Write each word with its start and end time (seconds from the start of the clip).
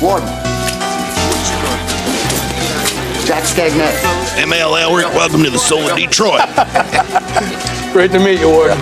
Warden. 0.00 0.28
Jack 3.24 3.44
Skagnet. 3.44 3.94
ML 4.36 4.76
Elrick, 4.78 5.12
welcome 5.14 5.42
to 5.42 5.50
the 5.50 5.58
soul 5.58 5.88
of 5.88 5.96
Detroit. 5.96 6.40
Great 7.92 8.12
to 8.12 8.18
meet 8.20 8.40
you, 8.40 8.48
Warden. 8.50 8.78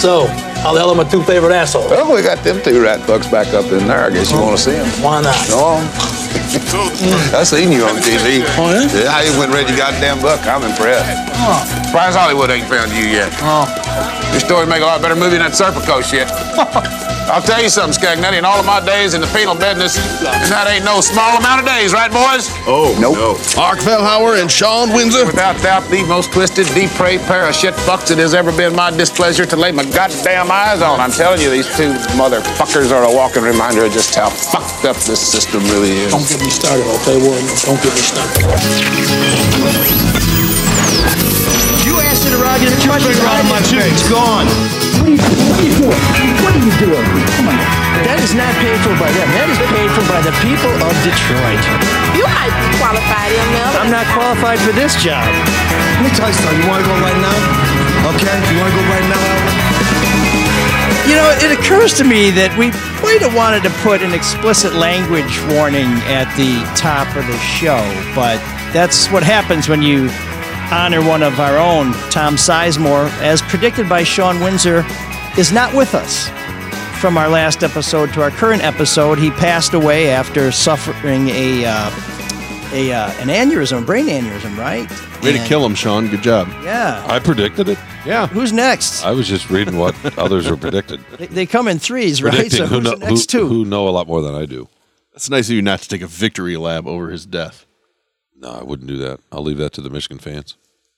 So, 0.00 0.26
how 0.64 0.72
the 0.72 0.80
hell 0.80 0.90
are 0.90 0.96
my 0.96 1.04
two 1.04 1.22
favorite 1.22 1.52
assholes? 1.52 1.90
Well, 1.90 2.14
we 2.14 2.22
got 2.22 2.42
them 2.42 2.62
two 2.62 2.82
rat 2.82 3.00
fucks 3.00 3.30
back 3.30 3.52
up 3.52 3.70
in 3.72 3.86
there. 3.86 4.06
I 4.06 4.10
guess 4.10 4.32
you 4.32 4.40
want 4.40 4.56
to 4.56 4.62
see 4.62 4.72
them. 4.72 4.88
Why 5.04 5.20
not? 5.20 5.36
No. 5.48 5.76
I 7.36 7.44
seen 7.44 7.70
you 7.70 7.84
on 7.84 7.96
TV. 8.00 8.42
Oh, 8.56 8.72
yeah? 8.72 9.02
Yeah, 9.04 9.10
how 9.12 9.20
you 9.20 9.38
went 9.38 9.52
ready 9.52 9.76
goddamn 9.76 10.20
buck. 10.22 10.40
I'm 10.46 10.62
impressed. 10.62 11.30
Oh. 11.36 11.84
Surprised 11.84 12.16
Hollywood 12.16 12.50
ain't 12.50 12.66
found 12.66 12.90
you 12.92 13.04
yet. 13.04 13.30
Oh. 13.42 13.68
Your 14.32 14.40
story 14.40 14.66
make 14.66 14.82
a 14.82 14.86
lot 14.86 15.02
better 15.02 15.14
movie 15.14 15.36
than 15.38 15.50
that 15.50 15.58
Serpico 15.58 16.02
shit. 16.02 16.26
I'll 17.30 17.40
tell 17.42 17.62
you 17.62 17.68
something, 17.70 17.94
Scagnetti. 17.94 18.38
In 18.38 18.44
all 18.44 18.58
of 18.58 18.66
my 18.66 18.84
days 18.84 19.14
in 19.14 19.20
the 19.20 19.30
penal 19.30 19.54
business, 19.54 19.94
and 20.18 20.50
that 20.50 20.66
ain't 20.66 20.84
no 20.84 21.00
small 21.00 21.38
amount 21.38 21.62
of 21.62 21.66
days, 21.66 21.92
right, 21.94 22.10
boys? 22.10 22.50
Oh, 22.66 22.90
Nope. 22.98 23.14
no. 23.14 23.30
Mark 23.54 23.78
Fellhauer 23.78 24.40
and 24.42 24.50
Sean 24.50 24.90
Windsor. 24.92 25.24
Without 25.26 25.54
doubt, 25.62 25.86
the 25.90 26.02
most 26.10 26.32
twisted, 26.32 26.66
depraved 26.74 27.22
pair 27.30 27.46
of 27.46 27.54
shit 27.54 27.74
fucks 27.86 28.10
it 28.10 28.18
has 28.18 28.34
ever 28.34 28.50
been 28.50 28.74
my 28.74 28.90
displeasure 28.90 29.46
to 29.46 29.56
lay 29.56 29.70
my 29.70 29.84
goddamn 29.94 30.50
eyes 30.50 30.82
on. 30.82 30.98
I'm 30.98 31.12
telling 31.12 31.40
you, 31.40 31.50
these 31.50 31.70
two 31.76 31.92
motherfuckers 32.18 32.90
are 32.90 33.04
a 33.06 33.12
walking 33.14 33.42
reminder 33.42 33.84
of 33.86 33.92
just 33.92 34.14
how 34.14 34.28
fucked 34.28 34.84
up 34.84 34.96
this 35.06 35.20
system 35.22 35.62
really 35.70 35.90
is. 36.02 36.10
Don't 36.10 36.26
get 36.26 36.40
me 36.42 36.50
started, 36.50 36.86
okay, 37.02 37.14
Warden? 37.22 37.46
Don't 37.62 37.78
get 37.78 37.94
me 37.94 38.02
started. 38.02 38.42
You 41.86 41.94
asked 42.10 42.24
her 42.26 42.30
to 42.34 42.42
ride 42.42 42.58
your 42.60 42.74
questions 42.82 43.20
out 43.22 43.38
of 43.38 43.46
my 43.48 43.60
face. 43.62 44.08
Gone. 44.10 44.79
What 45.60 46.56
are 46.56 46.64
you 46.64 46.72
doing? 46.80 47.04
Come 47.36 47.52
on. 47.52 47.60
That 48.08 48.16
is 48.24 48.32
not 48.32 48.48
paid 48.64 48.80
for 48.80 48.96
by 48.96 49.12
them. 49.12 49.28
That 49.36 49.44
is 49.52 49.60
paid 49.68 49.92
for 49.92 50.00
by 50.08 50.24
the 50.24 50.32
people 50.40 50.72
of 50.72 50.92
Detroit. 51.04 51.60
You 52.16 52.24
might 52.24 52.48
be 52.56 52.68
qualified, 52.80 53.28
ML. 53.28 53.72
I'm 53.76 53.92
not 53.92 54.08
qualified 54.16 54.56
for 54.64 54.72
this 54.72 54.96
job. 54.96 55.28
Let 56.00 56.08
me 56.08 56.10
tell 56.16 56.32
you 56.32 56.38
something. 56.40 56.64
You 56.64 56.68
want 56.68 56.80
to 56.80 56.88
go 56.88 56.96
right 57.04 57.20
now? 57.20 57.36
Okay? 58.16 58.36
You 58.48 58.56
want 58.56 58.72
to 58.72 58.76
go 58.80 58.84
right 58.88 59.04
now, 59.12 59.20
You 61.04 61.14
know, 61.20 61.28
it 61.44 61.52
occurs 61.52 61.92
to 62.00 62.04
me 62.08 62.32
that 62.40 62.56
we 62.56 62.72
might 63.04 63.20
have 63.20 63.36
wanted 63.36 63.60
to 63.68 63.72
put 63.84 64.00
an 64.00 64.16
explicit 64.16 64.72
language 64.72 65.44
warning 65.52 65.92
at 66.08 66.24
the 66.40 66.56
top 66.72 67.04
of 67.20 67.28
the 67.28 67.36
show, 67.36 67.84
but 68.16 68.40
that's 68.72 69.12
what 69.12 69.20
happens 69.22 69.68
when 69.68 69.84
you 69.84 70.08
honor 70.72 71.04
one 71.04 71.22
of 71.22 71.36
our 71.36 71.58
own. 71.60 71.92
Tom 72.08 72.36
Sizemore, 72.40 73.12
as 73.20 73.42
predicted 73.42 73.88
by 73.88 74.02
Sean 74.04 74.40
Windsor, 74.40 74.84
is 75.38 75.52
not 75.52 75.74
with 75.74 75.94
us. 75.94 76.28
From 77.00 77.16
our 77.16 77.28
last 77.28 77.62
episode 77.62 78.12
to 78.14 78.22
our 78.22 78.30
current 78.30 78.62
episode, 78.62 79.18
he 79.18 79.30
passed 79.30 79.72
away 79.72 80.10
after 80.10 80.52
suffering 80.52 81.28
a 81.30 81.64
uh, 81.64 81.90
a 82.72 82.92
uh, 82.92 83.10
an 83.20 83.28
aneurysm, 83.28 83.82
a 83.82 83.84
brain 83.86 84.06
aneurysm, 84.06 84.56
right? 84.58 84.88
Way 85.22 85.32
to 85.32 85.38
And- 85.38 85.48
kill 85.48 85.64
him, 85.64 85.74
Sean. 85.74 86.08
Good 86.08 86.22
job. 86.22 86.48
Yeah. 86.62 87.02
I 87.08 87.18
predicted 87.18 87.68
it. 87.68 87.78
Yeah. 88.06 88.26
Who's 88.28 88.52
next? 88.52 89.04
I 89.04 89.12
was 89.12 89.26
just 89.28 89.50
reading 89.50 89.76
what 89.78 89.94
others 90.18 90.48
were 90.50 90.56
predicted. 90.56 91.00
They, 91.18 91.26
they 91.26 91.46
come 91.46 91.68
in 91.68 91.78
threes, 91.78 92.22
right? 92.22 92.32
Predicting 92.34 92.58
So 92.58 92.66
who, 92.66 92.74
who's 92.76 92.84
know, 92.84 92.90
the 92.96 93.06
next 93.10 93.32
who, 93.32 93.38
two? 93.40 93.48
who 93.48 93.64
know 93.64 93.88
a 93.88 93.90
lot 93.90 94.06
more 94.06 94.20
than 94.22 94.34
I 94.34 94.44
do. 94.46 94.68
It's 95.14 95.28
nice 95.30 95.48
of 95.48 95.54
you 95.56 95.62
not 95.62 95.80
to 95.80 95.88
take 95.88 96.00
a 96.02 96.06
victory 96.06 96.56
lab 96.56 96.86
over 96.86 97.10
his 97.10 97.26
death. 97.26 97.66
No, 98.36 98.50
I 98.50 98.62
wouldn't 98.62 98.88
do 98.88 98.96
that. 98.98 99.20
I'll 99.32 99.42
leave 99.42 99.58
that 99.58 99.72
to 99.74 99.80
the 99.82 99.90
Michigan 99.90 100.18
fans. 100.18 100.56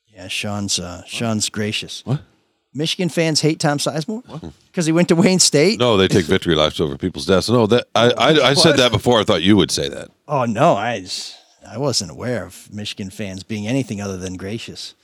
Yeah, 0.08 0.28
Sean's 0.28 0.78
uh, 0.78 1.02
Sean's 1.06 1.48
gracious. 1.48 2.02
What? 2.04 2.20
Michigan 2.74 3.08
fans 3.08 3.40
hate 3.42 3.60
Tom 3.60 3.78
Sizemore 3.78 4.52
because 4.66 4.86
he 4.86 4.92
went 4.92 5.08
to 5.08 5.16
Wayne 5.16 5.38
State. 5.38 5.78
No, 5.78 5.96
they 5.96 6.08
take 6.08 6.24
victory 6.24 6.54
laps 6.54 6.80
over 6.80 6.96
people's 6.96 7.26
deaths. 7.26 7.50
No, 7.50 7.66
that 7.66 7.86
I, 7.94 8.10
I, 8.10 8.28
I 8.50 8.54
said 8.54 8.76
that 8.78 8.92
before. 8.92 9.20
I 9.20 9.24
thought 9.24 9.42
you 9.42 9.56
would 9.56 9.70
say 9.70 9.88
that. 9.88 10.08
Oh 10.26 10.44
no, 10.46 10.74
I 10.74 11.06
I 11.66 11.78
wasn't 11.78 12.10
aware 12.10 12.44
of 12.44 12.72
Michigan 12.72 13.10
fans 13.10 13.42
being 13.42 13.66
anything 13.66 14.00
other 14.00 14.16
than 14.16 14.36
gracious, 14.36 14.94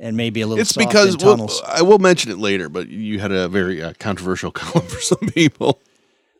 and 0.00 0.16
maybe 0.16 0.40
a 0.40 0.46
little. 0.46 0.62
It's 0.62 0.74
soft 0.74 0.88
because 0.88 1.14
in 1.14 1.20
well, 1.20 1.36
tunnels. 1.36 1.62
I 1.66 1.82
will 1.82 1.98
mention 1.98 2.30
it 2.30 2.38
later, 2.38 2.70
but 2.70 2.88
you 2.88 3.20
had 3.20 3.32
a 3.32 3.48
very 3.48 3.82
uh, 3.82 3.92
controversial 3.98 4.50
column 4.52 4.86
for 4.86 5.00
some 5.00 5.28
people. 5.34 5.80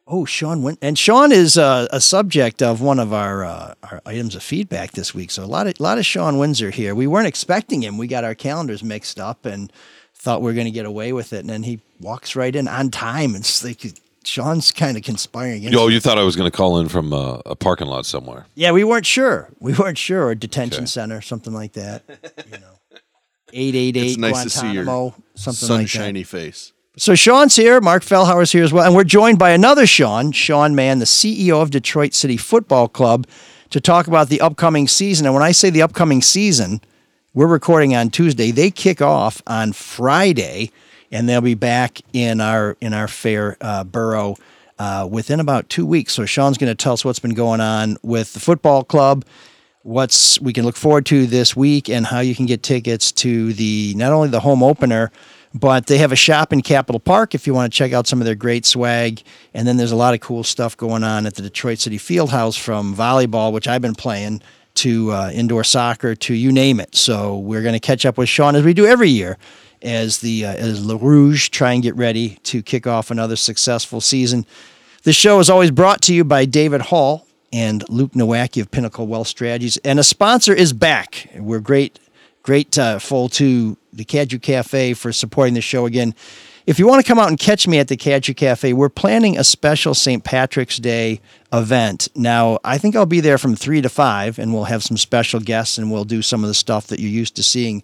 oh, 0.06 0.24
Sean 0.24 0.62
went, 0.62 0.78
and 0.80 0.98
Sean 0.98 1.30
is 1.30 1.58
uh, 1.58 1.88
a 1.90 2.00
subject 2.00 2.62
of 2.62 2.80
one 2.80 2.98
of 2.98 3.12
our 3.12 3.44
uh, 3.44 3.74
our 3.82 4.00
items 4.06 4.34
of 4.34 4.42
feedback 4.42 4.92
this 4.92 5.14
week. 5.14 5.30
So 5.30 5.44
a 5.44 5.46
lot 5.46 5.66
of 5.66 5.78
lot 5.78 5.98
of 5.98 6.06
Sean 6.06 6.38
Windsor 6.38 6.70
here. 6.70 6.94
We 6.94 7.06
weren't 7.06 7.26
expecting 7.26 7.82
him. 7.82 7.98
We 7.98 8.06
got 8.06 8.24
our 8.24 8.34
calendars 8.34 8.82
mixed 8.82 9.20
up 9.20 9.44
and 9.44 9.70
thought 10.18 10.40
we 10.42 10.46
were 10.46 10.54
going 10.54 10.66
to 10.66 10.70
get 10.72 10.86
away 10.86 11.12
with 11.12 11.32
it, 11.32 11.40
and 11.40 11.48
then 11.50 11.62
he 11.62 11.80
walks 12.00 12.34
right 12.36 12.54
in 12.54 12.68
on 12.68 12.90
time. 12.90 13.34
And 13.34 13.44
it's 13.44 13.62
like 13.64 13.80
Sean's 14.24 14.72
kind 14.72 14.96
of 14.96 15.02
conspiring. 15.02 15.58
against 15.58 15.76
Oh, 15.78 15.88
you 15.88 16.00
thought 16.00 16.18
I 16.18 16.22
was 16.24 16.36
going 16.36 16.50
to 16.50 16.56
call 16.56 16.78
in 16.80 16.88
from 16.88 17.12
uh, 17.12 17.38
a 17.46 17.54
parking 17.56 17.86
lot 17.86 18.04
somewhere? 18.06 18.46
Yeah, 18.54 18.72
we 18.72 18.84
weren't 18.84 19.06
sure. 19.06 19.48
We 19.60 19.74
weren't 19.74 19.98
sure. 19.98 20.26
Or 20.26 20.34
detention 20.34 20.80
Okay. 20.82 20.86
center, 20.86 21.20
something 21.20 21.52
like 21.54 21.72
that. 21.74 22.02
You 22.52 22.58
know, 22.58 22.98
eight 23.52 23.74
eight 23.74 23.96
eight 23.96 24.10
It's 24.10 24.16
nice 24.18 24.42
to 24.42 24.50
see 24.50 24.72
your 24.72 24.84
Guantanamo, 24.84 25.14
something 25.34 25.68
like 25.68 25.82
that. 25.84 25.88
sunshiny 25.88 26.22
face. 26.24 26.72
So 26.96 27.14
Sean's 27.14 27.54
here. 27.54 27.80
Mark 27.80 28.02
Fellhauer's 28.02 28.50
here 28.50 28.64
as 28.64 28.72
well, 28.72 28.84
and 28.84 28.94
we're 28.94 29.04
joined 29.04 29.38
by 29.38 29.50
another 29.50 29.86
Sean, 29.86 30.32
Sean 30.32 30.74
Mann, 30.74 30.98
the 30.98 31.04
CEO 31.04 31.62
of 31.62 31.70
Detroit 31.70 32.12
City 32.12 32.36
Football 32.36 32.88
Club, 32.88 33.24
to 33.70 33.80
talk 33.80 34.08
about 34.08 34.28
the 34.30 34.40
upcoming 34.40 34.88
season. 34.88 35.24
And 35.26 35.32
when 35.34 35.44
I 35.44 35.52
say 35.52 35.70
the 35.70 35.82
upcoming 35.82 36.22
season, 36.22 36.80
we're 37.38 37.46
recording 37.46 37.94
on 37.94 38.10
Tuesday. 38.10 38.50
They 38.50 38.68
kick 38.68 39.00
off 39.00 39.40
on 39.46 39.72
Friday, 39.72 40.72
and 41.12 41.28
they'll 41.28 41.40
be 41.40 41.54
back 41.54 42.00
in 42.12 42.40
our 42.40 42.76
in 42.80 42.92
our 42.92 43.06
fair 43.06 43.56
uh, 43.60 43.84
borough 43.84 44.34
uh, 44.80 45.06
within 45.08 45.38
about 45.38 45.68
two 45.68 45.86
weeks. 45.86 46.14
So 46.14 46.26
Sean's 46.26 46.58
going 46.58 46.68
to 46.68 46.74
tell 46.74 46.94
us 46.94 47.04
what's 47.04 47.20
been 47.20 47.34
going 47.34 47.60
on 47.60 47.96
with 48.02 48.32
the 48.32 48.40
football 48.40 48.82
club, 48.82 49.24
what's 49.82 50.40
we 50.40 50.52
can 50.52 50.64
look 50.64 50.74
forward 50.74 51.06
to 51.06 51.26
this 51.28 51.54
week, 51.54 51.88
and 51.88 52.06
how 52.06 52.18
you 52.18 52.34
can 52.34 52.46
get 52.46 52.64
tickets 52.64 53.12
to 53.12 53.52
the 53.52 53.94
not 53.96 54.10
only 54.10 54.30
the 54.30 54.40
home 54.40 54.64
opener, 54.64 55.12
but 55.54 55.86
they 55.86 55.98
have 55.98 56.10
a 56.10 56.16
shop 56.16 56.52
in 56.52 56.60
Capitol 56.60 56.98
Park 56.98 57.36
if 57.36 57.46
you 57.46 57.54
want 57.54 57.72
to 57.72 57.76
check 57.76 57.92
out 57.92 58.08
some 58.08 58.20
of 58.20 58.24
their 58.24 58.34
great 58.34 58.66
swag. 58.66 59.22
And 59.54 59.68
then 59.68 59.76
there's 59.76 59.92
a 59.92 59.96
lot 59.96 60.12
of 60.12 60.18
cool 60.18 60.42
stuff 60.42 60.76
going 60.76 61.04
on 61.04 61.24
at 61.24 61.36
the 61.36 61.42
Detroit 61.42 61.78
City 61.78 61.98
Fieldhouse 61.98 62.58
from 62.58 62.96
volleyball, 62.96 63.52
which 63.52 63.68
I've 63.68 63.80
been 63.80 63.94
playing, 63.94 64.42
to 64.78 65.12
uh, 65.12 65.30
indoor 65.32 65.64
soccer, 65.64 66.14
to 66.14 66.34
you 66.34 66.52
name 66.52 66.80
it. 66.80 66.94
So 66.94 67.38
we're 67.38 67.62
going 67.62 67.74
to 67.74 67.80
catch 67.80 68.06
up 68.06 68.18
with 68.18 68.28
Sean 68.28 68.56
as 68.56 68.64
we 68.64 68.74
do 68.74 68.86
every 68.86 69.10
year. 69.10 69.38
As 69.80 70.18
the 70.18 70.44
uh, 70.44 70.54
as 70.54 70.84
Le 70.84 70.96
Rouge 70.96 71.50
try 71.50 71.72
and 71.72 71.82
get 71.82 71.94
ready 71.94 72.38
to 72.44 72.62
kick 72.62 72.86
off 72.86 73.12
another 73.12 73.36
successful 73.36 74.00
season. 74.00 74.44
The 75.04 75.12
show 75.12 75.38
is 75.38 75.48
always 75.48 75.70
brought 75.70 76.02
to 76.02 76.14
you 76.14 76.24
by 76.24 76.46
David 76.46 76.80
Hall 76.80 77.26
and 77.52 77.88
Luke 77.88 78.12
Nowacki 78.12 78.60
of 78.60 78.70
Pinnacle 78.70 79.06
Wealth 79.06 79.28
Strategies. 79.28 79.76
And 79.78 80.00
a 80.00 80.02
sponsor 80.04 80.52
is 80.52 80.72
back. 80.72 81.28
We're 81.36 81.60
great, 81.60 82.00
great 82.42 82.76
uh, 82.76 82.98
full 82.98 83.28
to 83.30 83.76
the 83.92 84.04
Cadieux 84.04 84.40
Cafe 84.40 84.94
for 84.94 85.12
supporting 85.12 85.54
the 85.54 85.60
show 85.60 85.86
again. 85.86 86.14
If 86.68 86.78
you 86.78 86.86
want 86.86 87.02
to 87.02 87.08
come 87.08 87.18
out 87.18 87.30
and 87.30 87.38
catch 87.38 87.66
me 87.66 87.78
at 87.78 87.88
the 87.88 87.96
Cadieux 87.96 88.34
Cafe, 88.34 88.74
we're 88.74 88.90
planning 88.90 89.38
a 89.38 89.42
special 89.42 89.94
St. 89.94 90.22
Patrick's 90.22 90.76
Day 90.76 91.22
event. 91.50 92.08
Now, 92.14 92.58
I 92.62 92.76
think 92.76 92.94
I'll 92.94 93.06
be 93.06 93.20
there 93.20 93.38
from 93.38 93.56
3 93.56 93.80
to 93.80 93.88
5, 93.88 94.38
and 94.38 94.52
we'll 94.52 94.64
have 94.64 94.82
some 94.82 94.98
special 94.98 95.40
guests, 95.40 95.78
and 95.78 95.90
we'll 95.90 96.04
do 96.04 96.20
some 96.20 96.44
of 96.44 96.48
the 96.48 96.52
stuff 96.52 96.88
that 96.88 97.00
you're 97.00 97.08
used 97.08 97.36
to 97.36 97.42
seeing 97.42 97.82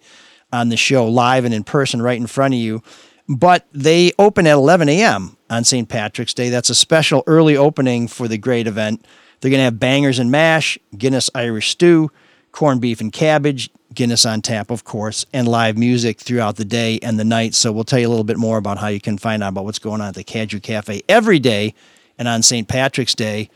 on 0.53 0.69
the 0.69 0.77
show 0.77 1.07
live 1.07 1.47
and 1.47 1.55
in 1.55 1.65
person 1.65 2.03
right 2.03 2.21
in 2.21 2.27
front 2.27 2.53
of 2.53 2.61
you. 2.61 2.83
But 3.27 3.67
they 3.73 4.13
open 4.19 4.47
at 4.47 4.53
11 4.53 4.91
a.m. 4.91 5.39
on 5.49 5.65
St. 5.65 5.89
Patrick's 5.89 6.35
Day. 6.35 6.51
That's 6.51 6.69
a 6.69 6.75
special 6.75 7.25
early 7.27 7.57
opening 7.57 8.07
for 8.07 8.29
the 8.29 8.37
great 8.37 8.67
event. 8.67 9.07
They're 9.41 9.51
going 9.51 9.61
to 9.61 9.65
have 9.65 9.81
bangers 9.81 10.19
and 10.19 10.31
mash, 10.31 10.79
Guinness 10.95 11.31
Irish 11.35 11.71
stew, 11.71 12.11
corned 12.53 12.83
beef 12.83 13.01
and 13.01 13.11
cabbage, 13.11 13.71
Guinness 13.95 14.27
on 14.27 14.43
tap, 14.43 14.71
of 14.71 14.85
course, 14.85 15.25
and 15.33 15.47
live 15.49 15.77
music 15.79 16.21
throughout 16.21 16.57
the 16.57 16.65
day 16.65 16.99
and 17.03 17.19
the 17.19 17.25
night. 17.25 17.55
So 17.55 17.73
we'll 17.73 17.85
tell 17.85 17.99
you 17.99 18.07
a 18.09 18.11
little 18.11 18.25
bit 18.25 18.37
more 18.39 18.59
about 18.59 18.79
how 18.79 18.89
you 18.89 19.01
can 19.01 19.19
find 19.19 19.43
out 19.43 19.49
about 19.51 19.65
what's 19.65 19.79
going 19.79 20.01
on 20.01 20.09
at 20.09 20.15
the 20.15 20.25
Cadieux 20.25 20.61
Cafe 20.61 21.03
every 21.09 21.39
day 21.39 21.75
and 22.19 22.29
on 22.29 22.43
St. 22.43 22.67
Patrick's 22.69 23.15
Day 23.15 23.51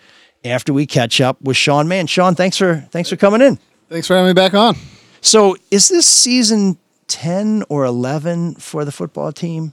after 0.45 0.73
we 0.73 0.87
catch 0.87 1.21
up 1.21 1.41
with 1.43 1.57
Sean 1.57 1.89
Mann. 1.89 2.07
Sean, 2.07 2.35
thanks 2.35 2.57
for 2.57 2.87
thanks 2.91 3.09
for 3.11 3.17
coming 3.17 3.41
in. 3.43 3.59
Thanks 3.89 4.07
for 4.07 4.15
having 4.15 4.29
me 4.29 4.35
back 4.35 4.55
on. 4.55 4.77
So 5.21 5.57
is 5.71 5.89
this 5.89 6.07
season 6.07 6.79
10 7.09 7.65
or 7.69 7.85
11 7.85 8.55
for 8.57 8.85
the 8.85 8.93
football 8.93 9.33
team? 9.33 9.73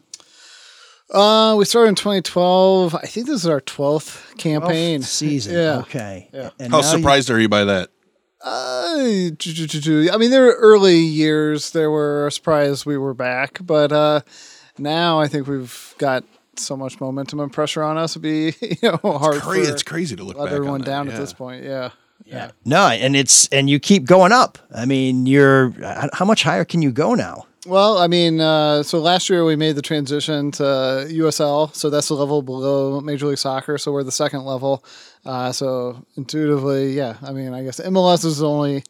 Uh, 1.12 1.56
we 1.58 1.66
started 1.66 1.90
in 1.90 1.96
2012. 1.96 2.96
I 2.96 3.02
think 3.02 3.28
this 3.28 3.36
is 3.44 3.48
our 3.48 3.62
12th 3.62 4.38
campaign. 4.38 5.02
12th 5.02 5.06
season. 5.06 5.54
Yeah. 5.56 5.80
Okay. 5.82 6.30
Yeah. 6.34 6.50
And 6.60 6.72
How 6.72 6.82
now 6.82 6.92
you- 6.92 6.98
surprised 6.98 7.30
are 7.30 7.40
you 7.40 7.48
by 7.50 7.66
that? 7.66 7.90
Uh, 8.46 9.32
I 9.32 10.18
mean, 10.20 10.30
there 10.30 10.44
were 10.44 10.56
early 10.60 11.00
years. 11.00 11.72
There 11.72 11.90
were 11.90 12.28
a 12.28 12.32
surprise 12.32 12.86
we 12.86 12.96
were 12.96 13.16
back, 13.16 13.58
but 13.60 13.92
uh, 13.92 14.22
now 14.78 15.20
I 15.20 15.28
think 15.28 15.48
we've 15.48 15.96
got 15.98 16.24
so 16.56 16.78
much 16.78 17.02
momentum 17.02 17.40
and 17.40 17.52
pressure 17.52 17.82
on 17.82 17.98
us. 17.98 18.12
It'd 18.12 18.22
be 18.22 18.54
you 18.82 18.92
know 18.92 19.18
hard. 19.18 19.42
cra- 19.42 19.66
for 19.66 19.72
it's 19.72 19.82
crazy 19.82 20.16
to 20.16 20.24
look 20.24 20.38
let 20.38 20.46
back 20.46 20.52
on 20.52 20.58
everyone 20.58 20.82
that, 20.82 20.88
down 20.88 21.08
yeah. 21.08 21.14
at 21.14 21.20
this 21.20 21.34
point. 21.34 21.64
Yeah, 21.64 21.90
Yeah. 22.26 22.52
No, 22.66 22.88
and 22.88 23.16
it's 23.16 23.48
and 23.48 23.68
you 23.68 23.80
keep 23.80 24.06
going 24.06 24.32
up. 24.32 24.60
I 24.74 24.86
mean, 24.86 25.26
you're 25.26 25.74
how 26.14 26.26
much 26.26 26.44
higher 26.44 26.66
can 26.66 26.84
you 26.84 26.92
go 26.92 27.16
now? 27.16 27.48
Well, 27.66 27.98
I 27.98 28.08
mean, 28.08 28.40
uh, 28.40 28.84
so 28.84 29.00
last 29.00 29.30
year 29.30 29.44
we 29.44 29.56
made 29.56 29.76
the 29.76 29.82
transition 29.82 30.52
to 30.52 30.64
USL, 31.10 31.74
so 31.76 31.90
that's 31.90 32.10
the 32.10 32.14
level 32.14 32.42
below 32.44 33.02
Major 33.02 33.26
League 33.28 33.40
Soccer. 33.40 33.78
So 33.80 33.92
we're 33.92 34.04
the 34.04 34.12
second 34.12 34.46
level. 34.46 34.84
Uh, 35.26 35.52
so 35.52 36.06
intuitively, 36.16 36.94
yeah. 36.94 37.18
I 37.24 37.32
mean, 37.32 37.54
I 37.54 37.64
guess 37.64 37.80
MLS 37.80 38.24
is 38.24 38.38
the 38.38 38.48
only 38.48 38.84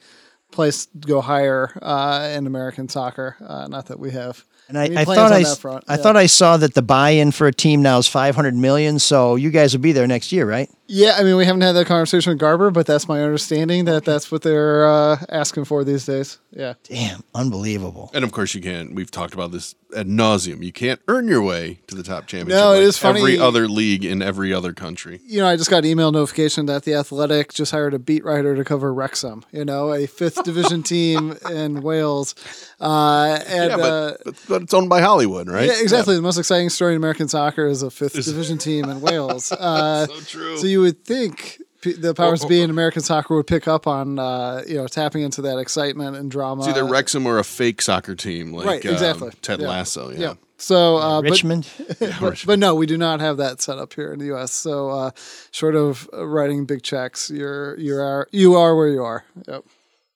place 0.51 0.87
to 0.87 1.07
go 1.07 1.21
higher 1.21 1.71
uh, 1.81 2.33
in 2.35 2.47
American 2.47 2.89
soccer. 2.89 3.37
Uh, 3.45 3.67
not 3.67 3.85
that 3.87 3.99
we 3.99 4.11
have. 4.11 4.43
And 4.67 4.77
I, 4.77 4.83
I 5.01 5.05
thought 5.05 5.31
I, 5.31 5.43
that. 5.43 5.83
I 5.87 5.95
Yeah. 5.95 6.01
thought 6.01 6.17
I 6.17 6.25
saw 6.25 6.57
that 6.57 6.73
the 6.73 6.81
buy-in 6.81 7.31
for 7.31 7.47
a 7.47 7.53
team 7.53 7.81
now 7.81 7.97
is 7.99 8.07
500 8.07 8.55
million. 8.55 8.99
So 8.99 9.35
you 9.35 9.51
guys 9.51 9.73
will 9.73 9.81
be 9.81 9.91
there 9.91 10.07
next 10.07 10.31
year, 10.31 10.45
right? 10.45 10.69
Yeah, 10.87 11.15
I 11.17 11.23
mean, 11.23 11.35
we 11.35 11.45
haven't 11.45 11.61
had 11.61 11.71
that 11.73 11.87
conversation 11.87 12.31
with 12.31 12.39
Garber, 12.39 12.69
but 12.71 12.85
that's 12.85 13.07
my 13.07 13.23
understanding 13.23 13.85
that 13.85 14.05
that's 14.05 14.31
what 14.31 14.43
they're 14.43 14.85
uh, 14.87 15.17
asking 15.29 15.65
for 15.65 15.83
these 15.83 16.05
days. 16.05 16.37
Yeah. 16.51 16.75
Damn, 16.83 17.23
unbelievable. 17.33 18.11
And 18.13 18.23
of 18.23 18.31
course, 18.31 18.53
you 18.55 18.61
can't. 18.61 18.93
We've 18.95 19.11
talked 19.11 19.33
about 19.33 19.51
this 19.51 19.75
ad 19.97 20.07
nauseum. 20.07 20.63
You 20.63 20.71
can't 20.71 21.01
earn 21.07 21.27
your 21.27 21.41
way 21.41 21.79
to 21.87 21.95
the 21.95 22.03
top 22.03 22.27
championship. 22.27 22.63
No, 22.63 22.71
it 22.73 22.77
like 22.77 22.83
is 22.83 22.97
funny- 22.97 23.19
Every 23.19 23.39
other 23.39 23.67
league 23.67 24.05
in 24.05 24.21
every 24.21 24.53
other 24.53 24.73
country. 24.73 25.19
You 25.25 25.41
know, 25.41 25.47
I 25.47 25.55
just 25.57 25.69
got 25.69 25.85
email 25.85 26.11
notification 26.11 26.65
that 26.67 26.83
the 26.83 26.93
Athletic 26.93 27.51
just 27.53 27.71
hired 27.71 27.93
a 27.93 27.99
beat 27.99 28.23
writer 28.23 28.55
to 28.55 28.63
cover 28.63 28.93
Wrexham. 28.93 29.43
You 29.51 29.65
know, 29.65 29.91
a 29.93 30.05
fifth 30.07 30.43
division 30.43 30.83
team 30.93 31.35
in 31.51 31.81
Wales, 31.81 32.35
uh, 32.79 33.39
and 33.47 33.71
Yeah, 33.71 33.77
but, 33.77 33.83
uh, 33.91 34.13
but, 34.23 34.35
but 34.47 34.61
it's 34.63 34.73
owned 34.73 34.89
by 34.89 35.01
Hollywood, 35.01 35.49
right? 35.49 35.65
Yeah, 35.67 35.81
exactly. 35.81 36.15
The 36.15 36.21
most 36.21 36.37
exciting 36.37 36.69
story 36.69 36.93
in 36.93 36.97
American 36.97 37.27
soccer 37.27 37.65
is 37.67 37.81
a 37.83 37.89
fifth 37.91 38.13
division 38.13 38.57
team 38.57 38.85
in 38.89 39.01
Wales. 39.05 39.51
Uh, 39.51 40.05
So 40.07 40.19
true. 40.21 40.57
So 40.57 40.67
you 40.67 40.74
would 40.81 41.03
think 41.05 41.59
the 41.83 42.13
powers 42.15 42.41
that 42.41 42.49
be 42.49 42.61
in 42.61 42.69
American 42.69 43.01
soccer 43.01 43.35
would 43.35 43.47
pick 43.47 43.67
up 43.67 43.85
on 43.87 44.17
uh, 44.19 44.63
you 44.67 44.75
know 44.75 44.87
tapping 44.87 45.21
into 45.21 45.41
that 45.43 45.57
excitement 45.59 46.15
and 46.15 46.31
drama. 46.31 46.61
It's 46.61 46.69
either 46.69 46.85
Wrexham 46.85 47.25
or 47.27 47.37
a 47.39 47.43
fake 47.43 47.81
soccer 47.81 48.15
team, 48.15 48.53
like 48.53 48.65
right, 48.65 48.85
uh, 48.85 48.91
exactly. 48.91 49.31
Ted 49.41 49.61
Yeah. 49.61 49.67
Lasso. 49.67 50.11
Yeah. 50.11 50.33
So, 50.57 50.97
uh, 50.97 51.21
but- 51.21 51.31
Richmond. 51.31 51.67
but, 52.19 52.43
but 52.45 52.59
no, 52.59 52.75
we 52.75 52.85
do 52.85 52.97
not 52.97 53.19
have 53.19 53.37
that 53.37 53.61
set 53.61 53.77
up 53.77 53.93
here 53.93 54.13
in 54.13 54.19
the 54.19 54.25
U.S. 54.27 54.51
So, 54.53 54.89
uh, 54.89 55.11
short 55.51 55.75
of 55.75 56.09
uh, 56.13 56.25
writing 56.25 56.65
big 56.65 56.81
checks, 56.81 57.29
you're 57.29 57.77
you 57.77 57.95
are 57.97 58.27
you 58.31 58.55
are 58.55 58.75
where 58.75 58.87
you 58.87 59.03
are. 59.03 59.25
Yep. 59.47 59.65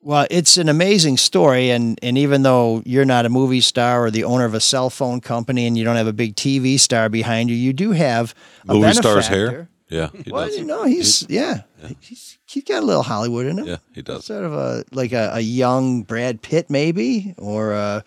Well, 0.02 0.28
it's 0.32 0.56
an 0.56 0.70
amazing 0.70 1.18
story, 1.18 1.70
and 1.72 2.00
and 2.02 2.18
even 2.18 2.44
though 2.44 2.82
you're 2.86 3.04
not 3.04 3.26
a 3.26 3.30
movie 3.30 3.60
star 3.60 4.06
or 4.06 4.10
the 4.10 4.24
owner 4.24 4.46
of 4.46 4.54
a 4.54 4.62
cell 4.62 4.90
phone 4.90 5.20
company, 5.20 5.68
and 5.68 5.78
you 5.78 5.84
don't 5.84 5.98
have 5.98 6.08
a 6.08 6.14
big 6.14 6.36
TV 6.38 6.80
star 6.80 7.10
behind 7.10 7.50
you, 7.50 7.56
you 7.58 7.74
do 7.74 7.92
have 7.92 8.34
a 8.68 8.74
Movie 8.74 8.94
star's 8.94 9.28
benefactor. 9.28 9.52
hair. 9.52 9.70
Yeah, 9.90 10.10
he 10.24 10.32
Well, 10.32 10.46
does. 10.48 10.58
you 10.58 10.66
know, 10.66 10.84
he's 10.86 11.26
yeah, 11.30 11.62
he's 12.00 12.38
he's 12.46 12.64
got 12.64 12.84
a 12.84 12.86
little 12.86 13.02
Hollywood 13.04 13.48
in 13.48 13.58
him. 13.58 13.66
Yeah, 13.66 13.78
he 13.94 14.02
does. 14.04 14.26
Sort 14.26 14.44
of 14.46 14.54
a 14.54 14.84
like 14.92 15.12
a, 15.14 15.32
a 15.34 15.40
young 15.40 16.04
Brad 16.04 16.42
Pitt, 16.44 16.70
maybe, 16.70 17.34
or 17.38 17.74
uh, 17.74 18.02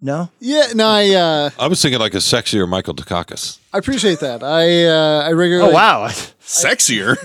no. 0.00 0.30
Yeah. 0.40 0.66
No, 0.74 0.86
I 0.86 1.10
uh, 1.10 1.50
I 1.58 1.66
was 1.68 1.80
thinking 1.80 2.00
like 2.00 2.14
a 2.14 2.18
sexier 2.18 2.68
Michael 2.68 2.94
Dukakis. 2.94 3.58
I 3.72 3.78
appreciate 3.78 4.20
that. 4.20 4.42
I 4.42 4.86
uh, 4.86 5.28
I 5.28 5.32
regularly. 5.32 5.70
Oh 5.70 5.74
wow, 5.74 6.08
Sexier. 6.46 7.16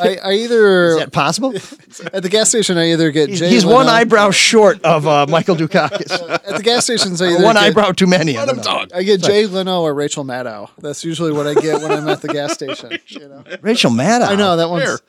I, 0.00 0.16
I 0.24 0.32
either 0.34 0.90
is 0.90 0.96
that 0.98 1.12
possible? 1.12 1.52
at 2.12 2.22
the 2.22 2.28
gas 2.28 2.48
station 2.48 2.78
I 2.78 2.92
either 2.92 3.10
get 3.10 3.28
He's, 3.28 3.40
Jay 3.40 3.48
he's 3.48 3.66
one 3.66 3.88
eyebrow 3.88 4.30
short 4.30 4.82
of 4.84 5.06
uh, 5.06 5.26
Michael 5.28 5.56
Dukakis. 5.56 6.10
at 6.30 6.56
the 6.56 6.62
gas 6.62 6.84
stations. 6.84 7.20
I 7.20 7.32
either 7.32 7.44
one 7.44 7.56
get, 7.56 7.64
eyebrow 7.64 7.92
too 7.92 8.06
many. 8.06 8.38
I 8.38 8.46
don't 8.46 8.64
know. 8.64 8.86
I 8.94 9.02
get 9.02 9.20
Jay 9.20 9.46
Leno 9.46 9.82
or 9.82 9.94
Rachel 9.94 10.24
Maddow. 10.24 10.70
That's 10.78 11.04
usually 11.04 11.32
what 11.32 11.46
I 11.48 11.54
get 11.54 11.82
when 11.82 11.90
I'm 11.90 12.08
at 12.08 12.22
the 12.22 12.28
gas 12.28 12.52
station. 12.52 12.98
You 13.08 13.28
know, 13.28 13.44
Rachel 13.60 13.90
Maddow. 13.90 14.28
I 14.28 14.36
know 14.36 14.56
that 14.56 14.70
one's. 14.70 15.02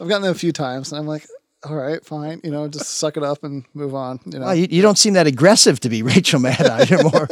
I've 0.00 0.08
gotten 0.08 0.22
that 0.22 0.30
a 0.30 0.34
few 0.34 0.52
times, 0.52 0.92
and 0.92 1.00
I'm 1.00 1.06
like, 1.06 1.26
all 1.64 1.74
right, 1.74 2.04
fine. 2.04 2.40
You 2.44 2.50
know, 2.50 2.68
just 2.68 2.98
suck 2.98 3.16
it 3.16 3.22
up 3.22 3.42
and 3.42 3.64
move 3.74 3.94
on. 3.94 4.20
You 4.26 4.38
know. 4.38 4.46
Well, 4.46 4.54
you, 4.54 4.66
you 4.70 4.82
don't 4.82 4.98
seem 4.98 5.14
that 5.14 5.26
aggressive 5.26 5.80
to 5.80 5.88
be 5.88 6.02
Rachel 6.02 6.40
Maddow. 6.40 6.88
You're 6.88 7.02
more 7.02 7.28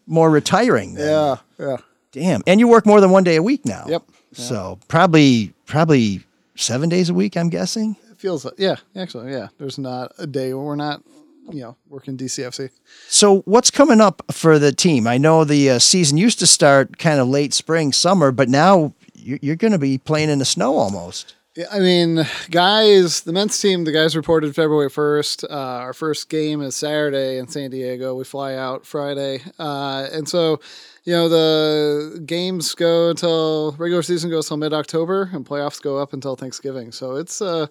more 0.06 0.30
retiring. 0.30 0.94
Then. 0.94 1.08
yeah, 1.08 1.36
yeah. 1.58 1.76
Damn. 2.12 2.42
And 2.46 2.58
you 2.58 2.68
work 2.68 2.86
more 2.86 3.00
than 3.00 3.10
one 3.10 3.24
day 3.24 3.36
a 3.36 3.42
week 3.42 3.64
now. 3.64 3.84
Yep. 3.88 4.02
So 4.32 4.78
probably 4.88 5.52
probably 5.66 6.22
seven 6.56 6.88
days 6.88 7.08
a 7.08 7.14
week. 7.14 7.36
I'm 7.36 7.48
guessing. 7.48 7.96
It 8.10 8.18
feels 8.18 8.44
like 8.44 8.54
yeah. 8.58 8.76
Actually, 8.96 9.32
yeah. 9.32 9.48
There's 9.58 9.78
not 9.78 10.12
a 10.18 10.26
day 10.26 10.52
where 10.54 10.64
we're 10.64 10.76
not, 10.76 11.02
you 11.50 11.60
know, 11.62 11.76
working 11.88 12.16
DCFC. 12.16 12.70
So 13.08 13.40
what's 13.40 13.70
coming 13.70 14.00
up 14.00 14.22
for 14.32 14.58
the 14.58 14.72
team? 14.72 15.06
I 15.06 15.18
know 15.18 15.44
the 15.44 15.70
uh, 15.70 15.78
season 15.78 16.18
used 16.18 16.38
to 16.40 16.46
start 16.46 16.98
kind 16.98 17.20
of 17.20 17.28
late 17.28 17.54
spring, 17.54 17.92
summer, 17.92 18.32
but 18.32 18.48
now 18.48 18.94
you're, 19.14 19.38
you're 19.40 19.56
going 19.56 19.72
to 19.72 19.78
be 19.78 19.98
playing 19.98 20.30
in 20.30 20.38
the 20.38 20.44
snow 20.44 20.76
almost. 20.76 21.34
I 21.72 21.80
mean, 21.80 22.24
guys, 22.50 23.22
the 23.22 23.32
men's 23.32 23.58
team, 23.60 23.82
the 23.82 23.90
guys 23.90 24.14
reported 24.14 24.54
February 24.54 24.90
1st. 24.90 25.50
Uh, 25.50 25.56
our 25.56 25.92
first 25.92 26.28
game 26.28 26.62
is 26.62 26.76
Saturday 26.76 27.38
in 27.38 27.48
San 27.48 27.70
Diego. 27.70 28.14
We 28.14 28.22
fly 28.22 28.54
out 28.54 28.86
Friday. 28.86 29.40
Uh, 29.58 30.06
and 30.12 30.28
so, 30.28 30.60
you 31.02 31.12
know, 31.12 31.28
the 31.28 32.20
games 32.24 32.74
go 32.76 33.10
until 33.10 33.72
regular 33.72 34.02
season 34.02 34.30
goes 34.30 34.46
till 34.46 34.56
mid 34.56 34.72
October 34.72 35.30
and 35.32 35.44
playoffs 35.44 35.82
go 35.82 35.98
up 35.98 36.12
until 36.12 36.36
Thanksgiving. 36.36 36.92
So 36.92 37.16
it's, 37.16 37.42
uh, 37.42 37.66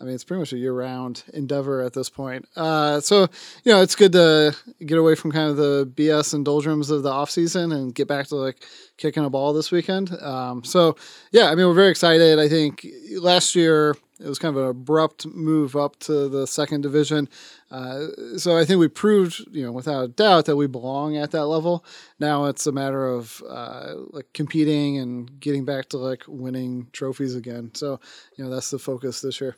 I 0.00 0.04
mean, 0.04 0.14
it's 0.14 0.24
pretty 0.24 0.38
much 0.38 0.52
a 0.52 0.58
year 0.58 0.72
round 0.72 1.24
endeavor 1.34 1.82
at 1.82 1.92
this 1.92 2.08
point. 2.08 2.48
Uh, 2.56 3.00
so, 3.00 3.28
you 3.64 3.72
know, 3.72 3.82
it's 3.82 3.94
good 3.94 4.12
to 4.12 4.56
get 4.84 4.96
away 4.96 5.14
from 5.14 5.30
kind 5.30 5.50
of 5.50 5.56
the 5.56 5.90
BS 5.94 6.32
and 6.32 6.44
doldrums 6.44 6.90
of 6.90 7.02
the 7.02 7.10
off 7.10 7.30
season 7.30 7.70
and 7.72 7.94
get 7.94 8.08
back 8.08 8.26
to 8.28 8.36
like 8.36 8.64
kicking 8.96 9.24
a 9.24 9.30
ball 9.30 9.52
this 9.52 9.70
weekend. 9.70 10.10
Um, 10.22 10.64
so, 10.64 10.96
yeah, 11.32 11.50
I 11.50 11.54
mean, 11.54 11.66
we're 11.66 11.74
very 11.74 11.90
excited. 11.90 12.38
I 12.38 12.48
think 12.48 12.86
last 13.18 13.54
year 13.54 13.94
it 14.18 14.28
was 14.28 14.38
kind 14.38 14.56
of 14.56 14.62
an 14.62 14.68
abrupt 14.70 15.26
move 15.26 15.76
up 15.76 15.98
to 16.00 16.28
the 16.28 16.46
second 16.46 16.82
division. 16.82 17.28
Uh, 17.70 18.06
so 18.36 18.56
I 18.56 18.64
think 18.64 18.80
we 18.80 18.88
proved, 18.88 19.46
you 19.52 19.64
know, 19.64 19.72
without 19.72 20.04
a 20.04 20.08
doubt 20.08 20.46
that 20.46 20.56
we 20.56 20.66
belong 20.66 21.16
at 21.16 21.30
that 21.32 21.46
level. 21.46 21.84
Now 22.18 22.46
it's 22.46 22.66
a 22.66 22.72
matter 22.72 23.06
of 23.06 23.42
uh, 23.48 23.94
like 24.10 24.32
competing 24.32 24.98
and 24.98 25.40
getting 25.40 25.64
back 25.64 25.90
to 25.90 25.98
like 25.98 26.24
winning 26.26 26.88
trophies 26.92 27.34
again. 27.34 27.70
So, 27.74 28.00
you 28.36 28.44
know, 28.44 28.50
that's 28.50 28.70
the 28.70 28.78
focus 28.78 29.20
this 29.20 29.40
year. 29.40 29.56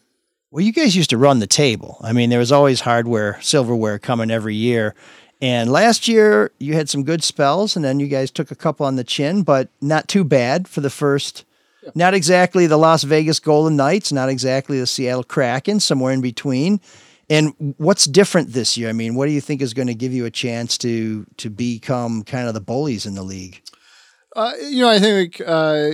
Well, 0.53 0.63
you 0.63 0.73
guys 0.73 0.95
used 0.95 1.09
to 1.09 1.17
run 1.17 1.39
the 1.39 1.47
table. 1.47 1.97
I 2.03 2.13
mean, 2.13 2.29
there 2.29 2.39
was 2.39 2.53
always 2.53 2.83
hardware, 2.83 3.41
silverware 3.41 3.99
coming 3.99 4.31
every 4.31 4.55
year. 4.55 4.95
And 5.41 5.73
last 5.73 6.07
year 6.07 6.53
you 6.59 6.75
had 6.75 6.91
some 6.91 7.05
good 7.05 7.25
spells, 7.25 7.75
and 7.75 7.83
then 7.83 7.99
you 7.99 8.07
guys 8.07 8.31
took 8.31 8.51
a 8.51 8.55
couple 8.55 8.85
on 8.85 8.97
the 8.97 9.03
chin, 9.03 9.45
but 9.45 9.71
not 9.81 10.09
too 10.09 10.25
bad 10.25 10.69
for 10.69 10.83
the 10.83 10.91
first. 10.91 11.47
Not 11.95 12.13
exactly 12.13 12.67
the 12.67 12.77
Las 12.77 13.03
Vegas 13.03 13.41
Golden 13.41 13.77
Knights, 13.77 14.13
not 14.13 14.29
exactly 14.29 14.79
the 14.79 14.87
Seattle 14.87 15.25
Kraken, 15.25 15.81
somewhere 15.81 16.13
in 16.13 16.21
between. 16.21 16.83
And 17.31 17.75
what's 17.79 18.05
different 18.05 18.53
this 18.53 18.77
year? 18.77 18.91
I 18.91 18.93
mean, 18.93 19.15
what 19.15 19.25
do 19.25 19.33
you 19.33 19.41
think 19.41 19.63
is 19.63 19.73
going 19.73 19.89
to 19.89 19.95
give 19.95 20.13
you 20.13 20.27
a 20.27 20.31
chance 20.31 20.77
to 20.79 21.25
to 21.39 21.49
become 21.49 22.25
kind 22.25 22.47
of 22.47 22.53
the 22.53 22.61
bullies 22.61 23.07
in 23.07 23.15
the 23.15 23.23
league? 23.23 23.63
Uh, 24.37 24.53
you 24.61 24.83
know, 24.83 24.91
I 24.91 24.99
think 24.99 25.41
uh, 25.41 25.91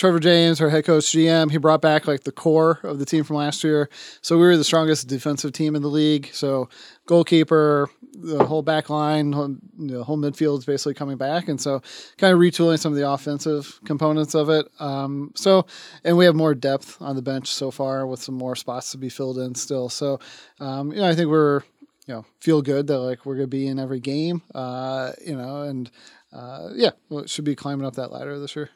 Trevor 0.00 0.18
James, 0.18 0.62
our 0.62 0.70
head 0.70 0.86
coach 0.86 1.04
GM, 1.12 1.50
he 1.50 1.58
brought 1.58 1.82
back 1.82 2.06
like 2.06 2.24
the 2.24 2.32
core 2.32 2.80
of 2.84 2.98
the 2.98 3.04
team 3.04 3.22
from 3.22 3.36
last 3.36 3.62
year. 3.62 3.90
So 4.22 4.38
we 4.38 4.44
were 4.44 4.56
the 4.56 4.64
strongest 4.64 5.08
defensive 5.08 5.52
team 5.52 5.76
in 5.76 5.82
the 5.82 5.88
league. 5.88 6.30
So 6.32 6.70
goalkeeper, 7.04 7.90
the 8.14 8.42
whole 8.42 8.62
back 8.62 8.88
line, 8.88 9.32
the 9.32 10.02
whole 10.02 10.16
midfield 10.16 10.60
is 10.60 10.64
basically 10.64 10.94
coming 10.94 11.18
back, 11.18 11.48
and 11.48 11.60
so 11.60 11.82
kind 12.16 12.32
of 12.32 12.38
retooling 12.38 12.78
some 12.78 12.92
of 12.92 12.98
the 12.98 13.10
offensive 13.10 13.78
components 13.84 14.34
of 14.34 14.48
it. 14.48 14.66
Um, 14.78 15.32
so, 15.36 15.66
and 16.02 16.16
we 16.16 16.24
have 16.24 16.34
more 16.34 16.54
depth 16.54 16.96
on 17.02 17.14
the 17.14 17.20
bench 17.20 17.48
so 17.48 17.70
far 17.70 18.06
with 18.06 18.22
some 18.22 18.36
more 18.36 18.56
spots 18.56 18.92
to 18.92 18.96
be 18.96 19.10
filled 19.10 19.36
in 19.36 19.54
still. 19.54 19.90
So, 19.90 20.18
um, 20.60 20.92
you 20.92 21.00
know, 21.00 21.10
I 21.10 21.14
think 21.14 21.28
we're 21.28 21.60
you 22.06 22.14
know 22.14 22.24
feel 22.40 22.62
good 22.62 22.86
that 22.86 23.00
like 23.00 23.26
we're 23.26 23.34
gonna 23.34 23.48
be 23.48 23.66
in 23.66 23.78
every 23.78 24.00
game. 24.00 24.40
Uh, 24.54 25.12
you 25.22 25.36
know, 25.36 25.60
and 25.60 25.90
uh, 26.32 26.70
yeah, 26.72 26.92
it 27.10 27.28
should 27.28 27.44
be 27.44 27.54
climbing 27.54 27.84
up 27.84 27.96
that 27.96 28.10
ladder 28.10 28.38
this 28.38 28.56
year. 28.56 28.70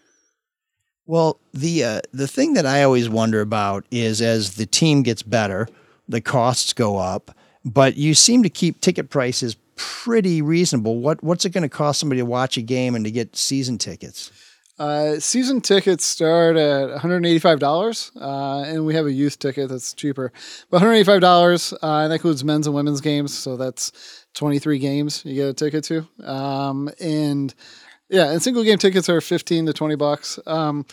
Well, 1.06 1.38
the 1.52 1.84
uh, 1.84 2.00
the 2.12 2.26
thing 2.26 2.54
that 2.54 2.66
I 2.66 2.82
always 2.82 3.08
wonder 3.08 3.40
about 3.40 3.84
is 3.90 4.23
as 4.23 4.54
the 4.54 4.66
team 4.66 5.02
gets 5.02 5.23
better, 5.23 5.68
the 6.08 6.20
costs 6.20 6.73
go 6.73 6.99
up, 6.99 7.37
but 7.64 7.96
you 7.96 8.14
seem 8.14 8.42
to 8.42 8.49
keep 8.49 8.80
ticket 8.80 9.11
prices 9.11 9.56
pretty 9.76 10.40
reasonable. 10.40 11.00
What 11.00 11.23
what's 11.23 11.44
it 11.44 11.50
going 11.50 11.62
to 11.62 11.68
cost 11.68 12.00
somebody 12.00 12.20
to 12.20 12.26
watch 12.26 12.56
a 12.56 12.62
game 12.62 12.94
and 12.94 13.04
to 13.04 13.11
get 13.11 13.37
season 13.37 13.76
tickets? 13.76 14.30
Uh, 14.76 15.20
season 15.20 15.61
tickets 15.61 16.04
start 16.04 16.56
at 16.56 16.90
$185, 17.00 18.11
uh, 18.20 18.62
and 18.68 18.84
we 18.84 18.92
have 18.94 19.06
a 19.06 19.12
youth 19.12 19.38
ticket 19.38 19.68
that's 19.68 19.94
cheaper. 19.94 20.32
But 20.68 20.82
$185, 20.82 21.75
uh, 21.75 21.76
and 21.80 22.11
that 22.11 22.16
includes 22.16 22.42
men's 22.42 22.66
and 22.66 22.75
women's 22.75 23.00
games, 23.00 23.32
so 23.32 23.56
that's 23.56 24.26
23 24.34 24.80
games 24.80 25.25
you 25.25 25.34
get 25.37 25.49
a 25.49 25.54
ticket 25.54 25.84
to. 25.84 26.08
Um, 26.25 26.90
and 27.00 27.54
yeah, 28.14 28.30
and 28.30 28.40
single 28.40 28.62
game 28.62 28.78
tickets 28.78 29.09
are 29.09 29.21
15 29.21 29.66
to 29.66 29.73
20 29.73 29.97
bucks. 29.97 30.38
Um, 30.47 30.87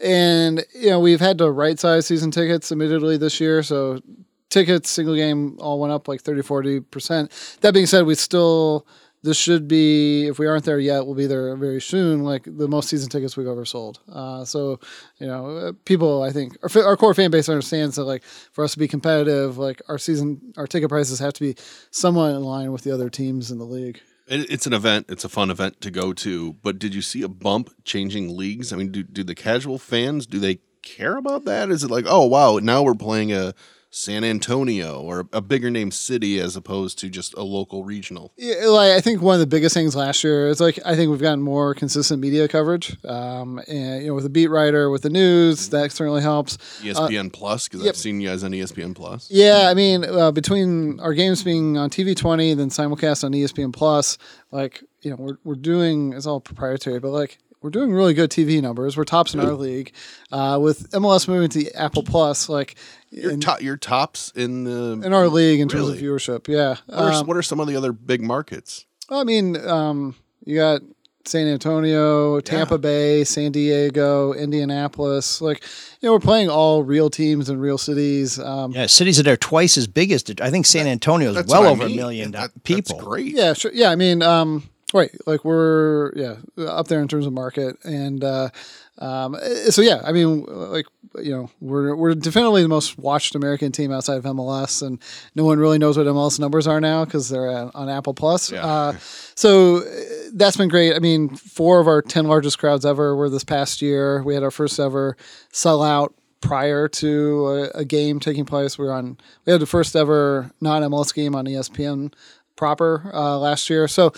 and 0.00 0.64
you 0.72 0.90
know, 0.90 1.00
we've 1.00 1.18
had 1.18 1.38
to 1.38 1.50
right 1.50 1.78
size 1.78 2.06
season 2.06 2.30
tickets 2.30 2.70
admittedly 2.70 3.16
this 3.16 3.40
year, 3.40 3.64
so 3.64 4.00
tickets 4.48 4.88
single 4.88 5.16
game 5.16 5.58
all 5.58 5.80
went 5.80 5.92
up 5.92 6.06
like 6.06 6.20
30 6.20 6.42
40%. 6.42 7.60
That 7.60 7.74
being 7.74 7.86
said, 7.86 8.06
we 8.06 8.14
still 8.14 8.86
this 9.24 9.36
should 9.36 9.66
be 9.66 10.28
if 10.28 10.38
we 10.38 10.46
aren't 10.46 10.64
there 10.64 10.78
yet 10.78 11.04
we'll 11.04 11.16
be 11.16 11.26
there 11.26 11.56
very 11.56 11.80
soon 11.80 12.22
like 12.22 12.44
the 12.44 12.68
most 12.68 12.88
season 12.88 13.08
tickets 13.08 13.36
we've 13.36 13.48
ever 13.48 13.64
sold 13.64 13.98
uh, 14.12 14.44
so 14.44 14.78
you 15.18 15.26
know 15.26 15.72
people 15.84 16.22
i 16.22 16.30
think 16.30 16.56
our, 16.62 16.84
our 16.84 16.96
core 16.96 17.14
fan 17.14 17.28
base 17.28 17.48
understands 17.48 17.96
that 17.96 18.04
like 18.04 18.22
for 18.22 18.62
us 18.62 18.74
to 18.74 18.78
be 18.78 18.86
competitive 18.86 19.58
like 19.58 19.82
our 19.88 19.98
season 19.98 20.40
our 20.56 20.68
ticket 20.68 20.88
prices 20.88 21.18
have 21.18 21.32
to 21.32 21.40
be 21.40 21.56
somewhat 21.90 22.30
in 22.30 22.44
line 22.44 22.70
with 22.70 22.84
the 22.84 22.92
other 22.92 23.10
teams 23.10 23.50
in 23.50 23.58
the 23.58 23.64
league 23.64 24.00
It's 24.30 24.66
an 24.66 24.72
event. 24.72 25.06
It's 25.08 25.24
a 25.24 25.28
fun 25.28 25.50
event 25.50 25.80
to 25.80 25.90
go 25.90 26.12
to. 26.12 26.54
But 26.54 26.78
did 26.78 26.94
you 26.94 27.02
see 27.02 27.22
a 27.22 27.28
bump 27.28 27.70
changing 27.84 28.36
leagues? 28.36 28.72
I 28.72 28.76
mean, 28.76 28.92
do 28.92 29.02
do 29.02 29.24
the 29.24 29.34
casual 29.34 29.78
fans 29.78 30.26
do 30.26 30.38
they 30.38 30.60
care 30.82 31.16
about 31.16 31.44
that? 31.44 31.70
Is 31.70 31.84
it 31.84 31.90
like, 31.90 32.04
oh 32.08 32.26
wow, 32.26 32.58
now 32.58 32.82
we're 32.82 32.94
playing 32.94 33.32
a 33.32 33.54
San 33.90 34.22
Antonio 34.22 35.00
or 35.00 35.26
a 35.32 35.40
bigger 35.40 35.70
name 35.70 35.90
city 35.90 36.38
as 36.38 36.56
opposed 36.56 36.98
to 36.98 37.08
just 37.08 37.34
a 37.34 37.42
local 37.42 37.84
regional? 37.84 38.32
Yeah, 38.36 38.66
like 38.66 38.92
I 38.92 39.00
think 39.00 39.22
one 39.22 39.34
of 39.34 39.40
the 39.40 39.46
biggest 39.46 39.74
things 39.74 39.96
last 39.96 40.22
year 40.22 40.48
is 40.48 40.60
like 40.60 40.78
I 40.84 40.94
think 40.94 41.10
we've 41.10 41.20
gotten 41.20 41.40
more 41.40 41.74
consistent 41.74 42.20
media 42.20 42.48
coverage. 42.48 42.96
Um, 43.04 43.58
and 43.66 44.02
you 44.02 44.08
know, 44.08 44.14
with 44.14 44.24
the 44.24 44.30
beat 44.30 44.48
writer, 44.48 44.90
with 44.90 45.02
the 45.02 45.10
news, 45.10 45.70
that 45.70 45.90
certainly 45.92 46.22
helps. 46.22 46.58
ESPN 46.82 47.32
Plus 47.32 47.66
because 47.66 47.84
yep. 47.84 47.94
I've 47.94 47.96
seen 47.96 48.20
you 48.20 48.28
guys 48.28 48.44
on 48.44 48.52
ESPN 48.52 48.94
Plus. 48.94 49.30
Yeah, 49.30 49.68
I 49.70 49.74
mean, 49.74 50.04
uh, 50.04 50.32
between 50.32 51.00
our 51.00 51.14
games 51.14 51.42
being 51.42 51.78
on 51.78 51.88
TV 51.88 52.14
twenty, 52.14 52.52
then 52.54 52.68
simulcast 52.68 53.24
on 53.24 53.32
ESPN 53.32 53.72
Plus, 53.72 54.18
like 54.50 54.84
you 55.00 55.10
know, 55.10 55.16
we're 55.16 55.38
we're 55.44 55.54
doing 55.54 56.12
it's 56.12 56.26
all 56.26 56.40
proprietary, 56.40 57.00
but 57.00 57.10
like 57.10 57.38
we're 57.60 57.70
doing 57.70 57.92
really 57.92 58.14
good 58.14 58.30
TV 58.30 58.60
numbers. 58.62 58.96
We're 58.96 59.04
tops 59.04 59.34
in 59.34 59.40
our 59.40 59.52
league. 59.52 59.92
Uh, 60.30 60.58
with 60.60 60.90
MLS 60.92 61.26
moving 61.28 61.48
to 61.50 61.72
Apple 61.74 62.02
Plus, 62.02 62.48
like 62.48 62.76
Your, 63.10 63.32
in, 63.32 63.40
top, 63.40 63.60
your 63.62 63.76
tops 63.76 64.32
in 64.36 64.64
the 64.64 65.00
in 65.04 65.12
our 65.12 65.28
league 65.28 65.60
in 65.60 65.68
terms 65.68 65.88
of 65.88 65.96
viewership. 65.96 66.46
Yeah. 66.48 66.76
What 66.86 66.98
are, 66.98 67.12
Um, 67.12 67.26
what 67.26 67.36
are 67.36 67.42
some 67.42 67.60
of 67.60 67.66
the 67.66 67.76
other 67.76 67.92
big 67.92 68.22
markets? 68.22 68.86
I 69.10 69.24
mean, 69.24 69.56
um, 69.66 70.14
you 70.44 70.56
got 70.56 70.82
San 71.24 71.46
Antonio, 71.48 72.40
Tampa 72.40 72.78
Bay, 72.78 73.24
San 73.24 73.52
Diego, 73.52 74.32
Indianapolis. 74.32 75.40
Like, 75.40 75.62
you 76.00 76.08
know, 76.08 76.12
we're 76.14 76.20
playing 76.20 76.48
all 76.48 76.82
real 76.82 77.10
teams 77.10 77.50
in 77.50 77.58
real 77.58 77.76
cities. 77.78 78.38
Um, 78.38 78.72
Yeah, 78.72 78.86
cities 78.86 79.16
that 79.18 79.26
are 79.26 79.36
twice 79.36 79.76
as 79.76 79.86
big 79.86 80.10
as 80.12 80.24
I 80.40 80.50
think 80.50 80.64
San 80.66 80.86
Antonio 80.86 81.30
is 81.34 81.46
well 81.46 81.62
what 81.62 81.68
I 81.68 81.70
over 81.72 81.84
a 81.86 81.88
million 81.90 82.30
That- 82.32 82.62
people. 82.64 82.96
That's 82.96 83.06
great. 83.08 83.34
Yeah, 83.34 83.52
sure. 83.52 83.72
Yeah, 83.74 83.90
I 83.90 83.96
mean, 83.96 84.22
um, 84.22 84.68
right. 84.92 85.10
Like 85.26 85.44
we're 85.44 86.12
yeah 86.14 86.36
up 86.58 86.88
there 86.88 87.00
in 87.00 87.08
terms 87.08 87.26
of 87.26 87.32
market, 87.32 87.76
and 87.84 88.22
uh, 88.22 88.50
um, 88.98 89.36
eh, 89.40 89.70
so 89.70 89.82
yeah, 89.82 90.00
I 90.04 90.12
mean, 90.12 90.44
like 90.44 90.86
you 91.20 91.30
know, 91.30 91.50
we're 91.60 91.94
we're 91.94 92.14
definitely 92.14 92.62
the 92.62 92.68
most 92.68 92.98
watched 92.98 93.34
American 93.34 93.72
team 93.72 93.92
outside 93.92 94.16
of 94.16 94.24
MLS, 94.24 94.82
and 94.82 95.00
no 95.34 95.44
one 95.44 95.58
really 95.58 95.78
knows 95.78 95.96
what 95.96 96.06
MLS 96.06 96.38
numbers 96.38 96.66
are 96.66 96.80
now 96.80 97.04
because 97.04 97.28
they're 97.28 97.50
uh, 97.50 97.70
on 97.74 97.88
Apple 97.88 98.14
Plus. 98.14 98.50
Yeah. 98.50 98.64
Uh, 98.64 98.92
so 99.34 99.78
eh, 99.78 100.30
that's 100.34 100.56
been 100.56 100.68
great. 100.68 100.94
I 100.94 100.98
mean, 100.98 101.28
four 101.36 101.80
of 101.80 101.86
our 101.86 102.02
ten 102.02 102.26
largest 102.26 102.58
crowds 102.58 102.84
ever 102.84 103.14
were 103.14 103.30
this 103.30 103.44
past 103.44 103.82
year. 103.82 104.22
We 104.22 104.34
had 104.34 104.42
our 104.42 104.50
first 104.50 104.78
ever 104.80 105.16
sellout 105.52 106.12
prior 106.40 106.86
to 106.88 107.46
a, 107.48 107.80
a 107.80 107.84
game 107.84 108.20
taking 108.20 108.44
place. 108.44 108.78
We 108.78 108.86
were 108.86 108.92
on. 108.92 109.18
We 109.44 109.52
had 109.52 109.60
the 109.60 109.66
first 109.66 109.94
ever 109.94 110.50
non 110.60 110.82
MLS 110.82 111.14
game 111.14 111.34
on 111.34 111.46
ESPN 111.46 112.12
proper 112.58 113.10
uh, 113.14 113.38
last 113.38 113.70
year. 113.70 113.88
So 113.88 114.08
uh, 114.08 114.10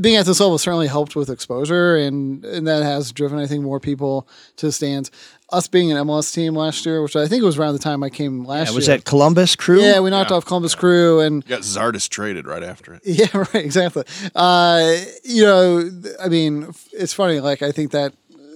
being 0.00 0.16
at 0.16 0.26
this 0.26 0.40
level 0.40 0.58
certainly 0.58 0.86
helped 0.88 1.16
with 1.16 1.30
exposure, 1.30 1.96
and 1.96 2.44
and 2.44 2.66
that 2.66 2.82
has 2.82 3.12
driven 3.12 3.38
I 3.38 3.46
think 3.46 3.62
more 3.62 3.80
people 3.80 4.28
to 4.56 4.66
the 4.66 4.72
stands. 4.72 5.10
Us 5.52 5.66
being 5.66 5.90
an 5.90 5.98
MLS 6.06 6.32
team 6.32 6.54
last 6.54 6.86
year, 6.86 7.02
which 7.02 7.16
I 7.16 7.26
think 7.26 7.42
was 7.42 7.58
around 7.58 7.72
the 7.72 7.80
time 7.80 8.04
I 8.04 8.08
came 8.10 8.44
last 8.44 8.68
Yeah, 8.70 8.74
was 8.76 8.86
year. 8.86 8.98
that 8.98 9.04
Columbus 9.04 9.56
Crew? 9.56 9.80
yeah, 9.82 9.98
we 9.98 10.08
knocked 10.08 10.30
off 10.30 10.44
Columbus 10.44 10.76
Crew, 10.76 11.18
and 11.20 11.42
You 11.42 11.48
got 11.56 11.62
Zardes 11.62 12.08
traded 12.08 12.46
right 12.46 12.62
after 12.62 12.94
it. 12.94 13.00
yeah, 13.04 13.26
right, 13.36 13.54
exactly. 13.64 14.04
Uh, 14.32 14.94
you 15.24 15.42
know, 15.42 15.90
I 16.22 16.28
mean, 16.28 16.72
it's 16.92 17.12
funny. 17.12 17.40
Like, 17.40 17.62
I 17.62 17.72
think 17.72 17.90
that 17.90 18.12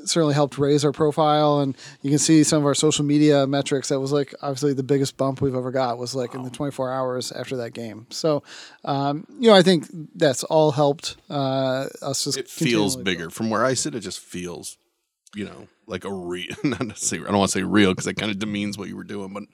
certainly 0.07 0.35
helped 0.35 0.59
raise 0.59 0.85
our 0.85 0.93
profile, 0.93 1.61
and 1.61 1.77
you 2.03 2.11
can 2.11 2.19
see 2.19 2.45
some 2.45 2.59
of 2.59 2.67
our 2.67 2.75
social 2.75 3.05
media 3.05 3.47
metrics. 3.47 3.89
That 3.89 4.01
was 4.01 4.13
like 4.13 4.35
obviously 4.43 4.73
the 4.73 4.83
biggest 4.83 5.17
bump 5.17 5.41
we've 5.41 5.55
ever 5.55 5.71
got 5.71 5.99
was 5.99 6.15
like 6.15 6.35
in 6.35 6.43
the 6.43 6.51
24 6.51 6.93
hours 6.93 7.33
after 7.33 7.57
that 7.59 7.73
game. 7.73 8.07
So, 8.11 8.43
um, 8.85 9.27
you 9.39 9.49
know, 9.49 9.57
I 9.57 9.63
think 9.63 9.87
that's 10.15 10.45
all 10.45 10.71
helped 10.73 11.17
uh, 11.31 11.89
us 12.03 12.25
just. 12.25 12.39
It 12.39 12.49
feels 12.49 12.97
bigger. 12.97 13.31
From 13.31 13.51
where 13.51 13.65
I 13.65 13.75
sit, 13.75 13.95
it 13.95 14.01
just 14.01 14.21
feels, 14.21 14.77
you 15.35 15.45
know, 15.45 15.69
like 15.87 16.05
a 16.05 16.13
real. 16.13 16.55
Not 16.65 16.99
say 16.99 17.19
I 17.19 17.25
don't 17.25 17.39
want 17.39 17.51
to 17.51 17.59
say 17.59 17.65
real 17.65 17.93
because 17.93 18.07
that 18.07 18.17
kind 18.17 18.31
of 18.31 18.39
demeans 18.39 18.79
what 18.79 18.89
you 18.89 18.97
were 18.97 19.05
doing, 19.05 19.33
but 19.33 19.45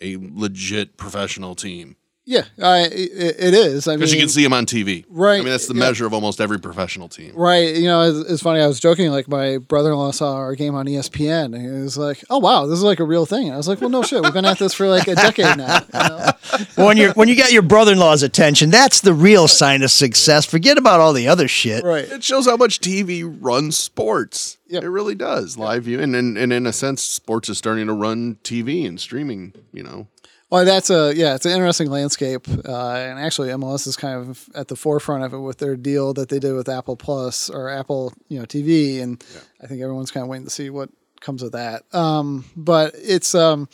a 0.00 0.16
legit 0.20 0.96
professional 0.96 1.54
team 1.54 1.96
Yeah, 2.26 2.44
I, 2.62 2.82
it, 2.82 3.36
it 3.40 3.54
is. 3.54 3.88
I 3.88 3.92
mean, 3.92 4.00
because 4.00 4.12
you 4.12 4.20
can 4.20 4.28
see 4.28 4.44
them 4.44 4.52
on 4.52 4.66
TV. 4.66 5.04
Right, 5.08 5.36
I 5.36 5.38
mean, 5.38 5.48
that's 5.48 5.66
the 5.66 5.74
yeah. 5.74 5.80
measure 5.80 6.06
of 6.06 6.12
almost 6.12 6.40
every 6.40 6.60
professional 6.60 7.08
team. 7.08 7.32
Right. 7.34 7.74
You 7.74 7.86
know, 7.86 8.02
it's, 8.02 8.30
it's 8.30 8.42
funny. 8.42 8.60
I 8.60 8.66
was 8.66 8.78
joking. 8.78 9.10
Like 9.10 9.26
my 9.26 9.56
brother-in-law 9.56 10.12
saw 10.12 10.36
our 10.36 10.54
game 10.54 10.74
on 10.74 10.86
ESPN, 10.86 11.46
and 11.46 11.62
he 11.62 11.68
was 11.68 11.96
like, 11.96 12.22
"Oh 12.28 12.38
wow, 12.38 12.66
this 12.66 12.78
is 12.78 12.84
like 12.84 13.00
a 13.00 13.04
real 13.04 13.24
thing." 13.26 13.46
And 13.46 13.54
I 13.54 13.56
was 13.56 13.66
like, 13.66 13.80
"Well, 13.80 13.90
no 13.90 14.02
shit. 14.02 14.22
We've 14.22 14.34
been 14.34 14.44
at 14.44 14.58
this 14.58 14.74
for 14.74 14.86
like 14.86 15.08
a 15.08 15.14
decade 15.14 15.56
now." 15.56 15.80
You 15.92 16.08
know? 16.08 16.30
Well, 16.76 16.86
when 16.86 16.96
you 16.96 17.10
when 17.12 17.28
you 17.28 17.36
got 17.36 17.52
your 17.52 17.62
brother-in-law's 17.62 18.22
attention, 18.22 18.70
that's 18.70 19.00
the 19.00 19.14
real 19.14 19.48
sign 19.48 19.82
of 19.82 19.90
success. 19.90 20.44
Forget 20.44 20.78
about 20.78 21.00
all 21.00 21.12
the 21.12 21.26
other 21.26 21.48
shit. 21.48 21.84
Right. 21.84 22.04
It 22.04 22.22
shows 22.22 22.46
how 22.46 22.56
much 22.56 22.80
TV 22.80 23.24
runs 23.40 23.76
sports. 23.76 24.58
Yep. 24.68 24.84
It 24.84 24.88
really 24.88 25.14
does. 25.14 25.56
Live 25.58 25.84
view, 25.84 26.00
and, 26.00 26.14
and 26.14 26.36
and 26.38 26.52
in 26.52 26.66
a 26.66 26.72
sense, 26.72 27.02
sports 27.02 27.48
is 27.48 27.58
starting 27.58 27.86
to 27.86 27.92
run 27.92 28.36
TV 28.44 28.86
and 28.86 29.00
streaming. 29.00 29.52
You 29.72 29.82
know, 29.82 30.08
Well, 30.50 30.64
that's 30.64 30.90
a 30.90 31.14
yeah, 31.14 31.36
it's 31.36 31.46
an 31.46 31.52
interesting 31.52 31.90
landscape, 31.90 32.48
uh, 32.48 32.94
and 32.94 33.20
actually 33.20 33.50
MLS 33.50 33.86
is 33.86 33.96
kind 33.96 34.28
of 34.28 34.48
at 34.54 34.66
the 34.66 34.74
forefront 34.74 35.22
of 35.22 35.32
it 35.32 35.38
with 35.38 35.58
their 35.58 35.76
deal 35.76 36.12
that 36.14 36.28
they 36.28 36.40
did 36.40 36.54
with 36.54 36.68
Apple 36.68 36.96
Plus 36.96 37.48
or 37.48 37.68
Apple, 37.68 38.12
you 38.28 38.40
know, 38.40 38.44
TV, 38.44 39.00
and 39.00 39.24
I 39.62 39.68
think 39.68 39.80
everyone's 39.80 40.10
kind 40.10 40.22
of 40.22 40.28
waiting 40.28 40.46
to 40.46 40.50
see 40.50 40.68
what 40.68 40.90
comes 41.20 41.44
of 41.44 41.52
that. 41.52 41.84
Um, 41.94 42.44
but 42.56 42.94
it's 42.96 43.32
um, 43.32 43.68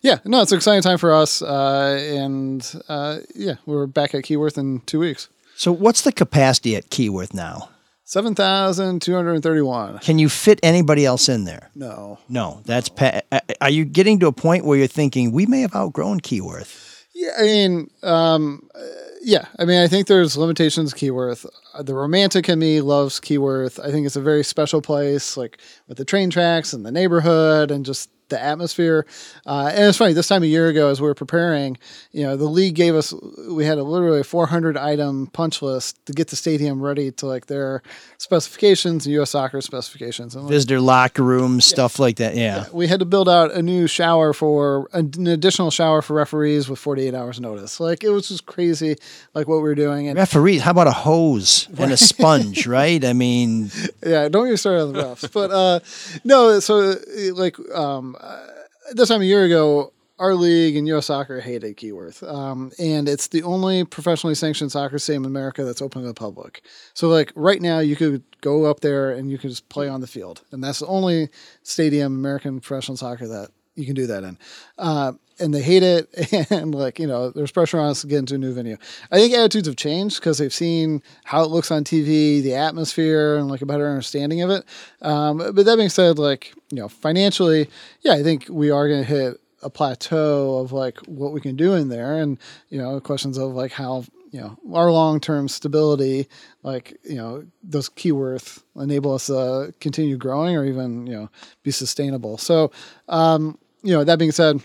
yeah, 0.00 0.20
no, 0.24 0.40
it's 0.40 0.52
an 0.52 0.56
exciting 0.56 0.82
time 0.82 0.96
for 0.96 1.12
us, 1.12 1.42
uh, 1.42 2.00
and 2.08 2.82
uh, 2.88 3.18
yeah, 3.34 3.56
we're 3.66 3.86
back 3.86 4.14
at 4.14 4.24
Keyworth 4.24 4.56
in 4.56 4.80
two 4.86 5.00
weeks. 5.00 5.28
So, 5.54 5.70
what's 5.70 6.00
the 6.00 6.12
capacity 6.12 6.76
at 6.76 6.88
Keyworth 6.88 7.34
now? 7.34 7.68
Seven 8.08 8.36
thousand 8.36 9.02
two 9.02 9.14
hundred 9.16 9.32
and 9.34 9.42
thirty-one. 9.42 9.98
Can 9.98 10.20
you 10.20 10.28
fit 10.28 10.60
anybody 10.62 11.04
else 11.04 11.28
in 11.28 11.42
there? 11.42 11.70
No. 11.74 12.20
No, 12.28 12.60
that's. 12.64 12.88
Pa- 12.88 13.22
uh, 13.32 13.40
are 13.60 13.68
you 13.68 13.84
getting 13.84 14.20
to 14.20 14.28
a 14.28 14.32
point 14.32 14.64
where 14.64 14.78
you're 14.78 14.86
thinking 14.86 15.32
we 15.32 15.44
may 15.44 15.60
have 15.62 15.74
outgrown 15.74 16.20
Keyworth? 16.20 17.04
Yeah, 17.16 17.32
I 17.36 17.42
mean, 17.42 17.90
um, 18.04 18.68
uh, 18.76 18.78
yeah, 19.26 19.46
I 19.58 19.64
mean, 19.64 19.82
I 19.82 19.88
think 19.88 20.06
there's 20.06 20.36
limitations. 20.36 20.94
Keyworth, 20.94 21.46
Uh, 21.74 21.82
the 21.82 21.94
romantic 21.94 22.48
in 22.48 22.60
me 22.60 22.80
loves 22.80 23.18
Keyworth. 23.18 23.84
I 23.84 23.90
think 23.90 24.06
it's 24.06 24.14
a 24.14 24.20
very 24.20 24.44
special 24.44 24.80
place, 24.80 25.36
like 25.36 25.58
with 25.88 25.98
the 25.98 26.04
train 26.04 26.30
tracks 26.30 26.72
and 26.72 26.86
the 26.86 26.92
neighborhood 26.92 27.72
and 27.72 27.84
just 27.84 28.08
the 28.28 28.42
atmosphere. 28.42 29.06
Uh, 29.46 29.70
and 29.72 29.84
it's 29.84 29.98
funny. 29.98 30.12
This 30.12 30.26
time 30.26 30.42
a 30.42 30.46
year 30.46 30.66
ago, 30.66 30.88
as 30.90 31.00
we 31.00 31.06
were 31.06 31.14
preparing, 31.14 31.76
you 32.10 32.24
know, 32.24 32.36
the 32.36 32.46
league 32.48 32.74
gave 32.74 32.94
us 32.96 33.14
we 33.50 33.64
had 33.64 33.78
a 33.78 33.84
literally 33.84 34.24
400 34.24 34.76
item 34.76 35.28
punch 35.28 35.62
list 35.62 36.04
to 36.06 36.12
get 36.12 36.28
the 36.28 36.36
stadium 36.36 36.82
ready 36.82 37.12
to 37.12 37.26
like 37.26 37.46
their 37.46 37.82
specifications, 38.18 39.06
U.S. 39.06 39.30
soccer 39.30 39.60
specifications, 39.60 40.34
and 40.34 40.48
Visitor 40.48 40.80
locker 40.80 41.22
rooms, 41.22 41.64
stuff 41.66 41.98
like 42.00 42.16
that. 42.16 42.34
Yeah. 42.34 42.64
we 42.72 42.88
had 42.88 42.98
to 42.98 43.06
build 43.06 43.28
out 43.28 43.52
a 43.52 43.62
new 43.62 43.86
shower 43.86 44.32
for 44.32 44.88
an 44.92 45.26
additional 45.28 45.70
shower 45.70 46.02
for 46.02 46.14
referees 46.14 46.68
with 46.68 46.80
48 46.80 47.14
hours 47.14 47.38
notice. 47.40 47.78
Like 47.78 48.02
it 48.02 48.10
was 48.10 48.26
just 48.28 48.46
crazy, 48.46 48.96
like 49.34 49.48
what 49.48 49.56
we 49.56 49.62
were 49.62 49.74
doing. 49.74 50.08
And 50.08 50.16
Referees, 50.16 50.62
how 50.62 50.70
about 50.70 50.86
a 50.86 50.92
hose 50.92 51.68
and 51.78 51.92
a 51.92 51.96
sponge, 51.96 52.66
right? 52.66 53.04
I 53.04 53.12
mean, 53.12 53.70
yeah, 54.04 54.28
don't 54.28 54.48
get 54.48 54.58
started 54.58 54.82
on 54.82 54.92
the 54.92 55.02
refs. 55.02 55.32
but 55.32 55.50
uh, 55.50 55.80
no, 56.24 56.60
so 56.60 56.96
like 57.34 57.58
um, 57.74 58.16
uh, 58.20 58.46
this 58.92 59.08
time 59.08 59.20
a 59.20 59.24
year 59.24 59.44
ago, 59.44 59.92
our 60.18 60.34
league 60.34 60.76
and 60.76 60.88
U.S. 60.88 61.06
Soccer 61.06 61.40
hated 61.40 61.76
Keyworth, 61.76 62.26
um, 62.26 62.72
and 62.78 63.08
it's 63.08 63.26
the 63.26 63.42
only 63.42 63.84
professionally 63.84 64.34
sanctioned 64.34 64.72
soccer 64.72 64.98
stadium 64.98 65.24
in 65.24 65.30
America 65.30 65.64
that's 65.64 65.82
open 65.82 66.02
to 66.02 66.08
the 66.08 66.14
public. 66.14 66.62
So 66.94 67.08
like 67.08 67.32
right 67.34 67.60
now, 67.60 67.80
you 67.80 67.96
could 67.96 68.22
go 68.40 68.64
up 68.64 68.80
there 68.80 69.10
and 69.10 69.30
you 69.30 69.36
can 69.36 69.50
just 69.50 69.68
play 69.68 69.88
on 69.88 70.00
the 70.00 70.06
field, 70.06 70.42
and 70.52 70.64
that's 70.64 70.78
the 70.78 70.86
only 70.86 71.28
stadium 71.62 72.14
American 72.14 72.60
professional 72.60 72.96
soccer 72.96 73.28
that 73.28 73.50
you 73.74 73.84
can 73.84 73.94
do 73.94 74.06
that 74.06 74.24
in. 74.24 74.38
Uh, 74.78 75.12
and 75.38 75.54
they 75.54 75.62
hate 75.62 75.82
it, 75.82 76.50
and 76.50 76.74
like 76.74 76.98
you 76.98 77.06
know, 77.06 77.30
there's 77.30 77.50
pressure 77.50 77.78
on 77.78 77.90
us 77.90 78.00
to 78.02 78.06
get 78.06 78.18
into 78.18 78.36
a 78.36 78.38
new 78.38 78.52
venue. 78.52 78.76
I 79.10 79.18
think 79.18 79.34
attitudes 79.34 79.66
have 79.66 79.76
changed 79.76 80.20
because 80.20 80.38
they've 80.38 80.52
seen 80.52 81.02
how 81.24 81.42
it 81.42 81.50
looks 81.50 81.70
on 81.70 81.84
TV, 81.84 82.42
the 82.42 82.54
atmosphere, 82.54 83.36
and 83.36 83.48
like 83.48 83.62
a 83.62 83.66
better 83.66 83.88
understanding 83.88 84.42
of 84.42 84.50
it. 84.50 84.64
Um, 85.02 85.38
but 85.38 85.64
that 85.64 85.76
being 85.76 85.88
said, 85.88 86.18
like 86.18 86.54
you 86.70 86.78
know, 86.78 86.88
financially, 86.88 87.68
yeah, 88.02 88.14
I 88.14 88.22
think 88.22 88.46
we 88.48 88.70
are 88.70 88.88
going 88.88 89.02
to 89.02 89.08
hit 89.08 89.40
a 89.62 89.70
plateau 89.70 90.58
of 90.58 90.72
like 90.72 90.98
what 91.06 91.32
we 91.32 91.40
can 91.40 91.56
do 91.56 91.74
in 91.74 91.88
there, 91.88 92.18
and 92.18 92.38
you 92.68 92.78
know, 92.78 93.00
questions 93.00 93.38
of 93.38 93.52
like 93.52 93.72
how 93.72 94.04
you 94.32 94.40
know 94.40 94.56
our 94.74 94.90
long 94.90 95.20
term 95.20 95.48
stability, 95.48 96.28
like 96.62 96.96
you 97.04 97.16
know, 97.16 97.44
does 97.68 97.88
Keyworth 97.88 98.62
enable 98.76 99.12
us 99.12 99.26
to 99.26 99.74
continue 99.80 100.16
growing 100.16 100.56
or 100.56 100.64
even 100.64 101.06
you 101.06 101.14
know 101.14 101.30
be 101.62 101.70
sustainable? 101.70 102.38
So, 102.38 102.72
um, 103.08 103.58
you 103.82 103.92
know, 103.92 104.04
that 104.04 104.18
being 104.18 104.32
said 104.32 104.60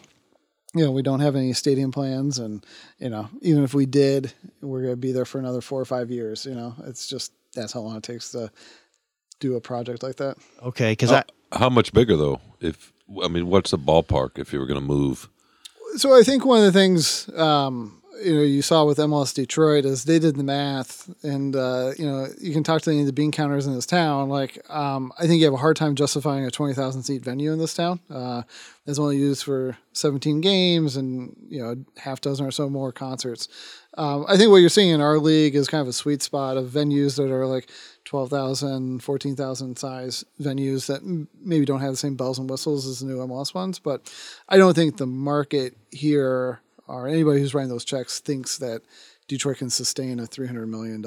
you 0.73 0.85
know, 0.85 0.91
we 0.91 1.01
don't 1.01 1.19
have 1.19 1.35
any 1.35 1.53
stadium 1.53 1.91
plans, 1.91 2.39
and 2.39 2.65
you 2.97 3.09
know, 3.09 3.29
even 3.41 3.63
if 3.63 3.73
we 3.73 3.85
did, 3.85 4.33
we're 4.61 4.81
going 4.81 4.93
to 4.93 4.97
be 4.97 5.11
there 5.11 5.25
for 5.25 5.39
another 5.39 5.61
four 5.61 5.81
or 5.81 5.85
five 5.85 6.09
years. 6.09 6.45
You 6.45 6.55
know, 6.55 6.75
it's 6.85 7.07
just 7.07 7.33
that's 7.53 7.73
how 7.73 7.81
long 7.81 7.97
it 7.97 8.03
takes 8.03 8.31
to 8.31 8.51
do 9.39 9.55
a 9.55 9.61
project 9.61 10.03
like 10.03 10.17
that. 10.17 10.37
okay, 10.63 10.91
because 10.93 11.09
How, 11.09 11.23
I 11.51 11.57
how 11.57 11.69
much 11.69 11.91
bigger 11.93 12.15
though? 12.15 12.39
If 12.61 12.93
I 13.23 13.27
mean, 13.27 13.47
what's 13.47 13.71
the 13.71 13.77
ballpark 13.77 14.39
if 14.39 14.53
you 14.53 14.59
were 14.59 14.67
going 14.67 14.79
to 14.79 14.85
move? 14.85 15.29
So 15.97 16.17
I 16.17 16.23
think 16.23 16.45
one 16.45 16.59
of 16.59 16.63
the 16.63 16.71
things, 16.71 17.27
um, 17.37 18.00
you 18.23 18.35
know 18.35 18.41
you 18.41 18.61
saw 18.61 18.85
with 18.85 18.97
MLS 18.97 19.33
Detroit 19.33 19.85
is 19.85 20.05
they 20.05 20.19
did 20.19 20.35
the 20.35 20.43
math, 20.43 21.09
and 21.23 21.55
uh, 21.55 21.91
you 21.97 22.05
know 22.05 22.27
you 22.39 22.53
can 22.53 22.63
talk 22.63 22.81
to 22.83 22.91
any 22.91 23.01
of 23.01 23.05
the 23.05 23.13
bean 23.13 23.31
counters 23.31 23.67
in 23.67 23.73
this 23.73 23.85
town. 23.85 24.29
Like 24.29 24.59
um, 24.69 25.11
I 25.17 25.27
think 25.27 25.39
you 25.39 25.45
have 25.45 25.53
a 25.53 25.57
hard 25.57 25.77
time 25.77 25.95
justifying 25.95 26.45
a 26.45 26.51
twenty 26.51 26.73
thousand 26.73 27.03
seat 27.03 27.23
venue 27.23 27.51
in 27.51 27.59
this 27.59 27.73
town. 27.73 27.99
Uh, 28.09 28.43
it's 28.85 28.99
only 28.99 29.17
used 29.17 29.43
for 29.43 29.77
seventeen 29.93 30.41
games, 30.41 30.95
and 30.95 31.35
you 31.49 31.61
know 31.61 31.75
half 31.97 32.21
dozen 32.21 32.45
or 32.45 32.51
so 32.51 32.69
more 32.69 32.91
concerts. 32.91 33.47
Um, 33.97 34.25
I 34.27 34.37
think 34.37 34.49
what 34.49 34.57
you're 34.57 34.69
seeing 34.69 34.89
in 34.89 35.01
our 35.01 35.17
league 35.17 35.55
is 35.55 35.67
kind 35.67 35.81
of 35.81 35.87
a 35.87 35.93
sweet 35.93 36.21
spot 36.21 36.55
of 36.55 36.69
venues 36.69 37.17
that 37.17 37.29
are 37.29 37.45
like 37.45 37.69
12,000, 38.05 39.03
14,000 39.03 39.77
size 39.77 40.23
venues 40.39 40.85
that 40.87 41.01
m- 41.01 41.27
maybe 41.41 41.65
don't 41.65 41.81
have 41.81 41.91
the 41.91 41.97
same 41.97 42.15
bells 42.15 42.39
and 42.39 42.49
whistles 42.49 42.87
as 42.87 42.99
the 42.99 43.05
new 43.05 43.17
MLS 43.17 43.53
ones. 43.53 43.79
But 43.79 44.11
I 44.47 44.57
don't 44.57 44.75
think 44.75 44.95
the 44.95 45.07
market 45.07 45.75
here 45.91 46.61
or 46.91 47.07
anybody 47.07 47.39
who's 47.39 47.53
writing 47.53 47.69
those 47.69 47.85
checks 47.85 48.19
thinks 48.19 48.57
that 48.59 48.81
Detroit 49.27 49.57
can 49.57 49.69
sustain 49.69 50.19
a 50.19 50.23
$300 50.23 50.67
million, 50.67 51.01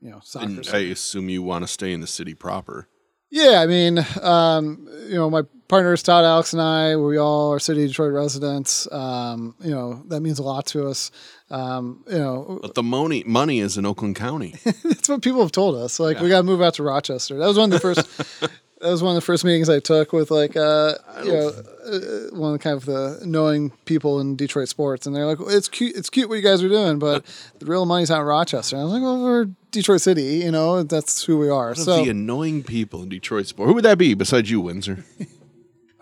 you 0.00 0.10
know, 0.10 0.20
soccer 0.22 0.46
And 0.46 0.68
I 0.72 0.78
assume 0.78 1.28
you 1.28 1.42
want 1.42 1.64
to 1.64 1.68
stay 1.68 1.92
in 1.92 2.00
the 2.00 2.06
city 2.06 2.34
proper. 2.34 2.88
Yeah, 3.30 3.62
I 3.62 3.66
mean, 3.66 4.04
um, 4.20 4.86
you 5.06 5.14
know, 5.14 5.30
my 5.30 5.42
partners 5.66 6.02
Todd, 6.02 6.22
Alex, 6.26 6.52
and 6.52 6.60
I, 6.60 6.96
we 6.96 7.16
all 7.16 7.54
are 7.54 7.58
City 7.58 7.86
Detroit 7.86 8.12
residents. 8.12 8.86
Um, 8.92 9.54
you 9.60 9.70
know, 9.70 10.02
that 10.08 10.20
means 10.20 10.38
a 10.38 10.42
lot 10.42 10.66
to 10.66 10.86
us. 10.86 11.10
Um, 11.48 12.04
you 12.08 12.18
know, 12.18 12.58
But 12.60 12.74
the 12.74 12.82
money 12.82 13.24
money 13.24 13.60
is 13.60 13.78
in 13.78 13.86
Oakland 13.86 14.16
County. 14.16 14.56
that's 14.84 15.08
what 15.08 15.22
people 15.22 15.40
have 15.40 15.50
told 15.52 15.76
us. 15.76 15.98
Like, 15.98 16.20
we 16.20 16.28
got 16.28 16.38
to 16.38 16.42
move 16.42 16.60
out 16.60 16.74
to 16.74 16.82
Rochester. 16.82 17.38
That 17.38 17.46
was 17.46 17.56
one 17.56 17.72
of 17.72 17.80
the 17.80 17.94
first. 17.94 18.50
that 18.82 18.90
was 18.90 19.02
one 19.02 19.12
of 19.12 19.14
the 19.14 19.24
first 19.24 19.44
meetings 19.44 19.68
I 19.68 19.78
took 19.80 20.12
with 20.12 20.30
like, 20.30 20.56
uh, 20.56 20.94
you 21.24 21.32
know, 21.32 21.48
uh, 21.48 22.36
one 22.36 22.52
of 22.52 22.58
the 22.58 22.58
kind 22.58 22.76
of 22.76 22.84
the 22.84 23.22
knowing 23.24 23.70
people 23.84 24.20
in 24.20 24.34
Detroit 24.36 24.68
sports, 24.68 25.06
and 25.06 25.14
they're 25.14 25.24
like, 25.26 25.38
"It's 25.40 25.68
cute. 25.68 25.96
It's 25.96 26.10
cute 26.10 26.28
what 26.28 26.34
you 26.34 26.42
guys 26.42 26.62
are 26.62 26.68
doing, 26.68 26.98
but 26.98 27.24
the 27.60 27.66
real 27.66 27.86
money's 27.86 28.10
out 28.10 28.20
in 28.20 28.26
Rochester." 28.26 28.76
And 28.76 28.82
I 28.82 28.84
was 28.84 28.92
like, 28.94 29.02
"Well, 29.02 29.22
we're 29.22 29.44
Detroit 29.70 30.00
City. 30.00 30.40
You 30.44 30.50
know, 30.50 30.82
that's 30.82 31.24
who 31.24 31.38
we 31.38 31.48
are." 31.48 31.74
So 31.74 32.02
the 32.04 32.10
annoying 32.10 32.64
people 32.64 33.02
in 33.02 33.08
Detroit 33.08 33.46
sport. 33.46 33.68
Who 33.68 33.74
would 33.74 33.84
that 33.84 33.98
be 33.98 34.14
besides 34.14 34.50
you, 34.50 34.60
Windsor? 34.60 35.04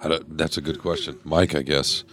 I 0.02 0.08
don't, 0.08 0.38
that's 0.38 0.56
a 0.56 0.62
good 0.62 0.80
question, 0.80 1.18
Mike. 1.24 1.54
I 1.54 1.60
guess, 1.62 2.04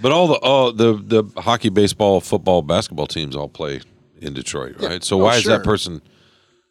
but 0.00 0.12
all 0.12 0.28
the 0.28 0.34
all 0.34 0.72
the 0.72 0.94
the 0.94 1.40
hockey, 1.40 1.68
baseball, 1.68 2.20
football, 2.20 2.62
basketball 2.62 3.08
teams 3.08 3.34
all 3.34 3.48
play 3.48 3.80
in 4.20 4.34
Detroit, 4.34 4.76
right? 4.80 5.02
So 5.02 5.20
Oh, 5.20 5.24
why 5.24 5.36
is 5.36 5.44
that 5.44 5.64
person? 5.64 6.00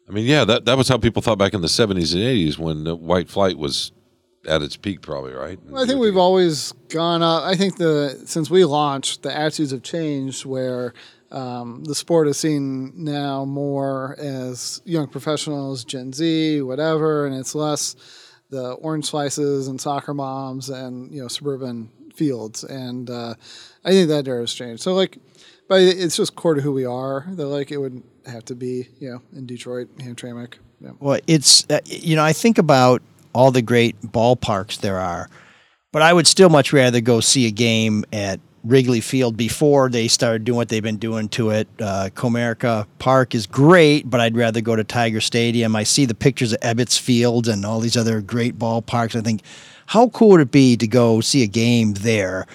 I 0.08 0.12
mean, 0.12 0.26
yeah, 0.26 0.44
that 0.44 0.64
that 0.64 0.76
was 0.76 0.88
how 0.88 0.98
people 0.98 1.22
thought 1.22 1.38
back 1.38 1.54
in 1.54 1.60
the 1.60 1.68
seventies 1.68 2.12
and 2.14 2.22
eighties 2.22 2.58
when 2.58 2.84
the 2.84 2.94
white 2.94 3.28
flight 3.28 3.56
was 3.56 3.92
at 4.46 4.62
its 4.62 4.76
peak, 4.76 5.02
probably, 5.02 5.32
right? 5.32 5.58
I 5.74 5.86
think 5.86 6.00
we've 6.00 6.16
always 6.16 6.72
gone 6.88 7.22
up. 7.22 7.44
I 7.44 7.54
think 7.54 7.76
the 7.76 8.20
since 8.26 8.50
we 8.50 8.64
launched, 8.64 9.22
the 9.22 9.34
attitudes 9.34 9.70
have 9.70 9.82
changed 9.82 10.44
where 10.44 10.94
um, 11.30 11.84
the 11.84 11.94
sport 11.94 12.28
is 12.28 12.36
seen 12.36 12.92
now 12.96 13.44
more 13.44 14.16
as 14.18 14.82
young 14.84 15.06
professionals, 15.08 15.84
Gen 15.84 16.12
Z, 16.12 16.62
whatever, 16.62 17.26
and 17.26 17.34
it's 17.34 17.54
less 17.54 17.96
the 18.50 18.72
orange 18.72 19.06
slices 19.06 19.68
and 19.68 19.80
soccer 19.80 20.12
moms 20.12 20.68
and 20.68 21.10
you 21.12 21.22
know 21.22 21.28
suburban 21.28 21.90
fields. 22.14 22.64
And 22.64 23.08
uh, 23.08 23.34
I 23.84 23.90
think 23.90 24.08
that 24.08 24.28
era 24.28 24.40
has 24.40 24.52
changed. 24.52 24.82
So 24.82 24.92
like, 24.94 25.18
but 25.68 25.80
it's 25.80 26.16
just 26.16 26.34
core 26.34 26.54
to 26.54 26.60
who 26.60 26.72
we 26.72 26.84
are. 26.84 27.26
That 27.30 27.46
like 27.46 27.70
it 27.70 27.78
would 27.78 28.02
have 28.26 28.44
to 28.46 28.54
be 28.54 28.88
you 29.00 29.10
know 29.10 29.22
in 29.36 29.46
Detroit, 29.46 29.88
Hamtramck. 29.98 30.54
Yeah. 30.80 30.90
Well, 31.00 31.20
it's 31.26 31.66
uh, 31.70 31.80
you 31.84 32.16
know 32.16 32.24
I 32.24 32.32
think 32.32 32.58
about 32.58 33.02
all 33.32 33.50
the 33.50 33.62
great 33.62 34.00
ballparks 34.02 34.78
there 34.78 34.98
are, 34.98 35.28
but 35.92 36.02
I 36.02 36.12
would 36.12 36.26
still 36.26 36.48
much 36.48 36.72
rather 36.72 37.00
go 37.00 37.20
see 37.20 37.46
a 37.46 37.50
game 37.50 38.04
at 38.12 38.40
Wrigley 38.64 39.00
Field 39.00 39.36
before 39.36 39.88
they 39.88 40.08
started 40.08 40.44
doing 40.44 40.56
what 40.56 40.68
they've 40.68 40.82
been 40.82 40.96
doing 40.96 41.28
to 41.30 41.50
it. 41.50 41.68
Uh, 41.80 42.10
Comerica 42.14 42.86
Park 42.98 43.34
is 43.34 43.46
great, 43.46 44.08
but 44.08 44.20
I'd 44.20 44.36
rather 44.36 44.60
go 44.60 44.76
to 44.76 44.84
Tiger 44.84 45.20
Stadium. 45.20 45.74
I 45.74 45.82
see 45.82 46.04
the 46.04 46.14
pictures 46.14 46.52
of 46.52 46.60
Ebbets 46.60 46.98
Field 46.98 47.48
and 47.48 47.64
all 47.64 47.80
these 47.80 47.96
other 47.96 48.20
great 48.20 48.58
ballparks. 48.58 49.16
I 49.16 49.20
think, 49.20 49.42
how 49.86 50.08
cool 50.10 50.30
would 50.30 50.40
it 50.40 50.52
be 50.52 50.76
to 50.76 50.86
go 50.86 51.20
see 51.20 51.42
a 51.42 51.48
game 51.48 51.94
there? 51.94 52.46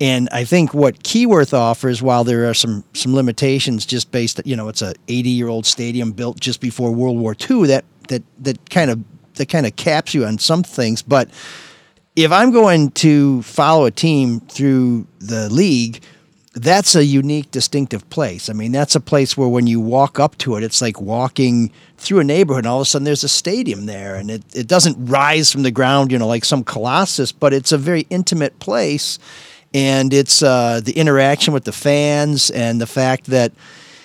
And 0.00 0.28
I 0.30 0.44
think 0.44 0.74
what 0.74 1.02
Keyworth 1.02 1.54
offers, 1.54 2.02
while 2.02 2.22
there 2.22 2.48
are 2.50 2.54
some 2.54 2.84
some 2.92 3.14
limitations, 3.14 3.86
just 3.86 4.10
based, 4.12 4.40
you 4.44 4.54
know, 4.54 4.68
it's 4.68 4.82
a 4.82 4.94
80 5.08 5.30
year 5.30 5.48
old 5.48 5.64
stadium 5.64 6.12
built 6.12 6.38
just 6.38 6.60
before 6.60 6.92
World 6.92 7.18
War 7.18 7.34
II. 7.48 7.66
That 7.66 7.84
that 8.08 8.22
that 8.40 8.68
kind 8.68 8.90
of 8.90 9.02
that 9.34 9.46
kind 9.46 9.66
of 9.66 9.74
caps 9.76 10.12
you 10.12 10.24
on 10.24 10.38
some 10.38 10.62
things, 10.62 11.02
but 11.02 11.30
if 12.16 12.32
I'm 12.32 12.50
going 12.50 12.90
to 12.92 13.42
follow 13.42 13.84
a 13.84 13.90
team 13.90 14.40
through 14.40 15.06
the 15.18 15.50
league, 15.50 16.02
that's 16.54 16.94
a 16.94 17.04
unique, 17.04 17.50
distinctive 17.50 18.08
place. 18.08 18.48
I 18.48 18.54
mean, 18.54 18.72
that's 18.72 18.94
a 18.94 19.00
place 19.00 19.36
where 19.36 19.48
when 19.48 19.66
you 19.66 19.78
walk 19.78 20.18
up 20.18 20.38
to 20.38 20.56
it, 20.56 20.64
it's 20.64 20.80
like 20.80 20.98
walking 20.98 21.70
through 21.98 22.20
a 22.20 22.24
neighborhood, 22.24 22.64
and 22.64 22.70
all 22.70 22.80
of 22.80 22.82
a 22.82 22.86
sudden 22.86 23.04
there's 23.04 23.24
a 23.24 23.28
stadium 23.28 23.84
there, 23.84 24.14
and 24.14 24.30
it, 24.30 24.42
it 24.54 24.66
doesn't 24.66 24.96
rise 25.04 25.52
from 25.52 25.62
the 25.62 25.70
ground, 25.70 26.10
you 26.10 26.18
know, 26.18 26.26
like 26.26 26.46
some 26.46 26.64
colossus, 26.64 27.30
but 27.30 27.52
it's 27.52 27.72
a 27.72 27.78
very 27.78 28.06
intimate 28.08 28.58
place. 28.58 29.18
And 29.76 30.14
it's 30.14 30.42
uh, 30.42 30.80
the 30.82 30.92
interaction 30.92 31.52
with 31.52 31.64
the 31.64 31.72
fans 31.72 32.50
and 32.50 32.80
the 32.80 32.86
fact 32.86 33.26
that 33.26 33.52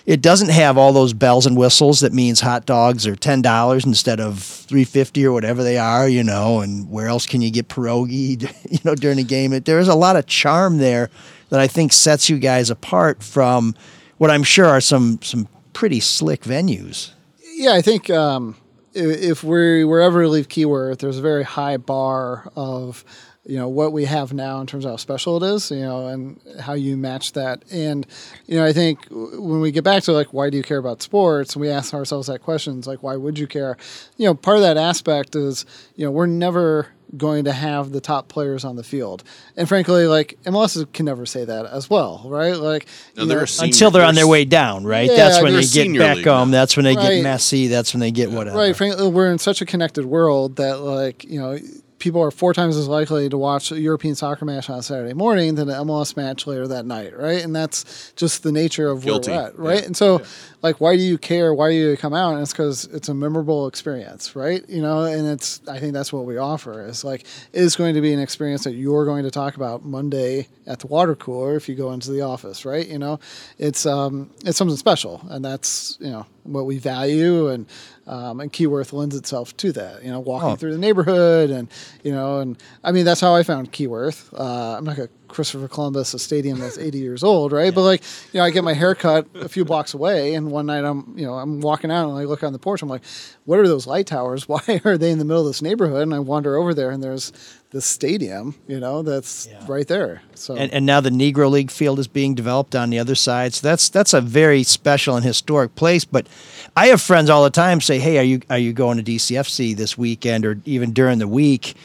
it 0.06 0.22
doesn't 0.22 0.50
have 0.50 0.78
all 0.78 0.92
those 0.92 1.14
bells 1.14 1.46
and 1.46 1.56
whistles 1.56 2.02
that 2.02 2.12
means 2.12 2.42
hot 2.42 2.66
dogs 2.66 3.08
are 3.08 3.16
ten 3.16 3.42
dollars 3.42 3.86
instead 3.86 4.20
of 4.20 4.40
three 4.40 4.84
fifty 4.84 5.26
or 5.26 5.32
whatever 5.32 5.64
they 5.64 5.78
are, 5.78 6.10
you 6.10 6.26
know. 6.26 6.60
And 6.60 6.92
where 6.92 7.08
else 7.08 7.26
can 7.26 7.42
you 7.42 7.50
get 7.50 7.70
pierogi, 7.70 8.42
you 8.70 8.80
know, 8.84 8.96
during 8.96 9.18
a 9.18 9.24
game? 9.24 9.54
It, 9.54 9.64
there 9.64 9.80
is 9.80 9.88
a 9.88 9.96
lot 9.96 10.18
of 10.18 10.26
charm 10.26 10.78
there 10.78 11.10
that 11.48 11.62
I 11.62 11.68
think 11.68 11.94
sets 11.94 12.30
you 12.30 12.38
guys 12.38 12.70
apart 12.70 13.24
from 13.24 13.74
what 14.18 14.30
I'm 14.30 14.44
sure 14.44 14.66
are 14.66 14.82
some 14.82 15.22
some 15.22 15.48
pretty 15.72 16.02
slick 16.02 16.42
venues. 16.42 17.12
Yeah, 17.54 17.76
I 17.76 17.82
think 17.82 18.10
um, 18.10 18.58
if 18.94 19.42
we 19.42 19.86
were 19.86 20.02
ever 20.02 20.24
to 20.24 20.28
leave 20.28 20.50
Keyworth, 20.50 20.98
there's 20.98 21.18
a 21.18 21.22
very 21.22 21.44
high 21.44 21.78
bar 21.78 22.52
of 22.58 23.06
you 23.45 23.58
know 23.58 23.67
what 23.67 23.91
we 23.91 24.06
have 24.06 24.34
now 24.34 24.62
in 24.62 24.67
terms 24.67 24.86
of 24.86 24.91
how 24.91 24.97
special 24.97 25.43
it 25.43 25.56
is, 25.56 25.71
you 25.71 25.80
know, 25.80 26.08
and 26.08 26.39
how 26.60 26.73
you 26.73 26.95
match 26.95 27.34
that. 27.34 27.63
And 27.71 28.06
you 28.45 28.58
know, 28.58 28.65
I 28.65 28.71
think 28.73 28.99
when 29.10 29.62
we 29.62 29.71
get 29.71 29.84
back 29.84 30.04
to 30.04 30.12
like 30.12 30.32
why 30.34 30.49
do 30.49 30.58
you 30.58 30.63
care 30.63 30.77
about 30.77 31.01
sports, 31.01 31.56
and 31.56 31.62
we 31.62 31.69
ask 31.69 31.93
ourselves 31.93 32.27
that 32.27 32.39
questions 32.43 32.86
like 32.88 33.01
why 33.04 33.15
would 33.15 33.39
you 33.39 33.47
care? 33.47 33.77
You 34.17 34.27
know, 34.27 34.36
part 34.36 34.58
of 34.58 34.63
that 34.63 34.77
aspect 34.77 35.36
is 35.36 35.65
you 35.95 36.06
know 36.06 36.12
we're 36.12 36.27
never 36.27 36.88
going 37.17 37.43
to 37.43 37.51
have 37.51 37.91
the 37.91 37.99
top 37.99 38.30
players 38.30 38.63
on 38.63 38.77
the 38.77 38.84
field, 38.84 39.23
and 39.58 39.67
frankly, 39.67 40.08
like 40.08 40.38
MLS 40.45 40.93
can 40.93 41.06
never 41.08 41.25
say 41.25 41.43
that 41.43 41.65
as 41.65 41.89
well, 41.89 42.21
right? 42.25 42.56
Like 42.56 42.86
No, 43.17 43.25
they're 43.25 43.38
know, 43.39 43.43
a 43.43 43.47
senior- 43.47 43.65
Until 43.73 43.91
they're 43.91 44.06
on 44.06 44.15
their 44.15 44.27
way 44.27 44.45
down, 44.45 44.86
right? 44.86 45.10
Yeah, 45.10 45.15
that's 45.17 45.41
when 45.41 45.51
they're 45.51 45.62
they 45.62 45.67
a 45.67 45.69
get 45.69 45.84
senior 45.84 46.13
league 46.15 46.25
Beckham. 46.25 46.51
That's 46.51 46.77
when 46.77 46.86
they 46.86 46.95
Right. 46.95 47.15
get 47.15 47.23
messy 47.23 47.67
That's 47.67 47.93
when 47.93 47.99
they 47.99 48.12
get 48.12 48.32
whatever. 48.32 48.56
Right. 48.58 48.73
Frankly, 48.75 49.10
we're 49.10 49.30
in 49.32 49.39
such 49.39 49.62
a 49.62 49.65
connected 49.65 50.06
world 50.06 50.56
that, 50.56 50.80
like, 50.80 51.25
you 51.25 51.38
know, 51.39 51.58
people 52.02 52.22
are 52.22 52.32
four 52.32 52.54
times 52.54 52.76
as 52.76 52.88
likely 52.88 53.30
to 53.30 53.38
watch 53.38 53.72
a 53.72 53.80
European 53.80 54.16
soccer 54.16 54.44
match 54.44 54.70
on 54.70 54.80
a 54.80 54.84
Saturday 54.84 55.14
morning 55.14 55.56
than 55.56 55.70
an 55.70 55.86
MLS 55.86 56.18
match 56.18 56.48
later 56.48 56.68
that 56.68 56.86
night, 56.86 57.18
right? 57.18 57.42
And 57.44 57.56
that's 57.56 58.12
just 58.16 58.44
the 58.44 58.52
nature 58.52 58.90
of 58.90 59.04
Guilty. 59.04 59.32
where 59.32 59.40
we're 59.40 59.48
at, 59.48 59.60
right? 59.60 59.86
And 59.86 59.96
so, 59.96 60.22
like, 60.62 60.82
why 60.82 60.98
do 60.98 61.04
you 61.04 61.18
care? 61.18 61.54
Why 61.54 61.70
do 61.70 61.76
you 61.76 61.96
come 61.96 62.14
out? 62.14 62.34
And 62.34 62.42
it's 62.42 62.52
because 62.52 62.86
it's 62.86 63.08
a 63.08 63.14
memorable 63.14 63.68
experience, 63.68 64.36
right? 64.36 64.68
You 64.68 64.82
know, 64.82 65.04
and 65.04 65.28
it's 65.28 65.62
I 65.68 65.80
think 65.80 65.94
that's 65.94 66.12
what 66.12 66.26
we 66.26 66.38
offer 66.38 66.86
is 66.86 67.04
like 67.04 67.22
it 67.22 67.62
is 67.62 67.76
going 67.76 67.94
to 67.96 68.02
be 68.02 68.12
an 68.12 68.20
experience 68.20 68.64
that 68.64 68.74
you're 68.74 69.06
going 69.06 69.24
to 69.24 69.32
talk 69.32 69.56
about 69.56 69.86
Monday 69.86 70.48
at 70.66 70.80
the 70.80 70.88
water 70.88 71.16
cooler 71.16 71.56
if 71.56 71.70
you 71.70 71.76
go 71.76 71.92
into 71.92 72.12
the 72.12 72.22
office, 72.22 72.66
right? 72.66 72.88
You 72.88 72.98
know, 72.98 73.20
it's 73.60 73.86
um 73.86 74.32
it's 74.44 74.58
something 74.58 74.78
special, 74.78 75.22
and 75.30 75.46
that's 75.46 75.98
you 76.02 76.10
know 76.10 76.26
what 76.43 76.65
we 76.65 76.77
value 76.77 77.47
and. 77.49 77.65
Um, 78.08 78.41
and 78.41 78.51
Keyworth 78.51 78.91
lends 78.93 79.15
itself 79.15 79.56
to 79.58 79.71
that, 79.73 80.04
you 80.04 80.10
know, 80.12 80.19
walking 80.19 80.49
Oh. 80.49 80.56
through 80.56 80.73
the 80.73 80.77
neighborhood 80.80 81.49
and, 81.49 81.69
you 82.04 82.12
know, 82.12 82.39
and 82.39 82.58
I 82.84 82.91
mean, 82.91 83.06
that's 83.06 83.21
how 83.21 83.36
I 83.36 83.43
found 83.43 83.71
Keyworth. 83.71 84.34
Uh, 84.38 84.75
I'm 84.77 84.84
not 84.84 84.97
to 85.08 85.13
Christopher 85.32 85.67
Columbus, 85.67 86.13
a 86.13 86.20
stadium 86.20 86.60
that's 86.60 86.78
80 86.78 86.98
years 87.00 87.24
old, 87.24 87.52
right? 87.52 87.74
But 87.74 87.82
like, 87.82 88.04
you 88.32 88.39
know, 88.39 88.46
I 88.46 88.52
get 88.52 88.63
my 88.63 88.74
hair 88.74 88.96
cut 88.96 89.28
a 89.36 89.50
few 89.50 89.65
blocks 89.65 89.94
away, 89.94 90.36
and 90.36 90.52
one 90.52 90.67
night 90.67 90.84
I'm, 90.84 91.13
you 91.17 91.26
know, 91.26 91.34
I'm 91.34 91.62
walking 91.62 91.91
out 91.91 92.10
and 92.10 92.17
I 92.17 92.26
look 92.26 92.44
on 92.44 92.54
the 92.54 92.60
porch. 92.60 92.82
I'm 92.82 92.89
like, 92.89 93.04
what 93.46 93.60
are 93.60 93.67
those 93.67 93.88
light 93.88 94.08
towers? 94.08 94.48
Why 94.48 94.82
are 94.86 94.98
they 94.98 95.12
in 95.12 95.20
the 95.20 95.26
middle 95.26 95.41
of 95.41 95.48
this 95.48 95.62
neighborhood? 95.62 96.04
And 96.04 96.13
I 96.13 96.20
wander 96.20 96.56
over 96.56 96.74
there, 96.74 96.91
and 96.91 97.04
there's 97.04 97.32
this 97.72 97.86
stadium, 97.86 98.56
you 98.67 98.80
know, 98.80 99.02
that's 99.02 99.48
right 99.65 99.88
there. 99.88 100.22
So 100.36 100.56
and, 100.56 100.72
and 100.74 100.86
now 100.86 101.00
the 101.00 101.10
Negro 101.10 101.50
League 101.50 101.72
field 101.72 102.00
is 102.00 102.08
being 102.08 102.36
developed 102.36 102.76
on 102.76 102.89
the 102.89 103.00
other 103.00 103.15
side. 103.15 103.54
So 103.54 103.67
that's 103.67 103.89
that's 103.89 104.13
a 104.13 104.22
very 104.22 104.63
special 104.63 105.15
and 105.15 105.26
historic 105.26 105.74
place. 105.76 106.04
But 106.04 106.28
I 106.76 106.88
have 106.88 107.02
friends 107.02 107.30
all 107.30 107.44
the 107.44 107.50
time 107.50 107.80
say, 107.80 108.00
"Hey, 108.00 108.17
are 108.17 108.24
you 108.24 108.41
are 108.50 108.58
you 108.58 108.74
going 108.74 108.98
to 108.98 109.04
DCFC 109.04 109.76
this 109.76 109.98
weekend 109.98 110.46
or 110.46 110.60
even 110.65 110.91
during 110.91 111.20
the 111.20 111.28
week?" 111.28 111.76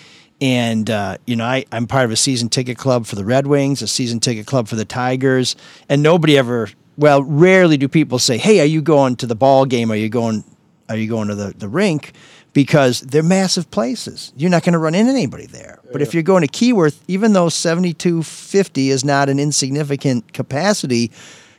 And 0.40 0.90
uh, 0.90 1.18
you 1.26 1.36
know, 1.36 1.44
I, 1.44 1.64
I'm 1.72 1.86
part 1.86 2.04
of 2.04 2.10
a 2.10 2.16
season 2.16 2.48
ticket 2.48 2.76
club 2.76 3.06
for 3.06 3.16
the 3.16 3.24
Red 3.24 3.46
Wings, 3.46 3.80
a 3.82 3.88
season 3.88 4.20
ticket 4.20 4.46
club 4.46 4.68
for 4.68 4.76
the 4.76 4.84
Tigers, 4.84 5.56
and 5.88 6.02
nobody 6.02 6.36
ever. 6.36 6.68
Well, 6.98 7.22
rarely 7.22 7.76
do 7.76 7.88
people 7.88 8.18
say, 8.18 8.36
"Hey, 8.36 8.60
are 8.60 8.66
you 8.66 8.82
going 8.82 9.16
to 9.16 9.26
the 9.26 9.34
ball 9.34 9.64
game? 9.64 9.90
Are 9.90 9.96
you 9.96 10.08
going? 10.08 10.44
Are 10.88 10.96
you 10.96 11.08
going 11.08 11.28
to 11.28 11.34
the, 11.34 11.54
the 11.56 11.68
rink?" 11.68 12.12
Because 12.52 13.00
they're 13.02 13.22
massive 13.22 13.70
places. 13.70 14.32
You're 14.34 14.50
not 14.50 14.62
going 14.62 14.72
to 14.72 14.78
run 14.78 14.94
into 14.94 15.12
anybody 15.12 15.44
there. 15.44 15.78
But 15.92 16.00
if 16.00 16.14
you're 16.14 16.22
going 16.22 16.46
to 16.46 16.48
Keyworth, 16.48 16.98
even 17.06 17.34
though 17.34 17.50
7250 17.50 18.90
is 18.90 19.04
not 19.04 19.28
an 19.28 19.38
insignificant 19.38 20.32
capacity, 20.32 21.10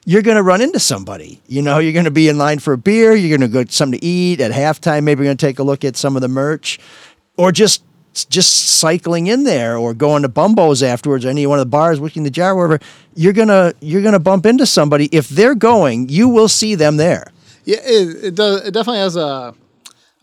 you're 0.06 0.22
going 0.22 0.38
to 0.38 0.44
run 0.44 0.62
into 0.62 0.80
somebody. 0.80 1.42
You 1.48 1.62
know, 1.62 1.80
you're 1.80 1.94
going 1.94 2.06
to 2.06 2.12
be 2.12 2.30
in 2.30 2.38
line 2.38 2.60
for 2.60 2.74
a 2.74 2.78
beer. 2.78 3.14
You're 3.14 3.38
going 3.38 3.48
to 3.48 3.54
go 3.54 3.62
get 3.62 3.74
something 3.74 4.00
to 4.00 4.06
eat 4.06 4.40
at 4.40 4.52
halftime. 4.52 5.04
Maybe 5.04 5.20
you're 5.20 5.28
going 5.28 5.38
to 5.38 5.46
take 5.46 5.60
a 5.60 5.64
look 5.64 5.84
at 5.84 5.98
some 5.98 6.16
of 6.16 6.22
the 6.22 6.30
merch, 6.30 6.80
or 7.36 7.52
just 7.52 7.84
just 8.26 8.68
cycling 8.80 9.28
in 9.28 9.44
there, 9.44 9.78
or 9.78 9.94
going 9.94 10.24
to 10.24 10.30
Bumbo's 10.30 10.84
afterwards, 10.84 11.26
or 11.26 11.30
any 11.30 11.46
one 11.46 11.60
of 11.60 11.66
the 11.66 11.70
bars, 11.70 12.00
wicking 12.00 12.24
the 12.24 12.30
jar, 12.30 12.56
wherever. 12.56 12.80
You're 13.16 13.34
gonna 13.34 13.74
you're 13.82 14.02
gonna 14.02 14.20
bump 14.20 14.46
into 14.46 14.66
somebody. 14.66 15.10
If 15.12 15.30
they're 15.30 15.56
going, 15.56 16.10
you 16.10 16.30
will 16.30 16.48
see 16.48 16.76
them 16.76 16.98
there. 16.98 17.32
Yeah, 17.66 17.78
it, 17.84 18.24
it 18.24 18.36
does. 18.36 18.66
It 18.66 18.74
definitely 18.74 19.00
has 19.00 19.16
a. 19.16 19.54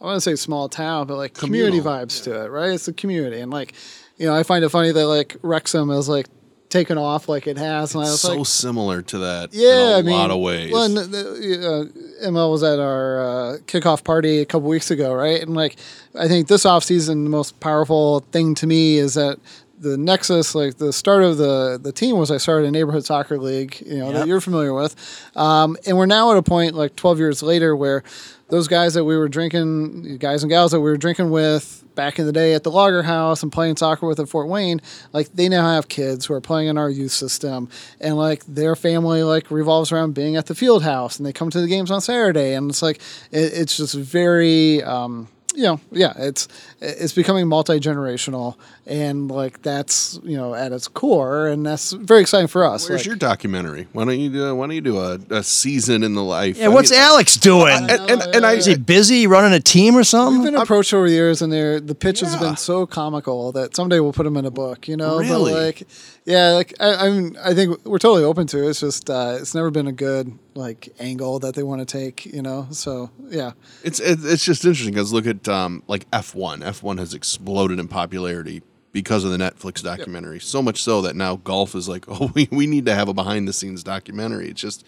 I 0.01 0.05
want 0.05 0.17
to 0.17 0.21
say 0.21 0.37
small 0.37 0.69
town, 0.69 1.07
but 1.07 1.17
like 1.17 1.35
community 1.35 1.81
vibes 1.81 2.23
to 2.25 2.45
it, 2.45 2.49
right? 2.49 2.73
It's 2.73 2.87
the 2.87 2.93
community, 2.93 3.41
and 3.41 3.51
like, 3.51 3.75
you 4.19 4.27
know, 4.27 4.35
I 4.35 4.43
find 4.43 4.65
it 4.65 4.69
funny 4.69 4.93
that 4.93 5.07
like 5.07 5.37
Wrexham 5.43 5.91
is 5.91 6.09
like 6.09 6.27
taken 6.75 6.99
off 6.99 7.29
like 7.29 7.47
it 7.47 7.57
has, 7.57 7.95
and 7.95 8.03
I 8.03 8.11
was 8.11 8.21
so 8.21 8.35
like, 8.35 8.47
similar 8.47 9.01
to 9.03 9.19
that 9.19 9.55
yeah, 9.55 9.91
in 9.91 9.93
a 9.95 9.99
I 9.99 10.03
mean, 10.03 10.17
lot 10.17 10.33
of 10.33 10.41
ways. 10.41 10.73
Well, 10.73 10.85
and 10.85 10.97
the, 10.97 11.91
uh, 12.21 12.27
ML 12.29 12.51
was 12.51 12.65
at 12.65 12.81
our 12.81 13.21
uh, 13.21 13.59
kickoff 13.67 14.03
party 14.03 14.41
a 14.41 14.45
couple 14.45 14.69
weeks 14.69 14.91
ago, 14.91 15.15
right? 15.15 15.41
And 15.41 15.55
like, 15.55 15.77
I 16.19 16.27
think 16.27 16.49
this 16.49 16.65
offseason, 16.65 17.25
the 17.25 17.31
most 17.31 17.61
powerful 17.61 18.21
thing 18.33 18.57
to 18.57 18.67
me 18.67 18.99
is 18.99 19.15
that 19.15 19.39
the 19.79 19.97
nexus, 19.97 20.57
like 20.57 20.79
the 20.79 20.93
start 20.93 21.23
of 21.23 21.39
the 21.39 21.79
the 21.81 21.93
team, 21.93 22.19
was 22.19 22.33
I 22.33 22.39
started 22.39 22.67
a 22.67 22.71
neighborhood 22.73 23.05
soccer 23.05 23.39
league, 23.39 23.81
you 23.87 23.99
know, 23.99 24.11
that 24.11 24.27
you're 24.27 24.41
familiar 24.41 24.75
with, 24.75 24.97
um, 25.37 25.77
and 25.87 25.97
we're 25.97 26.07
now 26.07 26.33
at 26.33 26.39
a 26.39 26.43
point 26.43 26.75
like 26.75 26.97
12 26.97 27.19
years 27.21 27.41
later 27.41 27.77
where 27.77 28.03
those 28.49 28.67
guys 28.67 28.95
that 28.95 29.05
we 29.05 29.17
were 29.17 29.29
drinking, 29.29 30.19
guys 30.19 30.43
and 30.43 30.51
gals 30.51 30.73
that 30.73 30.81
we 30.81 30.91
were 30.91 30.97
drinking 30.97 31.31
with 31.31 31.84
back 31.95 32.19
in 32.19 32.27
the 32.27 32.33
day 32.33 32.55
at 32.55 32.63
the 32.63 32.71
Lager 32.71 33.03
House 33.03 33.43
and 33.43 33.53
playing 33.53 33.77
soccer 33.77 34.07
with 34.07 34.21
at 34.21 34.29
Fort 34.29 34.49
Wayne, 34.49 34.81
like 35.13 35.33
they 35.33 35.49
now 35.49 35.75
have 35.75 35.89
kids 35.89 36.27
who 36.27 36.35
are 36.35 36.41
playing 36.41 36.69
in 36.69 36.79
our 36.79 36.91
youth 36.91 37.13
system, 37.13 37.69
and 38.01 38.17
like 38.17 38.45
their 38.47 38.77
family 38.77 39.23
like 39.23 39.51
revolves 39.51 39.93
around 39.93 40.15
being 40.15 40.37
at 40.37 40.47
the 40.47 40.55
field 40.55 40.83
house, 40.83 41.19
and 41.19 41.27
they 41.27 41.33
come 41.33 41.51
to 41.51 41.61
the 41.61 41.69
games 41.69 41.91
on 41.91 42.01
Saturday, 42.01 42.55
and 42.55 42.71
it's 42.71 42.83
like 42.83 42.97
it, 43.31 43.53
it's 43.53 43.77
just 43.77 43.95
very. 43.95 44.83
Um, 44.83 45.29
you 45.57 45.63
know, 45.63 45.81
yeah, 45.93 46.13
it's 46.17 46.49
it's 46.85 47.13
becoming 47.13 47.49
multi 47.49 47.81
generational, 47.81 48.57
and 48.87 49.31
like 49.31 49.63
that's 49.63 50.19
you 50.23 50.37
know 50.37 50.55
at 50.55 50.73
its 50.73 50.89
core, 50.89 51.49
and 51.49 51.65
that's 51.65 51.93
very 51.93 52.21
exciting 52.21 52.49
for 52.49 52.65
us. 52.65 52.89
Where's 52.89 53.01
like- 53.01 53.07
your 53.07 53.17
documentary? 53.17 53.89
Why 53.93 54.05
don't 54.05 54.19
you 54.19 54.31
do? 54.31 54.55
Why 54.55 54.67
don't 54.67 54.75
you 54.75 54.81
do 54.81 54.99
a, 54.99 55.19
a 55.31 55.43
season 55.43 56.03
in 56.03 56.15
the 56.15 56.23
life? 56.23 56.59
Yeah, 56.59 56.69
what's 56.69 56.93
Alex 56.93 57.37
doing? 57.37 57.75
And, 57.91 58.11
and, 58.11 58.23
and 58.23 58.47
I 58.47 58.55
Is 58.55 58.67
he 58.67 58.77
busy 58.77 59.27
running 59.27 59.53
a 59.53 59.61
team 59.61 59.97
or 59.97 60.05
something? 60.05 60.43
We've 60.43 60.53
been 60.53 60.61
approached 60.61 60.93
over 60.95 61.09
the 61.09 61.15
years, 61.15 61.43
and 61.43 61.53
they're, 61.53 61.81
the 61.81 61.95
pitches 61.95 62.31
have 62.33 62.41
been 62.41 62.57
so 62.57 62.87
comical 62.87 63.53
that 63.53 63.75
someday 63.75 64.01
we'll 64.01 64.13
put 64.13 64.25
them 64.25 64.37
in 64.37 64.45
a 64.45 64.51
book. 64.51 64.89
You 64.89 64.97
know, 64.97 65.19
Really? 65.19 65.53
but 65.53 65.63
like, 65.65 65.89
yeah, 66.25 66.51
like 66.51 66.75
I, 66.81 67.07
I 67.07 67.11
mean, 67.11 67.37
I 67.43 67.55
think 67.55 67.85
we're 67.85 67.99
totally 67.99 68.25
open 68.25 68.47
to 68.49 68.65
it. 68.65 68.71
It's 68.71 68.81
just 68.81 69.11
uh, 69.11 69.37
it's 69.41 69.55
never 69.55 69.71
been 69.71 69.87
a 69.87 69.93
good 69.93 70.39
like 70.55 70.89
angle 71.01 71.41
that 71.41 71.55
they 71.55 71.63
want 71.63 71.81
to 71.81 71.87
take. 71.87 72.27
You 72.27 72.43
know, 72.43 72.67
so 72.71 73.11
yeah, 73.29 73.53
It's 73.83 74.01
it's 74.01 74.45
just 74.45 74.65
interesting 74.65 74.95
because 74.95 75.13
look 75.13 75.27
at 75.27 75.49
um, 75.49 75.83
like 75.87 76.07
F 76.13 76.35
one. 76.35 76.63
F 76.75 76.83
one 76.83 76.99
has 76.99 77.15
exploded 77.15 77.79
in 77.79 77.87
popularity 77.87 78.63
because 78.91 79.25
of 79.25 79.31
the 79.31 79.37
Netflix 79.37 79.83
documentary. 79.83 80.41
So 80.41 80.61
much 80.61 80.83
so 80.83 81.03
that 81.03 81.15
now 81.15 81.37
golf 81.37 81.75
is 81.75 81.89
like, 81.89 82.05
oh, 82.09 82.33
we, 82.35 82.49
we 82.51 82.67
need 82.67 82.87
to 82.87 82.95
have 82.95 83.09
a 83.09 83.15
behind 83.15 83.47
the 83.47 83.53
scenes 83.53 83.85
documentary. 83.85 84.49
It's 84.49 84.61
just, 84.61 84.85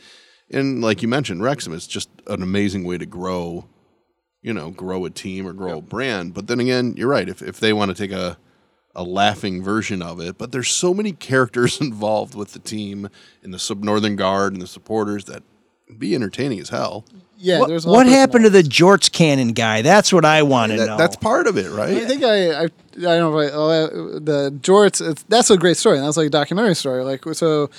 and 0.50 0.82
like 0.82 1.02
you 1.02 1.08
mentioned, 1.08 1.42
Wrexham 1.42 1.72
is 1.72 1.86
just 1.86 2.08
an 2.26 2.42
amazing 2.42 2.82
way 2.84 2.98
to 2.98 3.06
grow, 3.06 3.66
you 4.42 4.52
know, 4.52 4.70
grow 4.70 5.04
a 5.04 5.10
team 5.10 5.46
or 5.46 5.52
grow 5.52 5.78
a 5.78 5.82
brand. 5.82 6.34
But 6.34 6.48
then 6.48 6.58
again, 6.58 6.94
you're 6.96 7.08
right. 7.08 7.28
If 7.28 7.42
if 7.42 7.60
they 7.60 7.72
want 7.72 7.90
to 7.90 7.96
take 7.96 8.12
a 8.12 8.36
a 8.94 9.02
laughing 9.04 9.62
version 9.62 10.00
of 10.00 10.20
it, 10.20 10.38
but 10.38 10.52
there's 10.52 10.70
so 10.70 10.94
many 10.94 11.12
characters 11.30 11.80
involved 11.80 12.34
with 12.34 12.52
the 12.52 12.58
team 12.58 13.08
and 13.42 13.54
the 13.54 13.58
sub 13.58 13.84
Northern 13.84 14.16
Guard 14.16 14.54
and 14.54 14.62
the 14.62 14.66
supporters 14.66 15.26
that 15.26 15.42
be 15.98 16.14
entertaining 16.14 16.60
as 16.60 16.68
hell. 16.68 17.04
yeah. 17.38 17.60
what 17.60 17.68
there's 17.68 17.84
a 17.84 17.88
lot 17.90 17.96
what 17.96 18.06
happened 18.06 18.44
to 18.44 18.50
the 18.50 18.62
Jorts 18.62 19.10
Cannon 19.10 19.52
guy? 19.52 19.82
That's 19.82 20.12
what 20.12 20.24
I 20.24 20.42
want 20.42 20.72
to 20.72 20.78
That- 20.78 20.86
know. 20.86 20.96
that's 20.96 21.16
part 21.16 21.46
of 21.46 21.56
it, 21.56 21.70
right? 21.70 21.96
I 21.96 22.04
think 22.06 22.22
I, 22.24 22.50
I, 22.52 22.62
I 22.64 22.68
don't 22.96 23.32
know. 23.32 23.38
if 23.38 23.52
I- 23.52 23.54
uh, 23.54 23.88
The 24.20 24.58
Jorts, 24.62 25.06
it's, 25.06 25.22
that's 25.24 25.50
a 25.50 25.56
great 25.56 25.76
story. 25.76 25.98
That's 25.98 26.16
like 26.16 26.26
a 26.28 26.30
documentary 26.30 26.74
story. 26.74 27.04
Like 27.04 27.24
so, 27.34 27.70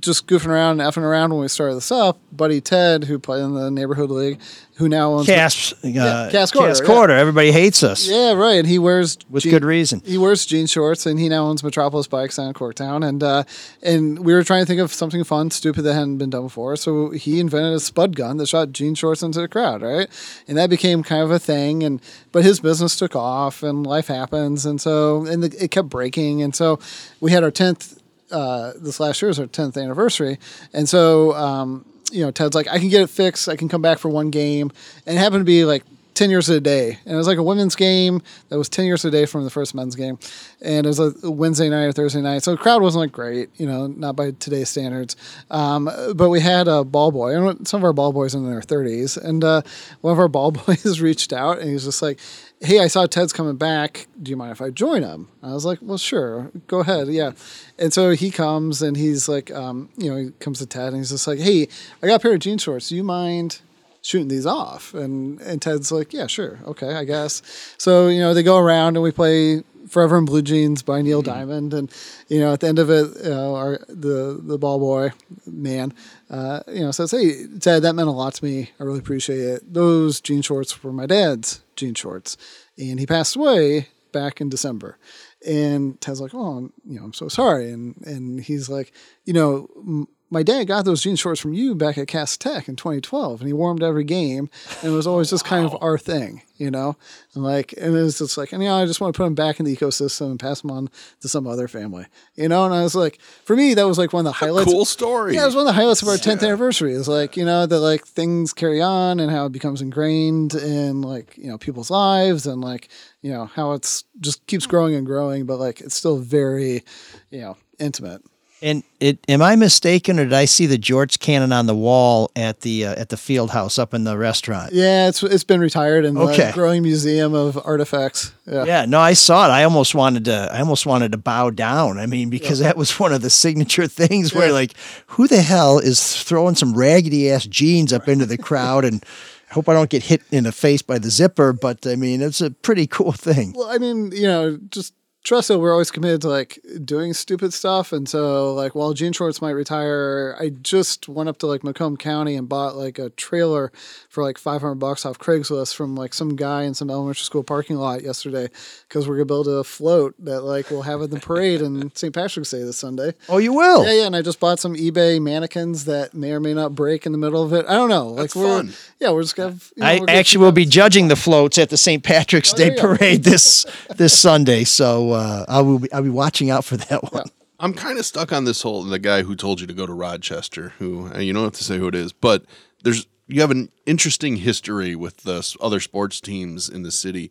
just 0.00 0.26
goofing 0.26 0.46
around, 0.48 0.80
and 0.80 0.90
effing 0.90 1.02
around 1.02 1.30
when 1.32 1.40
we 1.42 1.48
started 1.48 1.74
this 1.74 1.92
up. 1.92 2.18
Buddy 2.32 2.60
Ted, 2.60 3.04
who 3.04 3.18
played 3.18 3.42
in 3.42 3.54
the 3.54 3.70
neighborhood 3.70 4.10
league, 4.10 4.40
who 4.76 4.88
now 4.88 5.12
owns 5.12 5.26
Cass, 5.26 5.72
uh, 5.72 5.76
Yeah, 5.86 6.28
Cass 6.32 6.50
Quarter, 6.50 6.74
Cass 6.82 6.88
yeah. 6.88 7.14
Everybody 7.20 7.52
hates 7.52 7.82
us. 7.82 8.08
Yeah, 8.08 8.32
right. 8.32 8.54
And 8.54 8.66
he 8.66 8.78
wears 8.78 9.18
With 9.28 9.42
jean- 9.42 9.50
good 9.52 9.64
reason. 9.64 10.02
He 10.04 10.16
wears 10.18 10.46
jean 10.46 10.66
shorts, 10.66 11.04
and 11.06 11.20
he 11.20 11.28
now 11.28 11.44
owns 11.44 11.62
Metropolis 11.62 12.06
Bikes 12.06 12.36
down 12.36 12.48
in 12.48 12.54
Corktown. 12.54 13.06
And 13.06 13.22
uh, 13.22 13.44
and 13.82 14.20
we 14.24 14.32
were 14.32 14.42
trying 14.42 14.62
to 14.62 14.66
think 14.66 14.80
of 14.80 14.92
something 14.92 15.22
fun, 15.22 15.50
stupid 15.50 15.82
that 15.82 15.92
hadn't 15.94 16.16
been 16.18 16.30
done 16.30 16.44
before. 16.44 16.76
So 16.76 17.10
he 17.10 17.38
invented 17.38 17.74
a 17.74 17.80
spud 17.80 18.16
gun 18.16 18.38
that 18.38 18.48
shot 18.48 18.72
jean 18.72 18.94
shorts 18.94 19.22
into 19.22 19.40
the 19.40 19.48
crowd, 19.48 19.82
right? 19.82 20.08
And 20.48 20.56
that 20.56 20.70
became 20.70 21.02
kind 21.02 21.22
of 21.22 21.30
a 21.30 21.38
thing. 21.38 21.82
And 21.82 22.00
but 22.32 22.42
his 22.42 22.58
business 22.58 22.96
took 22.96 23.14
off, 23.14 23.62
and 23.62 23.86
life 23.86 24.06
happens, 24.08 24.64
and 24.64 24.80
so 24.80 25.26
and 25.26 25.42
the, 25.42 25.62
it 25.62 25.70
kept 25.70 25.88
breaking. 25.90 26.42
And 26.42 26.54
so 26.54 26.80
we 27.20 27.30
had 27.32 27.44
our 27.44 27.50
tenth. 27.50 28.00
Uh, 28.34 28.72
this 28.76 28.98
last 28.98 29.22
year 29.22 29.30
is 29.30 29.38
our 29.38 29.46
tenth 29.46 29.76
anniversary, 29.76 30.38
and 30.72 30.88
so 30.88 31.32
um, 31.34 31.84
you 32.10 32.24
know 32.24 32.32
Ted's 32.32 32.56
like, 32.56 32.66
I 32.68 32.80
can 32.80 32.88
get 32.88 33.00
it 33.00 33.10
fixed. 33.10 33.48
I 33.48 33.54
can 33.54 33.68
come 33.68 33.80
back 33.80 33.98
for 33.98 34.08
one 34.08 34.30
game, 34.30 34.72
and 35.06 35.16
it 35.16 35.20
happened 35.20 35.42
to 35.42 35.44
be 35.44 35.64
like 35.64 35.84
10 36.14 36.30
years 36.30 36.48
a 36.48 36.60
day. 36.60 36.98
And 37.04 37.14
it 37.14 37.16
was 37.16 37.26
like 37.26 37.38
a 37.38 37.42
women's 37.42 37.76
game 37.76 38.22
that 38.48 38.58
was 38.58 38.68
10 38.68 38.86
years 38.86 39.04
a 39.04 39.10
day 39.10 39.26
from 39.26 39.44
the 39.44 39.50
first 39.50 39.74
men's 39.74 39.96
game. 39.96 40.18
And 40.62 40.86
it 40.86 40.88
was 40.88 41.00
a 41.00 41.30
Wednesday 41.30 41.68
night 41.68 41.84
or 41.84 41.92
Thursday 41.92 42.20
night. 42.20 42.42
So 42.42 42.52
the 42.52 42.56
crowd 42.56 42.82
wasn't 42.82 43.02
like 43.02 43.12
great, 43.12 43.50
you 43.56 43.66
know, 43.66 43.86
not 43.86 44.16
by 44.16 44.30
today's 44.32 44.68
standards. 44.68 45.16
Um, 45.50 45.90
but 46.14 46.30
we 46.30 46.40
had 46.40 46.68
a 46.68 46.84
ball 46.84 47.10
boy, 47.10 47.36
and 47.36 47.66
some 47.66 47.80
of 47.80 47.84
our 47.84 47.92
ball 47.92 48.12
boys 48.12 48.34
in 48.34 48.48
their 48.48 48.60
30s. 48.60 49.22
And 49.22 49.42
uh, 49.44 49.62
one 50.00 50.12
of 50.12 50.18
our 50.18 50.28
ball 50.28 50.50
boys 50.52 51.00
reached 51.00 51.32
out 51.32 51.58
and 51.58 51.68
he 51.68 51.74
was 51.74 51.84
just 51.84 52.02
like, 52.02 52.20
Hey, 52.60 52.78
I 52.78 52.86
saw 52.86 53.04
Ted's 53.06 53.32
coming 53.32 53.56
back. 53.56 54.06
Do 54.22 54.30
you 54.30 54.36
mind 54.36 54.52
if 54.52 54.62
I 54.62 54.70
join 54.70 55.02
him? 55.02 55.28
I 55.42 55.52
was 55.52 55.64
like, 55.64 55.78
Well, 55.82 55.98
sure, 55.98 56.50
go 56.66 56.80
ahead. 56.80 57.08
Yeah. 57.08 57.32
And 57.78 57.92
so 57.92 58.10
he 58.10 58.30
comes 58.30 58.80
and 58.80 58.96
he's 58.96 59.28
like, 59.28 59.50
um, 59.50 59.90
you 59.96 60.10
know, 60.10 60.16
he 60.16 60.30
comes 60.38 60.60
to 60.60 60.66
Ted 60.66 60.88
and 60.88 60.98
he's 60.98 61.10
just 61.10 61.26
like, 61.26 61.40
Hey, 61.40 61.68
I 62.02 62.06
got 62.06 62.16
a 62.16 62.18
pair 62.20 62.34
of 62.34 62.40
jean 62.40 62.58
shorts. 62.58 62.88
Do 62.88 62.96
you 62.96 63.04
mind? 63.04 63.60
Shooting 64.04 64.28
these 64.28 64.46
off. 64.46 64.94
And 64.94 65.40
and 65.40 65.60
Ted's 65.60 65.90
like 65.90 66.12
yeah 66.12 66.26
sure. 66.26 66.60
Okay 66.66 66.94
I 66.94 67.04
guess. 67.04 67.42
So 67.78 68.08
you 68.08 68.20
know 68.20 68.34
they 68.34 68.42
go 68.42 68.58
around 68.58 68.96
and 68.96 69.02
we 69.02 69.10
play 69.10 69.64
Forever 69.88 70.16
in 70.18 70.24
Blue 70.24 70.42
Jeans 70.42 70.82
by 70.82 71.02
Neil 71.02 71.22
Diamond. 71.22 71.74
And 71.74 71.90
you 72.28 72.38
know 72.38 72.52
at 72.52 72.60
the 72.60 72.68
end 72.68 72.78
of 72.78 72.90
it 72.90 73.24
you 73.24 73.30
know, 73.30 73.56
our 73.56 73.78
the 73.88 74.40
the 74.42 74.58
ball 74.58 74.78
boy 74.78 75.12
man 75.46 75.92
uh, 76.30 76.60
you 76.68 76.80
know 76.80 76.90
says 76.90 77.10
hey 77.10 77.46
Ted 77.58 77.82
that 77.82 77.94
meant 77.94 78.08
a 78.08 78.12
lot 78.12 78.34
to 78.34 78.44
me. 78.44 78.70
I 78.78 78.84
really 78.84 79.00
appreciate 79.00 79.40
it. 79.40 79.72
Those 79.72 80.20
jean 80.20 80.42
shorts 80.42 80.84
were 80.84 80.92
my 80.92 81.06
dad's 81.06 81.62
jean 81.74 81.94
shorts. 81.94 82.36
And 82.78 83.00
he 83.00 83.06
passed 83.06 83.36
away 83.36 83.88
back 84.12 84.40
in 84.40 84.48
December. 84.48 84.98
And 85.46 85.98
Ted's 86.00 86.20
like 86.20 86.34
oh 86.34 86.58
I'm, 86.58 86.72
you 86.84 86.98
know 86.98 87.06
I'm 87.06 87.14
so 87.14 87.28
sorry. 87.28 87.70
And 87.70 87.96
and 88.06 88.40
he's 88.40 88.68
like 88.68 88.92
you 89.24 89.32
know 89.32 90.06
my 90.34 90.42
dad 90.42 90.64
got 90.64 90.84
those 90.84 91.00
jean 91.00 91.14
shorts 91.14 91.40
from 91.40 91.54
you 91.54 91.76
back 91.76 91.96
at 91.96 92.08
Cass 92.08 92.36
Tech 92.36 92.68
in 92.68 92.74
2012, 92.74 93.40
and 93.40 93.46
he 93.46 93.52
wore 93.52 93.70
them 93.70 93.78
to 93.78 93.86
every 93.86 94.02
game, 94.02 94.50
and 94.82 94.92
it 94.92 94.94
was 94.94 95.06
always 95.06 95.30
just 95.30 95.44
kind 95.44 95.64
of 95.64 95.76
our 95.80 95.96
thing, 95.96 96.42
you 96.56 96.72
know. 96.72 96.96
And 97.34 97.44
like, 97.44 97.72
and 97.74 97.94
it 97.94 98.02
was 98.02 98.18
just 98.18 98.36
like, 98.36 98.52
and 98.52 98.60
you 98.60 98.68
know, 98.68 98.74
I 98.74 98.84
just 98.84 99.00
want 99.00 99.14
to 99.14 99.16
put 99.16 99.24
them 99.24 99.36
back 99.36 99.60
in 99.60 99.64
the 99.64 99.74
ecosystem 99.74 100.32
and 100.32 100.40
pass 100.40 100.62
them 100.62 100.72
on 100.72 100.90
to 101.20 101.28
some 101.28 101.46
other 101.46 101.68
family, 101.68 102.06
you 102.34 102.48
know. 102.48 102.64
And 102.64 102.74
I 102.74 102.82
was 102.82 102.96
like, 102.96 103.20
for 103.44 103.54
me, 103.54 103.74
that 103.74 103.86
was 103.86 103.96
like 103.96 104.12
one 104.12 104.26
of 104.26 104.32
the 104.32 104.32
highlights. 104.32 104.70
cool 104.70 104.84
story. 104.84 105.34
Yeah, 105.34 105.44
it 105.44 105.46
was 105.46 105.54
one 105.54 105.68
of 105.68 105.72
the 105.72 105.80
highlights 105.80 106.02
of 106.02 106.08
our 106.08 106.16
10th 106.16 106.42
anniversary. 106.42 106.94
Is 106.94 107.06
like, 107.06 107.36
you 107.36 107.44
know, 107.44 107.64
that 107.64 107.78
like 107.78 108.04
things 108.04 108.52
carry 108.52 108.82
on 108.82 109.20
and 109.20 109.30
how 109.30 109.46
it 109.46 109.52
becomes 109.52 109.80
ingrained 109.80 110.54
in 110.54 111.00
like 111.00 111.38
you 111.38 111.48
know 111.48 111.58
people's 111.58 111.90
lives 111.90 112.44
and 112.44 112.60
like 112.60 112.88
you 113.22 113.30
know 113.30 113.46
how 113.46 113.72
it's 113.72 114.02
just 114.20 114.44
keeps 114.48 114.66
growing 114.66 114.96
and 114.96 115.06
growing, 115.06 115.46
but 115.46 115.60
like 115.60 115.80
it's 115.80 115.94
still 115.94 116.18
very, 116.18 116.82
you 117.30 117.40
know, 117.40 117.56
intimate. 117.78 118.22
And 118.64 118.82
it, 118.98 119.18
am 119.28 119.42
I 119.42 119.56
mistaken, 119.56 120.18
or 120.18 120.24
did 120.24 120.32
I 120.32 120.46
see 120.46 120.64
the 120.64 120.78
Jorts 120.78 121.18
cannon 121.20 121.52
on 121.52 121.66
the 121.66 121.74
wall 121.74 122.30
at 122.34 122.60
the 122.60 122.86
uh, 122.86 122.94
at 122.94 123.10
the 123.10 123.18
field 123.18 123.50
house 123.50 123.78
up 123.78 123.92
in 123.92 124.04
the 124.04 124.16
restaurant? 124.16 124.72
Yeah, 124.72 125.06
it's 125.08 125.22
it's 125.22 125.44
been 125.44 125.60
retired 125.60 126.06
in 126.06 126.16
Okay. 126.16 126.46
the 126.46 126.52
growing 126.54 126.82
museum 126.82 127.34
of 127.34 127.60
artifacts. 127.62 128.32
Yeah. 128.46 128.64
Yeah, 128.64 128.86
no, 128.86 129.00
I 129.00 129.12
saw 129.12 129.46
it. 129.46 129.50
I 129.52 129.64
almost 129.64 129.94
wanted 129.94 130.24
to. 130.24 130.48
I 130.50 130.60
almost 130.60 130.86
wanted 130.86 131.12
to 131.12 131.18
bow 131.18 131.50
down. 131.50 131.98
I 131.98 132.06
mean, 132.06 132.30
because 132.30 132.60
that 132.60 132.78
was 132.78 132.98
one 132.98 133.12
of 133.12 133.20
the 133.20 133.28
signature 133.28 133.86
things 133.86 134.32
where, 134.34 134.46
Yeah. 134.46 134.54
like, 134.54 134.72
who 135.08 135.28
the 135.28 135.42
hell 135.42 135.78
is 135.78 136.22
throwing 136.22 136.54
some 136.54 136.74
raggedy 136.74 137.30
ass 137.30 137.44
jeans 137.46 137.92
up 137.92 138.08
into 138.08 138.24
the 138.24 138.38
crowd? 138.38 138.86
And 138.86 139.04
I 139.50 139.54
hope 139.54 139.68
I 139.68 139.74
don't 139.74 139.90
get 139.90 140.04
hit 140.04 140.22
in 140.30 140.44
the 140.44 140.52
face 140.52 140.80
by 140.80 140.98
the 140.98 141.10
zipper. 141.10 141.52
But 141.52 141.86
I 141.86 141.96
mean, 141.96 142.22
it's 142.22 142.40
a 142.40 142.50
pretty 142.50 142.86
cool 142.86 143.12
thing. 143.12 143.52
Well, 143.54 143.68
I 143.68 143.76
mean, 143.76 144.10
you 144.12 144.22
know, 144.26 144.56
just 144.70 144.94
Trussell, 145.24 145.58
we're 145.58 145.72
always 145.72 145.90
committed 145.90 146.20
to 146.20 146.28
like 146.28 146.58
doing 146.84 147.14
stupid 147.14 147.54
stuff. 147.54 147.94
And 147.94 148.06
so, 148.06 148.52
like, 148.52 148.74
while 148.74 148.92
Gene 148.92 149.14
Schwartz 149.14 149.40
might 149.40 149.52
retire, 149.52 150.36
I 150.38 150.50
just 150.50 151.08
went 151.08 151.30
up 151.30 151.38
to 151.38 151.46
like 151.46 151.64
Macomb 151.64 151.96
County 151.96 152.34
and 152.36 152.46
bought 152.46 152.76
like 152.76 152.98
a 152.98 153.08
trailer 153.08 153.72
for 154.10 154.22
like 154.22 154.36
500 154.36 154.74
bucks 154.74 155.06
off 155.06 155.18
Craigslist 155.18 155.74
from 155.74 155.96
like 155.96 156.12
some 156.12 156.36
guy 156.36 156.64
in 156.64 156.74
some 156.74 156.90
elementary 156.90 157.24
school 157.24 157.42
parking 157.42 157.76
lot 157.76 158.02
yesterday 158.02 158.50
because 158.86 159.08
we're 159.08 159.14
going 159.16 159.26
to 159.26 159.32
build 159.32 159.48
a 159.48 159.64
float 159.64 160.14
that 160.18 160.42
like 160.42 160.70
we'll 160.70 160.82
have 160.82 161.00
at 161.00 161.10
the 161.10 161.20
parade 161.20 161.62
in 161.62 161.90
St. 161.94 162.14
Patrick's 162.14 162.50
Day 162.50 162.62
this 162.62 162.76
Sunday. 162.76 163.14
Oh, 163.30 163.38
you 163.38 163.54
will? 163.54 163.86
Yeah, 163.86 164.00
yeah. 164.00 164.06
And 164.06 164.14
I 164.14 164.20
just 164.20 164.40
bought 164.40 164.60
some 164.60 164.74
eBay 164.74 165.22
mannequins 165.22 165.86
that 165.86 166.12
may 166.12 166.32
or 166.32 166.40
may 166.40 166.52
not 166.52 166.74
break 166.74 167.06
in 167.06 167.12
the 167.12 167.18
middle 167.18 167.42
of 167.42 167.54
it. 167.54 167.64
I 167.66 167.72
don't 167.72 167.88
know. 167.88 168.08
Like, 168.08 168.24
That's 168.24 168.36
we're, 168.36 168.56
fun. 168.62 168.74
yeah, 169.00 169.10
we're 169.10 169.22
just 169.22 169.36
going 169.36 169.58
to. 169.58 169.64
I 169.82 170.02
actually 170.06 170.44
will 170.44 170.52
be 170.52 170.66
judging 170.66 171.08
the 171.08 171.16
floats 171.16 171.56
at 171.56 171.70
the 171.70 171.78
St. 171.78 172.02
Patrick's 172.04 172.52
Oh, 172.52 172.56
Day 172.58 172.68
there 172.68 172.76
you 172.76 172.96
parade 172.98 173.24
this 173.24 173.64
this 173.96 174.18
Sunday, 174.18 174.64
so 174.64 175.12
uh, 175.12 175.13
I 175.16 175.60
will 175.60 175.78
be 175.78 175.92
I'll 175.92 176.02
be 176.02 176.10
watching 176.10 176.50
out 176.50 176.64
for 176.64 176.76
that 176.76 177.12
one. 177.12 177.26
I'm 177.58 177.72
kind 177.72 177.98
of 177.98 178.06
stuck 178.06 178.32
on 178.32 178.44
this 178.44 178.62
whole 178.62 178.82
the 178.82 178.98
guy 178.98 179.22
who 179.22 179.36
told 179.36 179.60
you 179.60 179.66
to 179.66 179.74
go 179.74 179.86
to 179.86 179.92
Rochester. 179.92 180.70
Who 180.78 181.12
uh, 181.14 181.18
you 181.18 181.32
don't 181.32 181.44
have 181.44 181.52
to 181.54 181.64
say 181.64 181.78
who 181.78 181.88
it 181.88 181.94
is, 181.94 182.12
but 182.12 182.44
there's 182.82 183.06
you 183.26 183.40
have 183.40 183.50
an 183.50 183.70
interesting 183.86 184.36
history 184.36 184.94
with 184.94 185.18
the 185.18 185.56
other 185.60 185.80
sports 185.80 186.20
teams 186.20 186.68
in 186.68 186.82
the 186.82 186.90
city. 186.90 187.30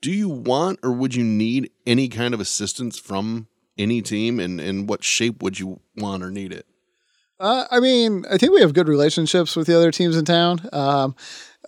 Do 0.00 0.10
you 0.10 0.28
want 0.28 0.80
or 0.82 0.92
would 0.92 1.14
you 1.14 1.24
need 1.24 1.70
any 1.86 2.08
kind 2.08 2.34
of 2.34 2.40
assistance 2.40 2.98
from 2.98 3.48
any 3.76 4.02
team, 4.02 4.40
and 4.40 4.60
in 4.60 4.86
what 4.86 5.04
shape 5.04 5.42
would 5.42 5.58
you 5.58 5.80
want 5.96 6.22
or 6.22 6.30
need 6.30 6.52
it? 6.52 6.66
Uh, 7.40 7.66
I 7.70 7.78
mean, 7.78 8.24
I 8.28 8.36
think 8.36 8.52
we 8.52 8.60
have 8.60 8.74
good 8.74 8.88
relationships 8.88 9.54
with 9.54 9.68
the 9.68 9.76
other 9.76 9.92
teams 9.92 10.16
in 10.16 10.24
town. 10.24 10.68
Um, 10.72 11.14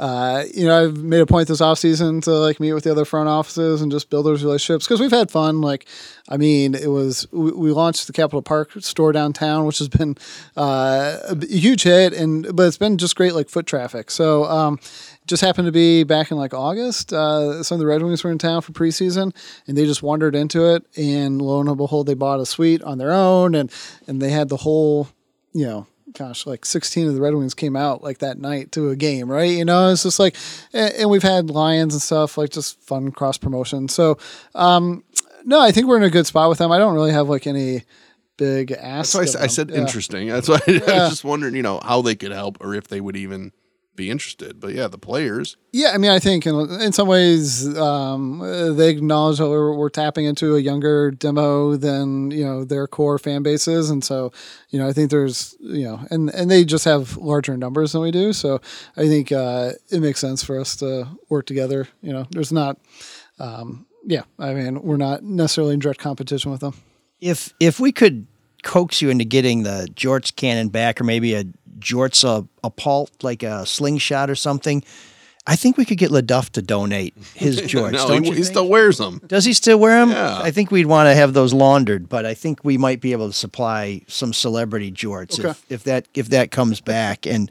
uh, 0.01 0.45
you 0.55 0.65
know, 0.65 0.85
I've 0.85 0.97
made 0.97 1.21
a 1.21 1.27
point 1.27 1.47
this 1.47 1.61
offseason 1.61 2.23
to 2.23 2.31
like 2.31 2.59
meet 2.59 2.73
with 2.73 2.85
the 2.85 2.91
other 2.91 3.05
front 3.05 3.29
offices 3.29 3.83
and 3.83 3.93
just 3.93 4.09
build 4.09 4.25
those 4.25 4.43
relationships 4.43 4.87
because 4.87 4.99
we've 4.99 5.11
had 5.11 5.31
fun. 5.31 5.61
Like, 5.61 5.87
I 6.27 6.39
mean, 6.39 6.75
it 6.75 6.87
was 6.87 7.27
we, 7.33 7.53
we 7.53 7.71
launched 7.71 8.07
the 8.07 8.15
Capitol 8.15 8.41
Park 8.41 8.73
store 8.79 9.13
downtown, 9.13 9.67
which 9.67 9.79
has 9.79 9.89
been 9.89 10.17
uh, 10.57 11.19
a 11.29 11.47
huge 11.47 11.83
hit, 11.83 12.15
and 12.15 12.57
but 12.57 12.67
it's 12.67 12.79
been 12.79 12.97
just 12.97 13.15
great 13.15 13.35
like 13.35 13.51
foot 13.51 13.67
traffic. 13.67 14.11
So, 14.11 14.45
um, 14.45 14.81
just 15.27 15.43
happened 15.43 15.67
to 15.67 15.73
be 15.73 16.03
back 16.05 16.31
in 16.31 16.39
like 16.39 16.55
August. 16.55 17.13
Uh, 17.13 17.63
some 17.63 17.77
of 17.77 17.81
the 17.81 17.87
Red 17.87 18.03
Wings 18.03 18.25
were 18.25 18.31
in 18.31 18.39
town 18.39 18.63
for 18.63 18.73
preseason, 18.73 19.37
and 19.67 19.77
they 19.77 19.85
just 19.85 20.03
wandered 20.03 20.35
into 20.35 20.65
it, 20.75 20.83
and 20.97 21.43
lo 21.43 21.61
and 21.61 21.77
behold, 21.77 22.07
they 22.07 22.15
bought 22.15 22.41
a 22.41 22.47
suite 22.47 22.83
on 22.85 22.97
their 22.97 23.13
own, 23.13 23.55
and 23.55 23.71
and 24.07 24.23
they 24.23 24.31
had 24.31 24.49
the 24.49 24.57
whole 24.57 25.09
you 25.53 25.67
know, 25.67 25.87
gosh, 26.12 26.46
like 26.46 26.64
16 26.64 27.09
of 27.09 27.14
the 27.14 27.20
Red 27.20 27.35
Wings 27.35 27.55
came 27.55 27.77
out 27.77 28.03
like 28.03 28.18
that 28.18 28.38
night 28.38 28.73
to 28.73 28.90
a 28.90 28.96
game, 28.96 29.31
right? 29.31 29.51
You 29.51 29.64
know, 29.64 29.90
it's 29.90 30.03
just 30.03 30.18
like, 30.18 30.37
and, 30.73 31.09
we've 31.11 31.23
had 31.23 31.51
Lions 31.51 31.94
and 31.94 32.03
stuff, 32.03 32.37
like 32.38 32.51
just 32.51 32.81
fun 32.83 33.11
cross 33.12 33.38
promotion. 33.38 33.88
So, 33.88 34.18
um, 34.55 35.05
no, 35.44 35.61
I 35.61 35.73
think 35.73 35.87
we're 35.87 35.96
in 35.96 36.03
a 36.03 36.11
good 36.11 36.27
spot 36.27 36.49
with 36.49 36.59
them. 36.59 36.70
I 36.73 36.79
don't 36.79 36.94
really 36.94 37.12
have 37.12 37.29
like 37.29 37.46
any 37.46 37.85
big. 38.37 38.68
That's 38.68 39.14
why 39.14 39.20
I, 39.20 39.44
I 39.44 39.46
said 39.46 39.70
Yeah. 39.70 39.79
interesting. 39.79 40.29
That's 40.29 40.49
why 40.49 40.61
I 40.66 40.70
Yeah. 40.73 41.01
was 41.01 41.11
just 41.11 41.25
wondering, 41.25 41.55
you 41.55 41.62
know, 41.62 41.81
how 41.83 42.03
they 42.03 42.14
could 42.14 42.33
help 42.33 42.59
or 42.61 42.75
if 42.75 42.88
they 42.88 43.01
would 43.01 43.16
even 43.16 43.53
be 44.01 44.11
interested. 44.11 44.59
But 44.59 44.75
yeah, 44.75 44.89
the 44.89 44.99
players. 44.99 45.57
Yeah, 45.73 45.91
I 45.95 45.99
mean, 45.99 46.11
I 46.11 46.19
think 46.19 46.47
in, 46.47 46.55
in 46.81 46.93
some 46.93 47.07
ways 47.07 47.67
um, 47.79 48.41
they 48.77 48.91
acknowledge 48.91 49.39
that 49.39 49.49
we're, 49.49 49.75
we're 49.75 49.91
tapping 49.91 50.25
into 50.25 50.57
a 50.57 50.61
younger 50.61 51.11
demo 51.11 51.77
than 51.77 52.31
you 52.31 52.45
know 52.45 52.65
their 52.65 52.87
core 52.87 53.19
fan 53.19 53.43
bases, 53.43 53.91
and 53.91 54.03
so 54.03 54.33
you 54.71 54.79
know 54.79 54.89
I 54.89 54.93
think 54.93 55.11
there's 55.11 55.57
you 55.61 55.85
know 55.85 56.01
and 56.11 56.31
and 56.31 56.51
they 56.51 56.65
just 56.65 56.85
have 56.85 57.17
larger 57.17 57.57
numbers 57.57 57.93
than 57.93 58.03
we 58.03 58.11
do, 58.11 58.33
so 58.33 58.61
I 58.97 59.07
think 59.07 59.31
uh, 59.31 59.73
it 59.91 60.01
makes 60.01 60.21
sense 60.21 60.43
for 60.43 60.59
us 60.59 60.77
to 60.77 61.07
work 61.29 61.47
together. 61.47 61.89
You 62.03 62.13
know, 62.13 62.27
there's 62.31 62.53
not, 62.53 62.79
um, 63.39 63.87
yeah, 64.05 64.23
I 64.39 64.55
mean, 64.55 64.83
we're 64.83 64.97
not 64.97 65.23
necessarily 65.23 65.75
in 65.75 65.81
direct 65.81 66.01
competition 66.01 66.51
with 66.51 66.61
them. 66.61 66.75
If 67.21 67.53
if 67.61 67.79
we 67.79 67.93
could 67.93 68.27
coax 68.63 69.01
you 69.01 69.11
into 69.11 69.25
getting 69.25 69.63
the 69.63 69.89
Jorts 69.95 70.35
cannon 70.35 70.69
back, 70.69 71.01
or 71.01 71.05
maybe 71.05 71.35
a 71.35 71.45
Jorts 71.81 72.25
a, 72.25 72.47
a 72.62 72.71
pult 72.71 73.11
like 73.23 73.43
a 73.43 73.64
slingshot 73.66 74.31
or 74.31 74.35
something, 74.35 74.85
I 75.47 75.57
think 75.57 75.77
we 75.79 75.85
could 75.85 75.99
get 75.99 76.11
LeDuff 76.11 76.51
to 76.51 76.62
donate 76.62 77.14
his 77.35 77.61
Jorts. 77.62 77.93
no, 77.93 78.09
don't 78.09 78.25
he, 78.25 78.31
you 78.31 78.37
he 78.37 78.43
still 78.45 78.69
wears 78.69 78.99
them. 78.99 79.21
Does 79.27 79.45
he 79.45 79.53
still 79.53 79.79
wear 79.81 79.99
them? 80.01 80.11
Yeah. 80.11 80.38
I 80.38 80.51
think 80.51 80.71
we'd 80.71 80.87
want 80.87 81.09
to 81.09 81.14
have 81.14 81.33
those 81.33 81.53
laundered, 81.55 82.09
but 82.09 82.27
I 82.27 82.35
think 82.35 82.62
we 82.62 82.77
might 82.79 83.01
be 83.01 83.12
able 83.12 83.29
to 83.29 83.33
supply 83.33 84.03
some 84.07 84.33
celebrity 84.33 84.93
jorts 84.93 85.38
Okay. 85.40 85.51
if, 85.51 85.64
if 85.73 85.85
that 85.85 86.07
if 86.14 86.29
that 86.29 86.51
comes 86.51 86.81
back. 86.81 87.27
And 87.27 87.51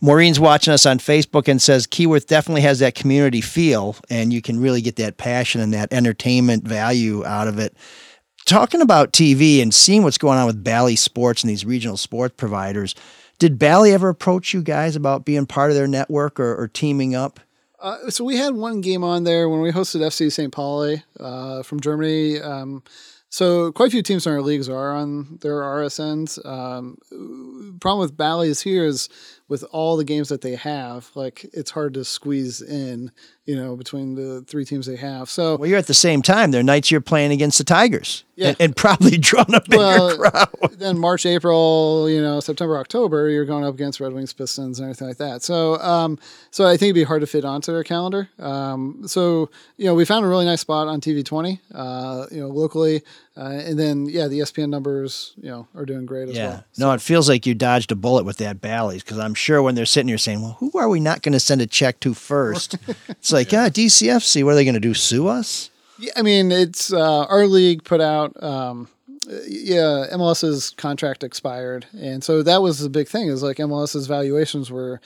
Maureen's 0.00 0.40
watching 0.40 0.72
us 0.74 0.84
on 0.86 0.98
Facebook 0.98 1.46
and 1.48 1.60
says 1.60 1.86
Keyworth 1.86 2.26
definitely 2.26 2.62
has 2.62 2.78
that 2.80 2.94
community 2.94 3.40
feel, 3.40 3.96
and 4.10 4.32
you 4.32 4.42
can 4.42 4.60
really 4.60 4.80
get 4.80 4.96
that 4.96 5.16
passion 5.16 5.60
and 5.60 5.72
that 5.74 5.92
entertainment 5.92 6.64
value 6.64 7.24
out 7.24 7.48
of 7.48 7.58
it. 7.58 7.74
Talking 8.44 8.80
about 8.80 9.12
TV 9.12 9.60
and 9.60 9.74
seeing 9.74 10.02
what's 10.04 10.18
going 10.18 10.38
on 10.38 10.46
with 10.46 10.62
Bally 10.62 10.96
Sports 10.96 11.42
and 11.42 11.50
these 11.50 11.64
regional 11.64 11.96
sports 11.96 12.34
providers, 12.36 12.94
did 13.38 13.58
Bally 13.58 13.92
ever 13.92 14.08
approach 14.08 14.54
you 14.54 14.62
guys 14.62 14.96
about 14.96 15.24
being 15.24 15.46
part 15.46 15.70
of 15.70 15.76
their 15.76 15.86
network 15.86 16.40
or, 16.40 16.54
or 16.54 16.68
teaming 16.68 17.14
up? 17.14 17.40
Uh, 17.78 18.10
so 18.10 18.24
we 18.24 18.36
had 18.36 18.54
one 18.54 18.80
game 18.80 19.04
on 19.04 19.24
there 19.24 19.48
when 19.48 19.60
we 19.60 19.70
hosted 19.70 20.00
FC 20.00 20.32
St. 20.32 20.52
Pauli 20.52 21.02
uh, 21.20 21.62
from 21.62 21.80
Germany. 21.80 22.40
Um, 22.40 22.82
so 23.28 23.70
quite 23.72 23.88
a 23.88 23.90
few 23.90 24.02
teams 24.02 24.26
in 24.26 24.32
our 24.32 24.40
leagues 24.40 24.68
are 24.68 24.92
on 24.92 25.38
their 25.42 25.60
RSNs. 25.60 26.44
Um, 26.46 26.96
problem 27.80 28.00
with 28.00 28.16
Bally's 28.16 28.62
here 28.62 28.84
is 28.86 29.08
with 29.48 29.62
all 29.72 29.96
the 29.96 30.04
games 30.04 30.30
that 30.30 30.40
they 30.40 30.54
have, 30.54 31.10
like 31.14 31.44
it's 31.52 31.72
hard 31.72 31.94
to 31.94 32.04
squeeze 32.04 32.62
in, 32.62 33.10
you 33.46 33.56
know, 33.56 33.76
between 33.76 34.14
the 34.16 34.42
three 34.48 34.64
teams 34.64 34.86
they 34.86 34.96
have. 34.96 35.30
So 35.30 35.56
Well, 35.56 35.68
you're 35.68 35.78
at 35.78 35.86
the 35.86 35.94
same 35.94 36.20
time. 36.20 36.50
There 36.50 36.60
are 36.60 36.64
nights 36.64 36.90
you're 36.90 37.00
playing 37.00 37.30
against 37.32 37.58
the 37.58 37.64
Tigers, 37.64 38.24
Yeah. 38.34 38.48
and, 38.48 38.56
and 38.60 38.76
probably 38.76 39.16
drawing 39.18 39.54
a 39.54 39.60
bigger 39.60 39.78
well, 39.78 40.16
crowd. 40.18 40.48
then 40.78 40.98
March, 40.98 41.24
April, 41.24 42.08
you 42.10 42.20
know, 42.20 42.40
September, 42.40 42.76
October, 42.78 43.28
you're 43.30 43.44
going 43.44 43.64
up 43.64 43.74
against 43.74 44.00
Red 44.00 44.12
Wings, 44.12 44.32
Pistons, 44.32 44.78
and 44.80 44.86
everything 44.86 45.08
like 45.08 45.16
that. 45.18 45.42
So, 45.42 45.78
um, 45.80 46.18
so 46.50 46.64
I 46.66 46.70
think 46.76 46.88
it'd 46.88 46.94
be 46.96 47.04
hard 47.04 47.20
to 47.20 47.26
fit 47.26 47.44
onto 47.44 47.72
their 47.72 47.84
calendar. 47.84 48.28
Um, 48.38 49.02
so, 49.06 49.48
you 49.76 49.86
know, 49.86 49.94
we 49.94 50.04
found 50.04 50.24
a 50.24 50.28
really 50.28 50.44
nice 50.44 50.60
spot 50.60 50.88
on 50.88 51.00
TV 51.00 51.24
20, 51.24 51.60
uh, 51.74 52.26
you 52.32 52.40
know, 52.40 52.48
locally, 52.48 53.02
uh, 53.38 53.60
and 53.64 53.78
then 53.78 54.06
yeah, 54.06 54.26
the 54.28 54.40
ESPN 54.40 54.70
numbers, 54.70 55.34
you 55.36 55.50
know, 55.50 55.68
are 55.74 55.84
doing 55.84 56.06
great 56.06 56.28
as 56.30 56.36
Yeah. 56.36 56.48
well. 56.48 56.64
No, 56.78 56.92
it 56.92 57.00
feels 57.02 57.28
like 57.28 57.46
you 57.46 57.54
dodged 57.54 57.92
a 57.92 57.94
bullet 57.94 58.24
with 58.24 58.38
that 58.38 58.60
Bally's 58.60 59.02
because 59.04 59.18
I'm 59.18 59.34
sure 59.34 59.62
when 59.62 59.74
they're 59.74 59.84
sitting 59.84 60.08
here 60.08 60.16
saying, 60.16 60.40
"Well, 60.40 60.56
who 60.58 60.72
are 60.74 60.88
we 60.88 61.00
not 61.00 61.20
going 61.22 61.34
to 61.34 61.40
send 61.40 61.60
a 61.60 61.66
check 61.66 62.00
to 62.00 62.14
first? 62.14 62.76
like, 63.36 63.52
yeah, 63.52 63.68
DCFC. 63.68 64.44
What 64.44 64.52
are 64.52 64.54
they 64.54 64.64
going 64.64 64.74
to 64.74 64.80
do? 64.80 64.94
Sue 64.94 65.28
us? 65.28 65.70
Yeah, 65.98 66.12
I 66.16 66.22
mean, 66.22 66.52
it's 66.52 66.92
uh, 66.92 67.24
our 67.24 67.46
league 67.46 67.84
put 67.84 68.00
out. 68.00 68.42
Um, 68.42 68.88
yeah, 69.46 70.06
MLS's 70.12 70.70
contract 70.70 71.24
expired, 71.24 71.86
and 71.98 72.22
so 72.22 72.42
that 72.42 72.62
was 72.62 72.78
the 72.78 72.88
big 72.88 73.08
thing. 73.08 73.28
Is 73.28 73.42
like 73.42 73.56
MLS's 73.56 74.06
valuations 74.06 74.70
were, 74.70 75.00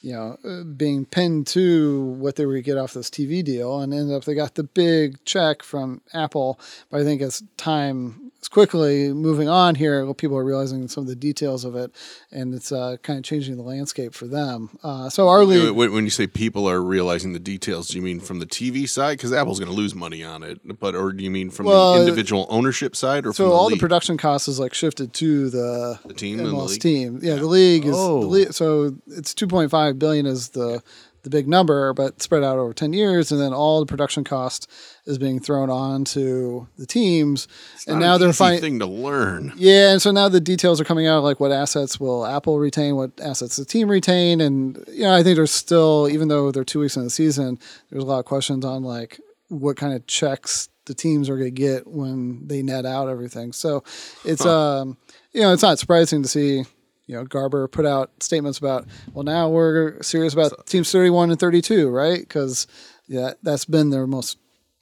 you 0.00 0.12
know, 0.12 0.38
uh, 0.44 0.64
being 0.64 1.04
pinned 1.04 1.46
to 1.48 2.02
what 2.18 2.36
they 2.36 2.46
would 2.46 2.64
get 2.64 2.78
off 2.78 2.94
this 2.94 3.10
TV 3.10 3.44
deal, 3.44 3.80
and 3.80 3.92
ended 3.92 4.16
up 4.16 4.24
they 4.24 4.34
got 4.34 4.54
the 4.54 4.62
big 4.62 5.22
check 5.24 5.62
from 5.62 6.00
Apple. 6.14 6.58
But 6.90 7.00
I 7.00 7.04
think 7.04 7.20
as 7.22 7.42
time 7.56 8.25
is 8.46 8.48
quickly 8.48 9.12
moving 9.12 9.48
on 9.48 9.74
here, 9.74 10.04
well, 10.04 10.14
people 10.14 10.36
are 10.36 10.44
realizing 10.44 10.86
some 10.88 11.02
of 11.02 11.08
the 11.08 11.16
details 11.16 11.64
of 11.64 11.74
it, 11.74 11.90
and 12.30 12.54
it's 12.54 12.70
uh, 12.72 12.96
kind 13.02 13.18
of 13.18 13.24
changing 13.24 13.56
the 13.56 13.62
landscape 13.62 14.14
for 14.14 14.26
them. 14.26 14.78
Uh, 14.82 15.08
so 15.08 15.28
our 15.28 15.44
league. 15.44 15.74
When 15.74 15.92
when 15.92 16.04
you 16.04 16.10
say 16.10 16.26
people 16.26 16.68
are 16.68 16.80
realizing 16.82 17.32
the 17.32 17.38
details, 17.40 17.88
do 17.88 17.96
you 17.96 18.02
mean 18.02 18.20
from 18.20 18.38
the 18.38 18.46
TV 18.46 18.88
side? 18.88 19.18
Because 19.18 19.32
Apple's 19.32 19.58
going 19.58 19.70
to 19.70 19.76
lose 19.76 19.94
money 19.94 20.22
on 20.22 20.42
it, 20.42 20.60
but 20.78 20.94
or 20.94 21.12
do 21.12 21.24
you 21.24 21.30
mean 21.30 21.50
from 21.50 21.66
Well, 21.66 21.94
the 21.94 22.00
individual 22.00 22.46
ownership 22.48 22.94
side, 22.94 23.26
or 23.26 23.32
so 23.32 23.44
from 23.44 23.50
the 23.50 23.54
all 23.56 23.66
league? 23.66 23.78
the 23.78 23.80
production 23.80 24.16
costs 24.16 24.48
is 24.48 24.60
like 24.60 24.74
shifted 24.74 25.12
to 25.14 25.50
the, 25.50 25.98
The 26.06 26.14
team 26.14 26.38
and 26.38 26.48
the 26.48 26.52
MLS 26.52 26.68
league? 26.70 26.80
team. 26.80 27.20
Yeah, 27.22 27.36
the 27.36 27.46
league 27.46 27.84
is 27.84 27.94
Oh. 27.96 28.20
the 28.20 28.26
league, 28.26 28.52
so 28.52 28.94
it's 29.08 29.34
2.5 29.34 29.98
billion 29.98 30.26
is 30.26 30.50
the 30.50 30.82
the 31.26 31.30
big 31.30 31.48
number, 31.48 31.92
but 31.92 32.22
spread 32.22 32.44
out 32.44 32.56
over 32.56 32.72
10 32.72 32.92
years, 32.92 33.32
and 33.32 33.40
then 33.40 33.52
all 33.52 33.80
the 33.80 33.86
production 33.86 34.22
cost 34.22 34.70
is 35.06 35.18
being 35.18 35.40
thrown 35.40 35.68
on 35.68 36.04
to 36.04 36.68
the 36.78 36.86
teams, 36.86 37.48
and 37.88 37.98
Not 37.98 38.06
now 38.06 38.14
an 38.14 38.20
they're 38.20 38.32
finding. 38.32 38.60
thing 38.60 38.78
to 38.78 38.86
learn. 38.86 39.52
Yeah, 39.56 39.90
and 39.90 40.00
so 40.00 40.12
now 40.12 40.28
the 40.28 40.40
details 40.40 40.80
are 40.80 40.84
coming 40.84 41.08
out, 41.08 41.24
like 41.24 41.40
what 41.40 41.50
assets 41.50 41.98
will 41.98 42.24
Apple 42.24 42.60
retain, 42.60 42.94
what 42.94 43.10
assets 43.20 43.56
the 43.56 43.64
team 43.64 43.88
retain, 43.90 44.40
and 44.40 44.78
you 44.86 45.02
know 45.02 45.12
I 45.12 45.24
think 45.24 45.34
there's 45.34 45.50
still, 45.50 46.08
even 46.08 46.28
though 46.28 46.52
they're 46.52 46.62
two 46.62 46.78
weeks 46.78 46.96
in 46.96 47.02
the 47.02 47.10
season, 47.10 47.58
there's 47.90 48.04
a 48.04 48.06
lot 48.06 48.20
of 48.20 48.24
questions 48.24 48.64
on 48.64 48.84
like 48.84 49.20
what 49.48 49.76
kind 49.76 49.94
of 49.94 50.06
checks 50.06 50.68
the 50.84 50.94
teams 50.94 51.28
are 51.28 51.36
going 51.36 51.52
to 51.52 51.60
get 51.60 51.88
when 51.88 52.46
they 52.46 52.62
net 52.62 52.86
out 52.86 53.08
everything. 53.08 53.50
So 53.52 53.82
it's 54.24 54.46
um 54.46 54.96
you 55.32 55.40
know 55.40 55.52
it's 55.52 55.62
not 55.62 55.80
surprising 55.80 56.22
to 56.22 56.28
see 56.28 56.62
you 57.06 57.14
know 57.16 57.24
Garber 57.24 57.68
put 57.68 57.86
out 57.86 58.10
statements 58.20 58.58
about 58.58 58.86
well 59.14 59.24
now 59.24 59.48
we're 59.48 60.02
serious 60.02 60.32
about 60.32 60.66
teams 60.66 60.90
31 60.90 61.30
and 61.30 61.38
32, 61.40 61.88
right? 61.88 62.20
Because 62.20 62.66
yeah, 63.08 63.32
that's 63.42 63.64
been 63.64 63.90
their 63.90 64.06
most 64.06 64.38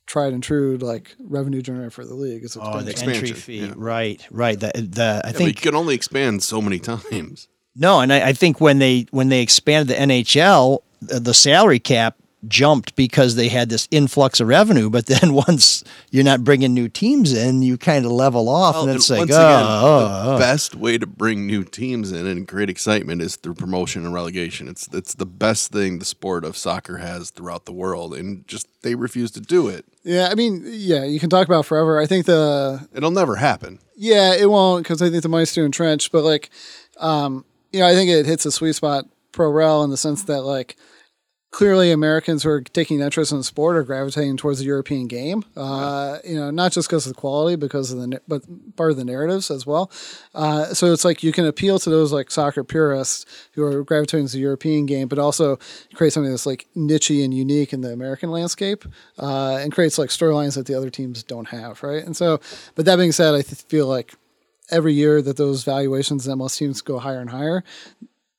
tried 0.07 0.33
and 0.35 0.43
true 0.43 0.77
like 0.79 1.15
revenue 1.19 1.63
generator 1.63 1.91
for 1.91 2.05
the 2.05 2.15
league. 2.15 2.45
Is 2.45 2.57
Oh, 2.61 2.81
the 2.81 2.91
expansion. 2.91 3.25
entry 3.27 3.39
fee. 3.41 3.59
yeah. 3.61 3.73
Right, 3.77 4.21
right. 4.31 4.59
The, 4.59 4.73
the 4.75 5.23
I 5.25 5.29
Yeah, 5.29 5.33
but 5.39 5.45
you 5.47 5.55
can 5.55 5.75
only 5.75 5.95
expand 5.95 6.43
so 6.43 6.61
many 6.61 6.79
times. 6.79 7.49
no, 7.75 8.01
and 8.01 8.13
I, 8.13 8.29
I 8.29 8.33
think 8.33 8.61
when 8.61 8.79
they 8.79 9.07
when 9.11 9.29
they 9.29 9.41
expanded 9.43 9.89
the 9.97 10.01
NHL, 10.01 10.81
uh, 11.13 11.19
the 11.19 11.35
salary 11.35 11.79
cap 11.81 12.17
jumped 12.49 12.97
because 12.97 13.37
they 13.37 13.49
had 13.49 13.69
this 13.69 13.89
influx 13.91 14.41
of 14.41 14.49
revenue. 14.49 14.91
But 14.91 15.07
then 15.07 15.35
once 15.49 15.85
you're 16.11 16.25
not 16.25 16.45
bringing 16.45 16.75
new 16.75 16.89
teams 16.89 17.33
in, 17.33 17.63
you 17.63 17.77
kind 17.77 18.05
of 18.05 18.13
level 18.13 18.49
off, 18.49 18.77
and 18.77 18.89
and 18.89 18.97
it's 18.97 19.11
like, 19.11 19.21
once 19.21 19.33
oh, 19.33 19.35
again, 19.35 19.65
oh, 19.67 20.01
the 20.25 20.35
oh. 20.35 20.39
best 20.39 20.75
way 20.75 20.99
to 20.99 21.07
bring 21.07 21.47
new 21.47 21.65
teams 21.65 22.13
in 22.13 22.27
and 22.27 22.47
create 22.47 22.71
excitement 22.71 23.23
is 23.23 23.37
through 23.37 23.55
promotion 23.55 24.05
and 24.05 24.15
relegation. 24.15 24.69
It's 24.69 24.89
it's 24.93 25.15
the 25.15 25.27
best 25.27 25.73
thing 25.73 25.99
the 25.99 26.05
sport 26.05 26.45
of 26.45 26.57
soccer 26.57 26.99
has 26.99 27.31
throughout 27.31 27.65
the 27.65 27.73
world, 27.73 28.15
and 28.15 28.47
just 28.47 28.69
they 28.83 28.95
refuse 28.95 29.31
to 29.33 29.41
do 29.41 29.69
it. 29.69 29.85
Yeah, 30.03 30.29
I 30.31 30.35
mean, 30.35 30.63
yeah, 30.67 31.05
you 31.05 31.19
can 31.19 31.31
talk 31.31 31.47
about 31.47 31.67
forever. 31.67 31.99
I 31.99 32.07
think 32.07 32.27
the 32.27 32.87
It'll 32.95 33.11
never 33.11 33.37
happen. 33.37 33.79
Yeah, 33.97 34.35
it 34.35 34.51
won't 34.51 34.85
because 34.85 35.01
I 35.01 35.11
think 35.11 35.23
the 35.23 35.29
money's 35.29 35.53
too 35.53 35.65
entrenched. 35.65 36.13
But 36.13 36.25
like, 36.25 36.51
um, 36.99 37.45
you 37.73 37.81
know, 37.81 37.87
I 37.87 37.95
think 37.95 38.11
it 38.11 38.27
hits 38.27 38.47
a 38.47 38.53
sweet 38.53 38.75
spot 38.75 39.07
pro 39.33 39.51
rel 39.51 39.83
in 39.83 39.91
the 39.91 39.97
sense 39.97 40.25
that 40.25 40.43
like 40.43 40.77
clearly 41.55 41.93
Americans 41.93 42.43
who 42.43 42.51
are 42.51 42.61
taking 42.61 42.99
interest 42.99 43.31
in 43.31 43.39
the 43.39 43.45
sport 43.45 43.77
are 43.77 43.85
gravitating 43.85 44.37
towards 44.37 44.59
the 44.59 44.65
European 44.65 45.07
game. 45.07 45.45
Uh, 45.57 46.19
you 46.25 46.35
know, 46.35 46.51
not 46.51 46.73
just 46.73 46.89
because 46.89 47.07
of 47.07 47.15
the 47.15 47.21
quality, 47.21 47.55
because 47.55 47.93
of 47.93 47.99
the 48.01 48.21
but 48.27 48.43
part 48.75 48.91
of 48.91 48.97
the 48.97 49.05
narratives 49.05 49.53
as 49.53 49.65
well. 49.65 49.89
Uh, 50.35 50.75
so 50.75 50.93
it's 50.93 51.05
like 51.05 51.23
you 51.23 51.31
can 51.31 51.47
appeal 51.47 51.79
to 51.79 51.89
those 51.89 52.13
like 52.13 52.29
soccer 52.33 52.65
purists 52.65 53.25
who 53.53 53.63
are 53.63 53.85
gravitating 53.85 54.27
to 54.27 54.33
the 54.33 54.41
European 54.41 54.85
game, 54.85 55.07
but 55.07 55.17
also 55.17 55.57
create 55.95 56.13
something 56.13 56.33
that's 56.33 56.45
like 56.45 56.67
niche 56.75 57.11
and 57.11 57.33
unique 57.33 57.73
in 57.73 57.83
the 57.83 57.93
American 57.93 58.33
landscape, 58.33 58.85
uh, 59.21 59.57
and 59.59 59.73
creates 59.73 59.97
like 59.97 60.11
storylines 60.11 60.57
that 60.57 60.67
the 60.67 60.75
other 60.75 60.91
teams 60.91 61.23
don't 61.23 61.49
have, 61.51 61.85
right? 61.85 62.03
And 62.03 62.17
so, 62.17 62.41
but 62.75 62.85
that 62.87 62.97
being 62.97 63.13
said, 63.13 63.33
I 63.33 63.43
th- 63.43 63.63
feel 63.69 63.87
like 63.87 64.15
every 64.73 64.95
year 64.95 65.23
that 65.23 65.37
those 65.37 65.63
valuations 65.63 66.27
most 66.27 66.59
teams 66.59 66.81
go 66.81 66.99
higher 66.99 67.21
and 67.21 67.31
higher, 67.31 67.63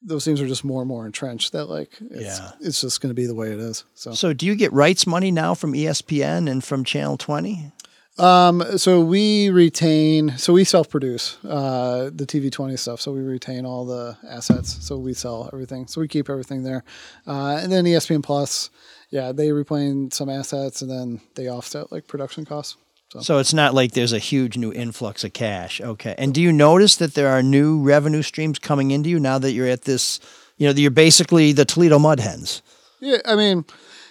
those 0.06 0.24
teams 0.26 0.40
are 0.40 0.48
just 0.48 0.64
more 0.64 0.82
and 0.82 0.88
more 0.88 1.06
entrenched. 1.06 1.52
That 1.54 1.66
like, 1.66 1.90
it's, 2.00 2.40
Yeah. 2.40 2.52
it's 2.62 2.82
just 2.82 3.02
going 3.02 3.10
to 3.10 3.14
be 3.16 3.26
the 3.26 3.36
way 3.36 3.52
it 3.52 3.60
is. 3.60 3.84
So, 3.96 4.14
So, 4.14 4.34
do 4.34 4.46
you 4.46 4.56
get 4.56 4.72
rights 4.72 5.06
money 5.08 5.32
now 5.32 5.54
from 5.56 5.74
ESPN 5.74 6.50
and 6.50 6.64
from 6.64 6.84
Channel 6.84 7.18
20? 7.18 7.72
um, 8.18 8.64
so 8.78 9.02
we 9.02 9.50
retain, 9.50 10.38
so 10.38 10.54
we 10.54 10.64
self-produce 10.64 11.38
uh, 11.44 12.10
the 12.14 12.26
TV 12.26 12.50
twenty 12.50 12.78
stuff. 12.78 13.02
So 13.02 13.12
we 13.12 13.20
retain 13.20 13.66
all 13.66 13.86
the 13.86 14.16
assets. 14.30 14.78
So 14.86 14.98
we 14.98 15.14
sell 15.14 15.50
everything. 15.52 15.88
So 15.88 16.00
we 16.00 16.08
keep 16.08 16.30
everything 16.30 16.64
there, 16.64 16.84
uh, 17.28 17.60
and 17.62 17.70
then 17.72 17.84
ESPN 17.84 18.24
Plus, 18.24 18.70
yeah, 19.10 19.34
they 19.34 19.52
retain 19.52 20.12
some 20.12 20.30
assets 20.30 20.82
and 20.82 20.90
then 20.90 21.20
they 21.36 21.50
offset 21.50 21.92
like 21.92 22.08
production 22.08 22.46
costs. 22.46 22.78
So, 23.16 23.22
So 23.22 23.38
it's 23.40 23.54
not 23.54 23.74
like 23.74 23.92
there's 23.94 24.14
a 24.14 24.20
huge 24.20 24.58
new 24.58 24.72
influx 24.74 25.24
of 25.24 25.34
cash. 25.34 25.82
Okay. 25.82 26.16
And 26.18 26.34
do 26.34 26.42
you 26.42 26.52
notice 26.52 26.96
that 26.98 27.14
there 27.14 27.30
are 27.30 27.42
new 27.44 27.82
revenue 27.82 28.22
streams 28.22 28.60
coming 28.60 28.92
into 28.92 29.10
you 29.10 29.20
now 29.20 29.38
that 29.40 29.52
you're 29.52 29.68
at 29.68 29.84
this, 29.84 30.20
you 30.58 30.68
know, 30.68 30.74
that 30.74 30.82
you're 30.82 30.92
basically 30.92 31.52
the 31.54 31.66
Toledo 31.66 32.00
Mud 32.00 32.20
Hens? 32.20 32.62
Yeah, 33.00 33.18
I 33.26 33.36
mean, 33.36 33.66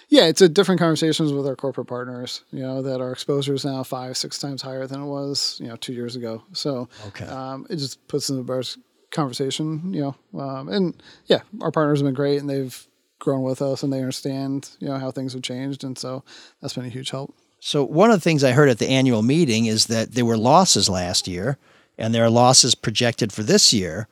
yeah, 0.09 0.25
it's 0.27 0.41
a 0.41 0.47
different 0.49 0.79
conversations 0.79 1.33
with 1.33 1.45
our 1.47 1.55
corporate 1.55 1.87
partners. 1.87 2.43
You 2.51 2.61
know 2.61 2.81
that 2.83 3.01
our 3.01 3.11
exposure 3.11 3.53
is 3.55 3.65
now 3.65 3.83
five, 3.83 4.15
six 4.15 4.37
times 4.39 4.61
higher 4.61 4.85
than 4.87 5.01
it 5.01 5.05
was, 5.05 5.57
you 5.59 5.67
know, 5.67 5.75
two 5.75 5.93
years 5.93 6.15
ago. 6.15 6.43
So 6.53 6.87
Okay. 7.07 7.25
um, 7.25 7.65
it 7.69 7.77
just 7.77 8.07
puts 8.07 8.29
in 8.29 8.37
the 8.37 8.43
best 8.43 8.77
conversation. 9.11 9.93
You 9.93 10.15
know, 10.33 10.39
um, 10.39 10.69
and 10.69 10.93
yeah, 11.25 11.39
our 11.61 11.71
partners 11.71 11.99
have 11.99 12.05
been 12.05 12.13
great, 12.13 12.39
and 12.39 12.49
they've 12.49 12.87
grown 13.19 13.41
with 13.41 13.61
us, 13.61 13.81
and 13.81 13.91
they 13.91 13.99
understand 13.99 14.69
you 14.79 14.87
know 14.87 14.99
how 14.99 15.09
things 15.11 15.33
have 15.33 15.41
changed, 15.41 15.83
and 15.83 15.97
so 15.97 16.23
that's 16.61 16.75
been 16.75 16.85
a 16.85 16.89
huge 16.89 17.09
help. 17.09 17.33
So 17.65 17.83
one 17.83 18.11
of 18.11 18.17
the 18.17 18.21
things 18.21 18.43
I 18.43 18.51
heard 18.51 18.69
at 18.69 18.77
the 18.77 18.87
annual 18.87 19.23
meeting 19.23 19.65
is 19.65 19.87
that 19.87 20.11
there 20.11 20.23
were 20.23 20.37
losses 20.37 20.87
last 20.87 21.27
year 21.27 21.57
and 21.97 22.13
there 22.13 22.23
are 22.23 22.29
losses 22.29 22.75
projected 22.75 23.33
for 23.33 23.41
this 23.41 23.73
year. 23.73 24.07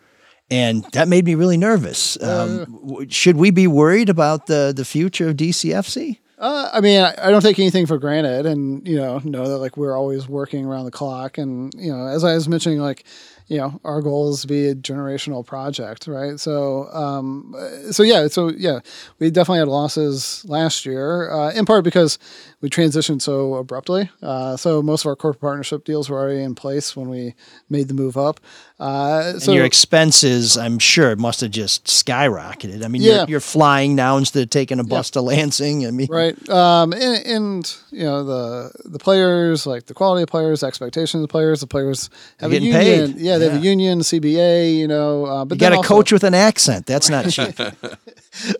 And 0.49 0.83
that 0.93 1.07
made 1.07 1.25
me 1.25 1.35
really 1.35 1.55
nervous. 1.55 2.19
Um, 2.23 2.65
w- 2.83 3.07
should 3.11 3.37
we 3.37 3.51
be 3.51 3.67
worried 3.67 4.09
about 4.09 4.47
the, 4.47 4.73
the 4.75 4.83
future 4.83 5.29
of 5.29 5.35
DCFC? 5.35 6.17
Uh, 6.43 6.69
I 6.73 6.81
mean, 6.81 6.99
I, 6.99 7.13
I 7.17 7.31
don't 7.31 7.41
take 7.41 7.57
anything 7.57 7.85
for 7.85 7.97
granted, 7.97 8.45
and 8.45 8.85
you 8.85 8.97
know, 8.97 9.19
know 9.19 9.47
that 9.47 9.59
like 9.59 9.77
we're 9.77 9.95
always 9.95 10.27
working 10.27 10.65
around 10.65 10.83
the 10.83 10.91
clock, 10.91 11.37
and 11.37 11.73
you 11.73 11.89
know, 11.89 12.05
as 12.05 12.25
I 12.25 12.33
was 12.33 12.49
mentioning, 12.49 12.79
like, 12.79 13.05
you 13.47 13.57
know, 13.59 13.79
our 13.85 14.01
goal 14.01 14.29
is 14.33 14.41
to 14.41 14.47
be 14.47 14.67
a 14.67 14.75
generational 14.75 15.45
project, 15.45 16.05
right? 16.05 16.37
So, 16.37 16.89
um, 16.91 17.55
so 17.91 18.03
yeah, 18.03 18.27
so 18.27 18.49
yeah, 18.49 18.81
we 19.19 19.31
definitely 19.31 19.59
had 19.59 19.69
losses 19.69 20.43
last 20.45 20.85
year, 20.85 21.31
uh, 21.31 21.51
in 21.53 21.65
part 21.65 21.85
because 21.85 22.19
we 22.59 22.69
transitioned 22.69 23.21
so 23.21 23.53
abruptly. 23.53 24.09
Uh, 24.21 24.57
so 24.57 24.81
most 24.81 25.05
of 25.05 25.09
our 25.09 25.15
corporate 25.15 25.39
partnership 25.39 25.85
deals 25.85 26.09
were 26.09 26.19
already 26.19 26.41
in 26.41 26.55
place 26.55 26.93
when 26.93 27.07
we 27.07 27.35
made 27.69 27.87
the 27.87 27.93
move 27.93 28.17
up. 28.17 28.41
Uh, 28.83 29.39
so 29.39 29.51
and 29.51 29.55
your 29.55 29.65
expenses, 29.65 30.57
I'm 30.57 30.77
sure, 30.77 31.15
must 31.15 31.39
have 31.41 31.51
just 31.51 31.85
skyrocketed. 31.85 32.83
I 32.83 32.89
mean, 32.89 33.01
Yeah. 33.01 33.19
you're, 33.19 33.29
you're 33.29 33.39
flying 33.39 33.95
now 33.95 34.17
instead 34.17 34.43
of 34.43 34.49
taking 34.49 34.79
a 34.79 34.83
bus 34.83 35.09
to 35.11 35.21
Lansing. 35.21 35.87
I 35.87 35.91
mean, 35.91 36.07
right 36.11 36.35
um 36.49 36.91
and, 36.91 37.25
and 37.25 37.75
you 37.91 38.03
know 38.03 38.23
the 38.25 38.71
the 38.83 38.99
players 38.99 39.65
like 39.65 39.85
the 39.85 39.93
quality 39.93 40.23
of 40.23 40.29
players 40.29 40.63
expectations 40.63 41.21
of 41.21 41.27
the 41.29 41.31
players 41.31 41.61
the 41.61 41.67
players 41.67 42.09
have 42.41 42.51
a 42.51 42.55
union 42.59 42.73
paid. 42.73 43.15
yeah 43.17 43.37
they 43.37 43.45
have 43.49 43.61
a 43.61 43.65
union 43.65 43.99
cba 43.99 44.75
you 44.75 44.87
know 44.87 45.25
uh, 45.25 45.45
but 45.45 45.55
you 45.55 45.59
got 45.59 45.71
a 45.73 45.77
also- 45.77 45.87
coach 45.95 46.11
with 46.11 46.23
an 46.25 46.33
accent. 46.33 46.85
That's 46.85 47.09
not 47.09 47.29
cheap. 47.35 47.57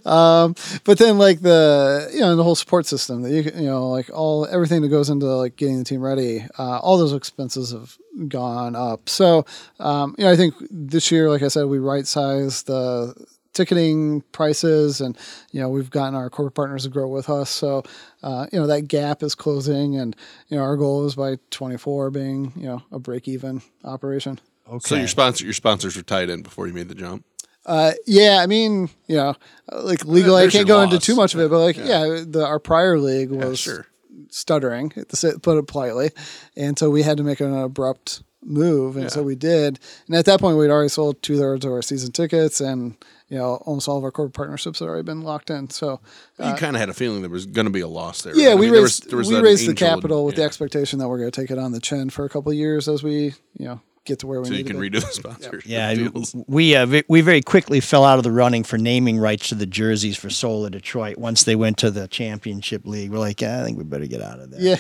um 0.06 0.56
but 0.84 0.98
then 1.00 1.18
like 1.18 1.40
the 1.42 2.10
you 2.14 2.20
know 2.22 2.36
the 2.36 2.44
whole 2.44 2.56
support 2.56 2.86
system 2.86 3.24
that 3.24 3.32
you 3.32 3.42
you 3.56 3.68
know 3.68 3.90
like 3.90 4.10
all 4.14 4.46
everything 4.48 4.82
that 4.84 4.90
goes 4.90 5.10
into 5.10 5.26
like 5.26 5.56
getting 5.58 5.80
the 5.80 5.84
team 5.84 6.02
ready 6.02 6.46
uh, 6.58 6.78
all 6.80 6.98
those 6.98 7.14
expenses 7.14 7.72
have 7.72 7.98
gone 8.28 8.76
up 8.76 9.10
so 9.10 9.46
um 9.80 10.14
you 10.18 10.24
know 10.24 10.32
i 10.32 10.36
think 10.36 10.54
this 10.70 11.12
year 11.12 11.30
like 11.30 11.42
i 11.42 11.48
said 11.48 11.66
we 11.66 11.80
right 11.80 12.06
sized 12.06 12.68
the 12.68 13.14
ticketing 13.54 14.22
prices 14.32 15.02
and 15.02 15.18
you 15.52 15.60
know 15.60 15.70
we've 15.70 15.90
gotten 15.90 16.16
our 16.16 16.30
corporate 16.30 16.56
partners 16.56 16.84
to 16.84 16.90
grow 16.90 17.08
with 17.08 17.30
us 17.30 17.50
so 17.50 17.84
uh, 18.24 18.48
you 18.52 18.60
know 18.60 18.66
that 18.68 18.88
gap 18.88 19.22
is 19.22 19.36
closing 19.36 19.96
and 19.98 20.16
you 20.48 20.58
know 20.58 20.64
our 20.64 20.76
goal 20.76 21.06
is 21.06 21.16
by 21.16 21.38
24 21.52 22.10
being 22.12 22.52
you 22.56 22.66
know 22.66 22.82
a 22.92 23.00
break 23.00 23.28
even 23.28 23.62
operation 23.84 24.40
Okay. 24.70 24.88
So 24.88 24.96
your 24.96 25.08
sponsor, 25.08 25.44
your 25.44 25.54
sponsors 25.54 25.96
were 25.96 26.04
tied 26.04 26.30
in 26.30 26.42
before 26.42 26.68
you 26.68 26.74
made 26.74 26.90
the 26.90 26.96
jump. 26.96 27.26
Uh, 27.66 27.94
yeah, 28.06 28.40
I 28.42 28.48
mean, 28.48 28.90
you 29.08 29.16
know, 29.16 29.36
like 29.72 30.04
legally, 30.06 30.44
I 30.44 30.48
can't 30.48 30.68
your 30.68 30.78
go 30.78 30.82
into 30.82 31.00
too 31.00 31.16
much 31.16 31.34
of 31.34 31.40
it, 31.40 31.50
but 31.50 31.60
like, 31.60 31.78
yeah, 31.78 32.24
the, 32.26 32.46
our 32.46 32.60
prior 32.60 33.00
league 33.00 33.32
was 33.32 33.60
sure. 33.60 33.88
Stuttering, 34.30 34.90
to 34.92 35.40
put 35.42 35.58
it 35.58 35.68
politely, 35.68 36.12
and 36.56 36.78
so 36.78 36.90
we 36.90 37.04
had 37.04 37.18
to 37.18 37.24
make 37.24 37.40
an 37.40 37.54
abrupt 37.56 38.24
move, 38.46 38.98
and 38.98 39.10
so 39.12 39.24
we 39.24 39.36
did. 39.36 39.80
And 40.08 40.16
at 40.16 40.26
that 40.26 40.40
point, 40.40 40.58
we'd 40.58 40.70
already 40.70 40.90
sold 40.90 41.22
two 41.22 41.38
thirds 41.38 41.66
of 41.66 41.72
our 41.72 41.82
season 41.82 42.12
tickets, 42.12 42.60
and 42.62 42.96
you 43.30 43.38
know, 43.38 43.56
almost 43.66 43.88
all 43.88 43.98
of 43.98 44.04
our 44.04 44.12
corporate 44.12 44.36
partnerships 44.36 44.80
had 44.80 44.88
already 44.88 45.04
been 45.04 45.22
locked 45.22 45.50
in. 45.50 45.70
So 45.70 46.02
you 46.38 46.54
kind 46.56 46.76
of 46.76 46.80
had 46.82 46.90
a 46.90 46.94
feeling 46.94 47.22
there 47.22 47.30
was 47.30 47.46
going 47.46 47.66
to 47.66 47.72
be 47.72 47.80
a 47.80 47.88
loss 47.88 48.22
there. 48.22 48.34
Uh, 48.34 48.38
yeah, 48.38 48.48
right? 48.48 48.52
I 48.52 48.56
we 48.56 48.62
mean, 48.66 48.74
there 48.74 48.82
raised 48.84 49.04
was- 49.06 49.10
there 49.10 49.18
was 49.18 49.28
we 49.30 49.40
raised 49.40 49.68
the 49.68 49.74
capital 49.74 50.26
with 50.26 50.36
the 50.36 50.44
expectation 50.44 51.00
that 51.00 51.08
we're 51.08 51.20
going 51.20 51.32
to 51.32 51.42
take 51.42 51.50
it 51.52 51.58
on 51.58 51.72
the 51.72 51.80
chin 51.80 52.10
for 52.10 52.26
a 52.26 52.30
couple 52.30 52.52
of 52.52 52.58
years 52.58 52.88
as 52.88 53.02
we, 53.02 53.34
you 53.58 53.66
know, 53.66 53.82
get 54.06 54.20
to 54.20 54.28
where 54.28 54.40
we 54.42 54.46
So 54.48 54.52
need 54.52 54.60
you 54.60 54.66
can 54.66 54.80
be. 54.80 54.90
redo 54.90 55.02
the 55.02 55.12
sponsor. 55.12 55.62
Yeah, 55.66 55.94
deals. 55.94 56.36
we 56.48 56.76
uh, 56.76 57.02
we 57.08 57.22
very 57.22 57.42
quickly 57.42 57.80
fell 57.80 58.04
out 58.04 58.18
of 58.18 58.24
the 58.24 58.32
running 58.32 58.64
for 58.64 58.78
naming 58.78 59.18
rights 59.18 59.50
to 59.50 59.56
the 59.56 59.66
jerseys 59.66 60.18
for 60.18 60.30
Soul 60.30 60.66
of 60.66 60.72
Detroit. 60.72 61.18
Once 61.18 61.44
they 61.44 61.56
went 61.56 61.78
to 61.80 61.92
the 61.92 62.08
championship 62.08 62.86
league, 62.86 63.12
we're 63.12 63.20
like, 63.20 63.42
"Yeah, 63.42 63.62
I 63.62 63.64
think 63.66 63.78
we 63.78 63.84
better 63.84 64.06
get 64.08 64.22
out 64.22 64.40
of 64.40 64.52
there. 64.52 64.60
Yeah. 64.62 64.76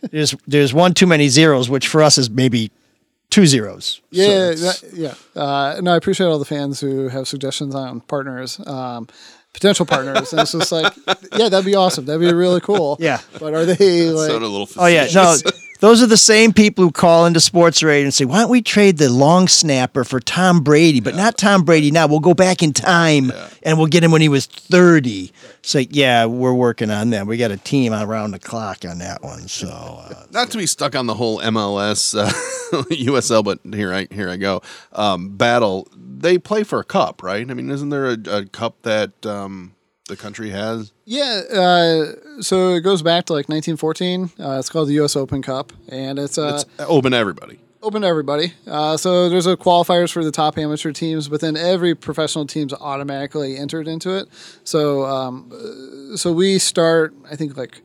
there's 0.10 0.34
there's 0.46 0.74
one 0.74 0.94
too 0.94 1.06
many 1.06 1.28
zeros, 1.28 1.68
which 1.70 1.86
for 1.88 2.02
us 2.02 2.18
is 2.18 2.28
maybe 2.30 2.70
two 3.30 3.46
zeros. 3.46 4.00
Yeah, 4.10 4.50
it's- 4.50 4.80
that, 4.80 4.92
yeah. 4.94 5.14
Uh, 5.40 5.80
no, 5.82 5.92
I 5.92 5.96
appreciate 5.96 6.26
all 6.26 6.38
the 6.38 6.44
fans 6.44 6.80
who 6.80 7.08
have 7.08 7.28
suggestions 7.28 7.74
on 7.74 8.00
partners, 8.00 8.58
um, 8.66 9.06
potential 9.52 9.84
partners, 9.86 10.32
and 10.32 10.40
it's 10.42 10.52
just 10.52 10.72
like, 10.72 10.92
yeah, 11.36 11.48
that'd 11.48 11.64
be 11.64 11.74
awesome. 11.74 12.04
That'd 12.06 12.20
be 12.20 12.32
really 12.32 12.60
cool. 12.60 12.96
Yeah. 13.00 13.20
but 13.38 13.54
are 13.54 13.64
they 13.66 14.10
like? 14.10 14.30
A 14.30 14.34
little. 14.34 14.68
oh 14.76 14.86
yeah, 14.86 15.06
no. 15.14 15.36
Those 15.80 16.02
are 16.02 16.06
the 16.06 16.16
same 16.16 16.52
people 16.52 16.84
who 16.84 16.90
call 16.90 17.24
into 17.24 17.38
sports 17.38 17.82
radio 17.82 18.04
and 18.06 18.14
say, 18.14 18.24
"Why 18.24 18.40
don't 18.40 18.50
we 18.50 18.62
trade 18.62 18.98
the 18.98 19.08
long 19.08 19.46
snapper 19.46 20.02
for 20.02 20.18
Tom 20.18 20.60
Brady, 20.60 21.00
but 21.00 21.14
not 21.14 21.38
Tom 21.38 21.62
Brady 21.62 21.92
now? 21.92 22.08
We'll 22.08 22.18
go 22.18 22.34
back 22.34 22.62
in 22.62 22.72
time 22.72 23.32
and 23.62 23.78
we'll 23.78 23.86
get 23.86 24.02
him 24.02 24.10
when 24.10 24.20
he 24.20 24.28
was 24.28 24.46
30." 24.46 25.32
So 25.62 25.78
yeah, 25.78 26.24
we're 26.24 26.52
working 26.52 26.90
on 26.90 27.10
that. 27.10 27.26
We 27.26 27.36
got 27.36 27.52
a 27.52 27.56
team 27.56 27.92
around 27.92 28.32
the 28.32 28.40
clock 28.40 28.84
on 28.84 28.98
that 28.98 29.22
one. 29.22 29.46
So 29.46 29.68
uh, 29.68 30.24
not 30.32 30.50
to 30.50 30.58
be 30.58 30.66
stuck 30.66 30.96
on 30.96 31.06
the 31.06 31.14
whole 31.14 31.38
MLS 31.40 32.18
uh, 32.18 32.28
USL, 32.90 33.44
but 33.44 33.60
here 33.72 33.94
I 33.94 34.08
here 34.10 34.28
I 34.28 34.36
go. 34.36 34.62
Um, 34.92 35.36
battle. 35.36 35.88
They 35.94 36.38
play 36.38 36.64
for 36.64 36.80
a 36.80 36.84
cup, 36.84 37.22
right? 37.22 37.48
I 37.48 37.54
mean, 37.54 37.70
isn't 37.70 37.90
there 37.90 38.06
a, 38.06 38.18
a 38.28 38.46
cup 38.46 38.82
that 38.82 39.24
um, 39.24 39.76
the 40.08 40.16
country 40.16 40.50
has? 40.50 40.92
Yeah, 41.04 41.42
uh, 41.52 42.40
so 42.42 42.74
it 42.74 42.80
goes 42.80 43.02
back 43.02 43.26
to 43.26 43.32
like 43.32 43.48
1914. 43.48 44.30
Uh, 44.38 44.58
it's 44.58 44.68
called 44.68 44.88
the 44.88 44.94
U.S. 44.94 45.16
Open 45.16 45.40
Cup, 45.42 45.72
and 45.88 46.18
it's 46.18 46.36
uh, 46.38 46.62
It's 46.62 46.80
open 46.90 47.12
to 47.12 47.18
everybody. 47.18 47.58
open 47.82 48.02
to 48.02 48.08
everybody. 48.08 48.54
Uh, 48.66 48.96
so 48.96 49.28
there's 49.28 49.46
a 49.46 49.56
qualifiers 49.56 50.10
for 50.12 50.24
the 50.24 50.32
top 50.32 50.58
amateur 50.58 50.92
teams, 50.92 51.28
but 51.28 51.40
then 51.40 51.56
every 51.56 51.94
professional 51.94 52.44
team's 52.46 52.72
automatically 52.74 53.56
entered 53.56 53.86
into 53.86 54.10
it. 54.18 54.28
So 54.64 55.04
um, 55.04 55.52
uh, 55.52 56.16
so 56.16 56.32
we 56.32 56.58
start, 56.58 57.14
I 57.30 57.36
think 57.36 57.56
like 57.56 57.80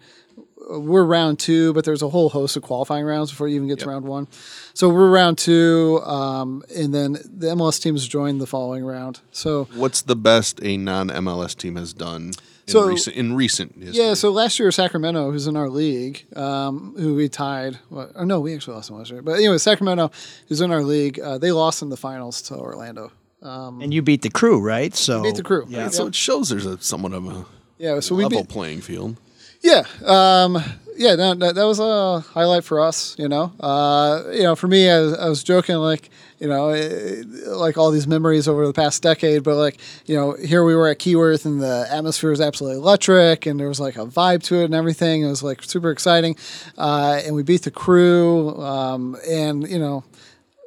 we're 0.80 1.04
round 1.04 1.40
two, 1.40 1.74
but 1.74 1.86
there's 1.86 2.02
a 2.02 2.10
whole 2.10 2.30
host 2.30 2.56
of 2.58 2.64
qualifying 2.64 3.06
rounds 3.06 3.32
before 3.32 3.48
you 3.48 3.56
even 3.56 3.68
get 3.68 3.80
to 3.80 3.90
round 3.90 4.06
one. 4.06 4.28
So 4.74 4.90
we're 4.90 5.10
round 5.10 5.38
two, 5.38 6.02
um, 6.04 6.64
and 6.76 6.94
then 6.94 7.14
the 7.14 7.48
MLS 7.56 7.82
teams 7.82 8.08
join 8.08 8.38
the 8.40 8.48
following 8.48 8.84
round. 8.86 9.20
So 9.32 9.66
What's 9.76 10.02
the 10.02 10.16
best 10.16 10.60
a 10.64 10.78
non 10.78 11.10
MLS 11.10 11.56
team 11.56 11.76
has 11.76 11.94
done? 11.94 12.34
in 12.66 12.72
So- 12.72 12.88
recent 12.88 13.16
in 13.18 13.36
recent 13.36 13.76
history. 13.78 14.02
Yeah, 14.04 14.14
so 14.14 14.32
last 14.32 14.58
year 14.58 14.72
Sacramento, 14.72 15.32
who's 15.32 15.48
in 15.48 15.58
our 15.58 15.70
league, 15.70 16.26
um, 16.36 16.96
who 16.98 17.14
we 17.16 17.28
tied. 17.28 17.78
Well, 17.90 18.10
or 18.16 18.26
no, 18.26 18.40
we 18.40 18.56
actually 18.56 18.76
lost 18.76 18.88
them 18.88 18.98
last 19.00 19.12
year. 19.12 19.22
But 19.22 19.34
anyway, 19.34 19.58
Sacramento, 19.58 20.12
who's 20.48 20.62
in 20.62 20.72
our 20.72 20.82
league, 20.84 21.20
uh, 21.20 21.38
they 21.38 21.52
lost 21.52 21.82
in 21.82 21.90
the 21.90 21.98
finals 21.98 22.42
to 22.44 22.56
Orlando. 22.56 23.12
Um, 23.42 23.82
And 23.82 23.94
you 23.94 24.02
beat 24.02 24.22
the 24.22 24.30
crew, 24.30 24.62
right? 24.62 24.96
So 24.96 25.24
beat 25.24 25.36
the 25.36 25.44
crew. 25.44 25.66
Yeah. 25.68 25.90
so 25.90 26.08
it 26.08 26.16
shows 26.16 26.48
there's 26.48 26.66
a 26.66 26.78
somewhat 26.80 27.12
of 27.12 27.28
a 27.28 27.46
yeah, 27.78 28.00
so 28.00 28.16
we 28.16 28.24
level 28.24 28.44
beat, 28.44 28.50
playing 28.50 28.80
field. 28.80 29.18
Yeah, 29.64 29.84
um, 30.06 30.62
yeah, 30.98 31.16
that, 31.16 31.40
that 31.40 31.64
was 31.64 31.80
a 31.80 32.20
highlight 32.20 32.66
for 32.66 32.82
us. 32.82 33.16
You 33.18 33.30
know, 33.30 33.54
uh, 33.60 34.24
you 34.32 34.44
know, 34.44 34.56
for 34.56 34.68
me, 34.68 34.90
I 34.90 35.00
was, 35.00 35.14
I 35.18 35.30
was 35.30 35.44
joking 35.44 35.76
like, 35.78 36.10
you 36.40 36.48
know, 36.50 36.70
eh, 36.70 37.24
like 37.48 37.78
all 37.78 37.90
these 37.90 38.06
memories 38.06 38.48
over 38.50 38.68
the 38.68 38.74
past 38.74 39.02
decade, 39.02 39.44
but 39.44 39.56
like, 39.56 39.80
you 40.06 40.16
know, 40.16 40.34
here 40.34 40.66
we 40.66 40.76
were 40.76 40.90
at 40.90 41.00
Keyworth, 41.00 41.46
and 41.46 41.62
the 41.62 41.88
atmosphere 41.90 42.32
was 42.32 42.42
absolutely 42.42 42.78
electric, 42.80 43.46
and 43.46 43.58
there 43.58 43.70
was 43.70 43.80
like 43.80 43.96
a 43.96 44.06
vibe 44.06 44.44
to 44.44 44.56
it 44.62 44.66
and 44.66 44.76
everything. 44.76 45.24
It 45.24 45.28
was 45.30 45.42
like 45.42 45.64
super 45.64 45.92
exciting, 45.92 46.36
uh, 46.78 47.22
and 47.26 47.34
we 47.34 47.44
beat 47.44 47.64
the 47.64 47.72
crew, 47.72 48.60
um, 48.62 49.18
and 49.30 49.68
you 49.70 49.80
know. 49.80 50.04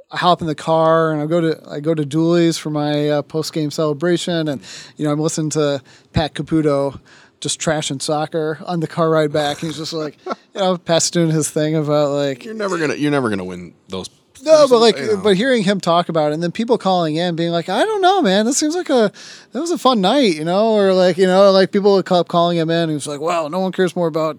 I 0.08 0.18
hop 0.18 0.40
in 0.40 0.46
the 0.46 0.54
car 0.54 1.10
and 1.12 1.20
I 1.20 1.26
go 1.26 1.40
to 1.40 1.60
I 1.68 1.80
go 1.80 1.92
to 1.92 2.04
Dooley's 2.04 2.56
for 2.56 2.70
my 2.70 3.10
uh, 3.10 3.22
post 3.22 3.52
game 3.52 3.72
celebration, 3.72 4.46
and 4.46 4.62
you 4.96 5.04
know 5.04 5.10
I'm 5.10 5.18
listening 5.18 5.50
to 5.50 5.82
Pat 6.12 6.32
Caputo 6.32 7.00
just 7.40 7.60
trashing 7.60 8.00
soccer 8.00 8.58
on 8.66 8.80
the 8.80 8.86
car 8.86 9.10
ride 9.10 9.32
back. 9.32 9.58
He's 9.58 9.76
just 9.76 9.92
like, 9.92 10.16
you 10.26 10.34
know, 10.54 10.78
Pat's 10.78 11.10
doing 11.10 11.30
his 11.30 11.50
thing 11.50 11.76
about 11.76 12.10
like 12.10 12.44
You're 12.44 12.54
never 12.54 12.78
gonna 12.78 12.94
you're 12.94 13.10
never 13.10 13.28
gonna 13.28 13.44
win 13.44 13.74
those. 13.88 14.08
no, 14.42 14.66
but 14.68 14.78
like, 14.80 14.96
you 14.98 15.06
know. 15.06 15.16
but 15.22 15.36
hearing 15.36 15.62
him 15.62 15.80
talk 15.80 16.08
about 16.08 16.30
it, 16.30 16.34
and 16.34 16.42
then 16.42 16.52
people 16.52 16.78
calling 16.78 17.16
in, 17.16 17.36
being 17.36 17.50
like, 17.52 17.68
I 17.68 17.84
don't 17.84 18.00
know, 18.02 18.22
man, 18.22 18.46
this 18.46 18.56
seems 18.58 18.74
like 18.74 18.90
a 18.90 19.12
that 19.52 19.60
was 19.60 19.70
a 19.70 19.78
fun 19.78 20.00
night, 20.00 20.36
you 20.36 20.44
know, 20.44 20.72
or 20.72 20.92
like 20.92 21.18
you 21.18 21.26
know, 21.26 21.50
like 21.52 21.72
people 21.72 21.94
would 21.94 22.06
keep 22.06 22.28
calling 22.28 22.56
him 22.58 22.70
in. 22.70 22.88
He 22.88 22.94
was 22.94 23.06
like, 23.06 23.20
well, 23.20 23.48
no 23.50 23.60
one 23.60 23.72
cares 23.72 23.94
more 23.96 24.08
about 24.08 24.38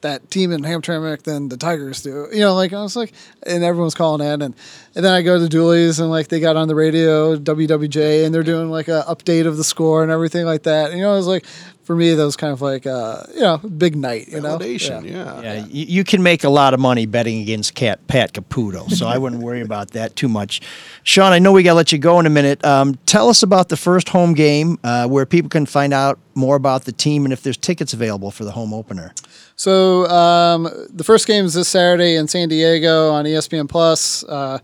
that 0.00 0.30
team 0.30 0.52
in 0.52 0.62
Hamtramck 0.62 1.22
than 1.22 1.48
the 1.48 1.56
Tigers 1.56 2.02
do, 2.02 2.28
you 2.32 2.38
know, 2.40 2.54
like 2.54 2.72
I 2.72 2.80
was 2.82 2.94
like, 2.94 3.12
and 3.42 3.64
everyone's 3.64 3.94
calling 3.94 4.26
in, 4.26 4.42
and 4.42 4.54
and 4.98 5.04
then 5.04 5.12
I 5.12 5.22
go 5.22 5.38
to 5.38 5.48
Dooley's, 5.48 6.00
and 6.00 6.10
like 6.10 6.26
they 6.26 6.40
got 6.40 6.56
on 6.56 6.66
the 6.66 6.74
radio 6.74 7.36
WWJ, 7.36 8.24
and 8.26 8.34
they're 8.34 8.42
doing 8.42 8.68
like 8.68 8.88
a 8.88 9.04
update 9.06 9.46
of 9.46 9.56
the 9.56 9.62
score 9.62 10.02
and 10.02 10.10
everything 10.10 10.44
like 10.44 10.64
that. 10.64 10.90
And, 10.90 10.98
you 10.98 11.04
know, 11.04 11.12
it 11.12 11.18
was 11.18 11.28
like 11.28 11.46
for 11.84 11.94
me, 11.94 12.12
that 12.14 12.24
was 12.24 12.34
kind 12.34 12.52
of 12.52 12.60
like 12.60 12.84
uh, 12.84 13.22
you 13.32 13.40
know, 13.40 13.58
big 13.58 13.94
night, 13.94 14.26
you 14.26 14.40
know, 14.40 14.58
Validation, 14.58 15.08
yeah. 15.08 15.40
Yeah, 15.40 15.66
you, 15.66 15.84
you 15.86 16.04
can 16.04 16.24
make 16.24 16.42
a 16.42 16.48
lot 16.48 16.74
of 16.74 16.80
money 16.80 17.06
betting 17.06 17.40
against 17.40 17.76
Cat, 17.76 18.04
Pat 18.08 18.32
Caputo, 18.32 18.90
so 18.90 19.06
I 19.06 19.18
wouldn't 19.18 19.40
worry 19.40 19.60
about 19.60 19.92
that 19.92 20.16
too 20.16 20.28
much. 20.28 20.60
Sean, 21.04 21.32
I 21.32 21.38
know 21.38 21.52
we 21.52 21.62
got 21.62 21.70
to 21.70 21.76
let 21.76 21.92
you 21.92 21.98
go 21.98 22.18
in 22.18 22.26
a 22.26 22.30
minute. 22.30 22.64
Um, 22.64 22.96
tell 23.06 23.28
us 23.28 23.44
about 23.44 23.68
the 23.68 23.76
first 23.76 24.08
home 24.08 24.34
game 24.34 24.80
uh, 24.82 25.06
where 25.06 25.26
people 25.26 25.48
can 25.48 25.64
find 25.64 25.94
out 25.94 26.18
more 26.34 26.56
about 26.56 26.86
the 26.86 26.92
team 26.92 27.24
and 27.24 27.32
if 27.32 27.42
there's 27.42 27.56
tickets 27.56 27.92
available 27.92 28.32
for 28.32 28.44
the 28.44 28.52
home 28.52 28.74
opener. 28.74 29.14
So 29.56 30.06
um, 30.08 30.68
the 30.90 31.04
first 31.04 31.26
game 31.26 31.44
is 31.44 31.54
this 31.54 31.68
Saturday 31.68 32.16
in 32.16 32.28
San 32.28 32.48
Diego 32.48 33.10
on 33.10 33.24
ESPN 33.24 33.68
Plus. 33.68 34.24
Uh, 34.24 34.58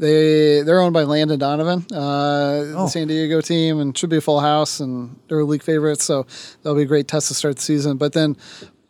they 0.00 0.62
they're 0.62 0.80
owned 0.80 0.94
by 0.94 1.04
Landon 1.04 1.38
Donovan, 1.38 1.86
uh, 1.92 2.64
the 2.64 2.88
San 2.88 3.06
Diego 3.08 3.40
team, 3.40 3.78
and 3.80 3.96
should 3.96 4.10
be 4.10 4.16
a 4.16 4.20
full 4.20 4.40
house, 4.40 4.80
and 4.80 5.16
they're 5.28 5.44
league 5.44 5.62
favorites. 5.62 6.04
So 6.04 6.26
that'll 6.62 6.74
be 6.76 6.82
a 6.82 6.86
great 6.86 7.06
test 7.08 7.28
to 7.28 7.34
start 7.34 7.56
the 7.56 7.62
season. 7.62 7.96
But 7.96 8.12
then. 8.14 8.36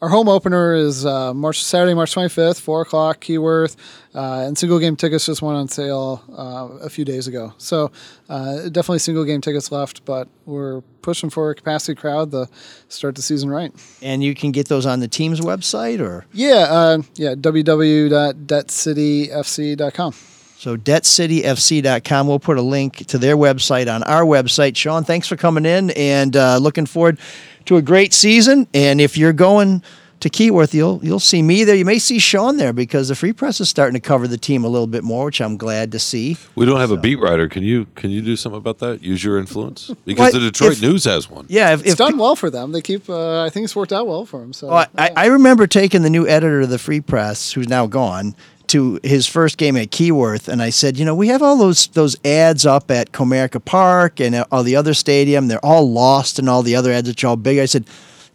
Our 0.02 0.08
home 0.08 0.30
opener 0.30 0.72
is 0.72 1.04
uh, 1.04 1.34
March 1.34 1.62
Saturday, 1.62 1.92
March 1.92 2.14
25th, 2.14 2.58
4 2.58 2.80
o'clock, 2.80 3.20
Keyworth. 3.20 3.76
Uh, 4.14 4.44
and 4.46 4.56
single 4.56 4.78
game 4.78 4.96
tickets 4.96 5.26
just 5.26 5.42
went 5.42 5.58
on 5.58 5.68
sale 5.68 6.24
uh, 6.32 6.68
a 6.82 6.88
few 6.88 7.04
days 7.04 7.26
ago. 7.26 7.52
So 7.58 7.92
uh, 8.30 8.70
definitely 8.70 9.00
single 9.00 9.26
game 9.26 9.42
tickets 9.42 9.70
left, 9.70 10.06
but 10.06 10.26
we're 10.46 10.80
pushing 11.02 11.28
for 11.28 11.50
a 11.50 11.54
capacity 11.54 11.96
crowd 12.00 12.30
to 12.30 12.48
start 12.88 13.14
the 13.14 13.20
season 13.20 13.50
right. 13.50 13.74
And 14.00 14.24
you 14.24 14.34
can 14.34 14.52
get 14.52 14.68
those 14.68 14.86
on 14.86 15.00
the 15.00 15.08
team's 15.08 15.42
website 15.42 16.00
or 16.00 16.24
Yeah, 16.32 16.66
uh, 16.70 17.02
yeah, 17.16 17.34
www.detcityfc.com. 17.34 20.14
so 20.61 20.76
detcityfc.com. 20.76 22.26
We'll 22.26 22.38
put 22.38 22.58
a 22.58 22.62
link 22.62 23.06
to 23.06 23.16
their 23.16 23.34
website 23.34 23.92
on 23.92 24.02
our 24.02 24.24
website. 24.24 24.76
Sean, 24.76 25.04
thanks 25.04 25.26
for 25.26 25.36
coming 25.36 25.64
in 25.64 25.88
and 25.92 26.36
uh, 26.36 26.58
looking 26.58 26.84
forward 26.84 27.18
to 27.64 27.76
a 27.78 27.82
great 27.82 28.12
season. 28.12 28.68
And 28.74 29.00
if 29.00 29.16
you're 29.16 29.32
going 29.32 29.82
to 30.20 30.28
Keyworth, 30.28 30.74
you'll 30.74 31.00
you'll 31.02 31.18
see 31.18 31.40
me 31.40 31.64
there. 31.64 31.74
You 31.74 31.86
may 31.86 31.98
see 31.98 32.18
Sean 32.18 32.58
there 32.58 32.74
because 32.74 33.08
the 33.08 33.14
Free 33.14 33.32
Press 33.32 33.58
is 33.58 33.70
starting 33.70 33.94
to 33.94 34.06
cover 34.06 34.28
the 34.28 34.36
team 34.36 34.62
a 34.62 34.68
little 34.68 34.86
bit 34.86 35.02
more, 35.02 35.24
which 35.24 35.40
I'm 35.40 35.56
glad 35.56 35.92
to 35.92 35.98
see. 35.98 36.36
We 36.56 36.66
don't 36.66 36.78
have 36.78 36.90
a 36.90 36.98
beat 36.98 37.16
writer. 37.16 37.48
Can 37.48 37.62
you 37.62 37.86
can 37.94 38.11
you 38.11 38.20
do 38.20 38.36
something 38.36 38.58
about 38.58 38.80
that? 38.80 39.02
Use 39.02 39.24
your 39.24 39.38
influence 39.38 39.90
because 40.04 40.34
What 40.34 40.34
the 40.34 40.40
Detroit 40.40 40.72
if- 40.72 40.82
News 40.82 41.04
has 41.04 41.30
one. 41.30 41.46
Yeah, 41.48 41.72
if, 41.72 41.80
It's 41.80 41.92
if 41.92 41.96
done 41.96 42.18
well 42.18 42.36
for 42.36 42.50
them. 42.50 42.72
They 42.72 42.82
keep. 42.82 43.08
Uh, 43.08 43.42
I 43.42 43.48
think 43.48 43.64
it's 43.64 43.74
worked 43.74 43.94
out 43.94 44.06
well 44.06 44.26
for 44.26 44.40
them. 44.40 44.52
So 44.52 44.68
Well, 44.68 44.86
I, 44.98 45.11
I 45.16 45.26
remember 45.28 45.66
taking 45.66 46.02
the 46.02 46.11
new 46.11 46.28
editor 46.28 46.61
of 46.61 46.68
the 46.68 46.78
Free 46.78 47.00
Press, 47.00 47.52
who's 47.52 47.68
now 47.68 47.86
gone, 47.86 48.34
to 48.70 48.98
his 49.02 49.26
first 49.26 49.58
game 49.58 49.76
at 49.76 49.90
Keyworth, 49.90 50.48
and 50.48 50.62
I 50.62 50.70
said, 50.70 50.98
you 50.98 51.04
know, 51.04 51.14
we 51.14 51.28
have 51.28 51.42
all 51.42 51.56
those 51.56 51.88
those 51.88 52.16
ads 52.24 52.64
up 52.66 52.90
at 52.90 53.12
Comerica 53.12 53.64
Park 53.64 54.20
and 54.20 54.34
uh, 54.34 54.44
all 54.50 54.62
the 54.62 54.76
other 54.76 54.94
stadium. 54.94 55.48
They're 55.48 55.64
all 55.64 55.90
lost, 55.90 56.38
and 56.38 56.48
all 56.48 56.62
the 56.62 56.76
other 56.76 56.92
ads 56.92 57.08
that 57.08 57.22
are 57.22 57.28
all 57.28 57.36
big. 57.36 57.58
I 57.58 57.66
said, 57.66 57.84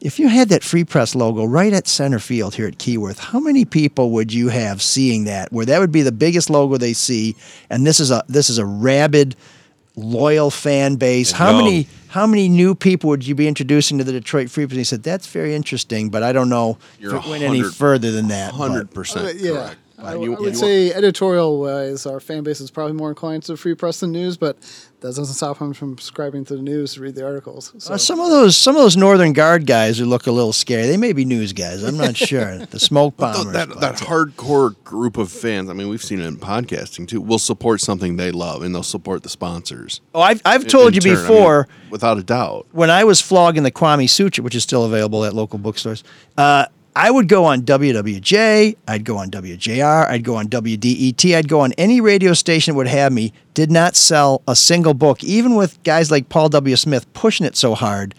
if 0.01 0.19
you 0.19 0.27
had 0.27 0.49
that 0.49 0.63
Free 0.63 0.83
Press 0.83 1.15
logo 1.15 1.45
right 1.45 1.73
at 1.73 1.88
center 1.88 2.19
field 2.19 2.55
here 2.55 2.67
at 2.67 2.77
Keyworth, 2.77 3.19
how 3.19 3.39
many 3.39 3.65
people 3.65 4.11
would 4.11 4.33
you 4.33 4.49
have 4.49 4.81
seeing 4.81 5.23
that? 5.25 5.51
Where 5.51 5.65
that 5.65 5.79
would 5.79 5.91
be 5.91 6.01
the 6.01 6.11
biggest 6.11 6.49
logo 6.49 6.77
they 6.77 6.93
see, 6.93 7.36
and 7.69 7.88
this 7.88 7.99
is 7.99 8.11
a 8.11 8.23
this 8.27 8.49
is 8.49 8.57
a 8.57 8.65
rabid, 8.65 9.36
loyal 9.95 10.51
fan 10.51 10.95
base. 10.97 11.31
How 11.31 11.51
young. 11.51 11.63
many 11.63 11.88
how 12.09 12.27
many 12.27 12.47
new 12.49 12.75
people 12.75 13.09
would 13.09 13.25
you 13.27 13.36
be 13.36 13.47
introducing 13.47 13.97
to 13.97 14.03
the 14.03 14.11
Detroit 14.11 14.49
Free 14.49 14.65
Press? 14.65 14.77
He 14.77 14.83
said, 14.86 15.03
that's 15.03 15.27
very 15.27 15.53
interesting, 15.53 16.09
but 16.09 16.23
I 16.23 16.31
don't 16.31 16.47
know 16.49 16.77
You're 16.99 17.15
if 17.17 17.25
it 17.25 17.29
went 17.29 17.43
any 17.43 17.61
further 17.61 18.11
than 18.11 18.29
that. 18.29 18.53
Hundred 18.53 18.91
percent 18.91 19.25
Uh, 19.25 19.29
yeah. 19.36 19.51
correct. 19.51 19.77
I, 19.98 20.14
Uh, 20.14 20.20
you- 20.20 20.36
I 20.36 20.39
would 20.39 20.54
you- 20.54 20.60
say 20.60 20.91
editorial 20.93 21.60
wise, 21.62 22.06
our 22.06 22.20
fan 22.20 22.43
base 22.43 22.60
is 22.60 22.70
probably 22.72 22.93
more 22.93 23.10
inclined 23.10 23.43
to 23.43 23.56
free 23.56 23.76
press 23.76 24.02
than 24.02 24.12
news, 24.12 24.36
but 24.38 24.58
that 25.00 25.08
doesn't 25.16 25.26
stop 25.26 25.60
them 25.60 25.74
from 25.74 25.98
subscribing 25.98 26.43
to 26.46 26.56
the 26.58 26.62
news 26.62 26.96
to 26.96 27.02
read 27.02 27.16
the 27.16 27.24
articles. 27.24 27.72
So. 27.78 27.93
Uh, 27.93 27.98
some 27.98 28.20
of 28.20 28.30
those 28.30 28.58
some 28.58 28.76
of 28.76 28.82
those 28.82 28.98
Northern 28.98 29.32
Guard 29.34 29.66
guys 29.66 29.98
who 29.98 30.06
look 30.06 30.28
a 30.28 30.32
little 30.32 30.52
scary. 30.52 30.88
They 30.88 30.98
may 30.98 31.14
be 31.14 31.24
news 31.24 31.54
guys. 31.54 31.84
I'm 31.84 31.96
not 31.98 32.18
sure. 32.30 32.66
The 32.66 32.80
smoke 32.80 33.16
Th- 33.18 33.34
bombers. 33.34 33.54
that 33.54 33.70
but- 33.70 33.80
that 33.82 33.96
hardcore 33.96 34.76
group 34.84 35.18
of 35.18 35.32
fans. 35.32 35.70
I 35.70 35.74
mean, 35.74 35.88
we've 35.89 36.04
seen 36.04 36.20
it 36.20 36.26
in 36.26 36.38
podcasting 36.38 37.08
too. 37.08 37.22
Will 37.22 37.39
support 37.39 37.80
something 37.82 38.18
they 38.18 38.32
love, 38.32 38.64
and 38.64 38.76
they'll 38.76 38.84
support 38.84 39.24
the 39.24 39.30
sponsors. 39.30 40.02
oh, 40.14 40.22
I've 40.22 40.41
I've 40.43 40.68
told 40.68 40.89
in 40.89 40.93
you 40.96 41.02
turn. 41.02 41.12
I 41.12 41.16
mean, 41.16 41.28
before. 41.28 41.68
without 41.89 42.18
a 42.18 42.24
doubt. 42.24 42.66
when 42.74 42.89
I 42.89 43.04
was 43.06 43.22
flogging 43.22 43.64
the 43.64 43.72
Kwame 43.72 44.10
Sutra, 44.10 44.43
which 44.43 44.56
is 44.56 44.64
still 44.64 44.84
available 44.84 45.24
at 45.24 45.34
local 45.34 45.58
bookstores, 45.60 46.04
uh, 46.38 46.66
I 46.98 47.12
would 47.12 47.28
go 47.28 47.43
on 47.43 47.64
WWJ, 47.64 48.78
I'd 48.88 49.04
go 49.04 49.18
on 49.18 49.30
WJR, 49.30 50.08
I'd 50.08 50.24
go 50.24 50.36
on 50.36 50.48
WDET, 50.48 51.36
I'd 51.36 51.50
go 51.50 51.60
on 51.60 51.74
any 51.74 52.00
radio 52.00 52.32
station 52.32 52.72
that 52.72 52.78
would 52.78 52.88
have 52.88 53.12
me. 53.12 53.34
Did 53.54 53.70
not 53.70 53.98
sell 53.98 54.41
a 54.48 54.56
single 54.56 54.93
book, 54.93 55.22
even 55.22 55.56
with 55.56 55.84
guys 55.84 56.10
like 56.10 56.30
Paul 56.30 56.48
W. 56.48 56.74
Smith 56.78 57.12
pushing 57.12 57.46
it 57.46 57.58
so 57.58 57.76
hard. 57.76 58.16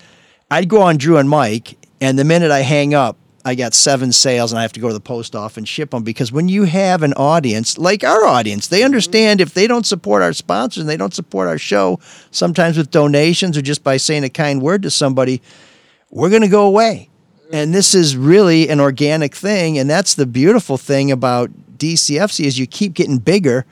I'd 0.51 0.68
go 0.68 0.83
on 0.83 0.99
Drew 0.99 1.16
and 1.16 1.31
Mike, 1.31 1.79
and 2.03 2.18
the 2.18 2.24
minute 2.24 2.51
I 2.51 2.61
hang 2.61 2.93
up, 2.93 3.16
I 3.47 3.55
got 3.55 3.72
seven 3.72 4.12
sales, 4.12 4.53
and 4.53 4.59
I 4.59 4.62
have 4.62 4.74
to 4.74 4.81
go 4.81 4.89
to 4.89 4.95
the 4.95 5.01
post 5.01 5.35
office 5.35 5.57
and 5.57 5.66
ship 5.66 5.93
them 5.93 6.03
because 6.03 6.31
when 6.31 6.51
you 6.51 6.64
have 6.64 7.03
an 7.03 7.14
audience 7.14 7.79
like 7.79 8.05
our 8.05 8.27
audience, 8.27 8.68
they 8.68 8.81
mm-hmm. 8.81 8.87
understand 8.87 9.41
if 9.41 9.55
they 9.55 9.66
don't 9.66 9.87
support 9.87 10.20
our 10.22 10.35
sponsors 10.35 10.83
and 10.83 10.89
they 10.89 10.99
don't 10.99 11.14
support 11.14 11.49
our 11.49 11.57
show, 11.57 11.99
sometimes 12.31 12.77
with 12.77 12.91
donations 12.91 13.57
or 13.57 13.62
just 13.62 13.83
by 13.83 13.97
saying 13.97 14.22
a 14.22 14.29
kind 14.29 14.61
word 14.61 14.83
to 14.83 14.91
somebody, 14.91 15.41
we're 16.11 16.29
going 16.29 16.43
to 16.43 16.49
go 16.49 16.66
away. 16.66 17.09
And 17.53 17.72
this 17.72 17.94
is 17.94 18.16
really 18.16 18.68
an 18.68 18.80
organic 18.80 19.34
thing, 19.34 19.78
and 19.78 19.88
that's 19.88 20.14
the 20.14 20.26
beautiful 20.26 20.76
thing 20.76 21.12
about 21.12 21.51
DCFC 21.78 22.44
is 22.44 22.59
you 22.59 22.66
keep 22.66 22.94
getting 22.94 23.18
bigger, 23.18 23.64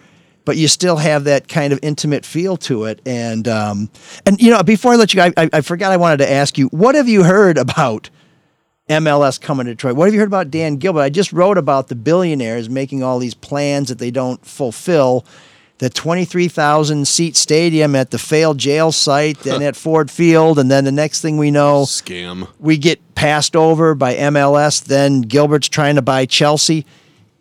but 0.45 0.57
you 0.57 0.69
still 0.69 0.97
have 0.97 1.25
that 1.25 1.49
kind 1.49 1.73
of 1.73 1.81
intimate 1.83 2.25
feel 2.25 2.57
to 2.59 2.85
it. 2.85 3.01
And 3.05 3.49
um, 3.49 3.91
and 4.27 4.41
you 4.41 4.51
know, 4.51 4.63
before 4.63 4.93
I 4.93 4.97
let 4.97 5.13
you 5.13 5.19
go, 5.19 5.25
I, 5.37 5.45
I, 5.45 5.51
I 5.55 5.61
forgot 5.61 5.93
I 5.93 5.97
wanted 5.97 6.19
to 6.19 6.31
ask 6.31 6.57
you, 6.57 6.69
what 6.69 6.95
have 6.95 7.09
you 7.09 7.25
heard 7.25 7.59
about 7.59 8.11
MLS 8.89 9.41
coming 9.41 9.67
to 9.67 9.73
Detroit? 9.73 9.97
What 9.97 10.07
have 10.07 10.15
you 10.15 10.21
heard 10.21 10.29
about 10.29 10.51
Dan 10.51 10.77
Gilbert? 10.77 11.01
I 11.01 11.11
just 11.11 11.33
wrote 11.33 11.59
about 11.59 11.89
the 11.89 11.95
billionaires 11.95 12.69
making 12.69 13.03
all 13.03 13.19
these 13.19 13.35
plans 13.35 13.89
that 13.89 13.99
they 13.99 14.11
don't 14.11 14.45
fulfill. 14.45 15.25
The 15.79 15.91
23,000 15.91 17.07
seat 17.07 17.37
stadium 17.37 17.97
at 17.97 18.11
the 18.11 18.19
failed 18.19 18.59
jail 18.59 18.93
site, 18.93 19.41
then 19.41 19.61
at 19.69 19.75
Ford 19.75 20.11
Field, 20.11 20.59
and 20.59 20.71
then 20.71 20.85
the 20.85 20.93
next 20.93 21.21
thing 21.21 21.37
we 21.37 21.51
know, 21.51 21.83
Scam. 21.83 22.49
we 22.61 22.79
get 22.79 23.01
passed 23.15 23.57
over 23.57 23.95
by 23.95 24.15
MLS. 24.15 24.85
Then 24.85 25.23
Gilbert's 25.23 25.69
trying 25.69 25.97
to 25.97 26.03
buy 26.03 26.27
Chelsea. 26.27 26.87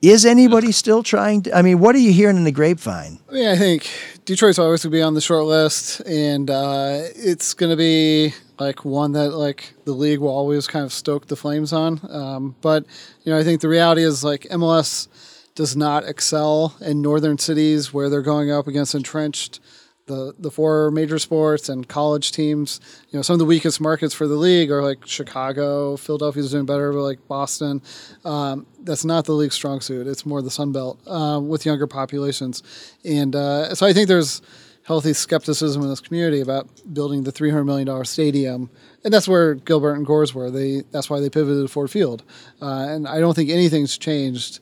Is 0.02 0.26
anybody 0.26 0.74
still 0.74 1.02
trying 1.02 1.44
to? 1.44 1.56
I 1.56 1.62
mean, 1.62 1.80
what 1.80 1.96
are 1.96 2.00
you 2.00 2.12
hearing 2.12 2.36
in 2.36 2.44
the 2.44 2.52
grapevine? 2.52 3.20
I 3.30 3.34
mean, 3.34 3.48
I 3.48 3.56
think 3.56 3.90
Detroit's 4.26 4.60
always 4.60 4.84
going 4.84 4.92
to 4.92 4.98
be 4.98 5.02
on 5.02 5.14
the 5.14 5.22
short 5.22 5.46
list, 5.46 6.02
and 6.02 6.50
uh, 6.50 7.04
it's 7.16 7.54
going 7.54 7.70
to 7.70 7.78
be 7.78 8.34
like 8.60 8.84
one 8.84 9.14
that 9.14 9.32
like 9.32 9.74
the 9.86 9.94
league 9.94 10.20
will 10.20 10.30
always 10.30 10.68
kind 10.68 10.84
of 10.84 10.92
stoke 10.92 11.28
the 11.28 11.36
flames 11.36 11.72
on. 11.72 12.02
Um, 12.10 12.56
but 12.62 12.86
you 13.24 13.32
know, 13.32 13.40
I 13.40 13.44
think 13.44 13.62
the 13.62 13.70
reality 13.70 14.04
is 14.04 14.24
like 14.24 14.42
MLS 14.52 15.08
does 15.56 15.76
not 15.76 16.04
excel 16.08 16.76
in 16.82 17.02
northern 17.02 17.38
cities 17.38 17.94
where 17.94 18.10
they're 18.10 18.22
going 18.22 18.52
up 18.52 18.68
against 18.68 18.96
entrenched 18.96 19.60
the 20.06 20.34
the 20.38 20.52
four 20.52 20.92
major 20.92 21.18
sports 21.18 21.70
and 21.70 21.88
college 21.88 22.32
teams. 22.32 22.80
You 23.10 23.18
know, 23.20 23.22
some 23.22 23.36
of 23.36 23.40
the 23.40 23.46
weakest 23.46 23.80
markets 23.80 24.14
for 24.14 24.28
the 24.28 24.36
league 24.36 24.72
are 24.72 24.84
like 24.84 25.06
Chicago, 25.06 25.96
Philadelphia's 25.98 26.52
doing 26.52 26.66
better, 26.66 26.92
but 26.92 27.04
like 27.04 27.28
Boston. 27.28 27.82
Um, 28.26 28.66
that's 28.82 29.06
not 29.06 29.26
the 29.26 29.34
league's 29.34 29.56
strong 29.56 29.80
suit. 29.80 30.08
It's 30.08 30.26
more 30.26 30.42
the 30.42 30.52
Sun 30.52 30.74
Belt 30.74 31.00
uh, 31.08 31.40
with 31.42 31.66
younger 31.66 31.88
populations, 31.88 32.64
and 33.06 33.36
uh, 33.36 33.76
so 33.76 33.86
I 33.86 33.94
think 33.94 34.08
there's 34.08 34.42
healthy 34.86 35.14
skepticism 35.14 35.82
in 35.82 35.88
this 35.88 36.02
community 36.02 36.42
about 36.42 36.68
building 36.94 37.24
the 37.24 37.32
three 37.32 37.50
hundred 37.50 37.66
million 37.66 37.88
dollar 37.88 38.04
stadium, 38.04 38.70
and 39.06 39.14
that's 39.14 39.28
where 39.28 39.56
Gilbert 39.56 39.94
and 39.94 40.06
Gores 40.06 40.34
were. 40.34 40.52
They 40.52 40.84
that's 40.92 41.10
why 41.10 41.22
they 41.22 41.30
pivoted 41.30 41.64
to 41.64 41.72
Ford 41.72 41.90
Field, 41.90 42.24
uh, 42.62 42.88
and 42.90 43.08
I 43.08 43.20
don't 43.22 43.36
think 43.36 43.50
anything's 43.50 43.98
changed 43.98 44.60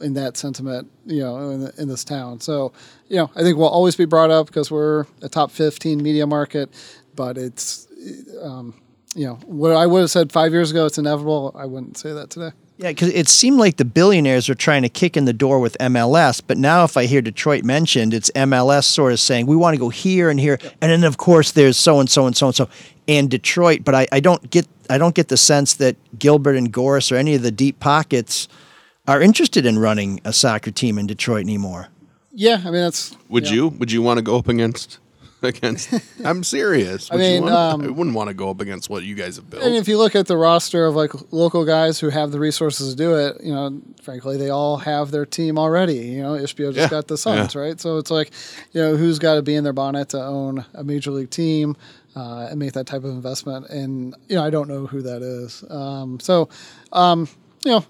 in 0.00 0.14
that 0.14 0.36
sentiment, 0.36 0.90
you 1.06 1.20
know, 1.20 1.50
in, 1.50 1.70
in, 1.78 1.88
this 1.88 2.04
town. 2.04 2.40
So, 2.40 2.72
you 3.08 3.16
know, 3.16 3.30
I 3.36 3.42
think 3.42 3.56
we'll 3.56 3.68
always 3.68 3.94
be 3.94 4.04
brought 4.04 4.30
up 4.30 4.46
because 4.46 4.70
we're 4.70 5.06
a 5.22 5.28
top 5.28 5.50
15 5.52 6.02
media 6.02 6.26
market, 6.26 6.70
but 7.14 7.38
it's, 7.38 7.86
um, 8.42 8.74
you 9.14 9.26
know, 9.26 9.34
what 9.46 9.72
I 9.72 9.86
would 9.86 10.00
have 10.00 10.10
said 10.10 10.32
five 10.32 10.52
years 10.52 10.72
ago, 10.72 10.86
it's 10.86 10.98
inevitable. 10.98 11.54
I 11.56 11.66
wouldn't 11.66 11.96
say 11.96 12.12
that 12.12 12.30
today. 12.30 12.50
Yeah, 12.76 12.88
because 12.88 13.10
it 13.10 13.28
seemed 13.28 13.58
like 13.60 13.76
the 13.76 13.84
billionaires 13.84 14.48
were 14.48 14.56
trying 14.56 14.82
to 14.82 14.88
kick 14.88 15.16
in 15.16 15.26
the 15.26 15.32
door 15.32 15.60
with 15.60 15.76
MLS, 15.78 16.42
but 16.44 16.58
now 16.58 16.82
if 16.82 16.96
I 16.96 17.06
hear 17.06 17.22
Detroit 17.22 17.62
mentioned, 17.62 18.12
it's 18.12 18.32
MLS 18.34 18.82
sort 18.82 19.12
of 19.12 19.20
saying 19.20 19.46
we 19.46 19.54
want 19.54 19.74
to 19.74 19.78
go 19.78 19.90
here 19.90 20.28
and 20.28 20.40
here, 20.40 20.58
and 20.80 20.90
then 20.90 21.04
of 21.04 21.16
course 21.16 21.52
there's 21.52 21.76
so 21.76 22.00
and 22.00 22.10
so 22.10 22.26
and 22.26 22.36
so 22.36 22.46
and 22.46 22.56
so 22.56 22.68
and 23.06 23.30
Detroit. 23.30 23.84
But 23.84 23.94
I, 23.94 24.08
I 24.10 24.18
don't 24.18 24.50
get 24.50 24.66
I 24.90 24.98
don't 24.98 25.14
get 25.14 25.28
the 25.28 25.36
sense 25.36 25.74
that 25.74 25.94
Gilbert 26.18 26.56
and 26.56 26.72
Gores 26.72 27.12
or 27.12 27.16
any 27.16 27.36
of 27.36 27.42
the 27.42 27.52
deep 27.52 27.78
pockets 27.78 28.48
are 29.06 29.20
interested 29.20 29.66
in 29.66 29.78
running 29.78 30.20
a 30.24 30.32
soccer 30.32 30.70
team 30.70 30.98
in 30.98 31.06
Detroit 31.06 31.42
anymore. 31.42 31.88
Yeah, 32.32 32.56
I 32.60 32.64
mean 32.64 32.74
that's. 32.82 33.16
Would 33.28 33.48
you? 33.48 33.68
Would 33.68 33.92
you 33.92 34.02
want 34.02 34.18
to 34.18 34.22
go 34.22 34.38
up 34.38 34.48
against? 34.48 34.98
Against, 35.44 35.92
I'm 36.24 36.42
serious. 36.42 37.10
I 37.12 37.16
mean, 37.18 37.42
wanna, 37.42 37.54
um, 37.54 37.82
I 37.82 37.88
wouldn't 37.88 38.16
want 38.16 38.28
to 38.28 38.34
go 38.34 38.48
up 38.48 38.62
against 38.62 38.88
what 38.88 39.02
you 39.02 39.14
guys 39.14 39.36
have 39.36 39.50
built. 39.50 39.62
And 39.62 39.74
if 39.74 39.86
you 39.88 39.98
look 39.98 40.16
at 40.16 40.26
the 40.26 40.38
roster 40.38 40.86
of 40.86 40.96
like 40.96 41.10
local 41.32 41.66
guys 41.66 42.00
who 42.00 42.08
have 42.08 42.32
the 42.32 42.40
resources 42.40 42.92
to 42.92 42.96
do 42.96 43.14
it, 43.18 43.44
you 43.44 43.52
know, 43.52 43.78
frankly, 44.02 44.38
they 44.38 44.48
all 44.48 44.78
have 44.78 45.10
their 45.10 45.26
team 45.26 45.58
already. 45.58 45.96
You 45.98 46.22
know, 46.22 46.32
Ishbia 46.32 46.72
just 46.72 46.76
Yeah, 46.78 46.88
got 46.88 47.08
the 47.08 47.18
Suns, 47.18 47.54
yeah. 47.54 47.60
right? 47.60 47.78
So 47.78 47.98
it's 47.98 48.10
like, 48.10 48.30
you 48.72 48.80
know, 48.80 48.96
who's 48.96 49.18
got 49.18 49.34
to 49.34 49.42
be 49.42 49.54
in 49.54 49.64
their 49.64 49.74
bonnet 49.74 50.08
to 50.10 50.22
own 50.22 50.64
a 50.72 50.82
major 50.82 51.10
league 51.10 51.28
team 51.28 51.76
uh, 52.16 52.46
and 52.48 52.58
make 52.58 52.72
that 52.72 52.86
type 52.86 53.04
of 53.04 53.10
investment? 53.10 53.68
And 53.68 54.16
you 54.30 54.36
know, 54.36 54.44
I 54.44 54.48
don't 54.48 54.66
know 54.66 54.86
who 54.86 55.02
that 55.02 55.20
is. 55.20 55.62
Um, 55.68 56.20
so, 56.20 56.48
um, 56.90 57.28
you 57.64 57.72
know, 57.72 57.84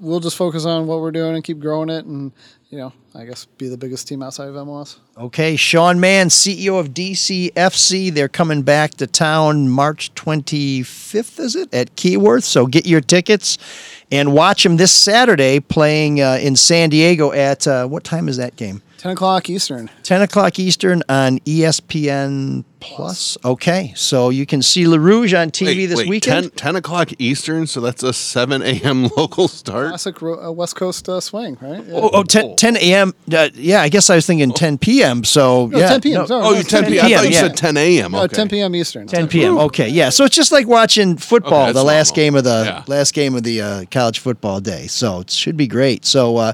we'll 0.00 0.20
just 0.20 0.36
focus 0.36 0.64
on 0.64 0.86
what 0.86 1.00
we're 1.00 1.10
doing 1.10 1.34
and 1.34 1.44
keep 1.44 1.58
growing 1.58 1.88
it, 1.88 2.04
and 2.04 2.32
you 2.70 2.78
know, 2.78 2.92
I 3.14 3.24
guess 3.24 3.44
be 3.44 3.68
the 3.68 3.76
biggest 3.76 4.08
team 4.08 4.22
outside 4.22 4.48
of 4.48 4.54
MLS. 4.54 4.98
Okay, 5.16 5.54
Sean 5.54 6.00
Mann, 6.00 6.28
CEO 6.28 6.78
of 6.80 6.88
DCFC. 6.88 8.12
They're 8.12 8.28
coming 8.28 8.62
back 8.62 8.92
to 8.94 9.06
town 9.06 9.68
March 9.68 10.12
25th, 10.14 11.38
is 11.38 11.54
it, 11.54 11.72
at 11.72 11.94
Keyworth? 11.94 12.42
So 12.42 12.66
get 12.66 12.86
your 12.86 13.00
tickets 13.00 13.58
and 14.10 14.32
watch 14.32 14.64
them 14.64 14.76
this 14.76 14.92
Saturday 14.92 15.60
playing 15.60 16.20
uh, 16.20 16.38
in 16.40 16.56
San 16.56 16.90
Diego 16.90 17.32
at 17.32 17.66
uh, 17.68 17.86
what 17.86 18.02
time 18.02 18.28
is 18.28 18.36
that 18.38 18.56
game? 18.56 18.82
10 19.04 19.12
o'clock 19.12 19.50
Eastern. 19.50 19.90
10 20.02 20.22
o'clock 20.22 20.58
Eastern 20.58 21.02
on 21.10 21.38
ESPN 21.40 22.64
Plus. 22.80 23.36
Okay, 23.44 23.92
so 23.96 24.28
you 24.30 24.44
can 24.46 24.60
see 24.62 24.86
Le 24.86 24.98
Rouge 24.98 25.32
on 25.34 25.50
TV 25.50 25.66
Wait, 25.66 25.86
this 25.86 25.98
wait, 25.98 26.08
weekend. 26.08 26.44
10, 26.52 26.72
10 26.72 26.76
o'clock 26.76 27.10
Eastern, 27.18 27.66
so 27.66 27.80
that's 27.82 28.02
a 28.02 28.12
7 28.14 28.62
a.m. 28.62 29.04
local 29.16 29.46
start. 29.48 29.88
Classic 29.88 30.20
ro- 30.22 30.48
uh, 30.48 30.50
West 30.52 30.76
Coast 30.76 31.06
uh, 31.08 31.20
swing, 31.20 31.58
right? 31.60 31.84
Yeah. 31.86 31.94
Oh, 31.94 32.10
oh 32.14 32.22
10, 32.22 32.56
10 32.56 32.76
a.m. 32.78 33.12
Uh, 33.30 33.50
yeah, 33.54 33.82
I 33.82 33.90
guess 33.90 34.08
I 34.08 34.14
was 34.16 34.26
thinking 34.26 34.52
10 34.52 34.78
p.m. 34.78 35.22
So 35.24 35.66
No, 35.66 35.78
yeah, 35.78 35.88
10 35.88 36.00
p.m. 36.00 36.20
no. 36.20 36.26
Sorry, 36.26 36.44
Oh, 36.46 36.50
no, 36.52 36.56
you 36.58 36.62
10 36.62 36.84
p.m. 36.86 37.04
I 37.06 37.14
thought 37.14 37.24
you 37.24 37.30
yeah. 37.30 37.40
said 37.40 37.56
10 37.58 37.76
a.m. 37.76 38.12
No, 38.12 38.22
Okay. 38.24 38.34
10 38.36 38.48
p.m. 38.48 38.74
Eastern. 38.74 39.06
10 39.06 39.28
p.m. 39.28 39.58
Okay, 39.58 39.88
yeah. 39.90 40.08
So 40.08 40.24
it's 40.24 40.36
just 40.36 40.50
like 40.52 40.66
watching 40.66 41.16
football, 41.18 41.64
Okay, 41.64 41.72
the 41.72 41.84
last 41.84 42.16
normal. 42.16 42.22
game 42.24 42.34
of 42.36 42.44
the 42.44 42.62
Yeah. 42.66 42.84
last 42.86 43.12
game 43.12 43.34
of 43.34 43.42
the 43.42 43.60
uh, 43.60 43.84
college 43.90 44.18
football 44.18 44.60
day. 44.60 44.86
So 44.88 45.20
it 45.20 45.30
should 45.30 45.56
be 45.58 45.66
great. 45.66 46.04
So, 46.06 46.36
uh, 46.38 46.52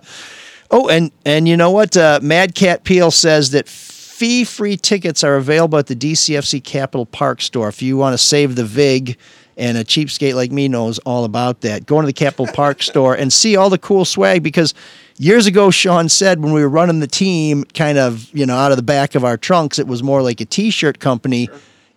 oh, 0.71 0.89
and 0.89 1.11
and 1.25 1.49
you 1.49 1.57
know 1.57 1.71
what? 1.71 1.97
Uh, 1.97 2.21
Mad 2.23 2.55
Cat 2.55 2.85
Peel 2.85 3.11
says 3.11 3.51
that 3.51 3.69
fee-free 3.69 4.77
tickets 4.77 5.25
are 5.25 5.37
available 5.37 5.79
at 5.79 5.87
the 5.87 5.97
DCFC 5.97 6.63
Capitol 6.63 7.07
Park 7.07 7.41
store. 7.41 7.69
If 7.69 7.83
you 7.83 7.97
want 7.97 8.15
to 8.15 8.19
save 8.19 8.57
the 8.57 8.65
vig. 8.65 9.17
And 9.57 9.77
a 9.77 9.85
cheapskate 9.85 10.35
like 10.35 10.51
me 10.51 10.69
knows 10.69 10.99
all 11.01 11.25
about 11.25 11.61
that. 11.63 11.85
Go 11.85 11.97
into 11.97 12.07
the 12.07 12.15
Capitol 12.15 12.47
Park 12.47 12.83
store 12.83 13.15
and 13.15 13.31
see 13.31 13.57
all 13.57 13.69
the 13.69 13.77
cool 13.77 14.07
swag 14.07 14.43
because 14.43 14.73
years 15.19 15.47
ago, 15.47 15.71
Sean 15.71 16.09
said 16.09 16.43
when 16.43 16.55
we 16.55 16.63
were 16.63 16.69
running 16.69 17.01
the 17.01 17.07
team, 17.07 17.65
kind 17.75 17.99
of, 17.99 18.31
you 18.33 18.47
know, 18.47 18.57
out 18.57 18.71
of 18.71 18.79
the 18.79 18.83
back 18.83 19.15
of 19.15 19.23
our 19.23 19.37
trunks, 19.37 19.79
it 19.79 19.87
was 19.87 20.03
more 20.03 20.23
like 20.23 20.41
a 20.41 20.47
t 20.47 20.71
shirt 20.71 20.99
company. 20.99 21.51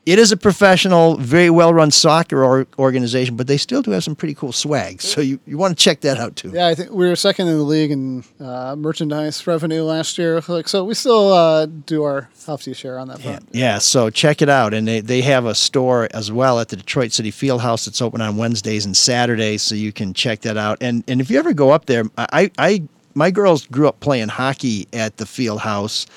It 0.06 0.20
is 0.20 0.34
a 0.34 0.38
professional, 0.38 1.16
very 1.16 1.50
well 1.50 1.74
run 1.74 1.90
soccer 1.90 2.44
or- 2.44 2.68
organization, 2.78 3.38
but 3.38 3.48
they 3.48 3.56
still 3.58 3.82
do 3.82 3.92
have 3.92 4.04
some 4.04 4.16
pretty 4.16 4.34
cool 4.34 4.52
swag. 4.52 5.02
So 5.02 5.22
you, 5.22 5.40
you 5.46 5.58
want 5.58 5.78
to 5.78 5.82
check 5.82 6.02
that 6.02 6.18
out 6.18 6.36
too. 6.36 6.52
Yeah, 6.54 6.68
I 6.68 6.76
think 6.76 6.92
we 6.92 7.08
were 7.08 7.16
second 7.16 7.48
in 7.48 7.58
the 7.58 7.64
league 7.64 7.92
in 7.92 8.26
uh, 8.40 8.76
merchandise 8.76 9.48
revenue 9.48 9.84
last 9.84 10.18
year. 10.18 10.42
Like, 10.48 10.68
so 10.68 10.84
we 10.84 10.94
still 10.94 11.32
uh, 11.32 11.68
do 11.68 12.04
our 12.04 12.30
hefty 12.46 12.74
share 12.74 13.00
on 13.00 13.08
that 13.08 13.22
front. 13.22 13.48
Yeah, 13.54 13.78
so 13.78 14.10
check 14.10 14.42
it 14.42 14.50
out. 14.50 14.74
And 14.74 14.86
they, 14.86 15.00
they 15.00 15.22
have 15.22 15.46
a 15.46 15.56
store 15.56 16.10
as 16.14 16.32
well 16.32 16.60
at 16.60 16.68
the 16.68 16.76
Detroit 16.76 17.14
City 17.14 17.32
Fieldhouse 17.32 17.86
that's 17.86 18.02
open 18.02 18.20
on 18.20 18.36
Wednesdays 18.36 18.86
and 18.86 18.98
Saturdays, 18.98 19.62
so 19.62 19.74
you 19.74 19.94
can 19.94 20.14
check 20.14 20.42
that 20.42 20.58
out. 20.58 20.80
And 20.82 21.06
and 21.08 21.22
if 21.22 21.30
you 21.30 21.40
ever 21.40 21.54
go 21.54 21.70
up 21.70 21.86
there, 21.86 22.04
I, 22.18 22.52
I 22.58 22.84
my 23.14 23.32
girls 23.32 23.68
grew 23.68 23.88
up 23.88 24.00
playing 24.02 24.28
hockey 24.28 24.88
at 24.92 25.18
the 25.18 25.26
Fieldhouse 25.26 26.08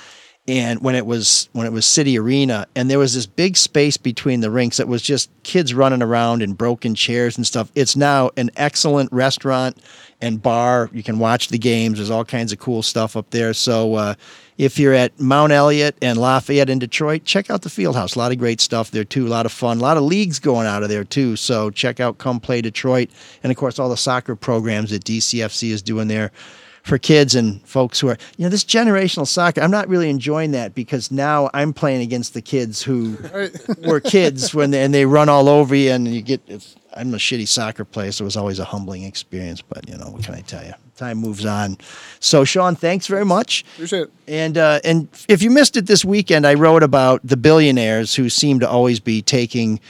and 0.48 0.80
when 0.80 0.94
it 0.94 1.06
was 1.06 1.48
when 1.52 1.66
it 1.66 1.72
was 1.72 1.84
City 1.84 2.18
Arena, 2.18 2.66
and 2.76 2.88
there 2.88 2.98
was 2.98 3.14
this 3.14 3.26
big 3.26 3.56
space 3.56 3.96
between 3.96 4.40
the 4.40 4.50
rinks 4.50 4.76
that 4.76 4.86
was 4.86 5.02
just 5.02 5.30
kids 5.42 5.74
running 5.74 6.02
around 6.02 6.42
in 6.42 6.52
broken 6.52 6.94
chairs 6.94 7.36
and 7.36 7.46
stuff. 7.46 7.70
It's 7.74 7.96
now 7.96 8.30
an 8.36 8.50
excellent 8.56 9.12
restaurant 9.12 9.78
and 10.20 10.40
bar. 10.40 10.88
You 10.92 11.02
can 11.02 11.18
watch 11.18 11.48
the 11.48 11.58
games. 11.58 11.98
There's 11.98 12.10
all 12.10 12.24
kinds 12.24 12.52
of 12.52 12.58
cool 12.58 12.82
stuff 12.82 13.16
up 13.16 13.30
there. 13.30 13.52
So 13.54 13.94
uh, 13.94 14.14
if 14.56 14.78
you're 14.78 14.94
at 14.94 15.18
Mount 15.18 15.52
Elliott 15.52 15.96
and 16.00 16.16
Lafayette 16.16 16.70
in 16.70 16.78
Detroit, 16.78 17.24
check 17.24 17.50
out 17.50 17.62
the 17.62 17.68
Fieldhouse. 17.68 18.14
A 18.14 18.18
lot 18.18 18.30
of 18.30 18.38
great 18.38 18.60
stuff 18.60 18.92
there 18.92 19.04
too. 19.04 19.26
A 19.26 19.28
lot 19.28 19.46
of 19.46 19.52
fun. 19.52 19.78
A 19.78 19.82
lot 19.82 19.96
of 19.96 20.04
leagues 20.04 20.38
going 20.38 20.66
out 20.66 20.84
of 20.84 20.88
there 20.88 21.04
too. 21.04 21.34
So 21.34 21.70
check 21.70 21.98
out 21.98 22.18
Come 22.18 22.38
Play 22.38 22.62
Detroit, 22.62 23.10
and 23.42 23.50
of 23.50 23.58
course 23.58 23.80
all 23.80 23.88
the 23.88 23.96
soccer 23.96 24.36
programs 24.36 24.90
that 24.90 25.04
DCFC 25.04 25.70
is 25.70 25.82
doing 25.82 26.06
there 26.06 26.30
for 26.86 26.98
kids 26.98 27.34
and 27.34 27.60
folks 27.66 27.98
who 27.98 28.08
are, 28.08 28.16
you 28.36 28.44
know, 28.44 28.48
this 28.48 28.64
generational 28.64 29.26
soccer. 29.26 29.60
I'm 29.60 29.72
not 29.72 29.88
really 29.88 30.08
enjoying 30.08 30.52
that 30.52 30.74
because 30.74 31.10
now 31.10 31.50
I'm 31.52 31.72
playing 31.72 32.00
against 32.00 32.32
the 32.32 32.40
kids 32.40 32.80
who 32.80 33.18
were 33.84 34.00
kids 34.00 34.54
when 34.54 34.70
they, 34.70 34.84
and 34.84 34.94
they 34.94 35.04
run 35.04 35.28
all 35.28 35.48
over 35.48 35.74
you 35.74 35.90
and 35.90 36.06
you 36.06 36.22
get. 36.22 36.40
It's, 36.46 36.76
I'm 36.94 37.12
a 37.12 37.18
shitty 37.18 37.48
soccer 37.48 37.84
player, 37.84 38.10
so 38.12 38.22
it 38.22 38.26
was 38.26 38.36
always 38.36 38.58
a 38.58 38.64
humbling 38.64 39.02
experience. 39.02 39.60
But 39.60 39.88
you 39.88 39.98
know, 39.98 40.10
what 40.10 40.24
can 40.24 40.34
I 40.34 40.40
tell 40.40 40.64
you? 40.64 40.72
Time 40.96 41.18
moves 41.18 41.44
on. 41.44 41.76
So, 42.20 42.44
Sean, 42.44 42.74
thanks 42.74 43.06
very 43.06 43.24
much. 43.24 43.64
Appreciate 43.74 44.02
it. 44.02 44.10
And 44.28 44.56
uh, 44.56 44.80
and 44.84 45.08
if 45.28 45.42
you 45.42 45.50
missed 45.50 45.76
it 45.76 45.86
this 45.86 46.04
weekend, 46.04 46.46
I 46.46 46.54
wrote 46.54 46.82
about 46.84 47.20
the 47.22 47.36
billionaires 47.36 48.14
who 48.14 48.30
seem 48.30 48.60
to 48.60 48.68
always 48.68 49.00
be 49.00 49.22
taking. 49.22 49.80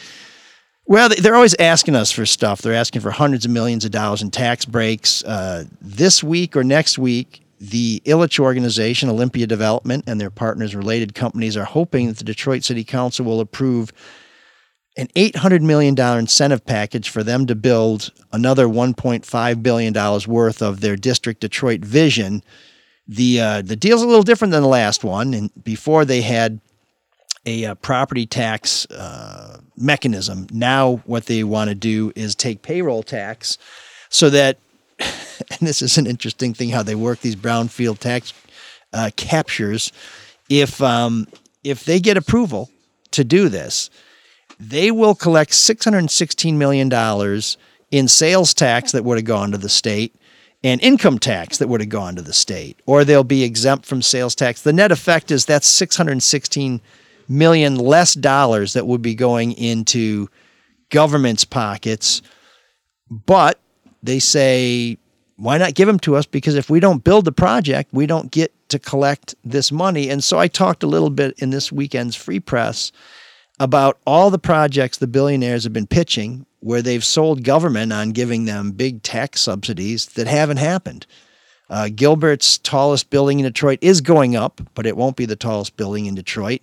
Well, 0.86 1.08
they- 1.08 1.16
they're 1.16 1.34
always 1.34 1.56
asking 1.58 1.96
us 1.96 2.12
for 2.12 2.24
stuff. 2.26 2.62
They're 2.62 2.74
asking 2.74 3.00
for 3.00 3.10
hundreds 3.10 3.44
of 3.44 3.50
millions 3.50 3.84
of 3.84 3.90
dollars 3.90 4.22
in 4.22 4.30
tax 4.30 4.64
breaks. 4.64 5.24
Uh, 5.24 5.64
this 5.80 6.22
week 6.22 6.56
or 6.56 6.62
next 6.62 6.96
week, 6.98 7.42
the 7.60 8.00
Ilitch 8.04 8.38
organization, 8.38 9.08
Olympia 9.08 9.46
Development, 9.46 10.04
and 10.06 10.20
their 10.20 10.30
partners, 10.30 10.76
related 10.76 11.14
companies, 11.14 11.56
are 11.56 11.64
hoping 11.64 12.06
that 12.06 12.18
the 12.18 12.24
Detroit 12.24 12.62
City 12.62 12.84
Council 12.84 13.24
will 13.24 13.40
approve 13.40 13.92
an 14.96 15.08
$800 15.16 15.60
million 15.62 15.98
incentive 15.98 16.64
package 16.64 17.08
for 17.08 17.22
them 17.22 17.46
to 17.46 17.54
build 17.54 18.12
another 18.32 18.66
$1.5 18.66 19.62
billion 19.62 19.92
worth 20.26 20.62
of 20.62 20.80
their 20.80 20.96
District 20.96 21.40
Detroit 21.40 21.80
vision. 21.80 22.42
The, 23.08 23.40
uh, 23.40 23.62
the 23.62 23.76
deal's 23.76 24.02
a 24.02 24.06
little 24.06 24.22
different 24.22 24.52
than 24.52 24.62
the 24.62 24.68
last 24.68 25.02
one. 25.04 25.34
And 25.34 25.50
before 25.64 26.04
they 26.04 26.22
had 26.22 26.60
a 27.46 27.64
uh, 27.64 27.74
property 27.76 28.26
tax 28.26 28.84
uh, 28.90 29.60
mechanism. 29.76 30.48
Now, 30.52 30.96
what 31.06 31.26
they 31.26 31.44
want 31.44 31.68
to 31.68 31.74
do 31.74 32.12
is 32.16 32.34
take 32.34 32.62
payroll 32.62 33.02
tax 33.02 33.56
so 34.08 34.28
that, 34.30 34.58
and 34.98 35.60
this 35.60 35.80
is 35.80 35.96
an 35.96 36.06
interesting 36.06 36.52
thing 36.52 36.70
how 36.70 36.82
they 36.82 36.94
work 36.94 37.20
these 37.20 37.36
brownfield 37.36 37.98
tax 37.98 38.34
uh, 38.92 39.10
captures. 39.16 39.92
If 40.48 40.82
um, 40.82 41.26
if 41.64 41.84
they 41.84 42.00
get 42.00 42.16
approval 42.16 42.70
to 43.12 43.24
do 43.24 43.48
this, 43.48 43.90
they 44.58 44.90
will 44.90 45.14
collect 45.14 45.54
six 45.54 45.84
hundred 45.84 46.10
sixteen 46.10 46.58
million 46.58 46.88
dollars 46.88 47.56
in 47.90 48.08
sales 48.08 48.52
tax 48.52 48.92
that 48.92 49.04
would 49.04 49.18
have 49.18 49.24
gone 49.24 49.52
to 49.52 49.58
the 49.58 49.68
state 49.68 50.14
and 50.64 50.80
income 50.82 51.18
tax 51.18 51.58
that 51.58 51.68
would 51.68 51.80
have 51.80 51.88
gone 51.88 52.16
to 52.16 52.22
the 52.22 52.32
state, 52.32 52.80
or 52.86 53.04
they'll 53.04 53.22
be 53.22 53.44
exempt 53.44 53.86
from 53.86 54.02
sales 54.02 54.34
tax. 54.34 54.62
The 54.62 54.72
net 54.72 54.90
effect 54.90 55.30
is 55.30 55.44
that's 55.44 55.66
616 55.66 56.80
million 57.28 57.76
less 57.76 58.14
dollars 58.14 58.72
that 58.74 58.86
would 58.86 59.02
be 59.02 59.14
going 59.14 59.52
into 59.52 60.28
government's 60.90 61.44
pockets. 61.44 62.22
But 63.10 63.60
they 64.02 64.18
say, 64.18 64.98
why 65.36 65.58
not 65.58 65.74
give 65.74 65.86
them 65.86 65.98
to 66.00 66.16
us? 66.16 66.26
Because 66.26 66.54
if 66.54 66.70
we 66.70 66.80
don't 66.80 67.04
build 67.04 67.24
the 67.24 67.32
project, 67.32 67.92
we 67.92 68.06
don't 68.06 68.30
get 68.30 68.52
to 68.70 68.78
collect 68.78 69.34
this 69.44 69.70
money. 69.70 70.08
And 70.08 70.22
so 70.24 70.38
I 70.38 70.48
talked 70.48 70.82
a 70.82 70.88
little 70.88 71.10
bit 71.10 71.38
in 71.38 71.50
this 71.50 71.70
weekend's 71.70 72.16
free 72.16 72.40
press 72.40 72.90
about 73.58 73.98
all 74.06 74.30
the 74.30 74.38
projects 74.38 74.98
the 74.98 75.06
billionaires 75.06 75.64
have 75.64 75.72
been 75.72 75.86
pitching 75.86 76.46
where 76.60 76.82
they've 76.82 77.04
sold 77.04 77.44
government 77.44 77.92
on 77.92 78.10
giving 78.10 78.44
them 78.44 78.72
big 78.72 79.02
tax 79.02 79.40
subsidies 79.40 80.06
that 80.06 80.26
haven't 80.26 80.56
happened. 80.56 81.06
Uh, 81.68 81.88
Gilbert's 81.94 82.58
tallest 82.58 83.10
building 83.10 83.40
in 83.40 83.44
Detroit 83.44 83.78
is 83.82 84.00
going 84.00 84.36
up, 84.36 84.60
but 84.74 84.86
it 84.86 84.96
won't 84.96 85.16
be 85.16 85.26
the 85.26 85.36
tallest 85.36 85.76
building 85.76 86.06
in 86.06 86.14
Detroit. 86.14 86.60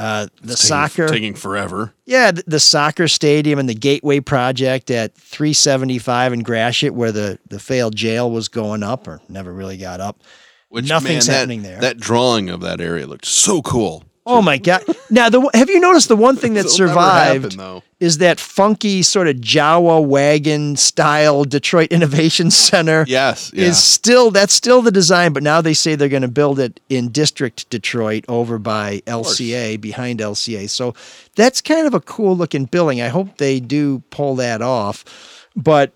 Uh, 0.00 0.26
the 0.40 0.54
Taking- 0.54 0.56
soccer 0.56 1.08
taking 1.08 1.34
forever. 1.34 1.92
yeah, 2.06 2.30
th- 2.30 2.46
the 2.46 2.58
soccer 2.58 3.06
stadium 3.06 3.58
and 3.58 3.68
the 3.68 3.74
Gateway 3.74 4.20
project 4.20 4.90
at 4.90 5.14
375 5.14 6.32
in 6.32 6.42
Gratiot, 6.42 6.94
where 6.94 7.12
the, 7.12 7.38
the 7.48 7.58
failed 7.58 7.94
jail 7.94 8.30
was 8.30 8.48
going 8.48 8.82
up 8.82 9.06
or 9.06 9.20
never 9.28 9.52
really 9.52 9.76
got 9.76 10.00
up. 10.00 10.22
Which 10.70 10.88
Nothing's 10.88 11.26
man, 11.28 11.32
that- 11.34 11.38
happening 11.40 11.62
there. 11.62 11.80
That 11.80 11.98
drawing 11.98 12.48
of 12.48 12.60
that 12.62 12.80
area 12.80 13.06
looked 13.06 13.26
so 13.26 13.60
cool. 13.60 14.04
Oh 14.26 14.42
my 14.42 14.58
God! 14.58 14.84
Now, 15.08 15.30
the 15.30 15.48
have 15.54 15.70
you 15.70 15.80
noticed 15.80 16.08
the 16.08 16.16
one 16.16 16.36
thing 16.36 16.54
that 16.54 16.68
survived 16.68 17.54
happen, 17.54 17.82
is 18.00 18.18
that 18.18 18.38
funky 18.38 19.02
sort 19.02 19.28
of 19.28 19.36
Jawa 19.36 20.04
wagon 20.04 20.76
style 20.76 21.44
Detroit 21.44 21.90
Innovation 21.90 22.50
Center. 22.50 23.04
Yes, 23.08 23.50
yeah. 23.54 23.66
is 23.66 23.82
still 23.82 24.30
that's 24.30 24.52
still 24.52 24.82
the 24.82 24.92
design, 24.92 25.32
but 25.32 25.42
now 25.42 25.60
they 25.60 25.74
say 25.74 25.94
they're 25.94 26.08
going 26.08 26.22
to 26.22 26.28
build 26.28 26.60
it 26.60 26.80
in 26.88 27.08
District 27.08 27.68
Detroit 27.70 28.24
over 28.28 28.58
by 28.58 29.00
LCA 29.06 29.80
behind 29.80 30.20
LCA. 30.20 30.68
So 30.68 30.94
that's 31.34 31.60
kind 31.60 31.86
of 31.86 31.94
a 31.94 32.00
cool 32.00 32.36
looking 32.36 32.66
building. 32.66 33.00
I 33.00 33.08
hope 33.08 33.38
they 33.38 33.58
do 33.58 34.00
pull 34.10 34.36
that 34.36 34.60
off. 34.60 35.48
But 35.56 35.92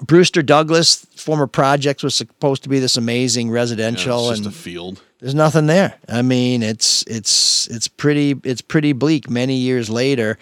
Brewster 0.00 0.42
Douglass, 0.42 1.06
former 1.16 1.46
projects, 1.46 2.02
was 2.02 2.14
supposed 2.14 2.62
to 2.62 2.68
be 2.68 2.78
this 2.78 2.96
amazing 2.96 3.48
Yeah, 3.48 3.54
residential, 3.54 4.30
it's 4.30 4.38
just 4.38 4.46
and 4.46 4.54
a 4.54 4.58
field. 4.58 5.02
There's 5.22 5.36
nothing 5.36 5.66
there. 5.66 5.94
I 6.08 6.20
mean, 6.20 6.64
it's 6.64 7.04
it's 7.04 7.68
it's 7.68 7.86
pretty 7.86 8.34
it's 8.42 8.60
pretty 8.60 8.92
bleak 8.92 9.30
many 9.30 9.54
years 9.54 9.88
later. 9.88 10.36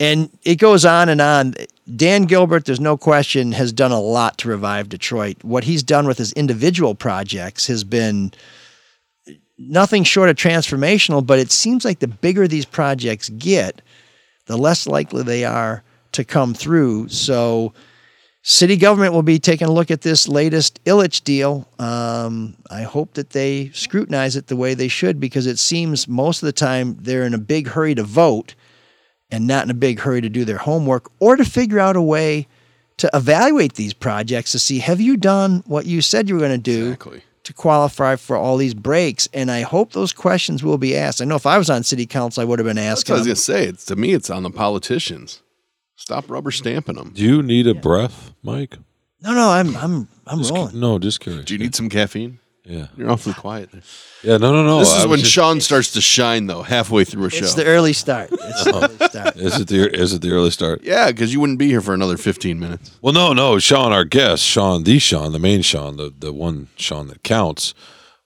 And 0.00 0.28
it 0.42 0.56
goes 0.56 0.84
on 0.84 1.08
and 1.08 1.20
on. 1.20 1.54
Dan 1.94 2.24
Gilbert, 2.24 2.64
there's 2.64 2.80
no 2.80 2.96
question, 2.96 3.52
has 3.52 3.72
done 3.72 3.92
a 3.92 4.00
lot 4.00 4.36
to 4.38 4.48
revive 4.48 4.88
Detroit. 4.88 5.36
What 5.42 5.62
he's 5.62 5.84
done 5.84 6.08
with 6.08 6.18
his 6.18 6.32
individual 6.32 6.96
projects 6.96 7.68
has 7.68 7.84
been 7.84 8.32
nothing 9.56 10.02
short 10.02 10.30
of 10.30 10.34
transformational, 10.34 11.24
but 11.24 11.38
it 11.38 11.52
seems 11.52 11.84
like 11.84 12.00
the 12.00 12.08
bigger 12.08 12.48
these 12.48 12.64
projects 12.64 13.28
get, 13.28 13.82
the 14.46 14.58
less 14.58 14.88
likely 14.88 15.22
they 15.22 15.44
are 15.44 15.84
to 16.10 16.24
come 16.24 16.54
through. 16.54 17.08
So 17.08 17.72
city 18.46 18.76
government 18.76 19.14
will 19.14 19.22
be 19.22 19.38
taking 19.38 19.66
a 19.66 19.72
look 19.72 19.90
at 19.90 20.02
this 20.02 20.28
latest 20.28 20.78
Ilitch 20.84 21.24
deal. 21.24 21.66
Um, 21.78 22.56
I 22.70 22.82
hope 22.82 23.14
that 23.14 23.30
they 23.30 23.70
scrutinize 23.70 24.36
it 24.36 24.48
the 24.48 24.56
way 24.56 24.74
they 24.74 24.88
should 24.88 25.18
because 25.18 25.46
it 25.46 25.58
seems 25.58 26.06
most 26.06 26.42
of 26.42 26.46
the 26.46 26.52
time 26.52 26.96
they're 27.00 27.24
in 27.24 27.32
a 27.32 27.38
big 27.38 27.68
hurry 27.68 27.94
to 27.94 28.02
vote 28.04 28.54
and 29.30 29.46
not 29.46 29.64
in 29.64 29.70
a 29.70 29.74
big 29.74 30.00
hurry 30.00 30.20
to 30.20 30.28
do 30.28 30.44
their 30.44 30.58
homework 30.58 31.10
or 31.20 31.36
to 31.36 31.44
figure 31.44 31.80
out 31.80 31.96
a 31.96 32.02
way 32.02 32.46
to 32.98 33.10
evaluate 33.14 33.72
these 33.74 33.94
projects 33.94 34.52
to 34.52 34.58
see 34.58 34.78
have 34.78 35.00
you 35.00 35.16
done 35.16 35.64
what 35.66 35.86
you 35.86 36.02
said 36.02 36.28
you 36.28 36.34
were 36.34 36.40
going 36.40 36.52
to 36.52 36.58
do 36.58 36.88
Exactly. 36.92 37.22
to 37.42 37.52
qualify 37.54 38.14
for 38.14 38.36
all 38.36 38.56
these 38.58 38.74
breaks 38.74 39.26
and 39.32 39.50
i 39.50 39.62
hope 39.62 39.92
those 39.92 40.12
questions 40.12 40.62
will 40.62 40.78
be 40.78 40.94
asked 40.96 41.20
i 41.20 41.24
know 41.24 41.34
if 41.34 41.46
i 41.46 41.58
was 41.58 41.68
on 41.70 41.82
city 41.82 42.06
council 42.06 42.40
i 42.42 42.44
would 42.44 42.60
have 42.60 42.66
been 42.66 42.78
asking 42.78 43.14
I 43.14 43.18
was 43.18 43.26
gonna 43.26 43.34
say. 43.36 43.64
It's 43.64 43.84
to 43.86 43.96
me, 43.96 44.12
it's 44.12 44.30
on 44.30 44.44
the 44.44 44.50
politicians. 44.50 45.42
Stop 45.96 46.28
rubber 46.30 46.50
stamping 46.50 46.96
them. 46.96 47.12
Do 47.14 47.22
you 47.22 47.42
need 47.42 47.66
a 47.66 47.74
breath, 47.74 48.32
Mike? 48.42 48.76
no 49.22 49.32
no 49.32 49.48
i'm 49.48 49.74
i'm 49.76 50.06
i'm 50.26 50.38
Just, 50.40 50.50
rolling 50.52 50.78
no, 50.78 50.98
just 50.98 51.20
curious. 51.20 51.44
Do 51.46 51.54
you 51.54 51.58
need 51.58 51.74
some 51.74 51.88
caffeine? 51.88 52.40
Yeah. 52.66 52.86
You're 52.96 53.10
awfully 53.10 53.34
quiet. 53.34 53.70
There. 53.72 53.82
Yeah. 54.22 54.38
No. 54.38 54.50
No. 54.52 54.64
No. 54.64 54.78
this 54.78 54.92
I 54.92 54.96
is 54.98 55.02
was 55.04 55.10
when 55.10 55.18
just- 55.20 55.32
Sean 55.32 55.60
starts 55.60 55.92
to 55.92 56.00
shine, 56.00 56.46
though, 56.46 56.62
halfway 56.62 57.04
through 57.04 57.26
a 57.26 57.30
show. 57.30 57.44
it's 57.44 57.54
the 57.54 57.64
early 57.66 57.92
start 57.92 58.30
it's 58.32 58.64
the 58.64 58.70
uh-huh. 58.70 58.88
early 58.90 59.08
start 59.08 59.36
Is 59.48 59.60
it 59.60 59.68
the 59.68 59.94
is 59.94 60.12
it 60.14 60.22
the 60.22 60.30
early 60.30 60.50
start? 60.50 60.82
yeah, 60.82 61.08
because 61.08 61.32
you 61.32 61.40
wouldn't 61.40 61.58
be 61.58 61.68
here 61.68 61.80
for 61.82 61.94
another 61.94 62.16
15 62.16 62.58
minutes. 62.58 62.90
Well, 63.02 63.12
no, 63.12 63.32
no. 63.32 63.58
Sean, 63.58 63.92
our 63.92 64.04
guest, 64.04 64.42
Sean, 64.44 64.84
the 64.84 64.98
Sean, 64.98 65.32
the 65.32 65.38
main 65.38 65.62
Sean, 65.62 65.96
the 65.96 66.12
the 66.18 66.32
one 66.32 66.68
Sean 66.76 67.08
that 67.08 67.22
counts, 67.22 67.72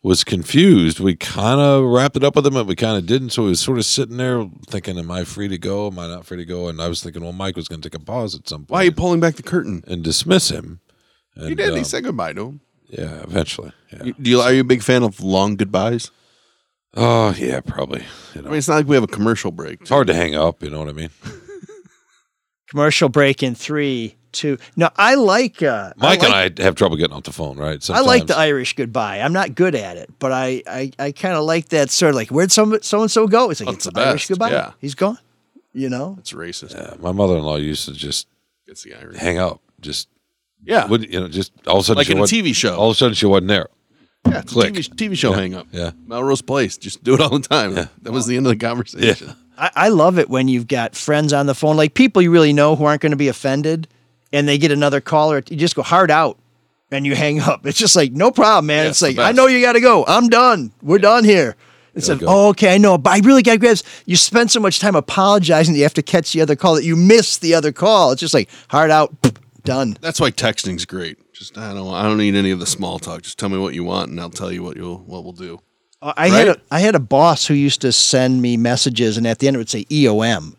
was 0.03 0.23
confused. 0.25 1.01
We 1.01 1.17
kind 1.17 1.61
of 1.61 1.85
wrapped 1.85 2.17
it 2.17 2.25
up 2.25 2.37
with 2.37 2.47
him, 2.47 2.55
but 2.55 2.67
we 2.67 2.77
kind 2.77 2.97
of 2.97 3.07
didn't. 3.07 3.31
So 3.31 3.43
he 3.45 3.49
was 3.51 3.61
sort 3.61 3.79
of 3.79 3.85
sitting 3.85 4.17
there 4.17 4.49
thinking, 4.69 4.99
"Am 4.99 5.11
I 5.11 5.25
free 5.25 5.49
to 5.49 5.59
go? 5.59 5.89
Am 5.89 5.99
I 5.99 6.07
not 6.07 6.25
free 6.27 6.37
to 6.39 6.45
go?" 6.45 6.69
And 6.69 6.81
I 6.81 6.89
was 6.89 7.03
thinking, 7.03 7.23
well, 7.23 7.33
Mike 7.33 7.57
was 7.57 7.69
going 7.69 7.81
to 7.81 7.89
take 7.91 8.01
a 8.01 8.05
pause 8.05 8.35
at 8.35 8.49
some 8.49 8.61
point 8.61 8.71
Why 8.71 8.81
are 8.83 8.85
you 8.85 8.93
pulling 8.93 9.21
back 9.21 9.35
the 9.37 9.43
curtain? 9.43 9.83
and 9.87 10.03
dismiss 10.05 10.51
him. 10.51 10.81
And, 11.35 11.49
He 11.49 11.55
did. 11.55 11.71
um, 11.71 11.77
he 11.79 11.85
said 11.85 12.05
goodbye 12.05 12.33
to 12.35 12.47
him. 12.47 12.61
yeah, 12.89 13.23
eventually. 13.23 13.73
Yeah. 13.93 14.05
You- 14.05 14.15
Do 14.21 14.31
you, 14.31 14.41
are 14.41 14.53
you 14.53 14.61
a 14.61 14.65
big 14.65 14.83
fan 14.83 15.03
of 15.03 15.21
long 15.21 15.57
goodbyes? 15.57 16.11
Oh, 16.95 17.35
yeah, 17.39 17.61
probably. 17.61 18.01
You 18.35 18.41
I 18.41 18.45
mean, 18.45 18.55
it's 18.55 18.67
not 18.69 18.77
like 18.77 18.87
we 18.89 18.95
have 18.97 19.05
a 19.05 19.09
commercial 19.09 19.51
break. 19.53 19.81
it's 19.83 19.91
hard 19.91 20.07
to 20.07 20.15
hang 20.15 20.35
up. 20.35 20.63
You 20.63 20.71
know 20.71 20.79
what 20.79 20.89
I 20.89 20.93
mean? 20.93 21.11
commercial 22.69 23.09
break 23.09 23.43
in 23.43 23.55
three 23.55 24.15
two 24.31 24.59
no 24.77 24.91
i 24.97 25.15
like 25.15 25.63
uh 25.63 25.93
Mike 25.97 26.23
I 26.23 26.29
like, 26.29 26.49
and 26.51 26.61
I 26.61 26.63
have 26.65 26.75
trouble 26.75 26.97
getting 26.97 27.17
off 27.17 27.23
the 27.25 27.33
phone, 27.33 27.57
right? 27.57 27.79
I 27.91 28.01
like 28.01 28.27
the 28.27 28.37
Irish 28.37 28.75
goodbye. 28.77 29.21
I'm 29.21 29.33
not 29.33 29.55
good 29.55 29.75
at 29.75 29.97
it, 29.97 30.11
but 30.19 30.33
I 30.33 30.63
I, 30.67 30.93
I 30.99 31.13
kind 31.13 31.35
of 31.35 31.45
like 31.45 31.71
that 31.71 31.91
sort 31.91 32.11
of 32.11 32.17
like 32.17 32.29
where'd 32.29 32.53
some 32.53 32.79
so 32.83 33.01
and 33.01 33.11
so 33.11 33.27
go? 33.27 33.51
It's 33.51 33.61
like 33.61 33.69
That's 33.71 33.87
it's 33.87 33.95
the 33.95 34.01
Irish 34.03 34.27
goodbye. 34.29 34.51
yeah. 34.51 34.73
He's 34.81 34.95
gone. 34.95 35.19
You 35.73 35.89
know, 35.89 36.17
It's 36.19 36.33
racist. 36.33 36.75
Yeah, 36.75 36.95
my 37.01 37.13
mother-in-law 37.13 37.57
used 37.57 37.87
to 37.87 37.95
just 37.95 38.27
It's 38.67 38.83
the 38.83 38.95
Irish. 38.95 39.17
hang 39.17 39.39
up, 39.39 39.61
just 39.81 40.09
Yeah. 40.63 40.87
would 40.87 41.11
you 41.11 41.21
know, 41.21 41.29
just 41.29 41.53
all 41.67 41.79
of 41.79 41.85
a 41.85 41.87
sudden 41.87 41.99
Like 41.99 42.11
in 42.11 42.19
a 42.19 42.23
TV 42.23 42.55
show. 42.55 42.77
All 42.77 42.91
of 42.91 42.97
a 42.97 42.99
sudden 42.99 43.15
she 43.15 43.25
wasn't 43.27 43.49
there. 43.49 43.69
yeah, 44.29 44.41
it's 44.41 44.53
a 44.53 44.55
click. 44.55 44.75
TV, 44.75 44.95
TV 45.11 45.17
show 45.17 45.33
hang 45.33 45.55
up. 45.55 45.67
Yeah. 45.73 45.93
Melrose 46.07 46.43
Place. 46.43 46.77
Just 46.77 47.03
do 47.03 47.15
it 47.15 47.21
all 47.23 47.31
the 47.39 47.49
time. 47.49 47.75
Yeah. 47.77 47.87
That 48.03 48.13
was 48.13 48.27
the 48.27 48.37
end 48.37 48.47
of 48.47 48.51
the 48.59 48.67
conversation. 48.67 49.35
I, 49.59 49.71
I 49.75 49.89
love 49.89 50.19
it 50.19 50.31
when 50.31 50.49
you've 50.49 50.69
got 50.69 50.95
friends 50.95 51.33
on 51.33 51.47
the 51.47 51.55
phone, 51.55 51.77
like 51.77 51.95
people 51.95 52.23
you 52.23 52.31
really 52.31 52.53
know 52.53 52.77
who 52.77 52.85
aren't 52.85 53.03
going 53.03 53.13
to 53.13 53.17
be 53.17 53.29
offended, 53.29 53.89
and 54.33 54.49
they 54.49 54.59
get 54.59 54.71
another 54.71 55.01
caller. 55.01 55.43
You 55.49 55.57
just 55.57 55.75
go 55.75 55.83
hard 55.83 56.11
out, 56.11 56.39
and 56.91 57.05
you 57.05 57.15
hang 57.15 57.41
up. 57.41 57.67
It's 57.67 57.79
just 57.79 57.97
like 57.97 58.13
no 58.13 58.31
problem, 58.31 58.67
man. 58.67 58.85
Yeah, 58.85 58.91
it's 58.91 59.03
it's 59.03 59.17
like 59.17 59.27
I 59.27 59.33
know 59.33 59.47
you 59.47 59.61
got 59.61 59.73
to 59.73 59.81
go. 59.81 60.05
I'm 60.07 60.29
done. 60.29 60.73
We're 60.83 60.99
done 60.99 61.25
here. 61.25 61.57
Instead 61.95 62.15
of, 62.15 62.21
go. 62.21 62.27
oh, 62.29 62.49
okay, 62.51 62.75
I 62.75 62.79
know, 62.79 62.97
but 62.97 63.11
I 63.11 63.19
really 63.27 63.43
got 63.43 63.53
to 63.53 63.59
grab. 63.59 63.79
You 64.07 64.17
spend 64.17 64.51
so 64.53 64.61
much 64.61 64.79
time 64.79 64.95
apologizing 64.95 65.75
that 65.75 65.79
you 65.79 65.85
have 65.85 65.95
to 65.95 66.03
catch 66.03 66.33
the 66.33 66.41
other 66.41 66.55
call 66.55 66.77
that 66.77 66.85
you 66.85 66.95
miss 66.95 67.39
the 67.39 67.55
other 67.55 67.73
call. 67.73 68.13
It's 68.13 68.21
just 68.21 68.35
like 68.35 68.49
hard 68.69 68.91
out, 68.93 69.13
done. 69.65 69.99
That's 70.01 70.21
why 70.21 70.31
texting's 70.31 70.85
great. 70.85 71.19
Just 71.33 71.59
I 71.59 71.75
don't 71.75 71.93
I 71.93 72.03
don't 72.05 72.19
need 72.19 72.35
any 72.35 72.51
of 72.51 72.61
the 72.61 72.67
small 72.67 72.99
talk. 72.99 73.23
Just 73.23 73.39
tell 73.39 73.49
me 73.49 73.59
what 73.59 73.75
you 73.75 73.85
want, 73.85 74.11
and 74.11 74.21
I'll 74.21 74.31
tell 74.31 74.53
you 74.53 74.63
what 74.63 74.77
you'll 74.77 74.99
what 74.99 75.25
we'll 75.25 75.33
do. 75.33 75.61
I 76.01 76.29
had 76.29 76.49
a 76.49 76.57
I 76.71 76.81
had 76.81 76.95
a 76.95 77.01
boss 77.01 77.47
who 77.47 77.55
used 77.55 77.81
to 77.81 77.93
send 77.93 78.41
me 78.43 78.57
messages, 78.57 79.17
and 79.17 79.27
at 79.27 79.39
the 79.41 79.49
end 79.49 79.57
it 79.57 79.59
would 79.59 79.69
say 79.71 79.85
EOM. 79.87 80.55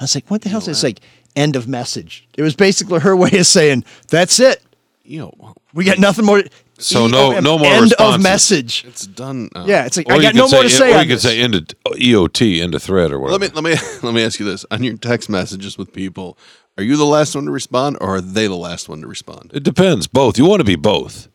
I 0.00 0.04
was 0.04 0.14
like, 0.14 0.30
"What 0.30 0.42
the 0.42 0.48
hell 0.48 0.60
is 0.60 0.66
this?" 0.66 0.82
Like 0.82 1.00
end 1.34 1.56
of 1.56 1.66
message. 1.66 2.28
It 2.36 2.42
was 2.42 2.54
basically 2.54 3.00
her 3.00 3.16
way 3.22 3.30
of 3.38 3.46
saying, 3.46 3.84
"That's 4.08 4.38
it. 4.40 4.62
You 5.04 5.18
know, 5.20 5.54
We 5.72 5.84
got 5.84 5.98
nothing 5.98 6.24
more." 6.26 6.42
So 6.78 7.06
no- 7.06 7.30
EOM, 7.32 7.42
no 7.44 7.58
more 7.58 7.68
end 7.68 7.82
responses. 7.84 8.14
of 8.16 8.22
message. 8.22 8.84
it's 8.88 9.06
done. 9.06 9.48
uh, 9.54 9.64
Yeah, 9.68 9.84
it's 9.86 9.96
like 9.96 10.08
Or 10.08 10.14
I 10.14 10.22
got 10.22 10.32
could 10.32 10.36
no 10.36 10.48
more 10.48 10.48
say, 10.48 10.62
to 10.62 10.68
say. 10.70 10.90
Or 10.92 10.96
on 10.96 11.02
you 11.02 11.06
could 11.08 11.16
this. 11.16 11.22
say 11.22 11.40
into 11.40 11.60
EOT, 11.92 12.60
into 12.60 12.80
thread, 12.80 13.12
or 13.12 13.20
whatever. 13.20 13.38
Let 13.38 13.54
me 13.54 13.62
let 13.62 13.80
me 13.82 13.98
let 14.02 14.14
me 14.14 14.24
ask 14.24 14.40
you 14.40 14.46
this: 14.46 14.66
on 14.70 14.82
your 14.82 14.96
text 14.96 15.30
messages 15.30 15.78
with 15.78 15.92
people, 15.92 16.36
are 16.76 16.82
you 16.84 16.96
the 16.96 17.04
last 17.06 17.34
one 17.34 17.44
to 17.46 17.50
respond, 17.50 17.96
or 18.00 18.16
are 18.16 18.20
they 18.20 18.46
the 18.46 18.56
last 18.56 18.88
one 18.88 19.00
to 19.02 19.06
respond? 19.06 19.52
It 19.54 19.62
depends. 19.62 20.06
Both. 20.06 20.36
You 20.38 20.44
want 20.44 20.60
to 20.60 20.64
be 20.64 20.76
both. 20.76 21.28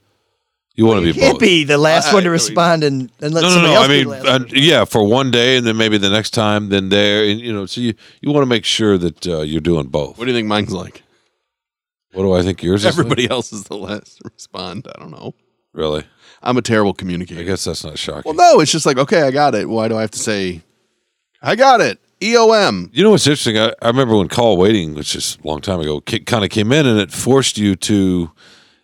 You 0.77 0.85
want 0.85 1.03
to 1.03 1.11
be 1.11 1.19
Can't 1.19 1.33
both. 1.33 1.41
be 1.41 1.63
the 1.63 1.77
last 1.77 2.09
I- 2.09 2.13
one 2.13 2.23
to 2.23 2.27
I 2.27 2.29
mean- 2.29 2.33
respond 2.33 2.83
and, 2.83 3.11
and 3.19 3.33
let 3.33 3.41
no, 3.41 3.47
no, 3.49 3.53
somebody 3.55 3.73
no. 3.73 3.75
else 3.79 3.85
I 3.85 3.87
be 3.87 3.93
mean, 3.95 4.03
the 4.05 4.09
last 4.11 4.27
uh, 4.27 4.39
one 4.45 4.49
yeah, 4.53 4.85
for 4.85 5.03
one 5.03 5.31
day, 5.31 5.57
and 5.57 5.65
then 5.65 5.75
maybe 5.75 5.97
the 5.97 6.09
next 6.11 6.31
time, 6.31 6.69
then 6.69 6.89
there, 6.89 7.23
and 7.25 7.39
you 7.41 7.51
know. 7.51 7.65
So 7.65 7.81
you 7.81 7.95
you 8.21 8.31
want 8.31 8.43
to 8.43 8.47
make 8.47 8.63
sure 8.63 8.97
that 8.97 9.27
uh, 9.27 9.41
you're 9.41 9.59
doing 9.59 9.87
both. 9.87 10.17
What 10.19 10.25
do 10.25 10.31
you 10.31 10.37
think 10.37 10.47
mine's 10.47 10.71
like? 10.71 11.01
What 12.13 12.23
do 12.23 12.31
I 12.33 12.41
think 12.43 12.61
yours 12.63 12.85
is? 12.85 12.85
like? 12.85 12.93
Everybody 12.93 13.29
else 13.29 13.51
is 13.51 13.65
the 13.65 13.75
last 13.75 14.17
to 14.19 14.29
respond. 14.33 14.87
I 14.95 14.99
don't 14.99 15.11
know. 15.11 15.33
really? 15.73 16.03
I'm 16.43 16.55
a 16.57 16.61
terrible 16.61 16.93
communicator. 16.93 17.41
I 17.41 17.43
guess 17.43 17.63
that's 17.63 17.83
not 17.83 17.97
shocking. 17.97 18.21
Well, 18.25 18.35
no, 18.35 18.61
it's 18.61 18.71
just 18.71 18.85
like 18.85 18.97
okay, 18.99 19.23
I 19.23 19.31
got 19.31 19.55
it. 19.55 19.67
Why 19.67 19.87
do 19.87 19.97
I 19.97 20.01
have 20.01 20.11
to 20.11 20.19
say, 20.19 20.61
I 21.41 21.55
got 21.55 21.81
it? 21.81 21.99
E 22.21 22.33
EOM. 22.33 22.89
You 22.93 23.03
know 23.03 23.11
what's 23.11 23.25
interesting? 23.27 23.57
I, 23.57 23.73
I 23.81 23.87
remember 23.87 24.15
when 24.15 24.27
call 24.27 24.57
waiting, 24.57 24.93
which 24.93 25.15
is 25.15 25.37
a 25.43 25.47
long 25.47 25.61
time 25.61 25.79
ago, 25.79 26.01
kind 26.01 26.43
of 26.43 26.49
came 26.51 26.71
in, 26.71 26.85
and 26.85 26.99
it 26.99 27.11
forced 27.11 27.57
you 27.57 27.75
to, 27.75 28.31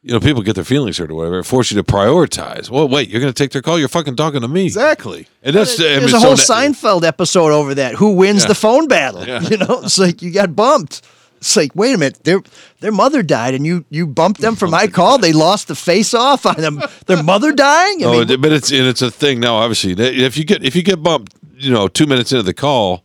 you 0.03 0.11
know, 0.13 0.19
people 0.19 0.41
get 0.41 0.55
their 0.55 0.65
feelings 0.65 0.97
hurt 0.97 1.09
or 1.09 1.15
whatever. 1.15 1.39
It 1.39 1.45
forced 1.45 1.71
you 1.71 1.77
to 1.77 1.83
prioritize. 1.83 2.69
Well, 2.69 2.87
wait, 2.89 3.09
you're 3.09 3.21
going 3.21 3.31
to 3.33 3.37
take 3.43 3.51
their 3.51 3.61
call? 3.61 3.79
You're 3.79 3.87
fucking 3.87 4.15
talking 4.17 4.41
to 4.41 4.47
me. 4.49 4.65
Exactly. 4.65 5.27
And 5.41 5.55
that's 5.55 5.79
I 5.79 5.83
mean, 5.83 5.99
There's 5.99 6.13
a 6.13 6.19
so 6.19 6.27
whole 6.27 6.35
that- 6.35 6.45
Seinfeld 6.45 7.03
episode 7.03 7.51
over 7.53 7.73
that. 7.75 7.95
Who 7.95 8.13
wins 8.15 8.45
the 8.45 8.55
phone 8.55 8.87
battle? 8.87 9.23
You 9.49 9.57
know, 9.57 9.81
it's 9.83 9.97
like 9.97 10.21
you 10.21 10.31
got 10.31 10.55
bumped. 10.55 11.01
It's 11.37 11.55
like, 11.57 11.75
wait 11.75 11.93
a 11.93 11.97
minute, 11.97 12.23
their 12.23 12.41
their 12.79 12.91
mother 12.93 13.21
died, 13.21 13.53
and 13.53 13.65
you 13.65 13.83
you 13.89 14.07
bumped 14.07 14.39
them 14.39 14.55
for 14.55 14.67
my 14.67 14.87
call. 14.87 15.17
They 15.17 15.33
lost 15.33 15.67
the 15.67 15.75
face 15.75 16.13
off 16.13 16.45
on 16.45 16.55
them. 16.55 16.81
Their 17.05 17.21
mother 17.21 17.51
dying. 17.51 18.01
I 18.03 18.07
Oh, 18.07 18.25
mean, 18.25 18.39
but 18.39 18.53
it's 18.53 18.71
and 18.71 18.87
it's 18.87 19.01
a 19.01 19.11
thing 19.11 19.41
now. 19.41 19.55
Obviously, 19.55 19.91
if 19.93 20.37
you 20.37 20.45
get 20.45 20.63
if 20.63 20.73
you 20.73 20.83
get 20.83 21.03
bumped, 21.03 21.33
you 21.57 21.69
know, 21.71 21.89
two 21.89 22.05
minutes 22.05 22.31
into 22.31 22.43
the 22.43 22.53
call, 22.53 23.03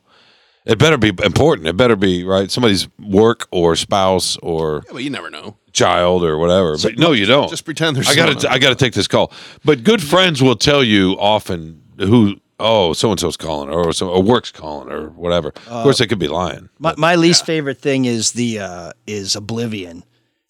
It 0.68 0.78
better 0.78 0.98
be 0.98 1.08
important. 1.24 1.66
It 1.66 1.76
better 1.76 1.96
be 1.96 2.24
right. 2.24 2.50
Somebody's 2.50 2.86
work 2.98 3.48
or 3.50 3.74
spouse 3.74 4.36
or 4.42 4.82
Yeah, 4.86 4.92
but 4.92 5.02
you 5.02 5.10
never 5.10 5.30
know. 5.30 5.56
child 5.72 6.22
or 6.22 6.36
whatever. 6.38 6.76
But 6.76 6.98
no, 6.98 7.12
you 7.12 7.24
don't. 7.26 7.48
Just 7.48 7.64
pretend 7.64 7.96
there's 7.96 8.08
I 8.08 8.14
someone 8.14 8.34
got 8.34 8.40
to. 8.42 8.48
on 8.48 8.54
I 8.54 8.58
got 8.58 8.68
to 8.68 8.74
take 8.76 8.92
this 8.92 9.08
call. 9.08 9.32
But 9.64 9.82
good 9.82 10.02
friends 10.02 10.42
will 10.42 10.56
tell 10.56 10.84
you 10.84 11.12
often 11.18 11.82
who. 11.98 12.36
Oh, 12.60 12.92
so 12.92 13.12
and 13.12 13.20
so's 13.20 13.36
calling, 13.36 13.70
or 13.70 13.92
so 13.92 14.08
or 14.10 14.20
work's 14.20 14.50
calling, 14.50 14.90
or 14.90 15.10
whatever. 15.10 15.48
of 15.68 15.82
course, 15.84 15.98
they 15.98 16.08
could 16.08 16.18
be 16.18 16.26
lying. 16.26 16.68
My, 16.80 16.92
my 16.98 17.14
least 17.14 17.46
favorite 17.46 17.78
thing 17.78 18.04
is 18.04 18.32
the 18.32 18.58
uh, 18.58 18.92
is 19.06 19.36
Oblivion, 19.36 20.02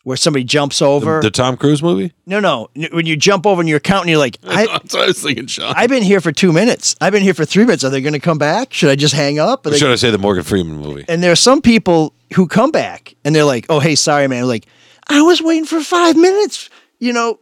where 0.08 0.16
somebody 0.16 0.42
jumps 0.42 0.80
over. 0.80 1.20
The 1.20 1.30
Tom 1.30 1.58
Cruise 1.58 1.82
movie. 1.82 2.14
no, 2.24 2.40
no, 2.40 2.68
when 2.92 3.04
you 3.04 3.14
jump 3.14 3.46
over 3.46 3.60
and 3.60 3.68
you're 3.68 3.78
counting, 3.78 4.08
you're 4.08 4.18
like, 4.18 4.38
I, 4.44 4.64
That's 4.66 4.94
what 4.94 5.02
I 5.04 5.06
was 5.08 5.22
thinking, 5.22 5.46
Sean. 5.46 5.74
I've 5.76 5.90
been 5.90 6.02
here 6.02 6.22
for 6.22 6.32
two 6.32 6.50
minutes. 6.50 6.96
I've 7.00 7.12
been 7.12 7.22
here 7.22 7.34
for 7.34 7.44
three 7.44 7.64
minutes. 7.64 7.84
Are 7.84 7.90
they 7.90 8.00
going 8.00 8.14
to 8.14 8.18
come 8.18 8.38
back? 8.38 8.72
Should 8.72 8.88
I 8.88 8.96
just 8.96 9.12
hang 9.14 9.38
up? 9.38 9.66
Or 9.66 9.74
should 9.74 9.90
I 9.90 9.96
say 9.96 10.10
the 10.10 10.16
Morgan 10.18 10.44
Freeman 10.44 10.78
movie? 10.78 11.04
and 11.08 11.22
there 11.22 11.30
are 11.30 11.36
some 11.36 11.60
people 11.60 12.14
who 12.34 12.46
come 12.48 12.70
back 12.70 13.14
and 13.24 13.34
they're 13.36 13.44
like, 13.44 13.66
"Oh, 13.68 13.80
hey, 13.80 13.94
sorry, 13.94 14.26
man." 14.28 14.46
like, 14.48 14.66
I 15.08 15.20
was 15.22 15.42
waiting 15.42 15.66
for 15.66 15.80
five 15.82 16.16
minutes. 16.16 16.70
You 16.98 17.12
know, 17.12 17.38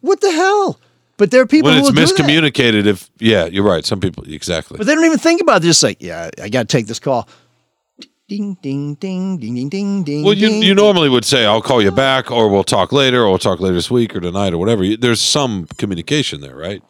what 0.00 0.20
the 0.20 0.30
hell? 0.30 0.78
But 1.16 1.32
there 1.32 1.42
are 1.42 1.46
people 1.46 1.70
When 1.70 1.80
who 1.80 1.88
it's 1.88 1.98
will 1.98 2.06
do 2.06 2.16
that. 2.16 2.28
miscommunicated, 2.54 2.86
if 2.86 3.10
yeah, 3.18 3.46
you're 3.46 3.64
right. 3.64 3.84
Some 3.84 3.98
people 3.98 4.22
exactly. 4.24 4.78
But 4.78 4.86
they 4.86 4.94
don't 4.94 5.04
even 5.04 5.18
think 5.18 5.40
about 5.40 5.56
it. 5.56 5.60
They're 5.62 5.70
just 5.70 5.82
like, 5.82 6.00
yeah, 6.00 6.30
I 6.40 6.48
got 6.48 6.68
to 6.68 6.76
take 6.76 6.86
this 6.86 7.00
call. 7.00 7.28
Ding, 8.28 8.58
ding, 8.60 8.94
ding, 8.96 9.38
ding, 9.38 9.54
ding, 9.54 9.68
ding, 9.70 10.04
ding. 10.04 10.22
Well, 10.22 10.34
you 10.34 10.48
ding. 10.48 10.62
you 10.62 10.74
normally 10.74 11.08
would 11.08 11.24
say 11.24 11.46
I'll 11.46 11.62
call 11.62 11.80
you 11.80 11.90
back, 11.90 12.30
or 12.30 12.48
we'll 12.50 12.62
talk 12.62 12.92
later, 12.92 13.22
or 13.22 13.30
we'll 13.30 13.38
talk 13.38 13.58
later 13.58 13.74
this 13.74 13.90
week 13.90 14.14
or 14.14 14.20
tonight 14.20 14.52
or 14.52 14.58
whatever. 14.58 14.84
There's 14.96 15.22
some 15.22 15.66
communication 15.78 16.42
there, 16.42 16.54
right? 16.54 16.82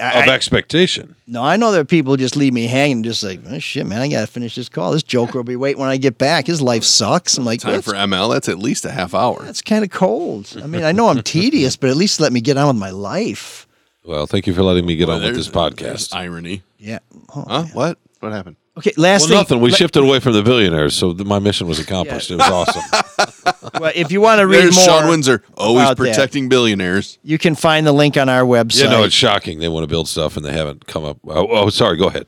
I- 0.00 0.22
of 0.22 0.28
I- 0.28 0.34
expectation. 0.34 1.14
No, 1.26 1.42
I 1.44 1.56
know 1.58 1.72
there 1.72 1.82
are 1.82 1.84
people 1.84 2.14
who 2.14 2.16
just 2.16 2.36
leave 2.36 2.54
me 2.54 2.66
hanging, 2.68 3.02
just 3.02 3.22
like, 3.22 3.40
oh, 3.50 3.58
shit, 3.58 3.86
man, 3.86 4.00
I 4.00 4.08
got 4.08 4.22
to 4.22 4.26
finish 4.26 4.54
this 4.54 4.70
call. 4.70 4.92
This 4.92 5.02
joker 5.02 5.38
will 5.38 5.44
be 5.44 5.56
waiting 5.56 5.78
when 5.78 5.90
I 5.90 5.98
get 5.98 6.16
back. 6.16 6.46
His 6.46 6.62
life 6.62 6.84
sucks. 6.84 7.36
I'm 7.36 7.44
like, 7.44 7.60
Time 7.60 7.82
for 7.82 7.92
ML. 7.92 8.32
That's 8.32 8.48
at 8.48 8.58
least 8.58 8.86
a 8.86 8.90
half 8.90 9.12
hour. 9.14 9.42
that's 9.44 9.60
kind 9.60 9.84
of 9.84 9.90
cold. 9.90 10.56
I 10.62 10.66
mean, 10.66 10.84
I 10.84 10.92
know 10.92 11.08
I'm 11.10 11.20
tedious, 11.22 11.76
but 11.76 11.90
at 11.90 11.96
least 11.96 12.18
let 12.18 12.32
me 12.32 12.40
get 12.40 12.56
on 12.56 12.66
with 12.68 12.76
my 12.76 12.90
life. 12.90 13.66
Well, 14.06 14.26
thank 14.26 14.46
you 14.46 14.54
for 14.54 14.62
letting 14.62 14.86
me 14.86 14.96
get 14.96 15.08
Well, 15.08 15.18
on 15.18 15.22
with 15.22 15.34
this 15.34 15.48
podcast. 15.48 16.14
Irony. 16.16 16.62
Yeah. 16.78 17.00
Oh, 17.36 17.44
Huh? 17.46 17.64
What? 17.74 17.98
What 18.20 18.32
happened? 18.32 18.56
Okay, 18.78 18.92
last 18.96 19.22
Well, 19.22 19.28
thing. 19.28 19.36
nothing. 19.38 19.60
We 19.60 19.70
le- 19.70 19.76
shifted 19.76 20.04
away 20.04 20.20
from 20.20 20.34
the 20.34 20.42
billionaires, 20.42 20.94
so 20.94 21.12
th- 21.12 21.26
my 21.26 21.40
mission 21.40 21.66
was 21.66 21.80
accomplished. 21.80 22.30
It 22.30 22.36
was 22.36 22.48
awesome. 22.48 23.72
well, 23.80 23.92
if 23.94 24.12
you 24.12 24.20
want 24.20 24.38
to 24.38 24.46
read 24.46 24.62
There's 24.62 24.76
more, 24.76 24.84
Shawn 24.84 25.08
Windsor, 25.08 25.42
always 25.56 25.82
about 25.82 25.96
that, 25.96 26.02
protecting 26.04 26.48
billionaires. 26.48 27.18
you 27.24 27.38
can 27.38 27.56
find 27.56 27.84
the 27.84 27.92
link 27.92 28.16
on 28.16 28.28
our 28.28 28.42
website. 28.42 28.84
You 28.84 28.90
know, 28.90 29.02
it's 29.02 29.14
shocking. 29.14 29.58
They 29.58 29.68
want 29.68 29.82
to 29.82 29.88
build 29.88 30.06
stuff 30.08 30.36
and 30.36 30.46
they 30.46 30.52
haven't 30.52 30.86
come 30.86 31.04
up. 31.04 31.18
Oh, 31.26 31.48
oh 31.48 31.70
sorry. 31.70 31.96
Go 31.96 32.06
ahead. 32.06 32.26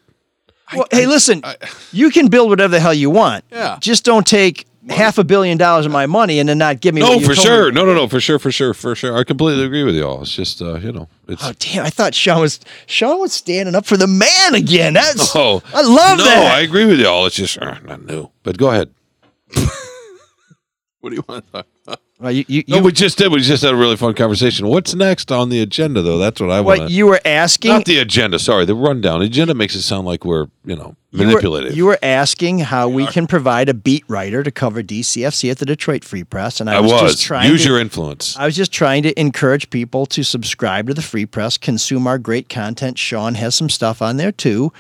Well, 0.74 0.86
hey, 0.90 1.07
listen, 1.07 1.42
you 1.92 2.11
can 2.11 2.28
build 2.28 2.48
whatever 2.48 2.70
the 2.72 2.80
hell 2.80 2.94
you 2.94 3.11
want. 3.11 3.44
Yeah. 3.51 3.78
Just 3.80 4.05
don't 4.05 4.26
take 4.26 4.66
half 4.91 5.18
a 5.18 5.24
billion 5.24 5.57
dollars 5.57 5.86
of 5.86 5.93
my 5.93 6.07
money 6.07 6.38
and 6.38 6.49
then 6.49 6.59
not 6.59 6.80
give 6.80 6.95
me. 6.95 7.01
No, 7.01 7.20
for 7.20 7.34
sure. 7.34 7.66
me. 7.66 7.72
No, 7.72 7.84
no, 7.84 7.95
no, 7.95 8.09
for 8.09 8.20
sure, 8.20 8.38
for 8.38 8.53
sure, 8.53 8.74
for 8.74 8.95
sure. 8.95 9.16
I 9.16 9.24
completely 9.24 9.64
agree 9.64 9.84
with 9.84 9.95
you 9.95 10.07
all. 10.07 10.22
It's 10.22 10.34
just, 10.34 10.61
uh, 10.61 10.74
you 10.78 10.93
know, 10.93 11.09
it's. 11.28 11.45
Oh 11.45 11.53
damn! 11.59 11.86
I 11.86 11.91
thought 11.91 12.14
Sean 12.14 12.41
was 12.41 12.61
Sean 12.86 13.20
was 13.20 13.32
standing 13.32 13.74
up 13.74 13.86
for 13.86 13.97
the 13.97 14.07
man 14.07 14.55
again. 14.55 14.95
That's 14.95 15.34
Oh, 15.36 15.62
I 15.72 15.82
love 15.82 16.18
no, 16.18 16.24
that. 16.24 16.36
No, 16.36 16.55
I 16.55 16.61
agree 16.61 16.84
with 16.84 17.01
you 17.01 17.07
all. 17.07 17.26
It's 17.26 17.36
just 17.36 17.59
uh, 17.59 17.78
not 17.84 18.05
new. 18.05 18.30
But 18.43 18.59
go 18.59 18.70
ahead. 18.70 18.91
What 21.01 21.11
do 21.11 21.16
you 21.16 21.24
want 21.26 21.47
to 21.47 21.53
talk 21.53 21.66
you, 22.29 22.45
you, 22.49 22.64
No, 22.68 22.77
you- 22.77 22.83
we 22.83 22.93
just 22.93 23.16
did. 23.18 23.33
We 23.33 23.41
just 23.41 23.62
had 23.62 23.73
a 23.73 23.77
really 23.77 23.97
fun 23.97 24.14
conversation. 24.14 24.66
What's 24.66 24.95
next 24.95 25.33
on 25.33 25.49
the 25.49 25.61
agenda, 25.61 26.03
though? 26.03 26.18
That's 26.18 26.41
what 26.41 26.51
I 26.51 26.61
want. 26.61 26.81
what 26.81 26.91
you 26.91 27.07
were 27.07 27.21
asking? 27.25 27.71
Not 27.71 27.87
the 27.87 27.99
agenda. 27.99 28.39
Sorry, 28.39 28.64
the 28.66 28.75
rundown. 28.75 29.23
Agenda 29.23 29.55
makes 29.55 29.75
it 29.75 29.83
sound 29.83 30.07
like 30.07 30.25
we're, 30.25 30.49
you 30.64 30.77
know, 30.77 30.97
you 31.12 31.21
were- 31.21 31.27
manipulative. 31.27 31.77
You 31.77 31.87
were, 31.87 31.99
asking 32.03 32.59
how 32.61 32.89
we 32.89 33.07
can 33.07 33.27
provide 33.27 33.68
a 33.68 33.75
beat 33.75 34.05
writer 34.09 34.43
to 34.43 34.51
cover 34.51 34.83
DCFC 34.83 35.51
at 35.51 35.59
the 35.59 35.64
Detroit 35.66 36.05
Free 36.05 36.25
Press, 36.25 36.61
and 36.61 36.68
I, 36.68 36.75
I 36.77 36.81
was, 36.81 36.93
was. 36.93 37.12
just 37.12 37.23
trying 37.25 37.51
Use 37.51 37.62
to, 37.62 37.68
your 37.71 37.81
influence. 37.81 38.37
I 38.37 38.45
was 38.47 38.55
just 38.57 38.73
trying 38.73 39.03
to 39.05 39.18
encourage 39.18 39.71
people 39.71 40.05
to 40.07 40.23
subscribe 40.23 40.89
to 40.89 40.95
the 40.95 41.03
Free 41.03 41.27
Press, 41.27 41.57
consume 41.57 42.07
our 42.07 42.18
great 42.18 42.49
content. 42.49 42.99
Sean 42.99 43.35
has 43.35 43.55
some 43.55 43.68
stuff 43.71 44.03
on 44.03 44.18
there 44.18 44.33
too. 44.33 44.73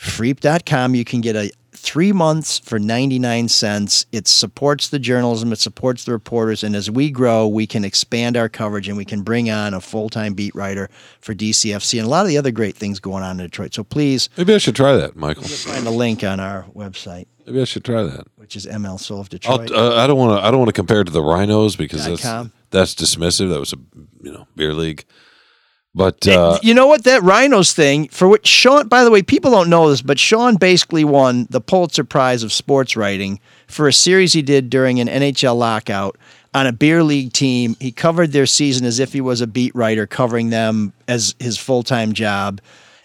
Freep.com. 0.00 0.94
You 0.94 1.04
can 1.04 1.20
get 1.20 1.36
a 1.36 1.50
three 1.78 2.12
months 2.12 2.58
for 2.58 2.78
99 2.78 3.48
cents. 3.48 4.04
It 4.12 4.26
supports 4.28 4.88
the 4.88 4.98
journalism, 4.98 5.52
it 5.52 5.58
supports 5.58 6.04
the 6.04 6.12
reporters. 6.12 6.62
And 6.62 6.76
as 6.76 6.90
we 6.90 7.10
grow, 7.10 7.46
we 7.48 7.66
can 7.66 7.84
expand 7.84 8.36
our 8.36 8.48
coverage 8.48 8.88
and 8.88 8.96
we 8.96 9.04
can 9.04 9.22
bring 9.22 9.48
on 9.50 9.72
a 9.74 9.80
full 9.80 10.08
time 10.08 10.34
beat 10.34 10.54
writer 10.54 10.90
for 11.20 11.34
DCFC 11.34 11.98
and 11.98 12.06
a 12.06 12.10
lot 12.10 12.22
of 12.22 12.28
the 12.28 12.36
other 12.38 12.50
great 12.50 12.76
things 12.76 13.00
going 13.00 13.22
on 13.22 13.40
in 13.40 13.46
Detroit. 13.46 13.72
So 13.74 13.84
please 13.84 14.28
Maybe 14.36 14.54
I 14.54 14.58
should 14.58 14.76
try 14.76 14.94
that, 14.96 15.16
Michael. 15.16 15.44
find 15.44 15.86
a 15.86 15.90
link 15.90 16.22
on 16.24 16.40
our 16.40 16.64
website, 16.74 17.26
Maybe 17.46 17.60
I 17.62 17.64
should 17.64 17.84
try 17.84 18.02
that. 18.02 18.26
which 18.36 18.56
is 18.56 18.66
ML 18.66 19.00
Soul 19.00 19.20
of 19.20 19.28
Detroit. 19.28 19.70
uh, 19.70 19.96
I 19.96 20.06
don't 20.06 20.18
want 20.18 20.38
to. 20.38 20.46
I 20.46 20.50
don't 20.50 20.58
want 20.58 20.68
to 20.68 20.72
compare 20.74 21.00
it 21.00 21.04
to 21.06 21.12
the 21.12 21.22
Rhinos 21.22 21.76
because 21.76 22.04
that's 22.04 22.50
that's 22.70 22.94
dismissive. 22.94 23.48
That 23.50 23.60
was 23.60 23.72
a 23.72 23.78
you 24.22 24.32
know 24.32 24.46
beer 24.56 24.74
league. 24.74 25.04
But 25.98 26.28
uh, 26.28 26.60
you 26.62 26.74
know 26.74 26.86
what? 26.86 27.02
That 27.02 27.24
Rhinos 27.24 27.72
thing, 27.72 28.06
for 28.06 28.28
which 28.28 28.46
Sean, 28.46 28.86
by 28.86 29.02
the 29.02 29.10
way, 29.10 29.20
people 29.20 29.50
don't 29.50 29.68
know 29.68 29.90
this, 29.90 30.00
but 30.00 30.16
Sean 30.16 30.54
basically 30.54 31.02
won 31.02 31.48
the 31.50 31.60
Pulitzer 31.60 32.04
Prize 32.04 32.44
of 32.44 32.52
sports 32.52 32.96
writing 32.96 33.40
for 33.66 33.88
a 33.88 33.92
series 33.92 34.32
he 34.32 34.40
did 34.40 34.70
during 34.70 35.00
an 35.00 35.08
NHL 35.08 35.58
lockout 35.58 36.16
on 36.54 36.68
a 36.68 36.72
beer 36.72 37.02
league 37.02 37.32
team. 37.32 37.76
He 37.80 37.90
covered 37.90 38.30
their 38.30 38.46
season 38.46 38.86
as 38.86 39.00
if 39.00 39.12
he 39.12 39.20
was 39.20 39.40
a 39.40 39.48
beat 39.48 39.74
writer, 39.74 40.06
covering 40.06 40.50
them 40.50 40.92
as 41.08 41.34
his 41.40 41.58
full 41.58 41.82
time 41.82 42.12
job. 42.12 42.60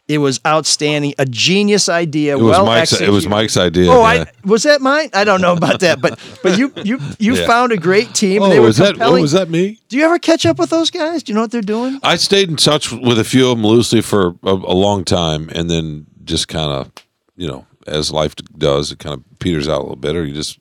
It 0.06 0.18
was 0.18 0.42
outstanding, 0.46 1.14
a 1.18 1.26
genius 1.26 1.88
idea. 1.88 2.34
it 2.38 2.42
was 2.42 2.52
well 2.52 2.66
Mike's. 2.66 3.00
It 3.00 3.10
was. 3.10 3.26
Mike's 3.26 3.56
idea. 3.56 3.90
Oh, 3.90 4.02
yeah. 4.02 4.26
I 4.26 4.26
was 4.44 4.64
that 4.64 4.82
mine? 4.82 5.10
I 5.14 5.24
don't 5.24 5.40
know 5.40 5.54
about 5.54 5.80
that, 5.80 6.02
but 6.02 6.20
but 6.44 6.58
you 6.58 6.74
you 6.84 7.00
you 7.20 7.36
Yeah. 7.38 7.48
found 7.48 7.72
a 7.72 7.78
great 7.78 8.14
team. 8.14 8.42
Oh, 8.42 8.50
they 8.50 8.60
were 8.60 8.66
was 8.66 8.78
that? 8.78 9.02
Oh, 9.02 9.14
was 9.14 9.32
that 9.32 9.50
me? 9.50 9.80
Do 9.88 9.96
you 9.98 10.04
ever 10.04 10.20
catch 10.20 10.46
up 10.46 10.60
with 10.60 10.72
those 10.72 10.90
guys? 10.92 11.24
Do 11.24 11.32
you 11.32 11.36
know 11.36 11.42
what 11.42 11.52
they're 11.52 11.62
doing? 11.62 12.00
I 12.04 12.18
stayed 12.18 12.50
in 12.50 12.58
touch 12.58 12.92
with 12.92 13.18
a 13.18 13.24
few 13.24 13.50
of 13.50 13.58
them 13.58 13.66
loosely 13.66 14.02
for 14.02 14.36
a, 14.44 14.52
a 14.52 14.76
long 14.76 15.06
time, 15.06 15.50
and 15.56 15.70
then 15.70 16.06
just 16.26 16.50
kind 16.50 16.72
of, 16.72 16.92
you 17.38 17.48
know, 17.48 17.66
as 17.88 18.12
life 18.12 18.36
does, 18.58 18.92
it 18.92 19.00
kind 19.00 19.14
of 19.16 19.24
peters 19.40 19.70
out 19.70 19.80
a 19.80 19.84
little 19.84 19.96
bit, 19.96 20.18
or 20.18 20.26
you 20.26 20.34
just 20.34 20.60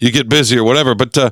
you 0.00 0.12
get 0.12 0.28
busy 0.28 0.58
or 0.58 0.64
whatever. 0.64 0.94
But 0.94 1.16
uh, 1.16 1.30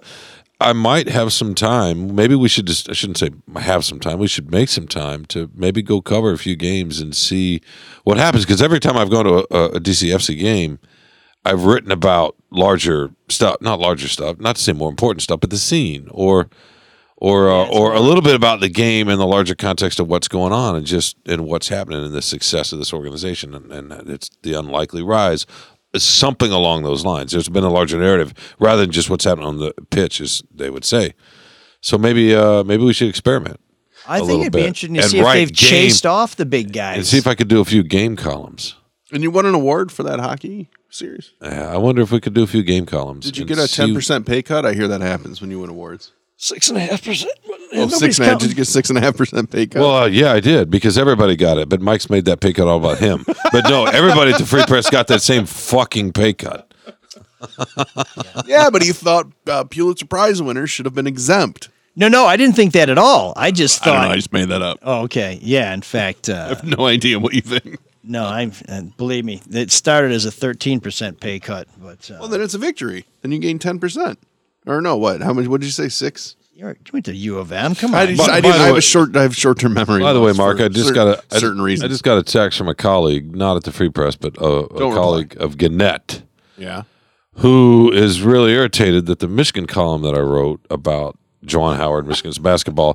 I 0.61 0.73
might 0.73 1.09
have 1.09 1.33
some 1.33 1.55
time. 1.55 2.15
Maybe 2.15 2.35
we 2.35 2.49
should 2.49 2.67
just—I 2.67 2.93
shouldn't 2.93 3.19
say 3.19 3.31
have 3.57 3.85
some 3.85 4.01
time. 4.01 4.19
We 4.19 4.29
should 4.29 4.51
make 4.51 4.69
some 4.69 4.87
time 4.87 5.25
to 5.27 5.51
maybe 5.55 5.83
go 5.83 6.01
cover 6.01 6.33
a 6.33 6.39
few 6.39 6.57
games 6.57 7.01
and 7.01 7.15
see 7.15 7.61
what 8.05 8.19
happens. 8.19 8.45
Because 8.45 8.63
every 8.63 8.81
time 8.81 8.97
I've 8.97 9.11
gone 9.11 9.25
to 9.25 9.47
a, 9.51 9.65
a 9.77 9.81
DCFC 9.81 10.39
game, 10.39 10.79
I've 11.45 11.65
written 11.65 11.91
about 11.91 12.37
larger 12.51 13.11
stuff, 13.29 13.57
not 13.61 13.81
larger 13.81 14.09
stuff, 14.09 14.39
not 14.39 14.57
to 14.57 14.63
say 14.63 14.73
more 14.73 14.89
important 14.89 15.23
stuff, 15.23 15.41
but 15.41 15.51
the 15.51 15.59
scene 15.59 16.09
or 16.11 16.49
or 17.17 17.51
uh, 17.51 17.69
or 17.69 17.95
a 17.95 18.01
little 18.01 18.23
bit 18.23 18.35
about 18.35 18.61
the 18.61 18.69
game 18.69 19.09
in 19.09 19.19
the 19.19 19.27
larger 19.27 19.55
context 19.55 20.01
of 20.01 20.09
what's 20.09 20.29
going 20.29 20.53
on 20.53 20.77
and 20.77 20.87
just 20.87 21.17
and 21.27 21.47
what's 21.47 21.69
happening 21.69 22.05
and 22.05 22.15
the 22.15 22.23
success 22.23 22.73
of 22.73 22.79
this 22.79 22.93
organization 22.93 23.55
and, 23.55 23.73
and 23.73 24.11
it's 24.11 24.31
the 24.43 24.53
unlikely 24.53 25.03
rise 25.03 25.47
something 26.03 26.51
along 26.51 26.83
those 26.83 27.05
lines 27.05 27.33
there's 27.33 27.49
been 27.49 27.65
a 27.65 27.71
larger 27.71 27.99
narrative 27.99 28.33
rather 28.59 28.83
than 28.83 28.91
just 28.91 29.09
what's 29.11 29.25
happening 29.25 29.47
on 29.47 29.59
the 29.59 29.73
pitch 29.91 30.21
as 30.21 30.43
they 30.55 30.69
would 30.71 30.85
say 30.85 31.13
so 31.81 31.97
maybe 31.99 32.35
uh 32.35 32.63
maybe 32.65 32.83
we 32.85 32.93
should 32.93 33.09
experiment 33.09 33.61
I 34.07 34.19
a 34.19 34.25
think 34.27 34.41
it'd 34.43 34.53
be 34.53 34.61
interesting 34.67 34.95
to 34.95 35.01
And 35.03 35.11
see 35.11 35.19
if 35.21 35.27
they've 35.33 35.49
game- 35.53 35.69
chased 35.71 36.05
off 36.05 36.37
the 36.37 36.45
big 36.45 36.73
guys. 36.73 36.97
and 36.97 37.07
see 37.07 37.17
if 37.19 37.27
I 37.27 37.35
could 37.35 37.49
do 37.49 37.61
a 37.61 37.65
few 37.65 37.83
game 37.83 38.17
columns 38.17 38.75
And 39.13 39.23
you 39.23 39.31
won 39.31 39.47
an 39.47 39.55
award 39.55 39.91
for 39.93 40.03
that 40.03 40.21
hockey 40.21 40.69
series. 40.91 41.33
Yeah, 41.43 41.73
I 41.73 41.77
wonder 41.79 42.03
if 42.03 42.11
we 42.13 42.21
could 42.21 42.35
do 42.35 42.43
a 42.43 42.47
few 42.47 42.63
game 42.63 42.85
columns 42.87 43.25
Did 43.25 43.39
you 43.39 43.45
get 43.45 43.59
a 43.59 43.67
ten 43.67 43.95
percent 43.95 44.27
pay 44.27 44.43
cut? 44.43 44.65
I 44.67 44.75
hear 44.75 44.89
that 44.89 45.01
happens 45.01 45.41
when 45.41 45.51
you 45.51 45.61
win 45.61 45.71
awards. 45.71 46.13
Six 46.37 46.69
and 46.69 46.77
a 46.77 46.81
half 46.81 47.05
percent. 47.05 47.33
Oh, 47.73 47.89
six 47.89 48.19
and 48.19 48.27
a 48.27 48.31
half. 48.31 48.41
Did 48.41 48.51
you 48.51 48.57
get 48.57 48.67
six 48.67 48.89
and 48.91 48.99
a 48.99 49.01
half 49.01 49.17
percent 49.17 49.51
pay 49.51 49.67
cut? 49.67 49.81
Well, 49.81 49.97
uh, 49.97 50.07
yeah, 50.07 50.33
I 50.33 50.41
did 50.41 50.69
because 50.69 50.99
everybody 50.99 51.37
got 51.37 51.59
it, 51.59 51.69
but 51.69 51.81
Mike's 51.81 52.11
made 52.11 52.25
that 52.25 52.41
pay 52.41 52.53
cut 52.53 52.67
all 52.67 52.79
about 52.79 52.99
him. 52.99 53.25
but 53.53 53.69
no, 53.69 53.87
everybody 53.87 54.33
at 54.33 54.39
the 54.39 54.47
Free 54.47 54.65
Press 54.67 54.91
got 54.91 55.07
that 55.09 55.23
same 55.23 55.47
fucking 55.47 56.13
pay 56.13 56.33
cut. 56.33 56.73
yeah, 58.47 58.69
but 58.71 58.83
he 58.83 58.93
thought 58.93 59.27
uh, 59.47 59.65
Pulitzer 59.65 60.07
Prize 60.07 60.43
winners 60.43 60.71
should 60.71 60.87
have 60.87 60.95
been 60.95 61.07
exempt. 61.07 61.69
No, 61.97 62.09
no, 62.09 62.27
I 62.27 62.37
didn't 62.37 62.57
think 62.57 62.73
that 62.73 62.91
at 62.91 62.99
all. 62.99 63.33
I 63.37 63.53
just 63.53 63.83
I 63.83 63.87
don't 63.87 63.95
thought. 63.97 64.05
know. 64.07 64.13
I 64.13 64.17
just 64.17 64.33
made 64.33 64.49
that 64.49 64.63
up. 64.63 64.79
oh, 64.83 65.03
okay. 65.03 65.39
Yeah. 65.41 65.73
In 65.73 65.83
fact, 65.83 66.29
I 66.29 66.33
uh, 66.33 66.49
have 66.49 66.65
no 66.65 66.87
idea 66.87 67.21
what 67.21 67.35
you 67.35 67.41
think. 67.43 67.79
no, 68.03 68.25
I 68.25 68.51
uh, 68.69 68.83
believe 68.97 69.25
me. 69.25 69.41
It 69.51 69.71
started 69.71 70.11
as 70.11 70.25
a 70.25 70.33
thirteen 70.33 70.81
percent 70.81 71.21
pay 71.21 71.39
cut, 71.39 71.69
but 71.79 72.11
uh, 72.11 72.17
Well, 72.19 72.29
then 72.29 72.41
it's 72.41 72.55
a 72.55 72.59
victory. 72.59 73.07
Then 73.23 73.31
you 73.31 73.39
gain 73.39 73.61
ten 73.61 73.79
percent. 73.79 74.19
Or 74.67 74.81
no, 74.81 74.97
what? 74.97 75.21
How 75.21 75.33
much? 75.33 75.47
What 75.47 75.61
did 75.61 75.67
you 75.67 75.73
say? 75.73 75.89
Six? 75.89 76.37
you're, 76.57 76.71
you 76.71 76.91
went 76.93 77.05
to 77.07 77.15
U 77.15 77.39
of 77.39 77.51
M. 77.51 77.75
Come 77.75 77.95
I, 77.95 78.03
on. 78.03 78.09
just, 78.15 78.19
By- 78.19 78.25
I, 78.25 78.29
by 78.29 78.41
didn't, 78.41 78.53
the 78.53 78.59
I 78.63 78.67
have 78.67 78.73
way- 78.75 78.79
a 78.79 78.83
short. 78.83 79.17
I 79.17 79.23
have 79.23 79.37
short 79.37 79.59
term 79.59 79.75
memory. 79.75 80.01
By 80.03 80.13
the 80.13 80.21
way, 80.21 80.29
loss 80.29 80.39
Mark, 80.39 80.59
for 80.59 80.65
I 80.65 80.69
just 80.69 80.89
cer- 80.89 80.95
got 80.95 81.09
a 81.19 81.23
I- 81.33 81.39
certain 81.39 81.61
reason. 81.61 81.85
I 81.85 81.89
just 81.89 82.05
got 82.05 82.17
a 82.19 82.23
text 82.23 82.57
from 82.59 82.69
a 82.69 82.75
colleague, 82.75 83.35
not 83.35 83.57
at 83.57 83.65
the 83.65 83.73
Free 83.73 83.89
Press, 83.91 84.15
but 84.17 84.37
a, 84.39 84.65
a 84.67 84.79
Don't 84.79 84.95
colleague 84.95 85.37
of 85.41 85.59
Gannett, 85.59 86.23
yeah. 86.57 86.83
who 87.37 87.91
is 87.93 88.23
really 88.23 88.53
irritated 88.53 89.07
that 89.07 89.19
the 89.19 89.29
Michigan 89.29 89.67
column 89.67 90.03
that 90.03 90.15
I 90.15 90.21
wrote 90.21 90.61
about 90.71 91.19
Juwan 91.45 91.77
Howard, 91.77 92.07
Michigan's 92.07 92.39
basketball, 92.39 92.95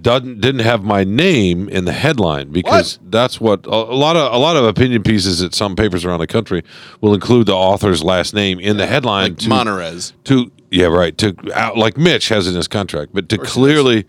doesn't 0.00 0.40
didn't 0.40 0.60
have 0.60 0.84
my 0.84 1.02
name 1.02 1.68
in 1.70 1.84
the 1.86 1.92
headline 1.92 2.50
because 2.52 3.00
that's 3.08 3.40
what 3.40 3.66
a, 3.66 3.70
a 3.70 3.96
lot 3.96 4.14
of 4.16 4.32
a 4.32 4.38
lot 4.38 4.56
of 4.56 4.64
opinion 4.64 5.02
pieces 5.02 5.42
at 5.42 5.54
some 5.54 5.74
papers 5.74 6.04
around 6.04 6.20
the 6.20 6.26
country 6.28 6.62
will 7.00 7.14
include 7.14 7.46
the 7.46 7.54
author's 7.56 8.04
last 8.04 8.32
name 8.34 8.60
in 8.60 8.76
the 8.76 8.86
headline. 8.86 9.30
Like 9.30 9.38
to, 9.38 9.48
Monterez. 9.48 10.12
to 10.24 10.52
yeah 10.70 10.86
right 10.86 11.16
to 11.18 11.34
out, 11.54 11.76
like 11.76 11.96
Mitch 11.96 12.28
has 12.28 12.46
in 12.46 12.54
his 12.54 12.68
contract, 12.68 13.12
but 13.12 13.28
to 13.28 13.38
clearly 13.38 14.06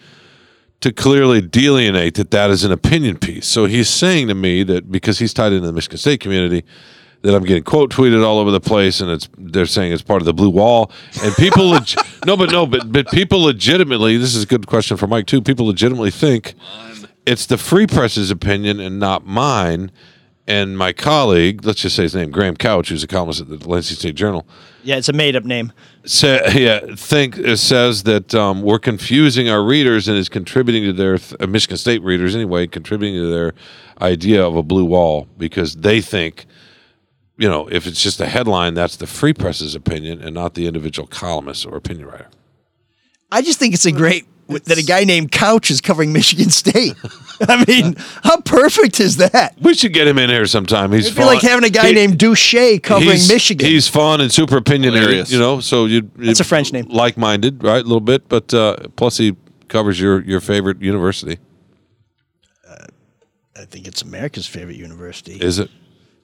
to 0.81 0.93
clearly 0.93 1.41
delineate 1.41 2.15
that 2.15 2.31
that 2.31 2.49
is 2.49 2.63
an 2.63 2.71
opinion 2.71 3.17
piece. 3.17 3.45
So 3.45 3.65
he's 3.65 3.89
saying 3.89 4.29
to 4.29 4.35
me 4.35 4.63
that 4.63 4.91
because 4.91 5.19
he's 5.19 5.33
tied 5.33 5.51
into 5.51 5.67
the 5.67 5.73
Michigan 5.73 5.97
State 5.97 6.21
community, 6.21 6.63
that 7.21 7.35
I'm 7.35 7.43
getting 7.43 7.63
quote 7.63 7.91
tweeted 7.91 8.23
all 8.23 8.39
over 8.39 8.51
the 8.51 8.61
place, 8.61 9.01
and 9.01 9.11
it's 9.11 9.27
they're 9.37 9.65
saying 9.65 9.91
it's 9.91 10.01
part 10.01 10.21
of 10.21 10.25
the 10.25 10.33
blue 10.33 10.49
wall, 10.49 10.91
and 11.21 11.33
people 11.35 11.65
leg- 11.69 11.89
no, 12.25 12.37
but 12.37 12.51
no, 12.51 12.65
but 12.65 12.91
but 12.91 13.09
people 13.11 13.41
legitimately. 13.41 14.17
This 14.17 14.35
is 14.35 14.43
a 14.43 14.47
good 14.47 14.67
question 14.67 14.97
for 14.97 15.07
Mike 15.07 15.25
too. 15.25 15.41
People 15.41 15.65
legitimately 15.67 16.11
think 16.11 16.55
it's 17.25 17.45
the 17.45 17.57
Free 17.57 17.87
Press's 17.87 18.31
opinion 18.31 18.79
and 18.79 18.99
not 18.99 19.25
mine. 19.25 19.91
And 20.49 20.75
my 20.75 20.93
colleague, 20.93 21.63
let's 21.63 21.79
just 21.81 21.95
say 21.95 22.01
his 22.01 22.15
name, 22.15 22.31
Graham 22.31 22.55
Couch, 22.55 22.89
who's 22.89 23.03
a 23.03 23.07
columnist 23.07 23.39
at 23.41 23.47
the 23.49 23.69
Lansing 23.69 23.97
State 23.97 24.15
Journal, 24.15 24.47
Yeah, 24.83 24.95
it's 24.95 25.07
a 25.07 25.13
made 25.13 25.35
up 25.35 25.45
name. 25.45 25.71
say, 26.05 26.41
yeah, 26.55 26.95
think 26.95 27.37
uh, 27.37 27.55
says 27.55 28.01
that 28.03 28.33
um, 28.33 28.63
we're 28.63 28.79
confusing 28.79 29.47
our 29.47 29.63
readers 29.63 30.07
and 30.07 30.17
is 30.17 30.27
contributing 30.27 30.83
to 30.85 30.91
their 30.93 31.19
uh, 31.39 31.45
Michigan 31.45 31.77
State 31.77 32.01
readers 32.01 32.33
anyway, 32.35 32.65
contributing 32.65 33.21
to 33.21 33.27
their 33.27 33.53
idea 34.01 34.43
of 34.43 34.55
a 34.55 34.63
blue 34.63 34.85
wall 34.85 35.27
because 35.37 35.75
they 35.75 36.01
think, 36.01 36.47
you 37.37 37.47
know, 37.47 37.67
if 37.67 37.85
it's 37.85 38.01
just 38.01 38.19
a 38.19 38.25
headline, 38.25 38.73
that's 38.73 38.95
the 38.95 39.05
free 39.05 39.33
press's 39.33 39.75
opinion 39.75 40.19
and 40.19 40.33
not 40.33 40.55
the 40.55 40.65
individual 40.65 41.07
columnist 41.07 41.63
or 41.63 41.75
opinion 41.77 42.07
writer. 42.07 42.27
I 43.31 43.43
just 43.43 43.59
think 43.59 43.75
it's 43.75 43.85
a 43.85 43.91
great 43.91 44.25
that 44.49 44.77
a 44.77 44.83
guy 44.83 45.03
named 45.03 45.31
Couch 45.31 45.69
is 45.71 45.79
covering 45.81 46.11
Michigan 46.11 46.49
State. 46.49 46.95
I 47.47 47.63
mean, 47.65 47.95
how 48.23 48.41
perfect 48.41 48.99
is 48.99 49.17
that? 49.17 49.55
We 49.61 49.73
should 49.73 49.93
get 49.93 50.07
him 50.07 50.17
in 50.17 50.29
here 50.29 50.45
sometime. 50.45 50.91
He's 50.91 51.05
It'd 51.05 51.17
be 51.17 51.23
like 51.23 51.41
having 51.41 51.63
a 51.63 51.69
guy 51.69 51.87
He- 51.87 51.93
named 51.93 52.17
Douche 52.17 52.53
covering 52.83 53.11
he's- 53.11 53.29
Michigan. 53.31 53.67
He's 53.67 53.87
fun 53.87 54.19
and 54.21 54.31
super 54.31 54.57
opinionated, 54.57 55.29
you 55.31 55.39
know. 55.39 55.59
So 55.61 55.85
you 55.85 56.09
That's 56.17 56.39
a 56.39 56.43
French 56.43 56.73
name. 56.73 56.87
like-minded, 56.89 57.63
right? 57.63 57.79
A 57.79 57.83
little 57.87 58.01
bit, 58.01 58.27
but 58.27 58.53
uh, 58.53 58.75
plus 58.95 59.17
he 59.17 59.35
covers 59.69 59.99
your 59.99 60.21
your 60.21 60.39
favorite 60.41 60.81
university. 60.81 61.37
I 63.55 63.65
think 63.65 63.87
it's 63.87 64.01
America's 64.01 64.47
favorite 64.47 64.77
university. 64.77 65.33
Is 65.33 65.59
it? 65.59 65.69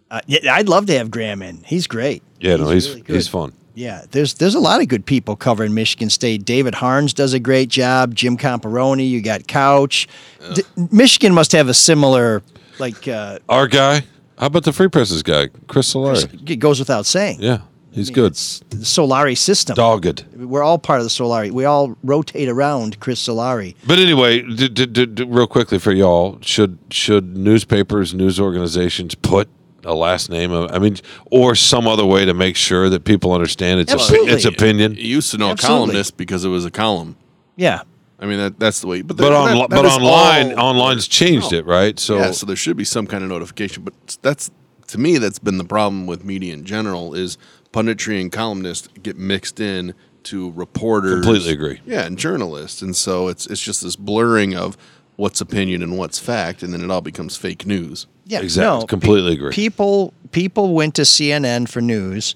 Uh, 0.10 0.22
yeah, 0.26 0.54
I'd 0.56 0.70
love 0.70 0.86
to 0.86 0.98
have 0.98 1.12
Graham 1.12 1.42
in. 1.42 1.64
He's 1.66 1.86
great. 1.86 2.24
Yeah, 2.40 2.56
no, 2.56 2.70
he's 2.70 2.88
really 2.90 3.04
he's 3.08 3.28
fun. 3.28 3.52
Yeah, 3.76 4.06
there's 4.12 4.36
there's 4.36 4.56
a 4.56 4.60
lot 4.60 4.82
of 4.82 4.88
good 4.88 5.06
people 5.06 5.36
covering 5.36 5.74
Michigan 5.74 6.10
State. 6.10 6.46
David 6.46 6.76
Harns 6.76 7.14
does 7.14 7.34
a 7.34 7.40
great 7.40 7.70
job. 7.70 8.16
Jim 8.16 8.38
Comparoni, 8.38 9.08
you 9.10 9.22
got 9.22 9.48
Couch. 9.48 10.08
D- 10.54 10.64
Michigan 10.92 11.34
must 11.34 11.52
have 11.52 11.68
a 11.68 11.74
similar, 11.74 12.42
like, 12.80 13.08
uh, 13.08 13.40
Our 13.50 13.68
guy. 13.68 14.06
How 14.40 14.48
about 14.48 14.64
the 14.64 14.74
Free 14.74 14.88
Presses 14.90 15.24
guy, 15.24 15.50
Chris 15.68 15.94
Solari? 15.94 16.50
it 16.50 16.56
goes 16.58 16.80
without 16.80 17.06
saying. 17.06 17.38
Yeah, 17.42 17.60
he's 17.92 18.10
good. 18.10 18.32
It's 18.34 18.60
the 18.70 18.78
Solari 18.78 19.38
system. 19.38 19.76
Dogged. 19.76 20.26
We're 20.36 20.64
all 20.64 20.78
part 20.78 21.00
of 21.00 21.06
the 21.06 21.10
Solari. 21.10 21.52
We 21.52 21.66
all 21.66 21.98
rotate 22.04 22.50
around 22.50 23.00
Chris 23.00 23.26
Solari. 23.26 23.76
But 23.88 24.00
anyway, 24.00 24.42
d- 24.42 24.68
d- 24.70 25.24
real 25.24 25.48
quickly 25.48 25.80
for 25.80 25.92
y'all, 25.94 26.38
should 26.42 26.78
should 26.92 27.36
newspapers, 27.38 28.14
news 28.14 28.40
organizations 28.40 29.16
put 29.16 29.48
a 29.86 29.94
last 29.94 30.30
name 30.30 30.52
of, 30.52 30.72
I 30.72 30.80
mean, 30.80 30.98
or 31.32 31.56
some 31.56 31.88
other 31.88 32.06
way 32.06 32.26
to 32.26 32.34
make 32.34 32.56
sure 32.56 32.90
that 32.90 33.04
people 33.06 33.32
understand 33.34 33.80
its 33.80 33.94
opi- 33.94 34.28
its 34.30 34.46
opinion. 34.46 34.96
You 34.96 35.04
used 35.04 35.32
to 35.32 35.38
know 35.38 35.50
Absolutely. 35.52 35.76
a 35.76 35.80
columnist 35.86 36.18
because 36.18 36.44
it 36.44 36.50
was 36.50 36.66
a 36.66 36.72
column. 36.72 37.16
Yeah. 37.56 37.82
I 38.20 38.26
mean 38.28 38.38
that 38.40 38.60
that's 38.60 38.80
the 38.82 38.88
way. 38.88 39.02
But, 39.02 39.18
But 39.18 39.34
on 39.34 39.58
that- 39.58 39.70
that 39.70 39.76
but 39.76 39.86
online 39.86 40.54
all- 40.58 40.70
online's 40.70 41.08
changed 41.08 41.52
it, 41.54 41.66
right? 41.66 42.00
So 42.00 42.18
yeah, 42.18 42.32
so 42.32 42.46
there 42.46 42.56
should 42.56 42.78
be 42.78 42.86
some 42.86 43.08
kind 43.08 43.24
of 43.24 43.30
notification. 43.30 43.84
But 43.84 44.18
that's 44.22 44.50
to 44.88 44.98
me 44.98 45.18
that's 45.18 45.40
been 45.40 45.58
the 45.58 45.66
problem 45.66 46.06
with 46.08 46.24
media 46.24 46.54
in 46.54 46.64
general 46.64 47.14
is 47.14 47.38
punditry 47.74 48.22
and 48.22 48.32
columnists 48.32 48.88
get 49.04 49.18
mixed 49.18 49.60
in 49.60 49.94
to 50.24 50.52
reporters. 50.54 51.24
Completely 51.26 51.52
agree. 51.52 51.82
Yeah, 51.86 52.06
and 52.06 52.18
journalists, 52.18 52.82
and 52.82 52.96
so 52.96 53.28
it's 53.28 53.46
it's 53.48 53.62
just 53.62 53.84
this 53.84 53.96
blurring 53.98 54.56
of 54.56 54.78
what's 55.18 55.42
opinion 55.42 55.84
and 55.84 55.98
what's 55.98 56.18
fact, 56.18 56.64
and 56.64 56.74
then 56.74 56.82
it 56.82 56.90
all 56.90 57.02
becomes 57.02 57.36
fake 57.36 57.66
news. 57.66 58.08
Yeah, 58.26 58.42
Exactly. 58.42 58.80
No, 58.80 58.86
Completely 58.88 59.34
agree. 59.34 59.52
People 59.52 60.14
people 60.32 60.74
went 60.74 60.96
to 60.96 61.04
CNN 61.04 61.70
for 61.70 61.80
news, 61.80 62.36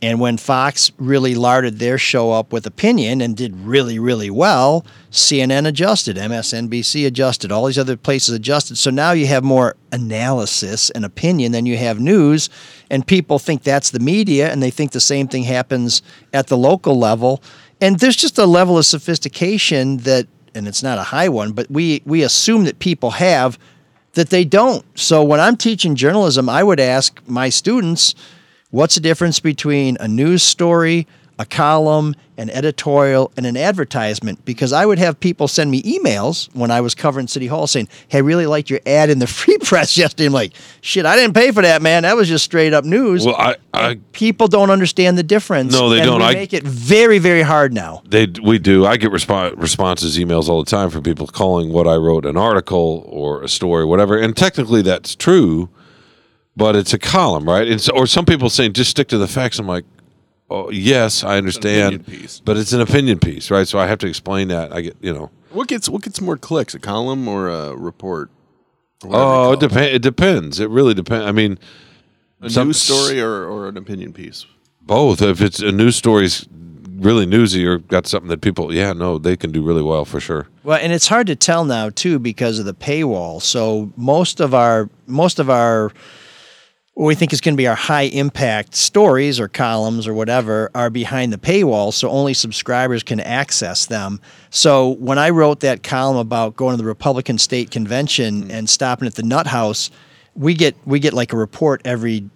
and 0.00 0.20
when 0.20 0.36
Fox 0.36 0.92
really 0.98 1.34
larded 1.34 1.78
their 1.78 1.98
show 1.98 2.30
up 2.30 2.52
with 2.52 2.64
opinion 2.64 3.20
and 3.20 3.36
did 3.36 3.56
really 3.56 3.98
really 3.98 4.30
well, 4.30 4.86
CNN 5.10 5.66
adjusted, 5.66 6.16
MSNBC 6.16 7.06
adjusted, 7.06 7.50
all 7.50 7.66
these 7.66 7.78
other 7.78 7.96
places 7.96 8.34
adjusted. 8.34 8.76
So 8.78 8.90
now 8.90 9.10
you 9.12 9.26
have 9.26 9.42
more 9.42 9.74
analysis 9.90 10.90
and 10.90 11.04
opinion 11.04 11.50
than 11.50 11.66
you 11.66 11.76
have 11.76 11.98
news, 11.98 12.48
and 12.88 13.04
people 13.04 13.40
think 13.40 13.64
that's 13.64 13.90
the 13.90 14.00
media, 14.00 14.52
and 14.52 14.62
they 14.62 14.70
think 14.70 14.92
the 14.92 15.00
same 15.00 15.26
thing 15.26 15.42
happens 15.42 16.02
at 16.32 16.46
the 16.46 16.56
local 16.56 16.96
level. 16.98 17.42
And 17.80 17.98
there's 17.98 18.16
just 18.16 18.38
a 18.38 18.46
level 18.46 18.78
of 18.78 18.86
sophistication 18.86 19.98
that, 19.98 20.28
and 20.54 20.68
it's 20.68 20.82
not 20.84 20.98
a 20.98 21.02
high 21.02 21.28
one, 21.28 21.52
but 21.52 21.68
we 21.68 22.00
we 22.06 22.22
assume 22.22 22.64
that 22.64 22.78
people 22.78 23.10
have 23.10 23.58
that 24.16 24.30
they 24.30 24.44
don't. 24.44 24.84
So 24.98 25.22
when 25.22 25.40
I'm 25.40 25.56
teaching 25.56 25.94
journalism, 25.94 26.48
I 26.48 26.64
would 26.64 26.80
ask 26.80 27.20
my 27.28 27.50
students, 27.50 28.14
what's 28.70 28.94
the 28.94 29.00
difference 29.00 29.40
between 29.40 29.98
a 30.00 30.08
news 30.08 30.42
story, 30.42 31.06
a 31.38 31.44
column, 31.44 32.14
an 32.38 32.48
editorial, 32.50 33.30
and 33.36 33.44
an 33.44 33.56
advertisement? 33.56 34.44
Because 34.44 34.72
I 34.72 34.86
would 34.86 34.98
have 34.98 35.20
people 35.20 35.48
send 35.48 35.70
me 35.70 35.82
emails 35.82 36.48
when 36.54 36.70
I 36.70 36.80
was 36.80 36.94
covering 36.94 37.26
City 37.28 37.46
Hall 37.46 37.66
saying, 37.66 37.88
Hey, 38.08 38.18
I 38.18 38.20
really 38.22 38.46
liked 38.46 38.70
your 38.70 38.80
ad 38.86 39.10
in 39.10 39.18
the 39.18 39.26
free 39.38 39.58
press 39.58 39.96
yesterday. 39.98 40.26
I'm 40.26 40.32
like, 40.32 40.54
shit, 40.80 41.04
I 41.04 41.14
didn't 41.16 41.34
pay 41.34 41.50
for 41.50 41.62
that, 41.62 41.82
man. 41.82 42.04
That 42.04 42.16
was 42.16 42.28
just 42.28 42.44
straight 42.44 42.72
up 42.72 42.84
news. 42.84 43.26
well, 43.26 43.36
I, 43.36 43.56
I 43.74 43.98
people 44.12 44.48
don't 44.48 44.70
understand 44.70 45.18
the 45.18 45.22
difference. 45.22 45.72
No, 45.72 45.88
they 45.90 46.02
don't. 46.04 46.20
We 46.20 46.24
I- 46.26 46.32
make 46.34 46.54
it 46.54 46.62
very, 46.64 47.18
very 47.18 47.42
hard 47.42 47.72
now. 47.72 48.02
They 48.08 48.26
we 48.42 48.58
do. 48.58 48.86
I 48.86 48.96
get 48.96 49.10
respo- 49.12 49.60
responses, 49.60 50.16
emails 50.18 50.48
all 50.48 50.64
the 50.64 50.70
time 50.70 50.88
from 50.90 51.02
people 51.02 51.26
calling 51.26 51.70
what 51.72 51.86
I 51.86 51.96
wrote 51.96 52.24
an 52.24 52.36
article 52.36 53.04
or 53.08 53.42
a 53.42 53.48
story, 53.48 53.84
whatever. 53.84 54.16
And 54.18 54.34
technically, 54.36 54.80
that's 54.82 55.14
true, 55.14 55.68
but 56.56 56.74
it's 56.74 56.94
a 56.94 56.98
column, 56.98 57.44
right? 57.46 57.68
And 57.68 57.80
so, 57.80 57.92
or 57.94 58.06
some 58.06 58.24
people 58.24 58.48
saying 58.48 58.72
just 58.72 58.90
stick 58.90 59.08
to 59.08 59.18
the 59.18 59.28
facts. 59.28 59.58
I'm 59.58 59.66
like, 59.66 59.84
oh 60.50 60.70
yes, 60.70 61.24
I 61.24 61.38
understand, 61.38 61.94
opinion 61.96 62.20
piece. 62.22 62.40
but 62.44 62.56
it's 62.56 62.72
an 62.72 62.80
opinion 62.80 63.18
piece, 63.18 63.50
right? 63.50 63.66
So 63.66 63.78
I 63.78 63.86
have 63.86 63.98
to 64.00 64.06
explain 64.06 64.48
that. 64.48 64.72
I 64.72 64.80
get 64.82 64.96
you 65.00 65.12
know. 65.12 65.30
What 65.50 65.68
gets 65.68 65.88
what 65.88 66.02
gets 66.02 66.20
more 66.20 66.36
clicks, 66.36 66.74
a 66.74 66.78
column 66.78 67.28
or 67.28 67.48
a 67.48 67.74
report? 67.76 68.30
Or 69.04 69.10
Oh, 69.14 69.52
it 69.52 69.60
depends. 69.60 69.94
It 69.94 70.02
depends. 70.02 70.60
It 70.60 70.70
really 70.70 70.94
depends. 70.94 71.26
I 71.26 71.32
mean, 71.32 71.58
A 72.42 72.50
some- 72.50 72.68
news 72.68 72.78
story 72.80 73.20
or, 73.20 73.44
or 73.44 73.68
an 73.68 73.76
opinion 73.76 74.12
piece. 74.12 74.46
both. 74.82 75.20
If 75.22 75.40
it's 75.40 75.60
a 75.60 75.72
news 75.72 75.96
story's 75.96 76.46
really 76.98 77.26
newsy 77.26 77.66
or 77.66 77.76
got 77.78 78.06
something 78.06 78.28
that 78.30 78.40
people, 78.40 78.72
yeah, 78.74 78.92
no, 78.94 79.18
they 79.18 79.36
can 79.36 79.52
do 79.52 79.62
really 79.62 79.82
well 79.82 80.06
for 80.06 80.18
sure. 80.18 80.48
Well, 80.64 80.78
and 80.80 80.92
it's 80.94 81.08
hard 81.08 81.26
to 81.26 81.36
tell 81.36 81.64
now 81.66 81.90
too 81.90 82.18
because 82.18 82.58
of 82.58 82.64
the 82.64 82.72
paywall. 82.74 83.42
So 83.42 83.92
most 83.96 84.40
of 84.40 84.54
our 84.54 84.88
most 85.06 85.38
of 85.38 85.50
our 85.50 85.90
what 86.96 87.08
we 87.08 87.14
think 87.14 87.34
is 87.34 87.42
going 87.42 87.52
to 87.52 87.58
be 87.58 87.66
our 87.66 87.74
high 87.74 88.04
impact 88.04 88.74
stories 88.74 89.38
or 89.38 89.48
columns 89.48 90.08
or 90.08 90.14
whatever 90.14 90.70
are 90.74 90.88
behind 90.88 91.30
the 91.30 91.36
paywall, 91.36 91.92
so 91.92 92.08
only 92.08 92.32
subscribers 92.32 93.02
can 93.02 93.20
access 93.20 93.84
them. 93.84 94.18
So 94.48 94.92
when 94.92 95.18
I 95.18 95.28
wrote 95.28 95.60
that 95.60 95.82
column 95.82 96.16
about 96.16 96.56
going 96.56 96.74
to 96.74 96.82
the 96.82 96.88
Republican 96.88 97.36
State 97.36 97.70
Convention 97.70 98.44
mm-hmm. 98.44 98.50
and 98.50 98.70
stopping 98.70 99.06
at 99.06 99.14
the 99.14 99.22
Nut 99.22 99.46
House, 99.46 99.90
we 100.34 100.54
get 100.54 100.74
we 100.86 100.98
get 100.98 101.12
like 101.12 101.34
a 101.34 101.36
report 101.36 101.82
every 101.84 102.30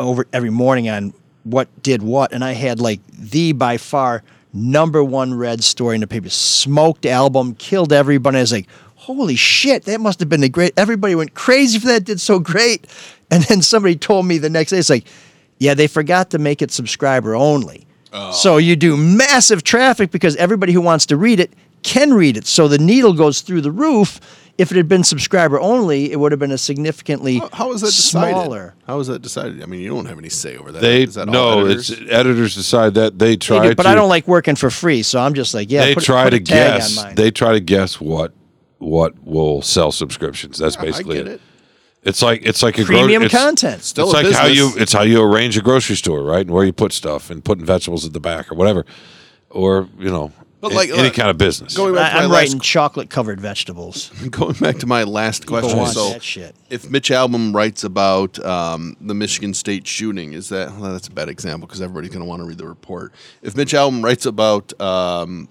over 0.00 0.26
every 0.32 0.50
morning 0.50 0.88
on 0.88 1.12
what 1.44 1.68
did 1.82 2.02
what, 2.02 2.32
and 2.32 2.42
I 2.42 2.52
had 2.52 2.80
like 2.80 3.00
the 3.08 3.52
by 3.52 3.76
far 3.76 4.22
number 4.54 5.04
one 5.04 5.34
read 5.34 5.62
story 5.62 5.96
in 5.96 6.00
the 6.00 6.06
paper. 6.06 6.30
Smoked 6.30 7.02
Albom, 7.02 7.58
killed 7.58 7.92
everybody. 7.92 8.38
I 8.38 8.40
was 8.40 8.52
like, 8.52 8.68
holy 9.14 9.36
shit, 9.36 9.84
that 9.84 10.00
must 10.00 10.20
have 10.20 10.28
been 10.28 10.40
the 10.40 10.48
great. 10.48 10.72
Everybody 10.76 11.14
went 11.14 11.34
crazy 11.34 11.78
for 11.78 11.86
that. 11.86 12.04
Did 12.04 12.20
so 12.20 12.38
great. 12.38 12.86
And 13.30 13.42
then 13.44 13.62
somebody 13.62 13.96
told 13.96 14.26
me 14.26 14.38
the 14.38 14.50
next 14.50 14.70
day, 14.70 14.78
it's 14.78 14.90
like, 14.90 15.06
yeah, 15.58 15.74
they 15.74 15.86
forgot 15.86 16.30
to 16.30 16.38
make 16.38 16.62
it 16.62 16.70
subscriber 16.70 17.34
only. 17.34 17.86
Oh. 18.12 18.32
So 18.32 18.56
you 18.56 18.76
do 18.76 18.96
massive 18.96 19.64
traffic 19.64 20.10
because 20.10 20.34
everybody 20.36 20.72
who 20.72 20.80
wants 20.80 21.06
to 21.06 21.16
read 21.16 21.40
it 21.40 21.52
can 21.82 22.14
read 22.14 22.36
it. 22.36 22.46
So 22.46 22.68
the 22.68 22.78
needle 22.78 23.12
goes 23.12 23.42
through 23.42 23.60
the 23.60 23.70
roof. 23.70 24.20
If 24.56 24.72
it 24.72 24.76
had 24.76 24.88
been 24.88 25.04
subscriber 25.04 25.60
only, 25.60 26.10
it 26.10 26.18
would 26.18 26.32
have 26.32 26.40
been 26.40 26.50
a 26.50 26.58
significantly 26.58 27.38
How, 27.38 27.48
how 27.52 27.72
is 27.72 27.80
that 27.82 27.88
decided? 27.88 28.34
smaller. 28.34 28.74
How 28.88 28.98
is 28.98 29.06
that 29.06 29.22
decided? 29.22 29.62
I 29.62 29.66
mean, 29.66 29.80
you 29.80 29.90
don't 29.90 30.06
have 30.06 30.18
any 30.18 30.30
say 30.30 30.56
over 30.56 30.72
that. 30.72 30.80
They 30.80 31.04
Is 31.04 31.14
that 31.14 31.28
all 31.28 31.32
no, 31.34 31.60
editors? 31.60 31.90
it's 31.90 32.10
editors 32.10 32.54
decide 32.56 32.94
that 32.94 33.18
they 33.20 33.30
They 33.30 33.36
try 33.36 33.68
do, 33.68 33.74
but 33.76 33.84
to. 33.84 33.88
I 33.90 33.94
don't 33.94 34.08
like 34.08 34.26
working 34.26 34.56
for 34.56 34.70
free, 34.70 35.04
so 35.04 35.20
I'm 35.20 35.34
just 35.34 35.54
like, 35.54 35.70
yeah. 35.70 35.84
they 35.84 35.94
put, 35.94 36.02
try 36.02 36.24
put 36.24 36.30
to 36.30 36.36
a 36.38 36.40
tag 36.40 36.80
guess. 36.80 37.14
They 37.14 37.30
try 37.30 37.52
to 37.52 37.60
guess 37.60 38.00
what 38.00 38.32
what 38.78 39.14
will 39.24 39.62
sell 39.62 39.92
subscriptions. 39.92 40.58
That's 40.58 40.76
I 40.76 40.82
basically 40.84 41.16
get 41.18 41.28
it. 41.28 41.40
It's 42.04 42.22
like 42.22 42.40
it's 42.44 42.62
like 42.62 42.78
a 42.78 42.84
gro- 42.84 42.98
Premium 43.00 43.22
it's- 43.24 43.42
content. 43.42 43.82
Still 43.82 44.10
it's 44.10 44.20
a 44.20 44.22
like 44.24 44.34
how 44.34 44.46
you 44.46 44.66
business. 44.66 44.82
it's 44.82 44.92
how 44.92 45.02
you 45.02 45.22
arrange 45.22 45.56
a 45.58 45.62
grocery 45.62 45.96
store, 45.96 46.22
right? 46.22 46.40
And 46.46 46.50
where 46.50 46.64
you 46.64 46.72
put 46.72 46.92
stuff 46.92 47.28
and 47.30 47.44
putting 47.44 47.64
vegetables 47.64 48.06
at 48.06 48.12
the 48.12 48.20
back 48.20 48.50
or 48.52 48.54
whatever. 48.54 48.86
Or, 49.50 49.88
you 49.98 50.10
know, 50.10 50.30
But 50.60 50.72
A- 50.72 50.74
like 50.76 50.90
any 50.90 51.08
uh, 51.08 51.12
kind 51.12 51.28
of 51.30 51.38
business. 51.38 51.76
Going 51.76 51.94
back 51.94 52.12
to 52.12 52.16
I, 52.16 52.20
my 52.20 52.24
am 52.26 52.30
last 52.30 52.40
writing 52.48 52.60
chocolate 52.60 53.10
covered 53.10 53.40
vegetables. 53.40 54.10
going 54.30 54.54
back 54.54 54.76
to 54.78 54.86
my 54.86 55.02
last 55.04 55.46
question. 55.46 55.76
want 55.76 55.94
So, 55.94 56.10
that 56.10 56.22
shit. 56.22 56.54
if 56.70 56.88
Mitch 56.88 57.10
Albom 57.10 57.54
writes 57.54 57.82
about 57.82 58.38
um, 58.44 58.96
the 59.00 59.14
Michigan 59.14 59.52
State 59.54 59.86
shooting, 59.86 60.34
is 60.34 60.50
that 60.50 60.70
well, 60.76 60.92
that's 60.92 61.08
a 61.08 61.12
bad 61.12 61.28
example 61.28 61.66
because 61.66 61.80
everybody's 61.82 62.10
going 62.10 62.22
to 62.22 62.28
want 62.28 62.40
to 62.42 62.46
read 62.46 62.58
the 62.58 62.66
report. 62.68 63.12
If 63.42 63.56
Mitch 63.56 63.72
Albom 63.72 64.04
writes 64.04 64.24
about 64.26 64.78
um, 64.80 65.48